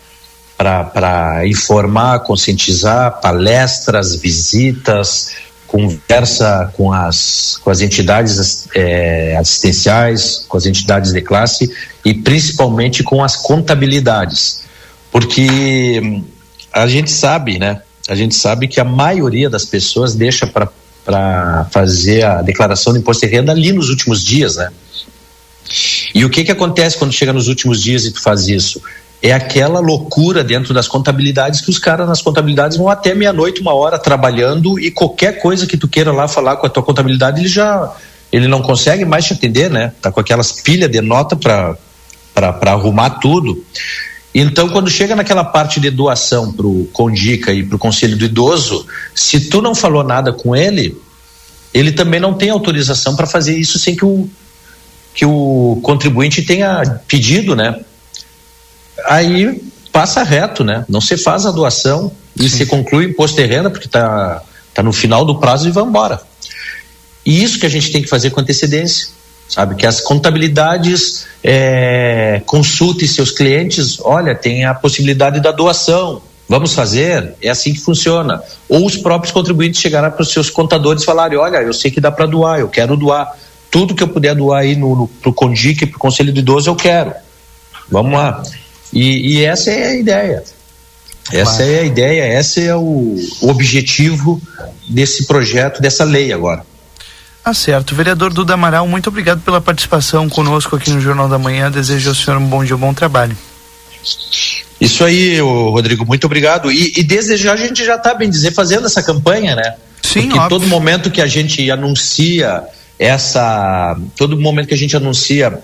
para 0.58 1.46
informar, 1.46 2.20
conscientizar, 2.20 3.20
palestras, 3.20 4.16
visitas, 4.16 5.30
conversa 5.68 6.72
com 6.76 6.92
as, 6.92 7.58
com 7.62 7.70
as 7.70 7.80
entidades 7.80 8.66
é, 8.74 9.36
assistenciais, 9.36 10.44
com 10.48 10.56
as 10.56 10.66
entidades 10.66 11.12
de 11.12 11.22
classe 11.22 11.70
e 12.04 12.12
principalmente 12.12 13.04
com 13.04 13.22
as 13.22 13.36
contabilidades. 13.36 14.64
Porque 15.12 16.22
a 16.72 16.88
gente 16.88 17.10
sabe, 17.10 17.58
né? 17.58 17.82
A 18.08 18.14
gente 18.14 18.34
sabe 18.34 18.66
que 18.66 18.80
a 18.80 18.84
maioria 18.84 19.48
das 19.48 19.64
pessoas 19.64 20.14
deixa 20.14 20.46
para 20.46 20.68
para 21.08 21.66
fazer 21.70 22.22
a 22.22 22.42
declaração 22.42 22.92
do 22.92 22.98
imposto 22.98 23.24
de 23.24 23.32
renda 23.32 23.50
ali 23.50 23.72
nos 23.72 23.88
últimos 23.88 24.22
dias, 24.22 24.56
né? 24.56 24.70
E 26.14 26.22
o 26.22 26.28
que 26.28 26.44
que 26.44 26.52
acontece 26.52 26.98
quando 26.98 27.14
chega 27.14 27.32
nos 27.32 27.48
últimos 27.48 27.82
dias 27.82 28.04
e 28.04 28.12
tu 28.12 28.20
faz 28.20 28.46
isso? 28.46 28.82
É 29.20 29.32
aquela 29.32 29.80
loucura 29.80 30.44
dentro 30.44 30.72
das 30.72 30.86
contabilidades 30.86 31.60
que 31.60 31.70
os 31.70 31.78
caras 31.78 32.06
nas 32.06 32.22
contabilidades 32.22 32.76
vão 32.76 32.88
até 32.88 33.14
meia-noite, 33.14 33.60
uma 33.60 33.74
hora 33.74 33.98
trabalhando 33.98 34.78
e 34.78 34.90
qualquer 34.90 35.40
coisa 35.40 35.66
que 35.66 35.76
tu 35.76 35.88
queira 35.88 36.12
lá 36.12 36.28
falar 36.28 36.56
com 36.56 36.66
a 36.66 36.70
tua 36.70 36.82
contabilidade, 36.82 37.40
ele 37.40 37.48
já 37.48 37.92
ele 38.30 38.46
não 38.46 38.62
consegue 38.62 39.04
mais 39.04 39.24
te 39.24 39.32
atender, 39.32 39.70
né? 39.70 39.92
Tá 40.00 40.12
com 40.12 40.20
aquelas 40.20 40.52
pilhas 40.52 40.90
de 40.90 41.00
nota 41.00 41.34
para 41.34 41.76
para 42.34 42.70
arrumar 42.70 43.10
tudo. 43.10 43.64
Então, 44.32 44.68
quando 44.68 44.88
chega 44.88 45.16
naquela 45.16 45.42
parte 45.42 45.80
de 45.80 45.90
doação 45.90 46.52
para 46.52 46.66
o 46.66 46.88
Condica 46.92 47.52
e 47.52 47.64
para 47.64 47.74
o 47.74 47.78
Conselho 47.78 48.16
do 48.16 48.24
Idoso, 48.24 48.86
se 49.12 49.48
tu 49.48 49.60
não 49.60 49.74
falou 49.74 50.04
nada 50.04 50.32
com 50.32 50.54
ele, 50.54 50.96
ele 51.74 51.90
também 51.90 52.20
não 52.20 52.34
tem 52.34 52.50
autorização 52.50 53.16
para 53.16 53.26
fazer 53.26 53.58
isso 53.58 53.78
sem 53.78 53.96
que 53.96 54.04
o, 54.04 54.28
que 55.14 55.24
o 55.24 55.80
contribuinte 55.82 56.42
tenha 56.42 57.00
pedido, 57.08 57.56
né? 57.56 57.80
Aí 59.08 59.62
passa 59.92 60.22
reto, 60.22 60.62
né? 60.62 60.84
Não 60.88 61.00
se 61.00 61.16
faz 61.16 61.46
a 61.46 61.50
doação 61.50 62.12
e 62.36 62.48
se 62.48 62.66
conclui 62.66 63.06
o 63.06 63.08
imposto 63.10 63.36
de 63.36 63.46
renda 63.46 63.70
porque 63.70 63.86
está 63.86 64.42
tá 64.74 64.82
no 64.82 64.92
final 64.92 65.24
do 65.24 65.38
prazo 65.38 65.68
e 65.68 65.72
vai 65.72 65.84
embora. 65.84 66.20
E 67.24 67.42
isso 67.42 67.58
que 67.58 67.66
a 67.66 67.70
gente 67.70 67.90
tem 67.90 68.02
que 68.02 68.08
fazer 68.08 68.30
com 68.30 68.40
antecedência 68.40 69.18
sabe? 69.48 69.74
Que 69.74 69.86
as 69.86 70.00
contabilidades 70.00 71.26
é, 71.42 72.42
consultem 72.44 73.08
seus 73.08 73.30
clientes, 73.30 73.98
olha, 74.00 74.34
tem 74.34 74.64
a 74.64 74.74
possibilidade 74.74 75.40
da 75.40 75.50
doação, 75.50 76.20
vamos 76.48 76.74
fazer, 76.74 77.34
é 77.42 77.48
assim 77.48 77.72
que 77.72 77.80
funciona. 77.80 78.42
Ou 78.68 78.86
os 78.86 78.96
próprios 78.96 79.32
contribuintes 79.32 79.80
chegarem 79.80 80.10
para 80.10 80.22
os 80.22 80.30
seus 80.30 80.50
contadores 80.50 81.02
e 81.02 81.06
falarem, 81.06 81.38
olha, 81.38 81.58
eu 81.58 81.72
sei 81.72 81.90
que 81.90 82.00
dá 82.00 82.12
para 82.12 82.26
doar, 82.26 82.60
eu 82.60 82.68
quero 82.68 82.96
doar. 82.96 83.34
Tudo 83.70 83.94
que 83.94 84.02
eu 84.02 84.08
puder 84.08 84.34
doar 84.34 84.60
aí 84.60 84.76
no, 84.76 84.94
no, 84.94 85.08
pro 85.08 85.32
Condic, 85.32 85.86
pro 85.86 85.98
Conselho 85.98 86.32
de 86.32 86.40
Idoso, 86.40 86.70
eu 86.70 86.76
quero. 86.76 87.12
Vamos 87.90 88.12
lá. 88.12 88.42
E, 88.92 89.34
e 89.38 89.44
essa 89.44 89.70
é 89.70 89.88
a 89.88 89.94
ideia. 89.96 90.44
Essa 91.32 91.62
é 91.62 91.80
a 91.80 91.84
ideia, 91.84 92.38
esse 92.38 92.66
é 92.66 92.74
o, 92.74 93.16
objetivo 93.42 94.40
desse 94.88 95.26
projeto, 95.26 95.80
dessa 95.80 96.04
lei 96.04 96.32
agora. 96.32 96.64
Tá 97.44 97.52
certo. 97.52 97.94
Vereador 97.94 98.32
Duda 98.32 98.54
Amaral, 98.54 98.86
muito 98.86 99.08
obrigado 99.08 99.40
pela 99.40 99.60
participação 99.60 100.28
conosco 100.28 100.76
aqui 100.76 100.90
no 100.90 101.00
Jornal 101.00 101.28
da 101.28 101.38
Manhã. 101.38 101.70
Desejo 101.70 102.08
ao 102.08 102.14
senhor 102.14 102.38
um 102.38 102.46
bom 102.46 102.64
dia, 102.64 102.76
um 102.76 102.78
bom 102.78 102.94
trabalho. 102.94 103.36
Isso 104.80 105.04
aí, 105.04 105.40
Rodrigo, 105.40 106.06
muito 106.06 106.24
obrigado. 106.24 106.70
E, 106.70 106.94
e 106.96 107.02
desde 107.02 107.36
já 107.36 107.52
a 107.52 107.56
gente 107.56 107.84
já 107.84 107.96
está, 107.96 108.14
bem 108.14 108.30
dizer, 108.30 108.52
fazendo 108.52 108.86
essa 108.86 109.02
campanha, 109.02 109.54
né? 109.54 109.74
Sim, 110.02 110.22
Porque 110.22 110.38
óbvio. 110.38 110.58
todo 110.58 110.68
momento 110.68 111.10
que 111.10 111.20
a 111.20 111.26
gente 111.26 111.70
anuncia 111.70 112.62
essa. 112.98 113.98
Todo 114.16 114.38
momento 114.38 114.68
que 114.68 114.74
a 114.74 114.78
gente 114.78 114.96
anuncia 114.96 115.58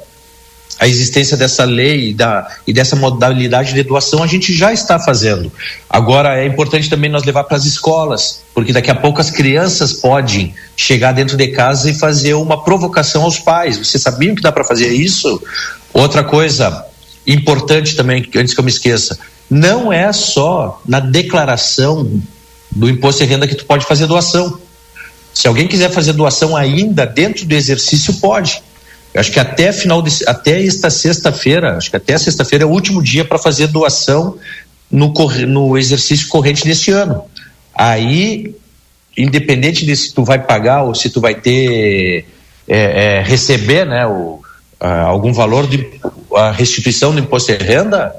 a 0.79 0.89
existência 0.89 1.37
dessa 1.37 1.65
lei 1.65 2.11
e, 2.11 2.15
da, 2.15 2.49
e 2.67 2.73
dessa 2.73 2.97
modalidade 2.97 3.73
de 3.73 3.83
doação 3.83 4.23
a 4.23 4.27
gente 4.27 4.53
já 4.53 4.73
está 4.73 4.99
fazendo. 4.99 5.51
Agora 5.89 6.41
é 6.41 6.47
importante 6.47 6.91
também 6.91 7.11
nós 7.11 7.25
levar 7.25 7.45
para 7.45 7.57
as 7.57 7.65
escolas, 7.65 8.43
porque 8.53 8.73
daqui 8.73 8.91
a 8.91 8.95
pouco 8.95 9.21
as 9.21 9.31
crianças 9.31 9.93
podem 9.93 10.55
chegar 10.77 11.13
dentro 11.13 11.37
de 11.37 11.49
casa 11.49 11.91
e 11.91 11.95
fazer 11.95 12.35
uma 12.35 12.65
provocação 12.65 13.23
aos 13.23 13.39
pais. 13.39 13.79
Vocês 13.79 14.03
sabiam 14.03 14.35
que 14.35 14.43
dá 14.43 14.51
para 14.51 14.65
fazer 14.65 14.89
isso? 14.89 15.41
Outra 15.93 16.25
coisa 16.25 16.85
importante 17.27 17.95
também, 17.95 18.29
antes 18.37 18.53
que 18.53 18.61
eu 18.61 18.65
me 18.65 18.71
esqueça, 18.71 19.19
não 19.49 19.93
é 19.93 20.13
só 20.13 20.83
na 20.87 21.01
declaração 21.01 22.21
do 22.71 22.89
imposto 22.89 23.25
de 23.25 23.31
renda 23.31 23.47
que 23.47 23.55
tu 23.55 23.65
pode 23.65 23.87
fazer 23.87 24.07
doação. 24.07 24.59
Se 25.33 25.47
alguém 25.47 25.67
quiser 25.67 25.91
fazer 25.91 26.13
doação 26.13 26.57
ainda 26.57 27.07
dentro 27.07 27.47
do 27.47 27.55
exercício, 27.55 28.15
pode. 28.15 28.63
Eu 29.15 29.21
acho 29.21 29.31
que 29.31 29.39
até 29.39 29.73
final 29.73 30.03
de, 30.03 30.11
até 30.27 30.67
esta 30.67 30.91
sexta-feira, 30.91 31.77
acho 31.77 31.89
que 31.89 31.97
até 31.97 32.19
sexta-feira 32.19 32.65
é 32.65 32.67
o 32.67 32.71
último 32.71 33.01
dia 33.01 33.25
para 33.25 33.39
fazer 33.39 33.69
doação 33.69 34.37
no, 34.91 35.13
no 35.47 35.79
exercício 35.79 36.27
corrente 36.27 36.65
deste 36.65 36.91
ano. 36.91 37.25
Aí, 37.73 38.53
independente 39.17 39.87
de 39.87 39.95
se 39.95 40.13
tu 40.13 40.25
vai 40.25 40.41
pagar 40.41 40.83
ou 40.83 40.97
se 40.97 41.09
tu 41.11 41.21
vai 41.21 41.37
ter 41.37 42.27
é, 42.67 43.19
é, 43.19 43.23
receber, 43.23 43.87
né, 43.87 44.05
o, 44.05 44.41
a, 44.81 45.03
algum 45.03 45.33
valor 45.33 45.69
de 45.69 45.89
a 46.35 46.51
restituição 46.51 47.13
do 47.15 47.21
imposto 47.21 47.57
de 47.57 47.65
renda, 47.65 48.13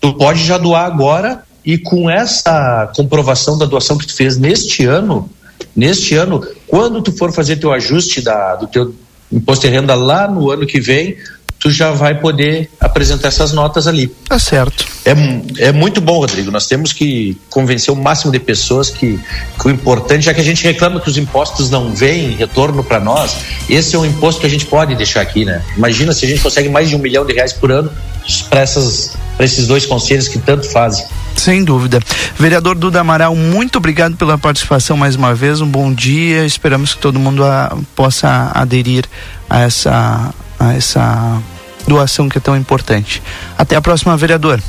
tu 0.00 0.14
pode 0.14 0.42
já 0.42 0.56
doar 0.56 0.86
agora 0.86 1.42
e 1.62 1.76
com 1.76 2.08
essa 2.08 2.90
comprovação 2.96 3.58
da 3.58 3.66
doação 3.66 3.98
que 3.98 4.06
tu 4.06 4.14
fez 4.14 4.38
neste 4.38 4.86
ano, 4.86 5.28
neste 5.76 6.14
ano, 6.14 6.40
quando 6.66 7.02
tu 7.02 7.12
for 7.12 7.30
fazer 7.30 7.56
teu 7.56 7.70
ajuste 7.70 8.22
da, 8.22 8.56
do 8.56 8.66
teu 8.66 8.94
imposto 9.32 9.66
de 9.66 9.72
renda 9.72 9.94
lá 9.94 10.28
no 10.28 10.50
ano 10.50 10.66
que 10.66 10.80
vem, 10.80 11.16
tu 11.60 11.70
já 11.70 11.90
vai 11.90 12.18
poder 12.18 12.70
apresentar 12.80 13.28
essas 13.28 13.52
notas 13.52 13.86
ali. 13.86 14.08
Tá 14.26 14.38
certo. 14.38 14.86
É, 15.04 15.68
é 15.68 15.72
muito 15.72 16.00
bom, 16.00 16.18
Rodrigo. 16.18 16.50
Nós 16.50 16.66
temos 16.66 16.92
que 16.92 17.36
convencer 17.50 17.92
o 17.92 17.96
máximo 17.96 18.32
de 18.32 18.40
pessoas 18.40 18.88
que, 18.88 19.20
que 19.60 19.68
o 19.68 19.70
importante, 19.70 20.24
já 20.24 20.32
que 20.32 20.40
a 20.40 20.44
gente 20.44 20.64
reclama 20.64 20.98
que 21.00 21.08
os 21.08 21.18
impostos 21.18 21.68
não 21.68 21.94
vêm 21.94 22.30
retorno 22.30 22.82
para 22.82 22.98
nós, 22.98 23.36
esse 23.68 23.94
é 23.94 23.98
um 23.98 24.06
imposto 24.06 24.40
que 24.40 24.46
a 24.46 24.50
gente 24.50 24.64
pode 24.64 24.94
deixar 24.94 25.20
aqui, 25.20 25.44
né? 25.44 25.62
Imagina 25.76 26.14
se 26.14 26.24
a 26.24 26.28
gente 26.28 26.40
consegue 26.40 26.70
mais 26.70 26.88
de 26.88 26.96
um 26.96 26.98
milhão 26.98 27.26
de 27.26 27.34
reais 27.34 27.52
por 27.52 27.70
ano 27.70 27.92
para 28.48 28.64
esses 28.64 29.66
dois 29.66 29.84
conselhos 29.84 30.28
que 30.28 30.38
tanto 30.38 30.66
fazem. 30.66 31.04
Sem 31.36 31.64
dúvida. 31.64 32.00
Vereador 32.38 32.76
Duda 32.76 33.00
Amaral, 33.00 33.34
muito 33.34 33.76
obrigado 33.76 34.16
pela 34.16 34.36
participação 34.36 34.96
mais 34.96 35.16
uma 35.16 35.34
vez. 35.34 35.60
Um 35.60 35.68
bom 35.68 35.92
dia. 35.92 36.44
Esperamos 36.44 36.94
que 36.94 37.00
todo 37.00 37.18
mundo 37.18 37.44
a, 37.44 37.76
possa 37.96 38.50
aderir 38.54 39.04
a 39.48 39.60
essa, 39.60 40.34
a 40.58 40.74
essa 40.74 41.42
doação 41.86 42.28
que 42.28 42.38
é 42.38 42.40
tão 42.40 42.56
importante. 42.56 43.22
Até 43.56 43.76
a 43.76 43.80
próxima, 43.80 44.16
vereador. 44.16 44.60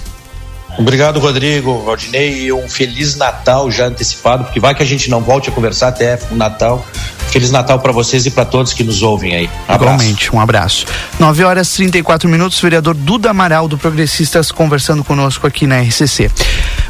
Obrigado, 0.78 1.20
Rodrigo, 1.20 1.84
Valdinei, 1.84 2.44
e 2.44 2.54
um 2.54 2.68
Feliz 2.70 3.16
Natal 3.16 3.70
já 3.70 3.86
antecipado, 3.86 4.46
porque 4.46 4.60
vai 4.60 4.74
que 4.74 4.82
a 4.82 4.86
gente 4.86 5.10
não 5.10 5.22
volte 5.22 5.50
a 5.50 5.52
conversar 5.52 5.90
até 5.90 6.20
o 6.32 6.36
Natal. 6.36 6.86
Feliz 7.30 7.52
Natal 7.52 7.80
para 7.80 7.92
vocês 7.92 8.26
e 8.26 8.32
para 8.32 8.44
todos 8.44 8.74
que 8.74 8.84
nos 8.84 9.02
ouvem 9.02 9.36
aí. 9.36 9.50
Um 9.70 9.76
Igualmente, 9.76 10.36
um 10.36 10.40
abraço. 10.40 10.86
9 11.20 11.44
horas 11.44 11.74
e 11.74 11.78
34 11.78 12.28
minutos, 12.28 12.60
vereador 12.60 12.94
Duda 12.94 13.30
Amaral, 13.30 13.68
do 13.68 13.78
Progressistas, 13.78 14.52
conversando 14.52 15.04
conosco 15.04 15.48
aqui 15.48 15.66
na 15.66 15.80
RCC. 15.82 16.30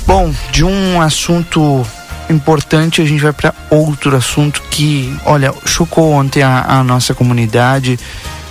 Bom, 0.07 0.33
de 0.51 0.63
um 0.63 0.99
assunto 0.99 1.85
importante, 2.29 3.01
a 3.01 3.05
gente 3.05 3.21
vai 3.21 3.33
para 3.33 3.53
outro 3.69 4.15
assunto 4.15 4.63
que, 4.71 5.15
olha, 5.25 5.53
chocou 5.65 6.11
ontem 6.11 6.41
a, 6.41 6.79
a 6.79 6.83
nossa 6.83 7.13
comunidade. 7.13 7.99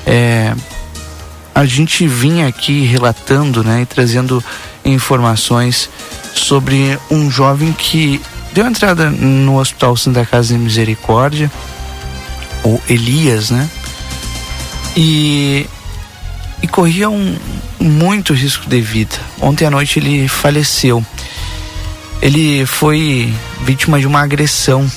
É, 0.07 0.55
a 1.61 1.67
gente 1.67 2.07
vinha 2.07 2.49
aqui 2.49 2.87
relatando, 2.87 3.63
né, 3.63 3.83
e 3.83 3.87
trazendo 3.87 4.43
informações 4.83 5.91
sobre 6.33 6.99
um 7.11 7.31
jovem 7.31 7.71
que 7.71 8.19
deu 8.55 8.67
entrada 8.67 9.11
no 9.11 9.59
Hospital 9.59 9.95
Santa 9.95 10.25
Casa 10.25 10.55
de 10.55 10.59
Misericórdia, 10.59 11.53
ou 12.63 12.81
Elias, 12.89 13.51
né? 13.51 13.69
E, 14.97 15.67
e 16.63 16.69
corria 16.69 17.11
um 17.11 17.37
muito 17.79 18.33
risco 18.33 18.67
de 18.67 18.81
vida. 18.81 19.17
Ontem 19.39 19.67
à 19.67 19.71
noite 19.71 19.99
ele 19.99 20.29
faleceu. 20.29 21.05
Ele 22.23 22.65
foi 22.65 23.35
vítima 23.65 24.01
de 24.01 24.07
uma 24.07 24.23
agressão. 24.23 24.91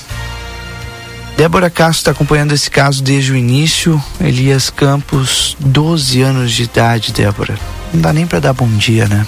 Débora 1.36 1.68
Castro 1.68 1.98
está 1.98 2.10
acompanhando 2.12 2.52
esse 2.52 2.70
caso 2.70 3.02
desde 3.02 3.32
o 3.32 3.36
início. 3.36 4.02
Elias 4.20 4.70
Campos, 4.70 5.56
12 5.58 6.22
anos 6.22 6.52
de 6.52 6.62
idade, 6.62 7.12
Débora. 7.12 7.58
Não 7.92 8.00
dá 8.00 8.12
nem 8.12 8.26
para 8.26 8.38
dar 8.38 8.52
bom 8.52 8.68
dia, 8.68 9.08
né? 9.08 9.26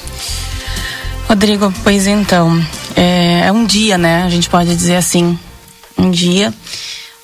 Rodrigo, 1.29 1.73
pois 1.83 2.07
então, 2.07 2.65
é, 2.95 3.47
é, 3.47 3.53
um 3.53 3.67
dia, 3.67 3.99
né? 3.99 4.23
A 4.23 4.31
gente 4.31 4.49
pode 4.49 4.75
dizer 4.75 4.95
assim, 4.95 5.37
um 5.99 6.09
dia. 6.11 6.55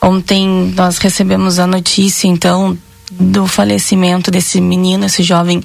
Ontem 0.01 0.73
nós 0.75 0.99
recebemos 0.99 1.61
a 1.61 1.67
notícia, 1.67 2.27
então, 2.27 2.77
do 3.13 3.47
falecimento 3.47 4.33
desse 4.33 4.61
menino, 4.61 5.07
esse 5.07 5.23
jovem 5.23 5.63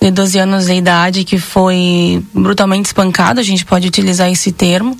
de 0.00 0.10
12 0.12 0.38
anos 0.38 0.66
de 0.66 0.74
idade 0.74 1.24
que 1.24 1.38
foi 1.38 2.22
brutalmente 2.32 2.86
espancado, 2.86 3.40
a 3.40 3.42
gente 3.42 3.64
pode 3.64 3.88
utilizar 3.88 4.30
esse 4.30 4.52
termo, 4.52 4.96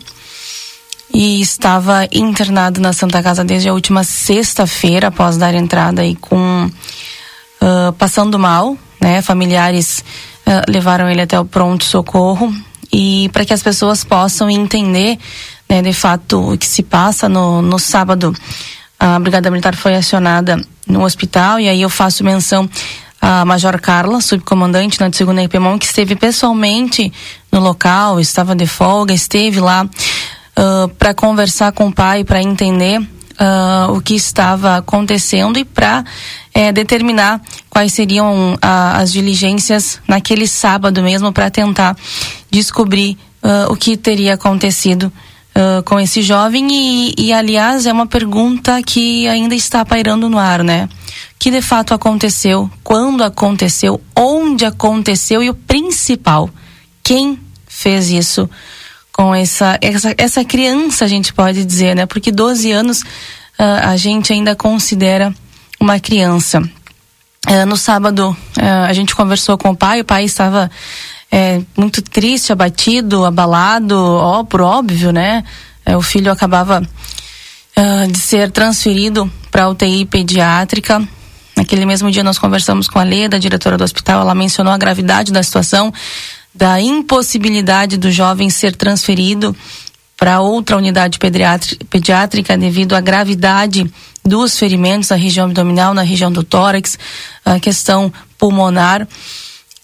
e 1.13 1.41
estava 1.41 2.07
internado 2.13 2.81
na 2.81 2.93
Santa 2.93 3.23
Casa 3.23 3.45
desde 3.45 3.69
a 3.69 3.73
última 3.75 4.05
sexta-feira, 4.05 5.09
após 5.09 5.37
dar 5.37 5.55
entrada 5.55 6.03
aí 6.03 6.15
com 6.17 6.67
uh, 6.67 7.93
passando 7.95 8.39
mal, 8.39 8.77
né? 9.01 9.23
Familiares 9.23 10.05
Uh, 10.49 10.63
levaram 10.71 11.11
ele 11.11 11.21
até 11.21 11.41
o 11.41 11.45
pronto 11.45 11.83
socorro 11.83 12.55
e 12.93 13.29
para 13.33 13.45
que 13.45 13.53
as 13.53 13.65
pessoas 13.65 14.05
possam 14.05 14.49
entender 14.49 15.19
né, 15.69 15.83
de 15.83 15.93
fato 15.93 16.53
o 16.53 16.57
que 16.57 16.69
se 16.69 16.85
passa 16.85 17.29
no, 17.29 17.61
no 17.61 17.81
sábado 17.81 18.33
a 18.97 19.19
brigada 19.19 19.51
militar 19.51 19.75
foi 19.75 19.97
acionada 19.97 20.65
no 20.87 21.05
hospital 21.05 21.59
e 21.59 21.69
aí 21.69 21.83
eu 21.83 21.91
faço 21.91 22.23
menção 22.23 22.71
a 23.21 23.45
Major 23.45 23.81
Carla, 23.81 24.21
subcomandante 24.21 25.01
na 25.01 25.13
segunda 25.13 25.43
IPMON, 25.43 25.79
que 25.79 25.87
esteve 25.87 26.15
pessoalmente 26.15 27.13
no 27.51 27.59
local, 27.59 28.21
estava 28.21 28.55
de 28.55 28.67
folga, 28.67 29.13
esteve 29.13 29.59
lá 29.59 29.89
uh, 30.59 30.89
para 30.89 31.15
conversar 31.15 31.73
com 31.73 31.89
o 31.89 31.93
pai, 31.93 32.25
para 32.25 32.43
entender 32.43 33.01
uh, 33.01 33.93
o 33.93 34.01
que 34.01 34.15
estava 34.15 34.77
acontecendo 34.77 35.59
e 35.59 35.65
para 35.65 36.05
é, 36.55 36.73
determinar 36.73 37.41
quais 37.69 37.93
seriam 37.93 38.57
as 38.63 39.13
diligências 39.13 40.01
naquele 40.09 40.47
sábado 40.47 41.03
mesmo 41.03 41.33
para 41.33 41.51
tentar 41.51 41.95
descobrir 42.51 43.19
o 43.69 43.77
que 43.77 43.97
teria 43.97 44.35
acontecido 44.35 45.13
com 45.85 46.01
esse 46.01 46.23
jovem. 46.23 46.67
E, 46.73 47.15
e, 47.19 47.33
aliás, 47.33 47.85
é 47.85 47.93
uma 47.93 48.07
pergunta 48.07 48.83
que 48.83 49.29
ainda 49.29 49.55
está 49.55 49.85
pairando 49.85 50.31
no 50.31 50.39
ar, 50.39 50.65
né? 50.65 50.89
Que 51.39 51.51
de 51.51 51.61
fato 51.61 51.93
aconteceu, 51.93 52.71
quando 52.83 53.23
aconteceu, 53.23 54.01
onde 54.17 54.65
aconteceu 54.65 55.43
e 55.43 55.51
o 55.51 55.55
principal, 55.55 56.49
quem 57.05 57.39
fez 57.69 58.09
isso 58.09 58.49
com 59.17 59.35
essa, 59.35 59.79
essa, 59.81 60.15
essa 60.19 60.45
criança, 60.45 61.03
a 61.03 61.09
gente 61.09 61.33
pode 61.33 61.65
dizer, 61.65 61.97
né? 61.97 62.05
Porque 62.05 62.31
12 62.31 62.71
anos 62.71 63.01
uh, 63.01 63.81
a 63.85 63.97
gente 63.97 64.31
ainda 64.31 64.55
considera 64.55 65.35
uma 65.81 65.99
criança. 65.99 66.61
Uh, 67.49 67.65
no 67.67 67.79
sábado, 67.79 68.37
uh, 68.59 68.85
a 68.87 68.93
gente 68.93 69.17
conversou 69.17 69.57
com 69.57 69.71
o 69.71 69.77
pai, 69.77 70.03
o 70.03 70.05
pai 70.05 70.25
estava 70.25 70.71
é, 71.33 71.63
muito 71.75 72.03
triste, 72.03 72.53
abatido, 72.53 73.25
abalado, 73.25 73.97
ó, 73.97 74.45
por 74.45 74.61
óbvio, 74.61 75.11
né? 75.13 75.43
É, 75.87 75.97
o 75.97 76.03
filho 76.03 76.31
acabava 76.31 76.83
de 78.11 78.19
ser 78.19 78.51
transferido 78.51 79.31
para 79.51 79.69
UTI 79.69 80.07
pediátrica. 80.07 81.07
Naquele 81.55 81.85
mesmo 81.85 82.11
dia 82.11 82.25
nós 82.25 82.39
conversamos 82.39 82.89
com 82.89 82.99
a 82.99 83.03
Leda, 83.03 83.39
diretora 83.39 83.77
do 83.77 83.85
hospital, 83.85 84.23
ela 84.23 84.35
mencionou 84.35 84.73
a 84.73 84.79
gravidade 84.79 85.31
da 85.31 85.43
situação, 85.43 85.93
da 86.57 86.81
impossibilidade 86.81 87.97
do 87.97 88.11
jovem 88.11 88.49
ser 88.51 88.75
transferido 88.75 89.55
para 90.17 90.41
outra 90.41 90.77
unidade 90.77 91.19
pediátrica 91.19 92.57
devido 92.57 92.95
à 92.95 93.01
gravidade 93.01 93.91
dos 94.25 94.59
ferimentos 94.59 95.11
na 95.11 95.17
região 95.17 95.47
abdominal, 95.47 95.93
na 95.93 96.03
região 96.03 96.33
do 96.33 96.43
tórax, 96.43 96.99
a 97.45 97.61
questão 97.61 98.13
pulmonar. 98.39 99.07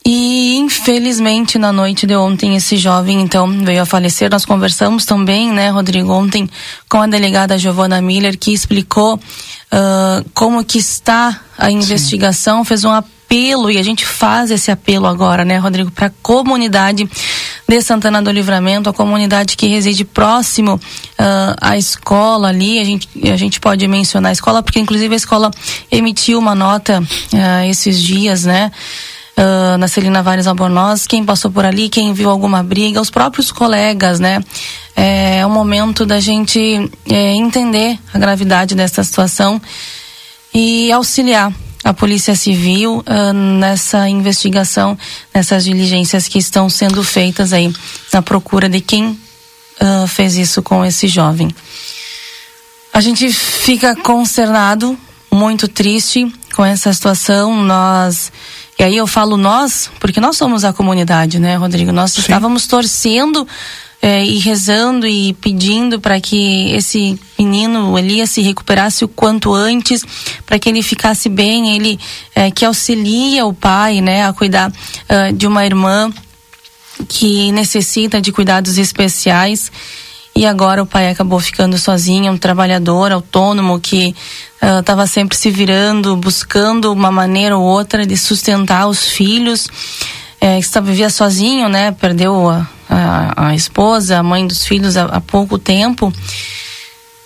E 0.04 0.56
infelizmente 0.56 1.58
na 1.58 1.72
noite 1.72 2.08
de 2.08 2.16
ontem 2.16 2.56
esse 2.56 2.76
jovem 2.76 3.20
então 3.20 3.46
veio 3.64 3.82
a 3.82 3.86
falecer. 3.86 4.28
Nós 4.30 4.44
conversamos 4.44 5.04
também, 5.04 5.52
né, 5.52 5.70
Rodrigo, 5.70 6.12
ontem 6.12 6.48
com 6.88 7.00
a 7.00 7.06
delegada 7.06 7.56
Giovana 7.56 8.02
Miller 8.02 8.36
que 8.36 8.52
explicou 8.52 9.14
uh, 9.14 10.28
como 10.34 10.64
que 10.64 10.78
está 10.78 11.40
a 11.56 11.70
investigação, 11.70 12.58
Sim. 12.58 12.64
fez 12.64 12.84
um 12.84 12.90
apelo 13.32 13.70
e 13.70 13.78
a 13.78 13.82
gente 13.82 14.04
faz 14.04 14.50
esse 14.50 14.70
apelo 14.70 15.06
agora, 15.06 15.42
né, 15.42 15.56
Rodrigo, 15.56 15.90
para 15.90 16.08
a 16.08 16.12
comunidade 16.22 17.08
de 17.66 17.80
Santana 17.80 18.20
do 18.20 18.30
Livramento, 18.30 18.90
a 18.90 18.92
comunidade 18.92 19.56
que 19.56 19.66
reside 19.66 20.04
próximo 20.04 20.74
uh, 20.74 21.56
à 21.58 21.78
escola 21.78 22.48
ali. 22.48 22.78
A 22.78 22.84
gente, 22.84 23.08
a 23.30 23.36
gente 23.36 23.58
pode 23.58 23.88
mencionar 23.88 24.28
a 24.28 24.32
escola 24.32 24.62
porque 24.62 24.78
inclusive 24.78 25.14
a 25.14 25.16
escola 25.16 25.50
emitiu 25.90 26.38
uma 26.38 26.54
nota 26.54 27.00
uh, 27.00 27.70
esses 27.70 28.02
dias, 28.02 28.44
né? 28.44 28.70
uh, 29.38 29.78
na 29.78 29.88
Celina 29.88 30.22
Vares 30.22 30.46
Albornoz, 30.46 31.06
quem 31.06 31.24
passou 31.24 31.50
por 31.50 31.64
ali, 31.64 31.88
quem 31.88 32.12
viu 32.12 32.28
alguma 32.28 32.62
briga, 32.62 33.00
os 33.00 33.08
próprios 33.08 33.50
colegas, 33.50 34.20
né? 34.20 34.44
É, 34.94 35.38
é 35.38 35.46
o 35.46 35.50
momento 35.50 36.04
da 36.04 36.20
gente 36.20 36.60
é, 37.08 37.32
entender 37.32 37.98
a 38.12 38.18
gravidade 38.18 38.74
dessa 38.74 39.02
situação 39.02 39.58
e 40.52 40.92
auxiliar 40.92 41.50
a 41.84 41.92
Polícia 41.92 42.34
Civil 42.34 42.98
uh, 42.98 43.32
nessa 43.32 44.08
investigação, 44.08 44.96
nessas 45.34 45.64
diligências 45.64 46.28
que 46.28 46.38
estão 46.38 46.68
sendo 46.68 47.02
feitas 47.02 47.52
aí 47.52 47.72
na 48.12 48.22
procura 48.22 48.68
de 48.68 48.80
quem 48.80 49.08
uh, 49.08 50.06
fez 50.06 50.36
isso 50.36 50.62
com 50.62 50.84
esse 50.84 51.08
jovem. 51.08 51.54
A 52.92 53.00
gente 53.00 53.32
fica 53.32 53.96
concernado, 53.96 54.98
muito 55.30 55.66
triste 55.66 56.32
com 56.54 56.64
essa 56.64 56.92
situação. 56.92 57.62
Nós 57.62 58.30
e 58.78 58.84
aí 58.84 58.96
eu 58.96 59.06
falo 59.06 59.36
nós, 59.36 59.90
porque 60.00 60.20
nós 60.20 60.36
somos 60.36 60.64
a 60.64 60.72
comunidade, 60.72 61.38
né, 61.38 61.56
Rodrigo? 61.56 61.92
Nós 61.92 62.12
Sim. 62.12 62.20
estávamos 62.20 62.66
torcendo 62.66 63.46
é, 64.02 64.24
e 64.24 64.38
rezando 64.38 65.06
e 65.06 65.32
pedindo 65.34 66.00
para 66.00 66.20
que 66.20 66.72
esse 66.72 67.16
menino 67.38 67.96
Elias 67.96 68.30
se 68.30 68.42
recuperasse 68.42 69.04
o 69.04 69.08
quanto 69.08 69.54
antes, 69.54 70.04
para 70.44 70.58
que 70.58 70.68
ele 70.68 70.82
ficasse 70.82 71.28
bem, 71.28 71.76
ele 71.76 72.00
é, 72.34 72.50
que 72.50 72.64
auxilia 72.64 73.46
o 73.46 73.54
pai, 73.54 74.00
né, 74.00 74.26
a 74.26 74.32
cuidar 74.32 74.70
uh, 74.70 75.32
de 75.32 75.46
uma 75.46 75.64
irmã 75.64 76.12
que 77.08 77.52
necessita 77.52 78.20
de 78.20 78.32
cuidados 78.32 78.76
especiais 78.76 79.70
e 80.34 80.46
agora 80.46 80.82
o 80.82 80.86
pai 80.86 81.08
acabou 81.08 81.38
ficando 81.38 81.78
sozinho, 81.78 82.32
um 82.32 82.38
trabalhador 82.38 83.12
autônomo 83.12 83.78
que 83.78 84.14
estava 84.80 85.04
uh, 85.04 85.08
sempre 85.08 85.36
se 85.36 85.50
virando, 85.50 86.16
buscando 86.16 86.92
uma 86.92 87.12
maneira 87.12 87.56
ou 87.56 87.62
outra 87.62 88.06
de 88.06 88.16
sustentar 88.16 88.88
os 88.88 89.06
filhos. 89.06 89.68
É, 90.40 90.58
que 90.60 90.80
vivia 90.80 91.08
sozinho, 91.08 91.68
né? 91.68 91.92
Perdeu 91.92 92.48
a, 92.48 92.66
a, 92.92 93.48
a, 93.48 93.54
esposa, 93.54 94.18
a 94.18 94.22
mãe 94.22 94.46
dos 94.46 94.66
filhos 94.66 94.96
há, 94.96 95.04
há 95.04 95.20
pouco 95.20 95.58
tempo. 95.58 96.12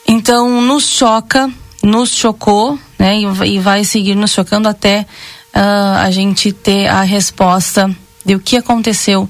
Então 0.06 0.62
nos 0.62 0.86
choca, 0.88 1.50
nos 1.82 2.10
chocou, 2.10 2.78
né? 2.98 3.18
E, 3.18 3.54
e 3.54 3.58
vai 3.58 3.84
seguir 3.84 4.14
nos 4.14 4.30
chocando 4.30 4.68
até 4.68 5.00
uh, 5.54 5.98
a 5.98 6.10
gente 6.10 6.52
ter 6.52 6.86
a 6.86 7.02
resposta 7.02 7.90
de 8.24 8.34
o 8.34 8.40
que 8.40 8.56
aconteceu 8.56 9.28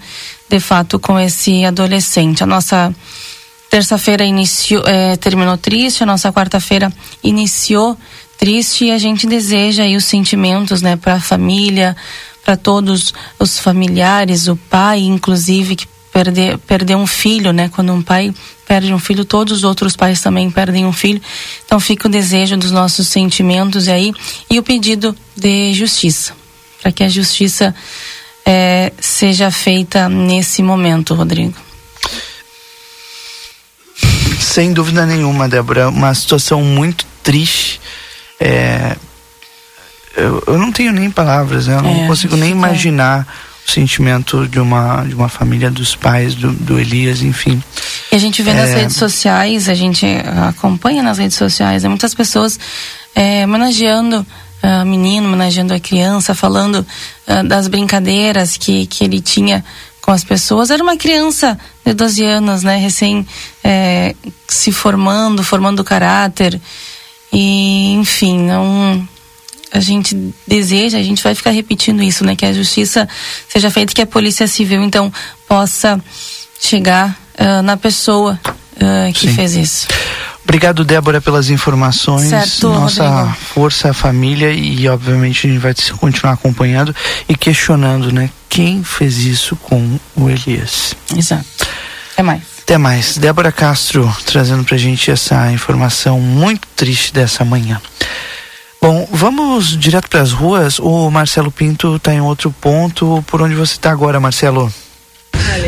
de 0.49 0.61
fato 0.61 0.99
com 0.99 1.19
esse 1.19 1.65
adolescente. 1.65 2.43
A 2.43 2.47
nossa 2.47 2.95
terça-feira 3.71 4.25
é, 4.87 5.17
terminou 5.17 5.57
triste, 5.57 6.03
a 6.03 6.07
nossa 6.07 6.33
quarta-feira 6.33 6.93
iniciou 7.23 7.97
triste 8.39 8.87
e 8.87 8.93
a 8.93 8.99
gente 8.99 9.27
deseja 9.27 9.83
aí 9.83 9.97
os 9.97 10.05
sentimentos, 10.05 10.83
né, 10.83 10.97
para 10.97 11.15
a 11.15 11.21
família, 11.21 11.97
para 12.45 12.57
todos 12.57 13.13
os 13.39 13.59
familiares, 13.59 14.47
o 14.47 14.55
pai, 14.55 15.01
inclusive, 15.01 15.75
que 15.75 15.87
perder, 16.17 16.57
perdeu 16.57 16.97
um 16.97 17.07
filho, 17.07 17.53
né? 17.53 17.69
Quando 17.69 17.93
um 17.93 18.01
pai 18.01 18.33
perde 18.67 18.91
um 18.91 18.99
filho, 18.99 19.23
todos 19.23 19.59
os 19.59 19.65
outros 19.65 19.95
pais 19.95 20.19
também 20.23 20.51
perdem 20.51 20.87
um 20.87 20.93
filho. 20.93 21.21
Então 21.67 21.79
fica 21.79 22.09
o 22.09 22.11
desejo 22.11 22.57
dos 22.57 22.71
nossos 22.71 23.07
sentimentos 23.09 23.87
aí 23.87 24.15
e 24.49 24.59
o 24.59 24.63
pedido 24.63 25.15
de 25.37 25.75
justiça, 25.75 26.33
para 26.81 26.91
que 26.91 27.05
a 27.05 27.09
justiça 27.11 27.75
é, 28.47 28.93
seja 28.99 29.51
feita 29.51 30.09
nesse 30.09 30.63
momento, 30.63 31.15
Rodrigo. 31.15 31.55
Sem 34.41 34.73
dúvida 34.73 35.05
nenhuma, 35.05 35.47
Débora. 35.47 35.91
Uma 35.91 36.15
situação 36.15 36.63
muito 36.63 37.05
triste. 37.23 37.79
É, 38.41 38.97
eu, 40.17 40.43
eu, 40.47 40.57
não 40.57 40.73
tenho 40.73 40.93
nem 40.93 41.11
palavras, 41.11 41.67
né? 41.67 41.77
Eu 41.77 41.83
não 41.83 42.05
é, 42.05 42.07
consigo 42.07 42.37
nem 42.37 42.53
imaginar 42.53 43.27
o 43.67 43.71
sentimento 43.71 44.47
de 44.47 44.61
uma, 44.61 45.03
de 45.03 45.15
uma 45.15 45.29
família 45.29 45.71
dos 45.71 45.97
pais 45.97 46.35
do, 46.35 46.53
do 46.53 46.79
Elias, 46.79 47.21
enfim. 47.23 47.63
E 48.13 48.15
a 48.15 48.19
gente 48.19 48.43
vê 48.43 48.51
é... 48.51 48.55
nas 48.55 48.71
redes 48.71 48.97
sociais, 48.97 49.69
a 49.69 49.75
gente 49.75 50.07
acompanha 50.49 51.03
nas 51.03 51.19
redes 51.19 51.37
sociais, 51.37 51.83
né? 51.83 51.89
muitas 51.89 52.15
pessoas 52.15 52.59
é, 53.15 53.45
homenageando 53.45 54.25
o 54.63 54.83
uh, 54.83 54.87
menino, 54.87 55.27
homenageando 55.27 55.75
a 55.75 55.81
criança, 55.81 56.35
falando 56.35 56.87
uh, 57.27 57.47
das 57.47 57.69
brincadeiras 57.69 58.57
que, 58.57 58.87
que 58.87 59.05
ele 59.05 59.21
tinha 59.21 59.65
com 60.01 60.13
as 60.13 60.23
pessoas. 60.23 60.71
Era 60.71 60.83
uma 60.83 60.97
criança 60.97 61.59
de 61.85 61.93
12 61.93 62.25
anos, 62.25 62.63
né? 62.63 62.77
Recém 62.77 63.27
é, 63.63 64.15
se 64.47 64.71
formando, 64.71 65.43
formando 65.43 65.83
caráter. 65.83 66.61
E, 67.33 67.93
enfim, 67.95 68.39
não. 68.39 69.07
A 69.77 69.81
gente 69.81 70.33
deseja, 70.49 70.97
a 70.97 71.03
gente 71.03 71.23
vai 71.23 71.35
ficar 71.35 71.51
repetindo 71.51 72.03
isso, 72.03 72.25
né? 72.25 72.35
Que 72.35 72.47
a 72.47 72.53
justiça 72.53 73.07
seja 73.47 73.71
feita, 73.71 73.93
que 73.93 74.01
a 74.01 74.07
polícia 74.07 74.47
civil, 74.49 74.83
então, 74.83 75.13
possa 75.47 76.01
chegar 76.59 77.15
uh, 77.39 77.61
na 77.61 77.77
pessoa 77.77 78.41
uh, 78.77 79.13
que 79.13 79.29
Sim. 79.29 79.35
fez 79.35 79.55
isso. 79.55 79.87
Obrigado, 80.43 80.83
Débora, 80.83 81.21
pelas 81.21 81.51
informações. 81.51 82.31
Certo, 82.31 82.71
Nossa 82.71 83.07
Rodrigo. 83.07 83.37
força, 83.53 83.93
família 83.93 84.51
e, 84.51 84.89
obviamente, 84.89 85.47
a 85.47 85.51
gente 85.51 85.61
vai 85.61 85.75
continuar 85.99 86.33
acompanhando 86.33 86.97
e 87.29 87.37
questionando, 87.37 88.11
né? 88.11 88.31
Quem 88.49 88.83
fez 88.83 89.19
isso 89.19 89.57
com 89.57 89.99
o 90.17 90.31
Elias? 90.31 90.95
Exato. 91.15 91.45
Até 92.15 92.23
mais. 92.23 92.43
Até 92.63 92.79
mais. 92.79 93.19
Débora 93.19 93.53
Castro 93.53 94.11
trazendo 94.25 94.65
pra 94.65 94.79
gente 94.79 95.11
essa 95.11 95.53
informação 95.53 96.19
muito 96.19 96.67
triste 96.75 97.13
dessa 97.13 97.45
manhã. 97.45 97.79
Bom, 98.81 99.09
vamos 99.11 99.77
direto 99.79 100.09
para 100.09 100.21
as 100.21 100.33
ruas. 100.33 100.79
O 100.79 101.11
Marcelo 101.11 101.51
Pinto 101.51 101.97
está 101.97 102.15
em 102.15 102.21
outro 102.21 102.51
ponto. 102.51 103.25
Por 103.27 103.43
onde 103.43 103.55
você 103.55 103.73
está 103.73 103.91
agora, 103.91 104.21
Marcelo? 104.21 104.73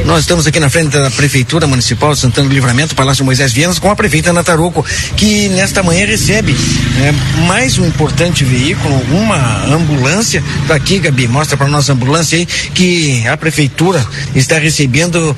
Nós 0.04 0.20
estamos 0.20 0.46
aqui 0.46 0.60
na 0.60 0.70
frente 0.70 0.90
da 0.90 1.10
Prefeitura 1.10 1.66
Municipal 1.66 2.12
de 2.12 2.20
Santana 2.20 2.48
do 2.48 2.54
Livramento, 2.54 2.94
Palácio 2.94 3.24
Moisés 3.24 3.52
Vienas, 3.52 3.78
com 3.78 3.90
a 3.90 3.96
prefeita 3.96 4.30
Ana 4.30 4.44
Taruco, 4.44 4.84
que 5.16 5.48
nesta 5.50 5.82
manhã 5.82 6.06
recebe 6.06 6.52
né, 6.52 7.14
mais 7.46 7.78
um 7.78 7.86
importante 7.86 8.44
veículo, 8.44 8.94
uma 9.10 9.64
ambulância. 9.66 10.42
Tá 10.66 10.74
aqui, 10.74 10.98
Gabi, 10.98 11.28
mostra 11.28 11.56
para 11.56 11.68
nós 11.68 11.88
a 11.88 11.92
ambulância 11.92 12.38
aí, 12.38 12.46
que 12.46 13.26
a 13.26 13.36
Prefeitura 13.36 14.04
está 14.34 14.58
recebendo 14.58 15.36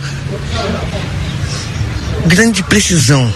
grande 2.27 2.63
precisão 2.63 3.33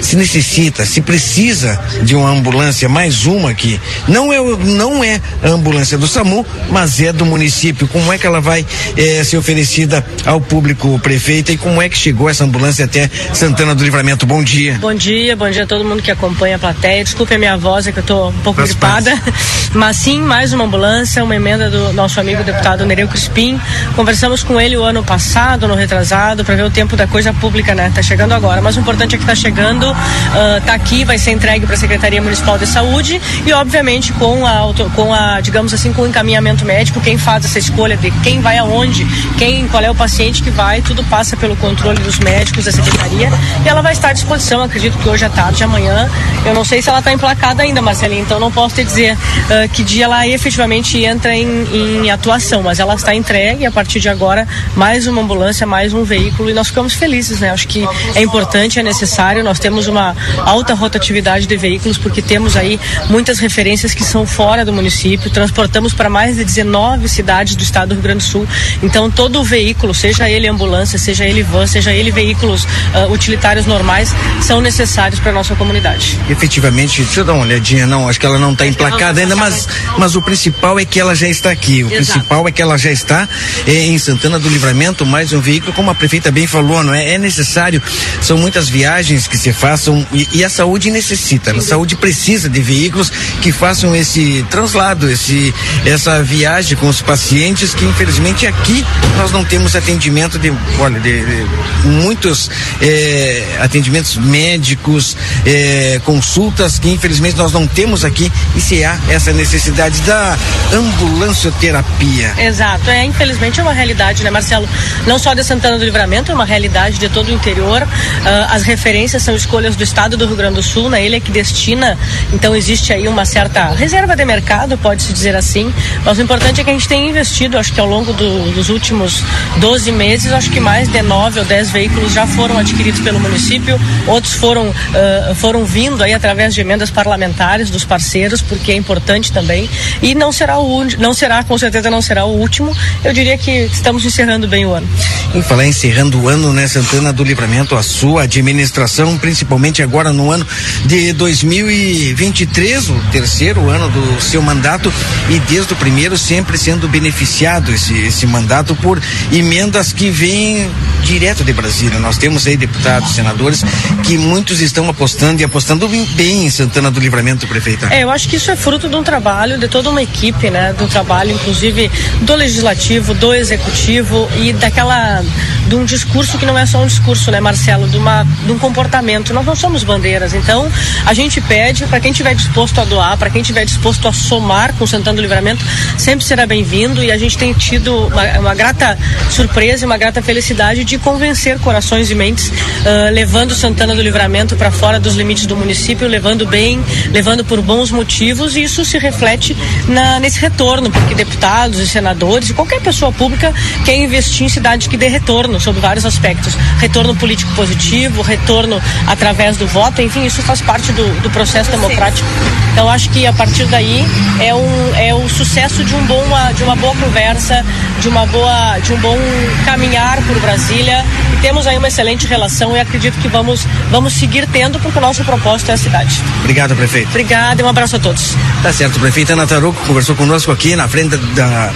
se 0.00 0.16
necessita, 0.16 0.84
se 0.84 1.00
precisa 1.00 1.80
de 2.02 2.14
uma 2.14 2.30
ambulância, 2.30 2.88
mais 2.88 3.26
uma 3.26 3.50
aqui. 3.50 3.80
Não 4.08 4.32
é, 4.32 4.38
não 4.64 5.02
é 5.02 5.20
a 5.42 5.48
ambulância 5.48 5.96
do 5.98 6.06
SAMU, 6.06 6.44
mas 6.70 7.00
é 7.00 7.12
do 7.12 7.24
município. 7.24 7.88
Como 7.88 8.12
é 8.12 8.18
que 8.18 8.26
ela 8.26 8.40
vai 8.40 8.64
eh, 8.96 9.22
ser 9.24 9.36
oferecida 9.36 10.04
ao 10.24 10.40
público 10.40 10.98
prefeito 10.98 11.52
e 11.52 11.56
como 11.56 11.80
é 11.80 11.88
que 11.88 11.96
chegou 11.96 12.28
essa 12.28 12.44
ambulância 12.44 12.84
até 12.84 13.10
Santana 13.32 13.74
do 13.74 13.84
Livramento? 13.84 14.26
Bom 14.26 14.42
dia. 14.42 14.78
Bom 14.80 14.94
dia, 14.94 15.36
bom 15.36 15.50
dia 15.50 15.64
a 15.64 15.66
todo 15.66 15.84
mundo 15.84 16.02
que 16.02 16.10
acompanha 16.10 16.56
a 16.56 16.58
plateia. 16.58 17.02
Desculpe 17.04 17.34
a 17.34 17.38
minha 17.38 17.56
voz, 17.56 17.86
é 17.86 17.92
que 17.92 17.98
eu 17.98 18.02
tô 18.02 18.28
um 18.28 18.38
pouco 18.40 18.62
gripada. 18.62 19.12
Mas 19.74 19.96
sim, 19.96 20.20
mais 20.20 20.52
uma 20.52 20.64
ambulância, 20.64 21.22
uma 21.24 21.34
emenda 21.34 21.68
do 21.68 21.92
nosso 21.92 22.20
amigo 22.20 22.44
deputado 22.44 22.86
Nereu 22.86 23.08
Crispim. 23.08 23.60
Conversamos 23.96 24.42
com 24.42 24.60
ele 24.60 24.76
o 24.76 24.84
ano 24.84 25.02
passado, 25.02 25.66
no 25.66 25.74
retrasado, 25.74 26.44
para 26.44 26.54
ver 26.54 26.64
o 26.64 26.70
tempo 26.70 26.96
da 26.96 27.06
coisa 27.06 27.32
pública, 27.32 27.74
né? 27.74 27.90
Tá 27.94 28.02
chegando 28.02 28.32
agora. 28.32 28.60
Mas 28.60 28.76
o 28.76 28.80
importante 28.80 29.16
é 29.16 29.18
que 29.18 29.26
tá 29.26 29.34
chegando, 29.34 29.83
uh, 29.90 30.60
tá 30.64 30.74
aqui, 30.74 31.04
vai 31.04 31.18
ser 31.18 31.32
entregue 31.32 31.66
para 31.66 31.74
a 31.74 31.78
Secretaria 31.78 32.20
Municipal 32.20 32.58
de 32.58 32.66
Saúde 32.66 33.20
e, 33.46 33.52
obviamente, 33.52 34.12
com 34.14 34.46
a, 34.46 34.72
com 34.94 35.12
a, 35.12 35.40
digamos 35.40 35.72
assim, 35.72 35.92
com 35.92 36.02
o 36.02 36.06
encaminhamento 36.06 36.64
médico, 36.64 37.00
quem 37.00 37.18
faz 37.18 37.44
essa 37.44 37.58
escolha 37.58 37.96
de 37.96 38.10
quem 38.22 38.40
vai 38.40 38.58
aonde, 38.58 39.04
quem, 39.38 39.66
qual 39.68 39.82
é 39.82 39.90
o 39.90 39.94
paciente 39.94 40.42
que 40.42 40.50
vai, 40.50 40.82
tudo 40.82 41.02
passa 41.04 41.36
pelo 41.36 41.56
controle 41.56 42.00
dos 42.00 42.18
médicos 42.18 42.64
da 42.64 42.72
Secretaria 42.72 43.30
e 43.64 43.68
ela 43.68 43.82
vai 43.82 43.92
estar 43.92 44.08
à 44.08 44.12
disposição, 44.12 44.62
acredito 44.62 44.96
que 44.98 45.08
hoje 45.08 45.24
à 45.24 45.30
tarde, 45.30 45.62
amanhã. 45.64 46.08
Eu 46.44 46.54
não 46.54 46.64
sei 46.64 46.82
se 46.82 46.88
ela 46.88 46.98
está 46.98 47.12
emplacada 47.12 47.62
ainda, 47.62 47.80
Marcelinha, 47.80 48.22
então 48.22 48.38
não 48.38 48.50
posso 48.50 48.74
te 48.74 48.84
dizer 48.84 49.14
uh, 49.14 49.68
que 49.72 49.82
dia 49.82 50.04
ela 50.04 50.26
efetivamente 50.26 51.02
entra 51.02 51.34
em, 51.34 51.64
em 52.04 52.10
atuação, 52.10 52.62
mas 52.62 52.78
ela 52.78 52.94
está 52.94 53.14
entregue 53.14 53.64
a 53.64 53.70
partir 53.70 54.00
de 54.00 54.08
agora 54.08 54.46
mais 54.76 55.06
uma 55.06 55.22
ambulância, 55.22 55.66
mais 55.66 55.92
um 55.92 56.04
veículo 56.04 56.50
e 56.50 56.52
nós 56.52 56.68
ficamos 56.68 56.94
felizes, 56.94 57.40
né? 57.40 57.50
Acho 57.50 57.66
que 57.66 57.86
é 58.14 58.22
importante, 58.22 58.78
é 58.78 58.82
necessário. 58.82 59.42
Nós 59.42 59.58
temos 59.64 59.86
uma 59.86 60.14
alta 60.44 60.74
rotatividade 60.74 61.46
de 61.46 61.56
veículos 61.56 61.96
porque 61.96 62.20
temos 62.20 62.54
aí 62.54 62.78
muitas 63.08 63.38
referências 63.38 63.94
que 63.94 64.04
são 64.04 64.26
fora 64.26 64.62
do 64.62 64.74
município. 64.74 65.30
Transportamos 65.30 65.94
para 65.94 66.10
mais 66.10 66.36
de 66.36 66.44
19 66.44 67.08
cidades 67.08 67.56
do 67.56 67.62
estado 67.62 67.88
do 67.88 67.94
Rio 67.94 68.02
Grande 68.02 68.18
do 68.18 68.24
Sul. 68.24 68.46
Então 68.82 69.10
todo 69.10 69.40
o 69.40 69.42
veículo, 69.42 69.94
seja 69.94 70.28
ele 70.28 70.46
ambulância, 70.46 70.98
seja 70.98 71.24
ele 71.24 71.42
van, 71.42 71.66
seja 71.66 71.94
ele 71.94 72.10
veículos 72.10 72.64
uh, 72.64 73.10
utilitários 73.10 73.64
normais, 73.64 74.14
são 74.42 74.60
necessários 74.60 75.18
para 75.18 75.30
a 75.30 75.34
nossa 75.34 75.56
comunidade. 75.56 76.18
Efetivamente, 76.28 77.02
deixa 77.02 77.20
eu 77.20 77.24
dar 77.24 77.32
uma 77.32 77.44
olhadinha, 77.46 77.86
não, 77.86 78.06
acho 78.06 78.20
que 78.20 78.26
ela 78.26 78.38
não 78.38 78.52
está 78.52 78.66
emplacada 78.66 79.18
ainda, 79.18 79.34
mas, 79.34 79.66
mas 79.96 80.14
o 80.14 80.20
principal 80.20 80.78
é 80.78 80.84
que 80.84 81.00
ela 81.00 81.14
já 81.14 81.26
está 81.26 81.50
aqui. 81.50 81.82
O 81.84 81.86
Exato. 81.86 82.12
principal 82.12 82.46
é 82.46 82.52
que 82.52 82.60
ela 82.60 82.76
já 82.76 82.92
está 82.92 83.26
eh, 83.66 83.86
em 83.86 83.98
Santana 83.98 84.38
do 84.38 84.50
Livramento, 84.50 85.06
mais 85.06 85.32
um 85.32 85.40
veículo, 85.40 85.72
como 85.72 85.90
a 85.90 85.94
prefeita 85.94 86.30
bem 86.30 86.46
falou, 86.46 86.82
não 86.82 86.92
é? 86.92 87.14
É 87.14 87.18
necessário, 87.18 87.82
são 88.20 88.36
muitas 88.36 88.68
viagens 88.68 89.26
que 89.26 89.38
se 89.38 89.53
façam 89.54 90.06
e, 90.12 90.28
e 90.32 90.44
a 90.44 90.50
saúde 90.50 90.90
necessita, 90.90 91.52
a 91.52 91.60
saúde 91.60 91.96
precisa 91.96 92.48
de 92.48 92.60
veículos 92.60 93.10
que 93.40 93.52
façam 93.52 93.94
esse 93.94 94.44
translado, 94.50 95.10
esse, 95.10 95.54
essa 95.86 96.22
viagem 96.22 96.76
com 96.76 96.88
os 96.88 97.00
pacientes 97.00 97.74
que 97.74 97.84
infelizmente 97.84 98.46
aqui 98.46 98.84
nós 99.16 99.30
não 99.30 99.44
temos 99.44 99.76
atendimento 99.76 100.38
de, 100.38 100.52
olha, 100.78 101.00
de, 101.00 101.24
de 101.24 101.46
muitos 101.88 102.50
eh, 102.80 103.58
atendimentos 103.60 104.16
médicos, 104.16 105.16
eh, 105.46 106.00
consultas 106.04 106.78
que 106.78 106.90
infelizmente 106.90 107.36
nós 107.36 107.52
não 107.52 107.66
temos 107.66 108.04
aqui 108.04 108.30
e 108.56 108.60
se 108.60 108.84
há 108.84 108.98
essa 109.08 109.32
necessidade 109.32 110.00
da 110.02 110.36
ambulancioterapia. 110.72 112.34
Exato, 112.38 112.90
é 112.90 113.04
infelizmente 113.04 113.60
é 113.60 113.62
uma 113.62 113.72
realidade, 113.72 114.22
né, 114.22 114.30
Marcelo? 114.30 114.68
Não 115.06 115.18
só 115.18 115.34
de 115.34 115.44
Santana 115.44 115.78
do 115.78 115.84
Livramento, 115.84 116.32
é 116.32 116.34
uma 116.34 116.44
realidade 116.44 116.98
de 116.98 117.08
todo 117.08 117.28
o 117.28 117.32
interior. 117.32 117.86
Ah, 118.24 118.48
as 118.50 118.62
referências 118.62 119.22
são 119.22 119.34
escolhas 119.44 119.76
do 119.76 119.84
estado 119.84 120.16
do 120.16 120.26
Rio 120.26 120.36
Grande 120.36 120.54
do 120.56 120.62
Sul, 120.62 120.88
né? 120.88 121.04
Ele 121.04 121.16
é 121.16 121.20
que 121.20 121.30
destina, 121.30 121.98
então 122.32 122.54
existe 122.56 122.92
aí 122.92 123.06
uma 123.06 123.24
certa 123.24 123.68
reserva 123.70 124.16
de 124.16 124.24
mercado, 124.24 124.76
pode-se 124.78 125.12
dizer 125.12 125.36
assim. 125.36 125.72
Mas 126.04 126.18
o 126.18 126.22
importante 126.22 126.60
é 126.60 126.64
que 126.64 126.70
a 126.70 126.72
gente 126.72 126.88
tem 126.88 127.08
investido, 127.08 127.58
acho 127.58 127.72
que 127.72 127.80
ao 127.80 127.86
longo 127.86 128.12
do- 128.12 128.52
dos 128.52 128.68
últimos 128.70 129.22
12 129.58 129.92
meses, 129.92 130.32
acho 130.32 130.50
que 130.50 130.60
mais 130.60 130.88
de 130.88 131.02
9 131.02 131.38
ou 131.40 131.44
10 131.44 131.70
veículos 131.70 132.12
já 132.12 132.26
foram 132.26 132.58
adquiridos 132.58 133.00
pelo 133.00 133.20
município, 133.20 133.78
outros 134.06 134.32
foram, 134.34 134.72
ah, 134.94 135.34
foram 135.34 135.64
vindo 135.64 136.02
aí 136.02 136.12
através 136.14 136.54
de 136.54 136.60
emendas 136.60 136.90
parlamentares 136.90 137.68
dos 137.70 137.84
parceiros, 137.84 138.40
porque 138.40 138.72
é 138.72 138.76
importante 138.76 139.30
também. 139.32 139.68
E 140.02 140.14
não 140.14 140.32
será 140.32 140.58
o 140.58 140.84
não 140.98 141.14
será, 141.14 141.42
com 141.44 141.56
certeza 141.58 141.90
não 141.90 142.02
será 142.02 142.24
o 142.24 142.32
último. 142.36 142.74
Eu 143.04 143.12
diria 143.12 143.36
que 143.38 143.50
estamos 143.72 144.04
encerrando 144.04 144.48
bem 144.48 144.64
o 144.66 144.72
ano. 144.74 144.88
Em 145.34 145.42
falar 145.42 145.66
encerrando 145.66 146.20
o 146.20 146.28
ano, 146.28 146.52
né, 146.52 146.66
Santana 146.66 147.12
do 147.12 147.22
Livramento, 147.22 147.76
a 147.76 147.82
sua 147.82 148.22
administração, 148.24 149.16
principalmente 149.18 149.33
agora 149.82 150.12
no 150.12 150.30
ano 150.30 150.46
de 150.84 151.12
2023, 151.12 152.90
o 152.90 152.94
terceiro 153.10 153.68
ano 153.68 153.88
do 153.88 154.20
seu 154.20 154.42
mandato, 154.42 154.92
e 155.30 155.38
desde 155.40 155.72
o 155.72 155.76
primeiro 155.76 156.16
sempre 156.18 156.58
sendo 156.58 156.88
beneficiado 156.88 157.72
esse, 157.72 157.96
esse 157.98 158.26
mandato 158.26 158.74
por 158.76 159.00
emendas 159.32 159.92
que 159.92 160.10
vêm 160.10 160.70
direto 161.02 161.44
de 161.44 161.52
Brasília. 161.52 161.98
Nós 161.98 162.18
temos 162.18 162.46
aí 162.46 162.56
deputados, 162.56 163.14
senadores, 163.14 163.62
que 164.02 164.18
muitos 164.18 164.60
estão 164.60 164.88
apostando 164.88 165.40
e 165.40 165.44
apostando 165.44 165.88
bem 165.88 166.46
em 166.46 166.50
Santana 166.50 166.90
do 166.90 167.00
Livramento, 167.00 167.46
prefeita. 167.46 167.88
É, 167.94 168.02
eu 168.02 168.10
acho 168.10 168.28
que 168.28 168.36
isso 168.36 168.50
é 168.50 168.56
fruto 168.56 168.88
de 168.88 168.96
um 168.96 169.02
trabalho 169.02 169.58
de 169.58 169.68
toda 169.68 169.90
uma 169.90 170.02
equipe, 170.02 170.50
né? 170.50 170.72
Do 170.72 170.86
trabalho, 170.86 171.32
inclusive, 171.32 171.90
do 172.22 172.34
legislativo, 172.34 173.14
do 173.14 173.32
executivo 173.32 174.28
e 174.40 174.52
daquela. 174.52 175.22
de 175.68 175.74
um 175.74 175.84
discurso 175.84 176.38
que 176.38 176.46
não 176.46 176.58
é 176.58 176.66
só 176.66 176.82
um 176.82 176.86
discurso, 176.86 177.30
né, 177.30 177.40
Marcelo? 177.40 177.88
De, 177.88 177.96
uma, 177.96 178.24
de 178.44 178.52
um 178.52 178.58
comportamento. 178.58 179.23
Nós 179.32 179.44
não 179.44 179.56
somos 179.56 179.84
bandeiras. 179.84 180.34
Então, 180.34 180.70
a 181.04 181.14
gente 181.14 181.40
pede 181.40 181.86
para 181.86 182.00
quem 182.00 182.10
estiver 182.10 182.34
disposto 182.34 182.80
a 182.80 182.84
doar, 182.84 183.16
para 183.16 183.30
quem 183.30 183.40
estiver 183.40 183.64
disposto 183.64 184.06
a 184.08 184.12
somar 184.12 184.72
com 184.74 184.84
o 184.84 184.86
Santana 184.88 185.16
do 185.16 185.22
Livramento, 185.22 185.64
sempre 185.98 186.24
será 186.24 186.46
bem-vindo 186.46 187.02
e 187.02 187.10
a 187.10 187.18
gente 187.18 187.36
tem 187.38 187.52
tido 187.52 188.06
uma, 188.06 188.38
uma 188.38 188.54
grata 188.54 188.98
surpresa 189.30 189.84
e 189.84 189.86
uma 189.86 189.96
grata 189.96 190.22
felicidade 190.22 190.84
de 190.84 190.98
convencer 190.98 191.58
corações 191.58 192.10
e 192.10 192.14
mentes, 192.14 192.52
ah, 192.84 193.10
levando 193.10 193.54
Santana 193.54 193.94
do 193.94 194.02
Livramento 194.02 194.56
para 194.56 194.70
fora 194.70 195.00
dos 195.00 195.14
limites 195.14 195.46
do 195.46 195.56
município, 195.56 196.06
levando 196.08 196.46
bem, 196.46 196.82
levando 197.12 197.44
por 197.44 197.60
bons 197.60 197.90
motivos, 197.90 198.56
e 198.56 198.62
isso 198.62 198.84
se 198.84 198.98
reflete 198.98 199.56
na, 199.88 200.18
nesse 200.20 200.40
retorno, 200.40 200.90
porque 200.90 201.14
deputados 201.14 201.78
e 201.78 201.88
senadores 201.88 202.50
e 202.50 202.54
qualquer 202.54 202.80
pessoa 202.80 203.12
pública 203.12 203.52
quer 203.84 203.96
investir 203.96 204.46
em 204.46 204.48
cidade 204.48 204.88
que 204.88 204.96
dê 204.96 205.08
retorno 205.08 205.60
sobre 205.60 205.80
vários 205.80 206.04
aspectos. 206.04 206.54
Retorno 206.78 207.14
político 207.14 207.52
positivo, 207.54 208.22
retorno 208.22 208.80
através 209.14 209.56
do 209.56 209.66
voto, 209.66 210.02
enfim, 210.02 210.24
isso 210.24 210.42
faz 210.42 210.60
parte 210.60 210.92
do, 210.92 211.20
do 211.22 211.30
processo 211.30 211.70
democrático. 211.70 212.28
Então 212.72 212.88
acho 212.88 213.08
que 213.10 213.26
a 213.26 213.32
partir 213.32 213.64
daí 213.66 214.04
é, 214.40 214.54
um, 214.54 214.94
é 214.96 215.14
o 215.14 215.28
sucesso 215.28 215.84
de, 215.84 215.94
um 215.94 216.04
bom, 216.06 216.22
de 216.54 216.62
uma 216.64 216.76
boa 216.76 216.94
conversa, 216.96 217.64
de, 218.00 218.08
uma 218.08 218.26
boa, 218.26 218.78
de 218.80 218.92
um 218.92 218.98
bom 218.98 219.16
caminhar 219.64 220.20
por 220.22 220.38
Brasília 220.40 221.04
e 221.32 221.36
temos 221.36 221.66
aí 221.66 221.78
uma 221.78 221.88
excelente 221.88 222.26
relação 222.26 222.76
e 222.76 222.80
acredito 222.80 223.18
que 223.20 223.28
vamos, 223.28 223.66
vamos 223.90 224.12
seguir 224.12 224.46
tendo 224.48 224.78
porque 224.80 224.98
o 224.98 225.00
nosso 225.00 225.24
propósito 225.24 225.70
é 225.70 225.74
a 225.74 225.78
cidade. 225.78 226.22
Obrigado, 226.40 226.74
prefeito. 226.74 227.08
Obrigada 227.08 227.62
e 227.62 227.64
um 227.64 227.68
abraço 227.68 227.96
a 227.96 227.98
todos. 227.98 228.36
Tá 228.62 228.72
certo, 228.72 228.98
prefeita 228.98 229.32
Ana 229.32 229.46
Taruco 229.46 229.80
conversou 229.86 230.16
conosco 230.16 230.50
aqui 230.50 230.74
na 230.74 230.88
frente 230.88 231.16
da 231.16 231.72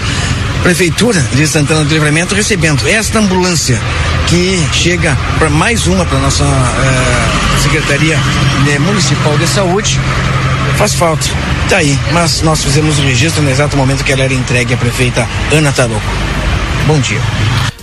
Prefeitura 0.62 1.20
de 1.34 1.46
Santana 1.46 1.84
do 1.84 1.92
Livramento, 1.92 2.34
recebendo 2.34 2.86
esta 2.88 3.18
ambulância 3.18 3.80
que 4.26 4.58
chega 4.72 5.16
para 5.38 5.48
mais 5.48 5.86
uma 5.86 6.04
para 6.04 6.18
nossa 6.18 6.44
eh, 6.44 7.62
Secretaria 7.62 8.18
né, 8.66 8.78
Municipal 8.78 9.36
de 9.38 9.46
Saúde. 9.46 9.98
Faz 10.76 10.94
falta, 10.94 11.26
tá 11.68 11.78
aí, 11.78 11.98
mas 12.12 12.42
nós 12.42 12.62
fizemos 12.62 12.98
o 12.98 13.02
registro 13.02 13.42
no 13.42 13.50
exato 13.50 13.76
momento 13.76 14.04
que 14.04 14.12
ela 14.12 14.22
era 14.22 14.34
entregue 14.34 14.74
à 14.74 14.76
prefeita 14.76 15.26
Ana 15.50 15.72
Taruco. 15.72 16.00
Bom 16.86 17.00
dia. 17.00 17.20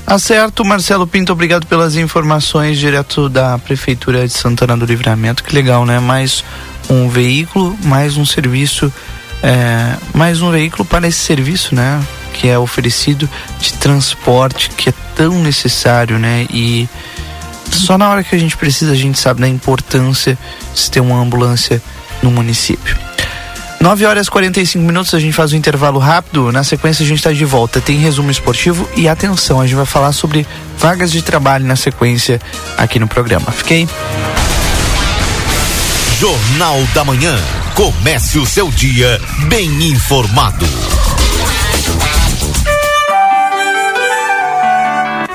Acerto, 0.07 0.63
Marcelo 0.63 1.07
Pinto, 1.07 1.33
obrigado 1.33 1.65
pelas 1.65 1.95
informações 1.95 2.77
direto 2.77 3.27
da 3.27 3.57
Prefeitura 3.57 4.27
de 4.27 4.33
Santana 4.33 4.77
do 4.77 4.85
Livramento. 4.85 5.43
Que 5.43 5.55
legal, 5.55 5.83
né? 5.83 5.99
Mais 5.99 6.43
um 6.87 7.09
veículo, 7.09 7.75
mais 7.83 8.15
um 8.15 8.23
serviço, 8.23 8.93
é, 9.41 9.95
mais 10.13 10.43
um 10.43 10.51
veículo 10.51 10.85
para 10.85 11.07
esse 11.07 11.19
serviço, 11.19 11.73
né? 11.73 11.99
Que 12.35 12.49
é 12.49 12.59
oferecido 12.59 13.29
de 13.59 13.73
transporte, 13.73 14.69
que 14.69 14.89
é 14.89 14.93
tão 15.15 15.41
necessário, 15.41 16.19
né? 16.19 16.45
E 16.49 16.87
só 17.71 17.97
na 17.97 18.09
hora 18.09 18.23
que 18.23 18.35
a 18.35 18.39
gente 18.39 18.57
precisa, 18.57 18.91
a 18.91 18.95
gente 18.95 19.17
sabe 19.17 19.41
da 19.41 19.47
importância 19.47 20.37
de 20.73 20.91
ter 20.91 20.99
uma 20.99 21.17
ambulância 21.17 21.81
no 22.21 22.29
município. 22.29 22.95
9 23.79 24.05
horas 24.05 24.27
e 24.27 24.31
45 24.31 24.83
minutos, 24.83 25.13
a 25.13 25.19
gente 25.19 25.33
faz 25.33 25.53
um 25.53 25.55
intervalo 25.55 25.99
rápido. 25.99 26.51
Na 26.51 26.63
sequência, 26.63 27.03
a 27.03 27.07
gente 27.07 27.19
está 27.19 27.31
de 27.31 27.45
volta. 27.45 27.79
Tem 27.79 27.99
resumo 27.99 28.31
esportivo 28.31 28.89
e 28.95 29.07
atenção, 29.07 29.61
a 29.61 29.65
gente 29.65 29.75
vai 29.75 29.85
falar 29.85 30.11
sobre 30.11 30.45
vagas 30.77 31.11
de 31.11 31.21
trabalho 31.21 31.65
na 31.65 31.75
sequência 31.75 32.41
aqui 32.77 32.99
no 32.99 33.07
programa. 33.07 33.51
Fiquei. 33.51 33.87
Jornal 36.19 36.81
da 36.93 37.03
Manhã. 37.03 37.37
Comece 37.75 38.39
o 38.39 38.45
seu 38.45 38.71
dia 38.71 39.21
bem 39.49 39.69
informado. 39.83 40.65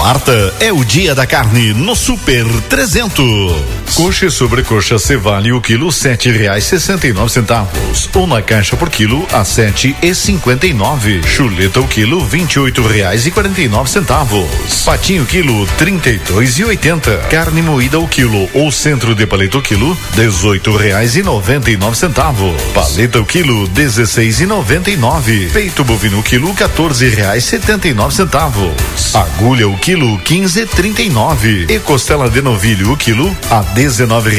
Quarta 0.04 0.52
é 0.60 0.70
o 0.70 0.84
dia 0.84 1.14
da 1.14 1.26
carne 1.26 1.72
no 1.72 1.96
Super 1.96 2.44
300. 2.68 3.83
Coxa 3.94 4.26
e 4.26 4.30
sobrecoxa 4.30 4.98
Cevale 4.98 5.52
o 5.52 5.60
quilo 5.60 5.92
sete 5.92 6.30
reais 6.30 6.64
sessenta 6.64 7.06
e 7.06 7.12
nove 7.12 7.30
centavos. 7.30 8.10
Uma 8.14 8.42
caixa 8.42 8.76
por 8.76 8.90
quilo 8.90 9.26
a 9.32 9.44
sete 9.44 9.94
e 10.02 10.14
cinquenta 10.14 10.66
e 10.66 10.72
nove. 10.72 11.20
Chuleta 11.36 11.80
o 11.80 11.86
quilo 11.86 12.24
vinte 12.24 12.54
e 12.54 12.58
oito 12.58 12.82
reais 12.86 13.24
e 13.26 13.30
quarenta 13.30 13.60
e 13.60 13.68
nove 13.68 13.90
centavos. 13.90 14.82
Patinho 14.84 15.24
quilo 15.26 15.66
trinta 15.78 16.10
e 16.10 16.18
dois 16.18 16.58
e 16.58 16.64
oitenta. 16.64 17.18
Carne 17.30 17.62
moída 17.62 17.98
o 18.00 18.08
quilo 18.08 18.48
ou 18.52 18.72
centro 18.72 19.14
de 19.14 19.26
paleta 19.26 19.58
o 19.58 19.62
quilo 19.62 19.96
dezoito 20.14 20.76
reais 20.76 21.14
e 21.14 21.22
noventa 21.22 21.70
e 21.70 21.76
nove 21.76 21.96
centavos. 21.96 22.60
Paleta 22.72 23.20
o 23.20 23.24
quilo 23.24 23.68
dezesseis 23.68 24.40
e 24.40 24.46
noventa 24.46 24.90
e 24.90 24.96
nove. 24.96 25.50
Peito 25.52 25.84
bovino 25.84 26.18
o 26.18 26.22
quilo 26.22 26.52
quatorze 26.54 27.08
reais 27.08 27.44
setenta 27.44 27.86
e 27.86 27.94
nove 27.94 28.14
centavos. 28.14 28.74
Agulha 29.14 29.68
o 29.68 29.78
quilo 29.78 30.18
quinze 30.18 30.62
e 30.62 30.66
trinta 30.66 31.00
e 31.00 31.08
nove. 31.08 31.66
E 31.68 31.78
costela 31.78 32.28
de 32.28 32.42
novilho 32.42 32.92
o 32.92 32.96
quilo 32.96 33.36
a 33.50 33.62
nove 34.06 34.30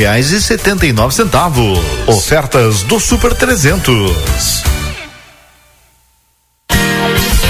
centavos. 1.14 1.78
Ofertas 2.08 2.84
do 2.84 3.02
Super 3.02 3.36
300. 3.36 4.85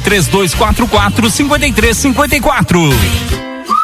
3244 0.00 1.30
5354. 1.30 3.49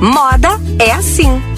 Moda 0.00 0.48
é 0.78 0.92
assim. 0.92 1.57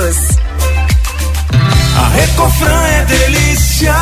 News. 0.01 0.50
A 1.97 2.07
Recofran 2.09 2.83
é 2.87 3.05
delícia. 3.05 3.93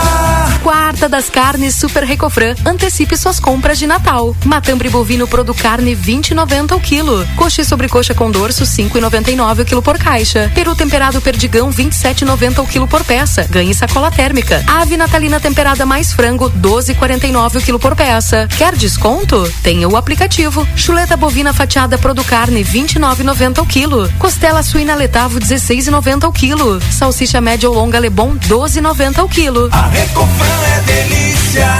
Quarta 0.63 1.09
das 1.09 1.29
carnes 1.29 1.75
Super 1.75 2.03
Recofran. 2.03 2.55
Antecipe 2.65 3.17
suas 3.17 3.39
compras 3.39 3.79
de 3.79 3.87
Natal. 3.87 4.35
Matambre 4.45 4.89
bovino 4.89 5.27
Producarne 5.27 5.95
20,90 5.95 6.75
o 6.75 6.79
quilo. 6.79 7.25
Coxa 7.35 7.61
e 7.61 7.65
sobrecoxa 7.65 8.13
com 8.13 8.29
dorso 8.29 8.63
5,99 8.63 9.61
o 9.61 9.65
quilo 9.65 9.81
por 9.81 9.97
caixa. 9.97 10.51
Peru 10.53 10.75
temperado 10.75 11.21
perdigão 11.21 11.71
27,90 11.71 12.63
o 12.63 12.67
quilo 12.67 12.87
por 12.87 13.03
peça. 13.03 13.47
Ganhe 13.49 13.73
sacola 13.73 14.11
térmica. 14.11 14.63
Ave 14.67 14.97
natalina 14.97 15.39
temperada 15.39 15.85
mais 15.85 16.13
frango 16.13 16.49
12,49 16.51 17.55
o 17.55 17.61
quilo 17.61 17.79
por 17.79 17.95
peça. 17.95 18.47
Quer 18.57 18.75
desconto? 18.75 19.51
Tenha 19.63 19.87
o 19.87 19.95
aplicativo. 19.95 20.67
Chuleta 20.75 21.17
bovina 21.17 21.53
fatiada 21.53 21.97
Producarne 21.97 22.63
29,90 22.63 23.61
o 23.61 23.65
quilo. 23.65 24.11
Costela 24.19 24.61
suína 24.61 24.95
letavo 24.95 25.39
16,90 25.39 26.27
o 26.27 26.31
quilo. 26.31 26.81
Salsicha 26.91 27.38
média 27.41 27.69
ou 27.69 27.75
longa 27.75 27.99
Lebon 27.99 28.35
12,90 28.37 29.23
o 29.23 29.29
quilo. 29.29 29.69
A 29.71 29.87
Recofran 29.87 30.61
é 30.77 30.81
delícia. 30.81 31.79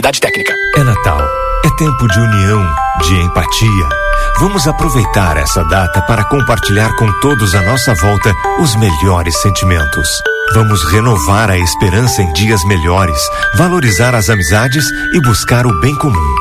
técnica. 0.09 0.53
É 0.75 0.83
Natal. 0.83 1.21
É 1.63 1.69
tempo 1.77 2.07
de 2.07 2.19
união, 2.19 2.65
de 3.01 3.15
empatia. 3.21 3.89
Vamos 4.39 4.67
aproveitar 4.67 5.37
essa 5.37 5.63
data 5.65 6.01
para 6.03 6.23
compartilhar 6.23 6.95
com 6.95 7.11
todos 7.19 7.53
à 7.53 7.61
nossa 7.61 7.93
volta 7.95 8.33
os 8.59 8.75
melhores 8.77 9.39
sentimentos. 9.41 10.09
Vamos 10.53 10.83
renovar 10.85 11.51
a 11.51 11.57
esperança 11.57 12.21
em 12.21 12.33
dias 12.33 12.63
melhores, 12.65 13.19
valorizar 13.55 14.15
as 14.15 14.29
amizades 14.29 14.85
e 15.13 15.21
buscar 15.21 15.67
o 15.67 15.79
bem 15.79 15.95
comum. 15.95 16.35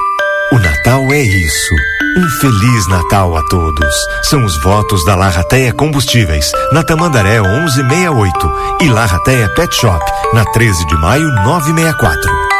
O 0.52 0.58
Natal 0.58 1.12
é 1.12 1.20
isso. 1.20 1.74
Um 2.16 2.28
Feliz 2.40 2.88
Natal 2.88 3.36
a 3.36 3.42
todos. 3.44 3.94
São 4.22 4.44
os 4.44 4.60
votos 4.62 5.04
da 5.04 5.14
Larrateia 5.14 5.72
Combustíveis, 5.72 6.50
na 6.72 6.82
Tamandaré 6.82 7.40
1168 7.40 8.52
e 8.80 8.88
Larrateia 8.88 9.48
Pet 9.50 9.74
Shop, 9.74 10.04
na 10.32 10.44
13 10.46 10.86
de 10.86 10.96
maio 10.96 11.28
964. 11.44 12.59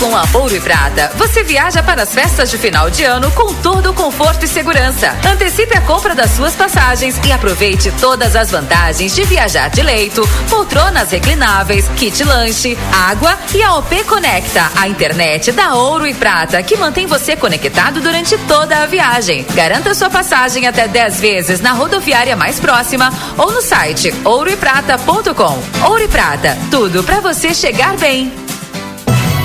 Com 0.00 0.16
a 0.16 0.22
Ouro 0.32 0.54
e 0.54 0.60
Prata, 0.60 1.10
você 1.16 1.42
viaja 1.42 1.82
para 1.82 2.04
as 2.04 2.14
festas 2.14 2.48
de 2.48 2.56
final 2.56 2.88
de 2.88 3.02
ano 3.02 3.32
com 3.32 3.52
todo 3.54 3.90
o 3.90 3.94
conforto 3.94 4.44
e 4.44 4.48
segurança. 4.48 5.12
Antecipe 5.28 5.76
a 5.76 5.80
compra 5.80 6.14
das 6.14 6.30
suas 6.30 6.54
passagens 6.54 7.20
e 7.26 7.32
aproveite 7.32 7.92
todas 8.00 8.36
as 8.36 8.52
vantagens 8.52 9.12
de 9.12 9.24
viajar 9.24 9.68
de 9.70 9.82
leito, 9.82 10.22
poltronas 10.48 11.10
reclináveis, 11.10 11.88
kit 11.96 12.22
lanche, 12.22 12.78
água 12.92 13.36
e 13.52 13.60
a 13.60 13.74
OP 13.74 14.04
Conecta, 14.04 14.70
a 14.76 14.86
internet 14.86 15.50
da 15.50 15.74
Ouro 15.74 16.06
e 16.06 16.14
Prata, 16.14 16.62
que 16.62 16.76
mantém 16.76 17.06
você 17.08 17.34
conectado 17.34 18.00
durante 18.00 18.38
toda 18.46 18.78
a 18.78 18.86
viagem. 18.86 19.44
Garanta 19.52 19.96
sua 19.96 20.08
passagem 20.08 20.68
até 20.68 20.86
10 20.86 21.20
vezes 21.20 21.60
na 21.60 21.72
rodoviária 21.72 22.36
mais 22.36 22.60
próxima 22.60 23.12
ou 23.36 23.50
no 23.50 23.60
site 23.60 24.14
ouroeprata.com. 24.24 25.58
Ouro 25.88 26.02
e 26.04 26.08
Prata, 26.08 26.56
tudo 26.70 27.02
para 27.02 27.20
você 27.20 27.52
chegar 27.52 27.96
bem. 27.96 28.47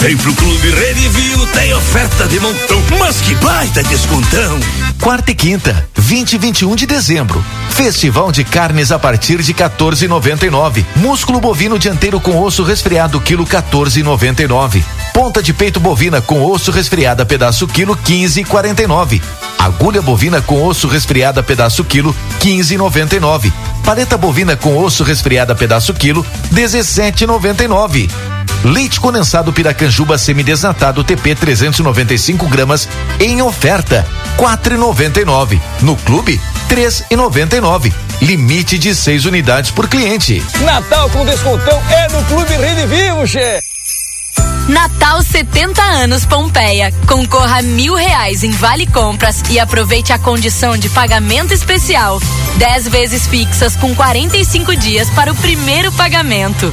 Vem 0.00 0.16
pro 0.16 0.34
Clube 0.34 0.70
Redivio, 0.70 1.46
tem 1.48 1.74
oferta 1.74 2.26
de 2.26 2.40
montão, 2.40 2.82
mas 2.98 3.20
que 3.20 3.34
baita 3.34 3.82
descontão! 3.82 4.58
Quarta 5.00 5.30
e 5.30 5.34
quinta, 5.34 5.86
20 5.94 6.32
e 6.32 6.38
21 6.38 6.74
de 6.74 6.86
dezembro. 6.86 7.44
Festival 7.70 8.32
de 8.32 8.42
carnes 8.42 8.92
a 8.92 8.98
partir 8.98 9.42
de 9.42 9.52
14,99. 9.52 10.84
Músculo 10.96 11.38
bovino 11.38 11.78
dianteiro 11.78 12.18
com 12.18 12.40
osso 12.42 12.62
resfriado, 12.62 13.20
quilo 13.20 13.46
14,99. 13.46 14.82
Ponta 15.12 15.42
de 15.42 15.52
peito 15.52 15.78
bovina 15.78 16.20
com 16.20 16.42
osso 16.42 16.70
resfriada, 16.70 17.24
pedaço 17.26 17.66
quilo 17.66 17.96
15,49. 17.96 19.20
Agulha 19.58 20.00
bovina 20.00 20.40
com 20.40 20.66
osso 20.66 20.88
resfriada, 20.88 21.42
pedaço 21.42 21.84
quilo 21.84 22.16
15,99. 22.40 23.52
Paleta 23.84 24.16
bovina 24.16 24.56
com 24.56 24.78
osso 24.78 25.04
resfriada, 25.04 25.54
pedaço 25.54 25.92
quilo 25.92 26.24
17,99. 26.54 28.08
Leite 28.64 29.00
condensado 29.00 29.52
Piracanjuba 29.52 30.18
semidesnatado 30.18 31.02
TP 31.02 31.34
395 31.34 32.46
gramas 32.46 32.88
em 33.18 33.40
oferta 33.40 34.06
4,99. 34.36 35.60
No 35.80 35.96
clube 35.96 36.40
3,99. 36.68 37.92
Limite 38.20 38.78
de 38.78 38.94
seis 38.94 39.24
unidades 39.24 39.70
por 39.70 39.88
cliente. 39.88 40.42
Natal 40.60 41.08
com 41.10 41.24
descontão 41.24 41.82
é 41.90 42.08
no 42.10 42.22
Clube 42.24 42.52
Rede 42.54 42.86
Vivo, 42.86 43.26
che. 43.26 43.62
Natal 44.68 45.22
70 45.22 45.82
anos 45.82 46.24
Pompeia. 46.26 46.92
Concorra 47.06 47.58
a 47.58 47.62
mil 47.62 47.94
reais 47.94 48.44
em 48.44 48.50
vale 48.52 48.86
compras 48.86 49.42
e 49.50 49.58
aproveite 49.58 50.12
a 50.12 50.18
condição 50.18 50.76
de 50.76 50.88
pagamento 50.90 51.52
especial. 51.52 52.20
10 52.56 52.88
vezes 52.88 53.26
fixas 53.26 53.74
com 53.74 53.94
45 53.94 54.76
dias 54.76 55.08
para 55.10 55.32
o 55.32 55.34
primeiro 55.34 55.90
pagamento. 55.92 56.72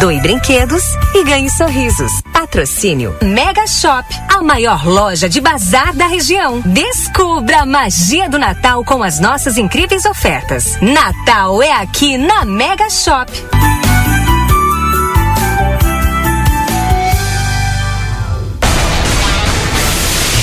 doe 0.00 0.20
brinquedos 0.20 0.84
e 1.14 1.24
ganhe 1.24 1.50
sorrisos. 1.50 2.12
Patrocínio 2.32 3.16
Mega 3.22 3.66
Shop, 3.66 4.06
a 4.28 4.42
maior 4.42 4.86
loja 4.86 5.28
de 5.28 5.40
bazar 5.40 5.94
da 5.94 6.06
região. 6.06 6.60
Descubra 6.60 7.62
a 7.62 7.66
magia 7.66 8.28
do 8.28 8.38
Natal 8.38 8.84
com 8.84 9.02
as 9.02 9.18
nossas 9.18 9.56
incríveis 9.56 10.04
ofertas. 10.04 10.78
Natal 10.80 11.62
é 11.62 11.72
aqui 11.72 12.16
na 12.16 12.44
Mega 12.44 12.88
Shop. 12.90 13.30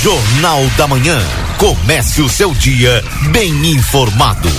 Jornal 0.05 0.63
da 0.77 0.85
Manhã. 0.85 1.19
Comece 1.57 2.21
o 2.21 2.29
seu 2.29 2.53
dia 2.53 3.03
bem 3.31 3.71
informado. 3.71 4.49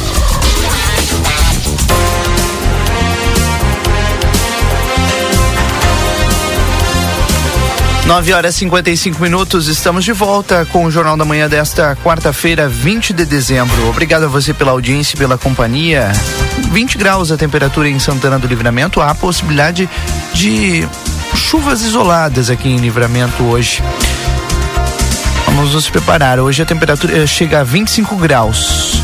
9 8.07 8.33
horas 8.33 8.55
e 8.55 8.59
55 8.61 9.21
minutos, 9.21 9.67
estamos 9.67 10.05
de 10.05 10.13
volta 10.13 10.65
com 10.67 10.85
o 10.85 10.91
Jornal 10.93 11.17
da 11.17 11.25
Manhã 11.25 11.49
desta 11.49 11.97
quarta-feira, 12.05 12.69
20 12.69 13.13
de 13.13 13.27
dezembro. 13.27 13.89
Obrigado 13.89 14.27
a 14.27 14.29
você 14.29 14.55
pela 14.55 14.71
audiência 14.71 15.17
e 15.17 15.19
pela 15.19 15.37
companhia. 15.37 16.13
20 16.71 16.99
graus 16.99 17.33
a 17.33 17.37
temperatura 17.37 17.89
em 17.89 17.99
Santana 17.99 18.39
do 18.39 18.47
Livramento. 18.47 19.01
Há 19.01 19.13
possibilidade 19.13 19.91
de 20.33 20.87
chuvas 21.35 21.83
isoladas 21.83 22.49
aqui 22.49 22.69
em 22.69 22.77
Livramento 22.77 23.43
hoje. 23.43 23.83
Vamos 25.47 25.75
nos 25.75 25.91
preparar. 25.91 26.39
Hoje 26.39 26.63
a 26.63 26.65
temperatura 26.65 27.27
chega 27.27 27.61
a 27.61 27.65
25 27.65 28.15
graus. 28.15 29.03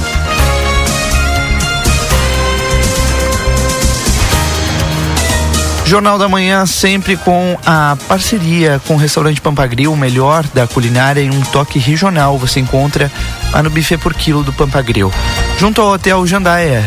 Jornal 5.93 6.16
da 6.16 6.27
Manhã 6.27 6.64
sempre 6.64 7.19
com 7.19 7.59
a 7.66 7.98
parceria 8.09 8.81
com 8.86 8.94
o 8.94 8.97
restaurante 8.97 9.43
Pampagril, 9.43 9.93
o 9.93 9.97
melhor 9.97 10.43
da 10.55 10.66
culinária 10.66 11.20
em 11.20 11.28
um 11.28 11.43
toque 11.43 11.78
regional. 11.78 12.39
Você 12.39 12.60
encontra 12.60 13.12
lá 13.52 13.62
no 13.62 13.69
buffet 13.69 13.98
por 13.98 14.14
quilo 14.14 14.43
do 14.43 14.55
Pampagril. 14.55 15.12
Junto 15.59 15.82
ao 15.82 15.93
Hotel 15.93 16.27
Jandaia, 16.27 16.82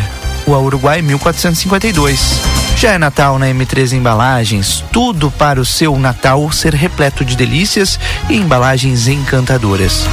Rua 0.48 0.58
Uruguai 0.58 1.04
1452. 1.04 2.42
Já 2.78 2.94
é 2.94 2.98
Natal 2.98 3.38
na 3.38 3.46
M3 3.46 3.92
Embalagens, 3.92 4.84
tudo 4.92 5.30
para 5.30 5.62
o 5.62 5.66
seu 5.66 5.96
Natal 6.00 6.52
ser 6.52 6.74
repleto 6.74 7.24
de 7.24 7.36
delícias 7.36 8.00
e 8.28 8.36
embalagens 8.36 9.08
encantadoras. 9.08 10.04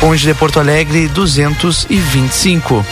Ponte 0.00 0.24
de 0.24 0.32
Porto 0.32 0.58
Alegre 0.58 1.08
225. 1.08 2.86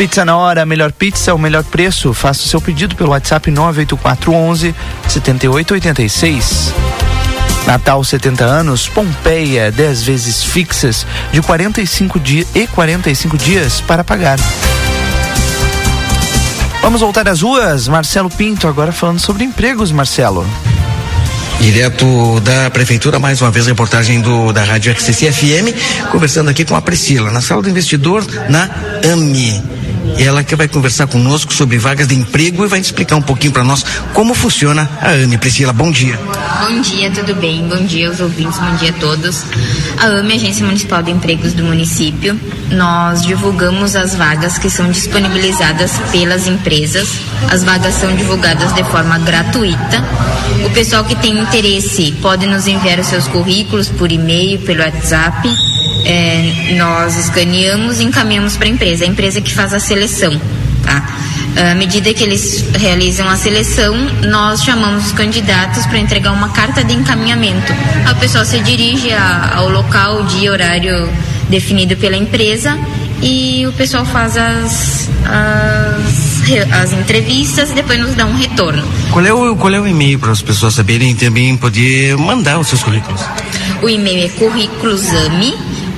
Pizza 0.00 0.24
na 0.24 0.34
hora, 0.34 0.64
melhor 0.64 0.92
pizza, 0.92 1.34
o 1.34 1.38
melhor 1.38 1.62
preço. 1.62 2.14
Faça 2.14 2.40
o 2.40 2.48
seu 2.48 2.58
pedido 2.58 2.96
pelo 2.96 3.10
WhatsApp 3.10 3.50
98411 3.50 4.74
7886. 5.06 6.72
Natal 7.66 8.02
70 8.02 8.42
anos, 8.42 8.88
Pompeia, 8.88 9.70
10 9.70 10.02
vezes 10.02 10.42
fixas 10.42 11.06
de 11.30 11.42
45 11.42 12.18
dias 12.18 12.48
e 12.54 12.66
45 12.66 13.36
dias 13.36 13.82
para 13.82 14.02
pagar. 14.02 14.38
Vamos 16.80 17.02
voltar 17.02 17.28
às 17.28 17.42
ruas. 17.42 17.86
Marcelo 17.86 18.30
Pinto, 18.30 18.66
agora 18.66 18.92
falando 18.92 19.18
sobre 19.18 19.44
empregos, 19.44 19.92
Marcelo. 19.92 20.46
Direto 21.60 22.40
da 22.40 22.70
Prefeitura, 22.70 23.18
mais 23.18 23.42
uma 23.42 23.50
vez 23.50 23.66
reportagem 23.66 24.22
do, 24.22 24.50
da 24.50 24.64
Rádio 24.64 24.94
XCC 24.94 25.30
FM, 25.30 26.08
conversando 26.10 26.48
aqui 26.48 26.64
com 26.64 26.74
a 26.74 26.80
Priscila, 26.80 27.30
na 27.30 27.42
sala 27.42 27.60
do 27.60 27.68
investidor, 27.68 28.24
na 28.48 28.70
AMI 29.12 29.79
ela 30.18 30.44
que 30.44 30.54
vai 30.56 30.68
conversar 30.68 31.06
conosco 31.06 31.52
sobre 31.52 31.78
vagas 31.78 32.08
de 32.08 32.14
emprego 32.14 32.64
e 32.64 32.68
vai 32.68 32.80
explicar 32.80 33.16
um 33.16 33.22
pouquinho 33.22 33.52
para 33.52 33.64
nós 33.64 33.84
como 34.12 34.34
funciona 34.34 34.88
a 35.00 35.10
AME. 35.10 35.38
Priscila, 35.38 35.72
bom 35.72 35.90
dia. 35.90 36.18
Bom 36.60 36.80
dia, 36.80 37.10
tudo 37.10 37.34
bem? 37.34 37.66
Bom 37.68 37.84
dia 37.84 38.08
aos 38.08 38.20
ouvintes, 38.20 38.58
bom 38.58 38.74
dia 38.76 38.90
a 38.90 38.92
todos. 38.94 39.44
A 39.98 40.06
AME, 40.06 40.34
Agência 40.34 40.64
Municipal 40.64 41.02
de 41.02 41.10
Empregos 41.10 41.54
do 41.54 41.64
município, 41.64 42.38
nós 42.70 43.22
divulgamos 43.22 43.96
as 43.96 44.14
vagas 44.14 44.58
que 44.58 44.70
são 44.70 44.90
disponibilizadas 44.90 45.92
pelas 46.12 46.46
empresas. 46.46 47.08
As 47.50 47.64
vagas 47.64 47.94
são 47.94 48.14
divulgadas 48.14 48.72
de 48.74 48.84
forma 48.84 49.18
gratuita. 49.18 50.04
O 50.64 50.70
pessoal 50.70 51.04
que 51.04 51.16
tem 51.16 51.38
interesse 51.38 52.12
pode 52.20 52.46
nos 52.46 52.66
enviar 52.66 52.98
os 52.98 53.06
seus 53.06 53.26
currículos 53.28 53.88
por 53.88 54.12
e-mail, 54.12 54.58
pelo 54.60 54.82
WhatsApp 54.82 55.48
é, 56.04 56.74
nós 56.76 57.16
escaneamos 57.16 58.00
e 58.00 58.04
encaminhamos 58.04 58.56
para 58.56 58.66
a 58.66 58.70
empresa, 58.70 59.04
a 59.04 59.06
empresa 59.06 59.40
que 59.40 59.52
faz 59.52 59.72
a 59.72 59.80
seleção. 59.80 60.38
Tá? 60.82 61.04
À 61.70 61.74
medida 61.74 62.14
que 62.14 62.22
eles 62.22 62.64
realizam 62.78 63.28
a 63.28 63.36
seleção, 63.36 63.94
nós 64.28 64.62
chamamos 64.62 65.06
os 65.06 65.12
candidatos 65.12 65.84
para 65.86 65.98
entregar 65.98 66.32
uma 66.32 66.50
carta 66.50 66.82
de 66.84 66.94
encaminhamento. 66.94 67.72
A 68.06 68.14
pessoa 68.14 68.44
se 68.44 68.60
dirige 68.60 69.12
a, 69.12 69.56
ao 69.56 69.68
local, 69.68 70.24
dia, 70.24 70.52
horário 70.52 71.08
definido 71.48 71.96
pela 71.96 72.16
empresa 72.16 72.78
e 73.20 73.66
o 73.66 73.72
pessoal 73.72 74.04
faz 74.04 74.36
as, 74.36 75.10
as, 75.26 76.72
as 76.72 76.92
entrevistas 76.92 77.70
e 77.70 77.74
depois 77.74 77.98
nos 77.98 78.14
dá 78.14 78.24
um 78.24 78.36
retorno. 78.36 78.86
Qual 79.10 79.24
é 79.26 79.32
o, 79.32 79.56
qual 79.56 79.74
é 79.74 79.80
o 79.80 79.86
e-mail 79.86 80.18
para 80.18 80.30
as 80.30 80.40
pessoas 80.40 80.74
saberem 80.74 81.14
também 81.14 81.56
poder 81.56 82.16
mandar 82.16 82.58
os 82.58 82.68
seus 82.68 82.82
currículos? 82.82 83.20
O 83.82 83.88
e-mail 83.88 84.26
é 84.26 84.28
currículosame 84.28 85.54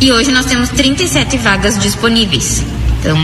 E 0.00 0.10
hoje 0.10 0.32
nós 0.32 0.46
temos 0.46 0.70
37 0.70 1.38
vagas 1.38 1.78
disponíveis. 1.78 2.64
Então, 3.00 3.16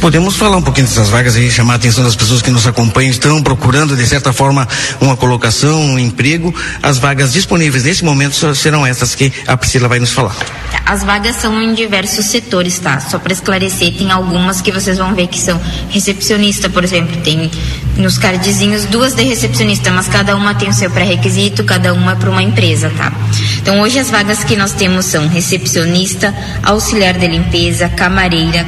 podemos 0.00 0.36
falar 0.36 0.56
um 0.56 0.62
pouquinho 0.62 0.86
dessas 0.86 1.10
vagas 1.10 1.36
e 1.36 1.50
chamar 1.50 1.74
a 1.74 1.76
atenção 1.76 2.02
das 2.02 2.16
pessoas 2.16 2.40
que 2.40 2.50
nos 2.50 2.66
acompanham, 2.66 3.10
estão 3.10 3.42
procurando 3.42 3.94
de 3.94 4.06
certa 4.06 4.32
forma 4.32 4.66
uma 5.02 5.18
colocação, 5.18 5.78
um 5.82 5.98
emprego. 5.98 6.54
As 6.82 6.96
vagas 6.96 7.34
disponíveis 7.34 7.84
nesse 7.84 8.02
momento 8.02 8.54
serão 8.54 8.86
essas 8.86 9.14
que 9.14 9.30
a 9.46 9.54
Priscila 9.54 9.86
vai 9.86 9.98
nos 9.98 10.12
falar. 10.12 10.34
As 10.86 11.04
vagas 11.04 11.36
são 11.36 11.60
em 11.60 11.74
diversos 11.74 12.24
setores, 12.24 12.78
tá? 12.78 13.00
Só 13.00 13.18
para 13.18 13.34
esclarecer, 13.34 13.92
tem 13.94 14.10
algumas 14.10 14.62
que 14.62 14.72
vocês 14.72 14.96
vão 14.96 15.14
ver 15.14 15.26
que 15.26 15.38
são 15.38 15.60
recepcionista, 15.90 16.70
por 16.70 16.82
exemplo, 16.82 17.14
tem 17.18 17.50
nos 17.98 18.16
cardzinhos 18.16 18.86
duas 18.86 19.14
de 19.14 19.24
recepcionista, 19.24 19.90
mas 19.90 20.08
cada 20.08 20.34
uma 20.36 20.54
tem 20.54 20.70
o 20.70 20.72
seu 20.72 20.90
pré-requisito, 20.90 21.64
cada 21.64 21.92
uma 21.92 22.12
é 22.12 22.14
para 22.14 22.30
uma 22.30 22.42
empresa, 22.42 22.90
tá? 22.96 23.12
Então 23.60 23.80
hoje 23.80 23.98
as 23.98 24.10
vagas 24.10 24.42
que 24.44 24.56
nós 24.56 24.72
temos 24.72 25.04
são 25.04 25.28
recepcionista, 25.28 26.34
auxiliar 26.62 27.18
de 27.18 27.26
limpeza, 27.26 27.90
camareira, 27.90 28.64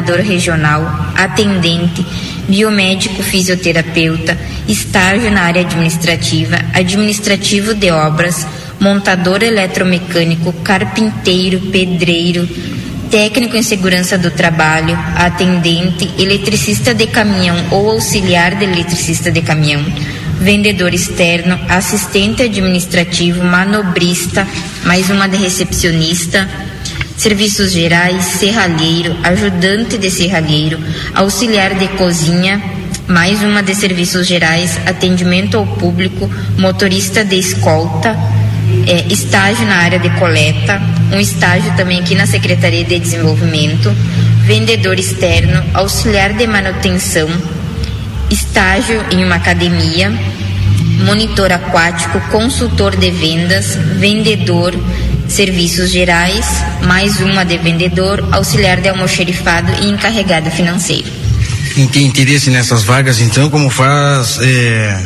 coordenador 0.00 0.20
regional, 0.20 1.12
atendente, 1.14 2.04
biomédico 2.48 3.22
fisioterapeuta, 3.22 4.36
estágio 4.66 5.30
na 5.30 5.42
área 5.42 5.62
administrativa, 5.62 6.56
administrativo 6.72 7.74
de 7.74 7.90
obras, 7.90 8.46
montador 8.80 9.42
eletromecânico, 9.42 10.52
carpinteiro, 10.64 11.60
pedreiro, 11.70 12.48
técnico 13.10 13.56
em 13.56 13.62
segurança 13.62 14.16
do 14.16 14.30
trabalho, 14.30 14.98
atendente, 15.16 16.10
eletricista 16.18 16.94
de 16.94 17.06
caminhão 17.06 17.56
ou 17.70 17.90
auxiliar 17.90 18.54
de 18.54 18.64
eletricista 18.64 19.30
de 19.30 19.42
caminhão, 19.42 19.84
vendedor 20.40 20.94
externo, 20.94 21.58
assistente 21.68 22.42
administrativo, 22.42 23.44
manobrista, 23.44 24.46
mais 24.84 25.10
uma 25.10 25.28
de 25.28 25.36
recepcionista, 25.36 26.48
serviços 27.20 27.72
gerais, 27.72 28.24
serralheiro, 28.24 29.14
ajudante 29.22 29.98
de 29.98 30.10
serralheiro, 30.10 30.78
auxiliar 31.14 31.74
de 31.74 31.86
cozinha, 31.88 32.62
mais 33.06 33.42
uma 33.42 33.62
de 33.62 33.74
serviços 33.74 34.26
gerais, 34.26 34.80
atendimento 34.86 35.58
ao 35.58 35.66
público, 35.66 36.30
motorista 36.56 37.22
de 37.22 37.36
escolta, 37.36 38.16
é, 38.86 39.12
estágio 39.12 39.66
na 39.66 39.76
área 39.76 39.98
de 39.98 40.08
coleta, 40.18 40.80
um 41.12 41.20
estágio 41.20 41.70
também 41.76 42.00
aqui 42.00 42.14
na 42.14 42.24
Secretaria 42.24 42.84
de 42.84 42.98
Desenvolvimento, 42.98 43.94
vendedor 44.46 44.98
externo, 44.98 45.62
auxiliar 45.74 46.32
de 46.32 46.46
manutenção, 46.46 47.28
estágio 48.30 49.04
em 49.10 49.22
uma 49.22 49.34
academia, 49.34 50.10
monitor 51.04 51.52
aquático, 51.52 52.18
consultor 52.30 52.96
de 52.96 53.10
vendas, 53.10 53.76
vendedor, 53.98 54.74
serviços 55.30 55.90
gerais, 55.90 56.46
mais 56.86 57.20
uma 57.20 57.44
de 57.44 57.56
vendedor, 57.56 58.28
auxiliar 58.32 58.80
de 58.80 58.88
almoxerifado 58.88 59.72
e 59.82 59.88
encarregado 59.88 60.50
financeiro. 60.50 61.06
Quem 61.74 61.86
tem 61.86 62.06
interesse 62.06 62.50
nessas 62.50 62.82
vagas, 62.82 63.20
então, 63.20 63.48
como 63.48 63.70
faz, 63.70 64.38
é, 64.42 65.02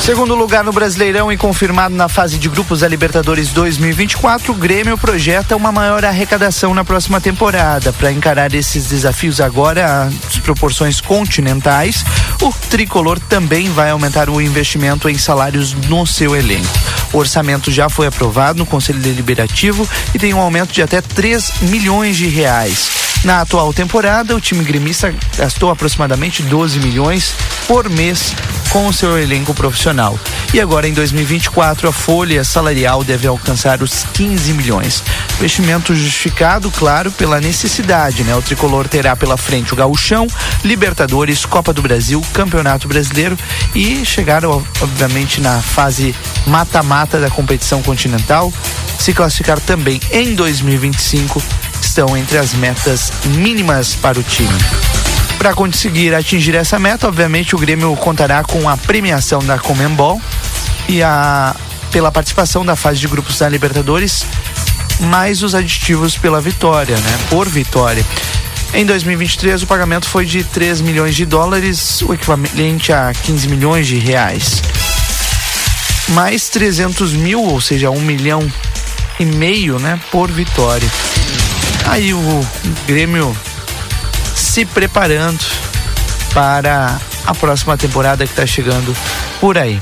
Segundo 0.00 0.34
lugar 0.34 0.64
no 0.64 0.72
Brasileirão 0.72 1.30
e 1.30 1.36
confirmado 1.36 1.94
na 1.94 2.08
fase 2.08 2.38
de 2.38 2.48
grupos 2.48 2.80
da 2.80 2.88
Libertadores 2.88 3.50
2024, 3.50 4.50
o 4.50 4.56
Grêmio 4.56 4.96
projeta 4.96 5.54
uma 5.54 5.70
maior 5.70 6.04
arrecadação 6.06 6.74
na 6.74 6.82
próxima 6.82 7.20
temporada. 7.20 7.92
Para 7.92 8.10
encarar 8.10 8.54
esses 8.54 8.86
desafios 8.86 9.42
agora, 9.42 10.10
as 10.26 10.38
proporções 10.38 11.02
continentais, 11.02 12.02
o 12.40 12.50
tricolor 12.70 13.20
também 13.20 13.70
vai 13.70 13.90
aumentar 13.90 14.30
o 14.30 14.40
investimento 14.40 15.06
em 15.06 15.18
salários 15.18 15.74
no 15.74 16.06
seu 16.06 16.34
elenco. 16.34 16.66
O 17.12 17.18
orçamento 17.18 17.70
já 17.70 17.90
foi 17.90 18.06
aprovado 18.06 18.58
no 18.58 18.66
Conselho 18.66 19.00
Deliberativo 19.00 19.86
e 20.14 20.18
tem 20.18 20.32
um 20.32 20.40
aumento 20.40 20.72
de 20.72 20.80
até 20.82 21.02
3 21.02 21.60
milhões 21.62 22.16
de 22.16 22.26
reais. 22.26 22.90
Na 23.22 23.42
atual 23.42 23.70
temporada, 23.74 24.34
o 24.34 24.40
time 24.40 24.64
gremista 24.64 25.14
gastou 25.36 25.70
aproximadamente 25.70 26.42
12 26.42 26.78
milhões 26.78 27.34
por 27.68 27.88
mês 27.90 28.34
com 28.70 28.86
o 28.86 28.92
seu 28.92 29.18
elenco 29.18 29.52
profissional. 29.54 30.18
E 30.54 30.60
agora 30.60 30.88
em 30.88 30.92
2024 30.92 31.88
a 31.88 31.92
folha 31.92 32.42
salarial 32.44 33.04
deve 33.04 33.26
alcançar 33.26 33.82
os 33.82 34.04
15 34.12 34.52
milhões. 34.52 35.02
Investimento 35.38 35.94
justificado, 35.94 36.70
claro, 36.70 37.10
pela 37.12 37.40
necessidade, 37.40 38.24
né? 38.24 38.34
O 38.34 38.42
tricolor 38.42 38.88
terá 38.88 39.14
pela 39.16 39.36
frente 39.36 39.72
o 39.72 39.76
Gauchão, 39.76 40.26
Libertadores, 40.64 41.44
Copa 41.44 41.72
do 41.72 41.82
Brasil, 41.82 42.22
Campeonato 42.32 42.88
Brasileiro 42.88 43.36
e 43.74 44.04
chegar 44.04 44.44
obviamente 44.44 45.40
na 45.40 45.60
fase 45.60 46.14
mata-mata 46.46 47.20
da 47.20 47.30
competição 47.30 47.82
continental, 47.82 48.52
se 48.98 49.12
classificar 49.12 49.60
também 49.60 50.00
em 50.10 50.34
2025 50.34 51.42
estão 51.80 52.16
entre 52.16 52.38
as 52.38 52.54
metas 52.54 53.12
mínimas 53.24 53.94
para 53.94 54.18
o 54.18 54.22
time. 54.22 54.89
Para 55.40 55.54
conseguir 55.54 56.14
atingir 56.14 56.54
essa 56.54 56.78
meta, 56.78 57.08
obviamente 57.08 57.54
o 57.54 57.58
Grêmio 57.58 57.96
contará 57.96 58.44
com 58.44 58.68
a 58.68 58.76
premiação 58.76 59.38
da 59.38 59.58
Comembol 59.58 60.20
e 60.86 61.02
a 61.02 61.56
pela 61.90 62.12
participação 62.12 62.62
da 62.62 62.76
fase 62.76 63.00
de 63.00 63.08
grupos 63.08 63.38
da 63.38 63.48
Libertadores, 63.48 64.26
mais 65.00 65.42
os 65.42 65.54
aditivos 65.54 66.14
pela 66.14 66.42
vitória, 66.42 66.94
né? 66.94 67.18
Por 67.30 67.48
vitória. 67.48 68.04
Em 68.74 68.84
2023, 68.84 69.62
o 69.62 69.66
pagamento 69.66 70.06
foi 70.10 70.26
de 70.26 70.44
3 70.44 70.82
milhões 70.82 71.16
de 71.16 71.24
dólares, 71.24 72.02
o 72.02 72.12
equivalente 72.12 72.92
a 72.92 73.10
15 73.10 73.48
milhões 73.48 73.86
de 73.86 73.96
reais. 73.96 74.62
Mais 76.08 76.50
300 76.50 77.14
mil, 77.14 77.42
ou 77.42 77.62
seja, 77.62 77.88
um 77.88 78.02
milhão 78.02 78.46
e 79.18 79.24
meio, 79.24 79.78
né? 79.78 79.98
Por 80.12 80.30
vitória. 80.30 80.88
Aí 81.86 82.12
o 82.12 82.46
Grêmio 82.86 83.34
se 84.50 84.66
preparando 84.66 85.38
para 86.34 86.98
a 87.24 87.34
próxima 87.36 87.76
temporada 87.76 88.26
que 88.26 88.32
está 88.32 88.44
chegando 88.44 88.96
por 89.40 89.56
aí. 89.56 89.80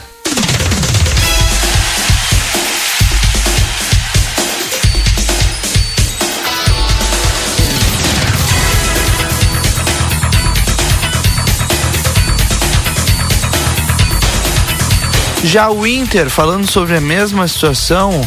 Já 15.44 15.70
o 15.70 15.86
Inter, 15.86 16.28
falando 16.28 16.70
sobre 16.70 16.94
a 16.94 17.00
mesma 17.00 17.48
situação, 17.48 18.20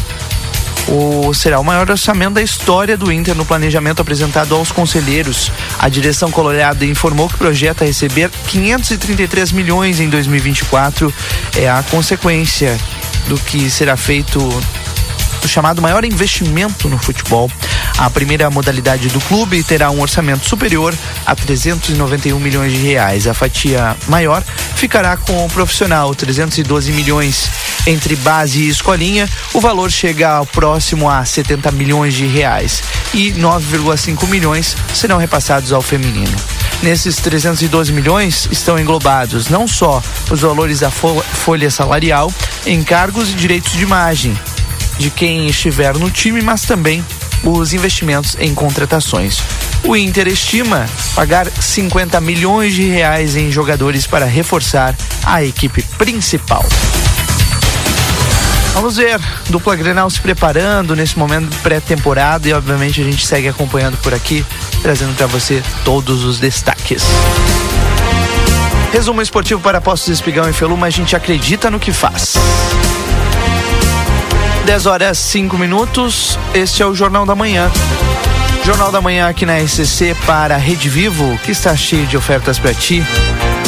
o, 0.88 1.32
será 1.32 1.60
o 1.60 1.64
maior 1.64 1.88
orçamento 1.88 2.34
da 2.34 2.42
história 2.42 2.96
do 2.96 3.12
Inter 3.12 3.34
no 3.34 3.44
planejamento 3.44 4.00
apresentado 4.00 4.54
aos 4.54 4.72
conselheiros. 4.72 5.50
A 5.78 5.88
direção 5.88 6.30
colorada 6.30 6.84
informou 6.84 7.28
que 7.28 7.36
projeta 7.36 7.84
receber 7.84 8.30
533 8.48 9.52
milhões 9.52 10.00
em 10.00 10.08
2024. 10.08 11.12
É 11.56 11.70
a 11.70 11.82
consequência 11.90 12.78
do 13.28 13.38
que 13.38 13.70
será 13.70 13.96
feito 13.96 14.38
o 15.44 15.48
chamado 15.48 15.82
maior 15.82 16.04
investimento 16.04 16.88
no 16.88 16.98
futebol. 16.98 17.50
A 17.98 18.08
primeira 18.08 18.48
modalidade 18.50 19.08
do 19.08 19.20
clube 19.22 19.62
terá 19.62 19.90
um 19.90 20.00
orçamento 20.00 20.48
superior 20.48 20.94
a 21.26 21.34
391 21.34 22.38
milhões 22.38 22.72
de 22.72 22.78
reais. 22.78 23.26
A 23.26 23.34
fatia 23.34 23.96
maior 24.08 24.42
ficará 24.76 25.16
com 25.16 25.44
o 25.44 25.48
profissional, 25.48 26.14
312 26.14 26.92
milhões 26.92 27.50
entre 27.86 28.16
base 28.16 28.60
e 28.60 28.68
escolinha. 28.68 29.28
O 29.52 29.60
valor 29.60 29.90
chega 29.90 30.44
próximo 30.46 31.08
a 31.10 31.24
70 31.24 31.70
milhões 31.72 32.14
de 32.14 32.26
reais 32.26 32.82
e 33.14 33.32
9,5 33.32 34.26
milhões 34.28 34.76
serão 34.94 35.18
repassados 35.18 35.72
ao 35.72 35.82
feminino. 35.82 36.34
Nesses 36.82 37.16
312 37.16 37.92
milhões 37.92 38.48
estão 38.50 38.78
englobados 38.78 39.48
não 39.48 39.68
só 39.68 40.02
os 40.30 40.40
valores 40.40 40.80
da 40.80 40.90
fo- 40.90 41.22
folha 41.44 41.70
salarial, 41.70 42.32
encargos 42.66 43.30
e 43.30 43.34
direitos 43.34 43.72
de 43.72 43.82
imagem 43.82 44.36
de 44.98 45.08
quem 45.10 45.46
estiver 45.46 45.96
no 45.96 46.10
time, 46.10 46.42
mas 46.42 46.62
também 46.62 47.04
os 47.44 47.72
investimentos 47.72 48.36
em 48.38 48.54
contratações. 48.54 49.38
O 49.84 49.96
Inter 49.96 50.28
estima 50.28 50.88
pagar 51.14 51.48
50 51.50 52.20
milhões 52.20 52.72
de 52.74 52.82
reais 52.84 53.34
em 53.36 53.50
jogadores 53.50 54.06
para 54.06 54.26
reforçar 54.26 54.94
a 55.24 55.42
equipe 55.42 55.82
principal. 55.98 56.64
Vamos 58.74 58.96
ver, 58.96 59.20
dupla 59.50 59.76
Grenal 59.76 60.08
se 60.08 60.20
preparando 60.20 60.96
nesse 60.96 61.18
momento 61.18 61.54
pré-temporada 61.62 62.48
e 62.48 62.52
obviamente 62.52 63.00
a 63.00 63.04
gente 63.04 63.26
segue 63.26 63.48
acompanhando 63.48 63.98
por 63.98 64.14
aqui, 64.14 64.44
trazendo 64.80 65.14
para 65.14 65.26
você 65.26 65.62
todos 65.84 66.24
os 66.24 66.38
destaques. 66.38 67.02
Resumo 68.92 69.22
esportivo 69.22 69.60
para 69.60 69.80
Postos 69.80 70.12
Espigão 70.12 70.48
e 70.48 70.52
Feluma, 70.52 70.86
a 70.86 70.90
gente 70.90 71.14
acredita 71.14 71.70
no 71.70 71.78
que 71.78 71.92
faz. 71.92 72.34
10 74.64 74.86
horas 74.86 75.18
5 75.18 75.58
minutos, 75.58 76.38
este 76.54 76.82
é 76.82 76.86
o 76.86 76.94
Jornal 76.94 77.26
da 77.26 77.34
Manhã. 77.34 77.70
Jornal 78.64 78.92
da 78.92 79.00
Manhã 79.00 79.28
aqui 79.28 79.44
na 79.44 79.58
SCC 79.58 80.14
para 80.24 80.56
Rede 80.56 80.88
Vivo, 80.88 81.38
que 81.44 81.50
está 81.50 81.74
cheio 81.76 82.06
de 82.06 82.16
ofertas 82.16 82.58
para 82.58 82.72
ti. 82.72 83.02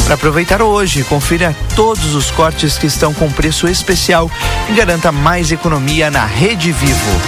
Para 0.05 0.13
aproveitar 0.13 0.61
hoje. 0.61 1.03
Confira 1.03 1.55
todos 1.75 2.15
os 2.15 2.31
cortes 2.31 2.77
que 2.77 2.85
estão 2.85 3.13
com 3.13 3.29
preço 3.29 3.67
especial 3.67 4.31
e 4.69 4.73
garanta 4.73 5.11
mais 5.11 5.51
economia 5.51 6.09
na 6.09 6.25
Rede 6.25 6.71
Vivo. 6.71 7.21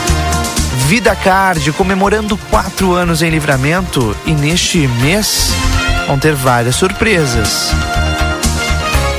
Vida 0.86 1.16
Card 1.16 1.72
comemorando 1.74 2.38
quatro 2.49 2.94
anos 2.94 3.22
em 3.22 3.30
livramento 3.30 4.16
e 4.26 4.32
neste 4.32 4.88
mês 4.88 5.52
vão 6.06 6.18
ter 6.18 6.34
várias 6.34 6.76
surpresas. 6.76 7.72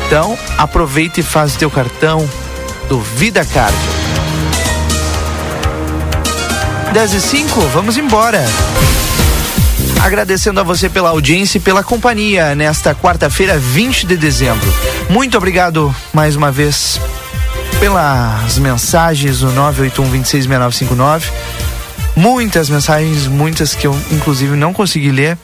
Então 0.06 0.39
aproveita 0.56 1.20
e 1.20 1.22
faz 1.22 1.55
o 1.55 1.59
teu 1.59 1.70
cartão 1.70 2.26
do 2.89 3.01
Vida 3.01 3.44
Card. 3.44 3.76
10 6.93 7.12
e 7.12 7.20
5, 7.20 7.60
vamos 7.72 7.98
embora. 7.98 8.43
Agradecendo 10.00 10.60
a 10.60 10.62
você 10.62 10.88
pela 10.88 11.10
audiência 11.10 11.58
e 11.58 11.60
pela 11.60 11.82
companhia 11.82 12.54
nesta 12.54 12.94
quarta-feira, 12.94 13.58
20 13.58 14.06
de 14.06 14.16
dezembro. 14.16 14.72
Muito 15.10 15.36
obrigado 15.36 15.94
mais 16.12 16.36
uma 16.36 16.50
vez 16.50 17.00
pelas 17.80 18.58
mensagens 18.58 19.42
no 19.42 19.52
981266959. 19.52 21.24
Muitas 22.16 22.70
mensagens, 22.70 23.26
muitas 23.26 23.74
que 23.74 23.86
eu 23.86 23.96
inclusive 24.10 24.56
não 24.56 24.72
consegui 24.72 25.10
ler, 25.10 25.36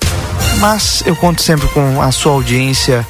mas 0.59 1.03
eu 1.05 1.15
conto 1.15 1.43
sempre 1.43 1.69
com 1.69 2.01
a 2.01 2.11
sua 2.11 2.33
audiência 2.33 3.07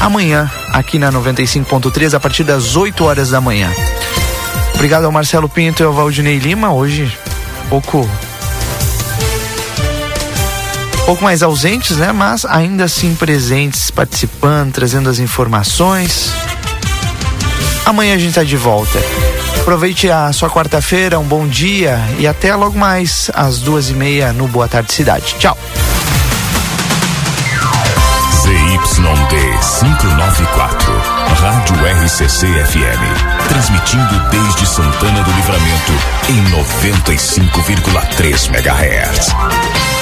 amanhã 0.00 0.50
aqui 0.72 0.98
na 0.98 1.12
95.3 1.12 2.14
a 2.14 2.20
partir 2.20 2.44
das 2.44 2.76
8 2.76 3.04
horas 3.04 3.30
da 3.30 3.40
manhã. 3.40 3.70
Obrigado 4.74 5.04
ao 5.04 5.12
Marcelo 5.12 5.48
Pinto 5.48 5.82
e 5.82 5.84
ao 5.84 5.92
Valdinei 5.92 6.38
Lima, 6.38 6.72
hoje 6.72 7.12
pouco 7.68 8.08
pouco 11.04 11.22
mais 11.22 11.42
ausentes, 11.42 11.96
né? 11.96 12.12
Mas 12.12 12.44
ainda 12.44 12.84
assim 12.84 13.14
presentes, 13.14 13.90
participando, 13.90 14.72
trazendo 14.72 15.08
as 15.08 15.18
informações. 15.18 16.32
Amanhã 17.84 18.14
a 18.14 18.18
gente 18.18 18.30
está 18.30 18.42
de 18.42 18.56
volta. 18.56 18.98
Aproveite 19.60 20.10
a 20.10 20.32
sua 20.32 20.48
quarta-feira, 20.50 21.18
um 21.18 21.24
bom 21.24 21.46
dia 21.46 21.98
e 22.18 22.26
até 22.26 22.54
logo 22.54 22.78
mais 22.78 23.30
às 23.34 23.58
duas 23.58 23.90
e 23.90 23.94
meia 23.94 24.32
no 24.32 24.48
Boa 24.48 24.66
Tarde 24.66 24.92
Cidade. 24.92 25.36
Tchau. 25.38 25.56
ZYD 28.42 29.34
594, 29.80 30.92
Rádio 31.40 31.76
RCC 32.04 32.46
FM, 32.46 33.48
transmitindo 33.48 34.28
desde 34.30 34.66
Santana 34.66 35.22
do 35.22 35.32
Livramento 35.32 35.92
em 36.28 36.44
95,3 36.50 38.48
MHz. 38.48 39.93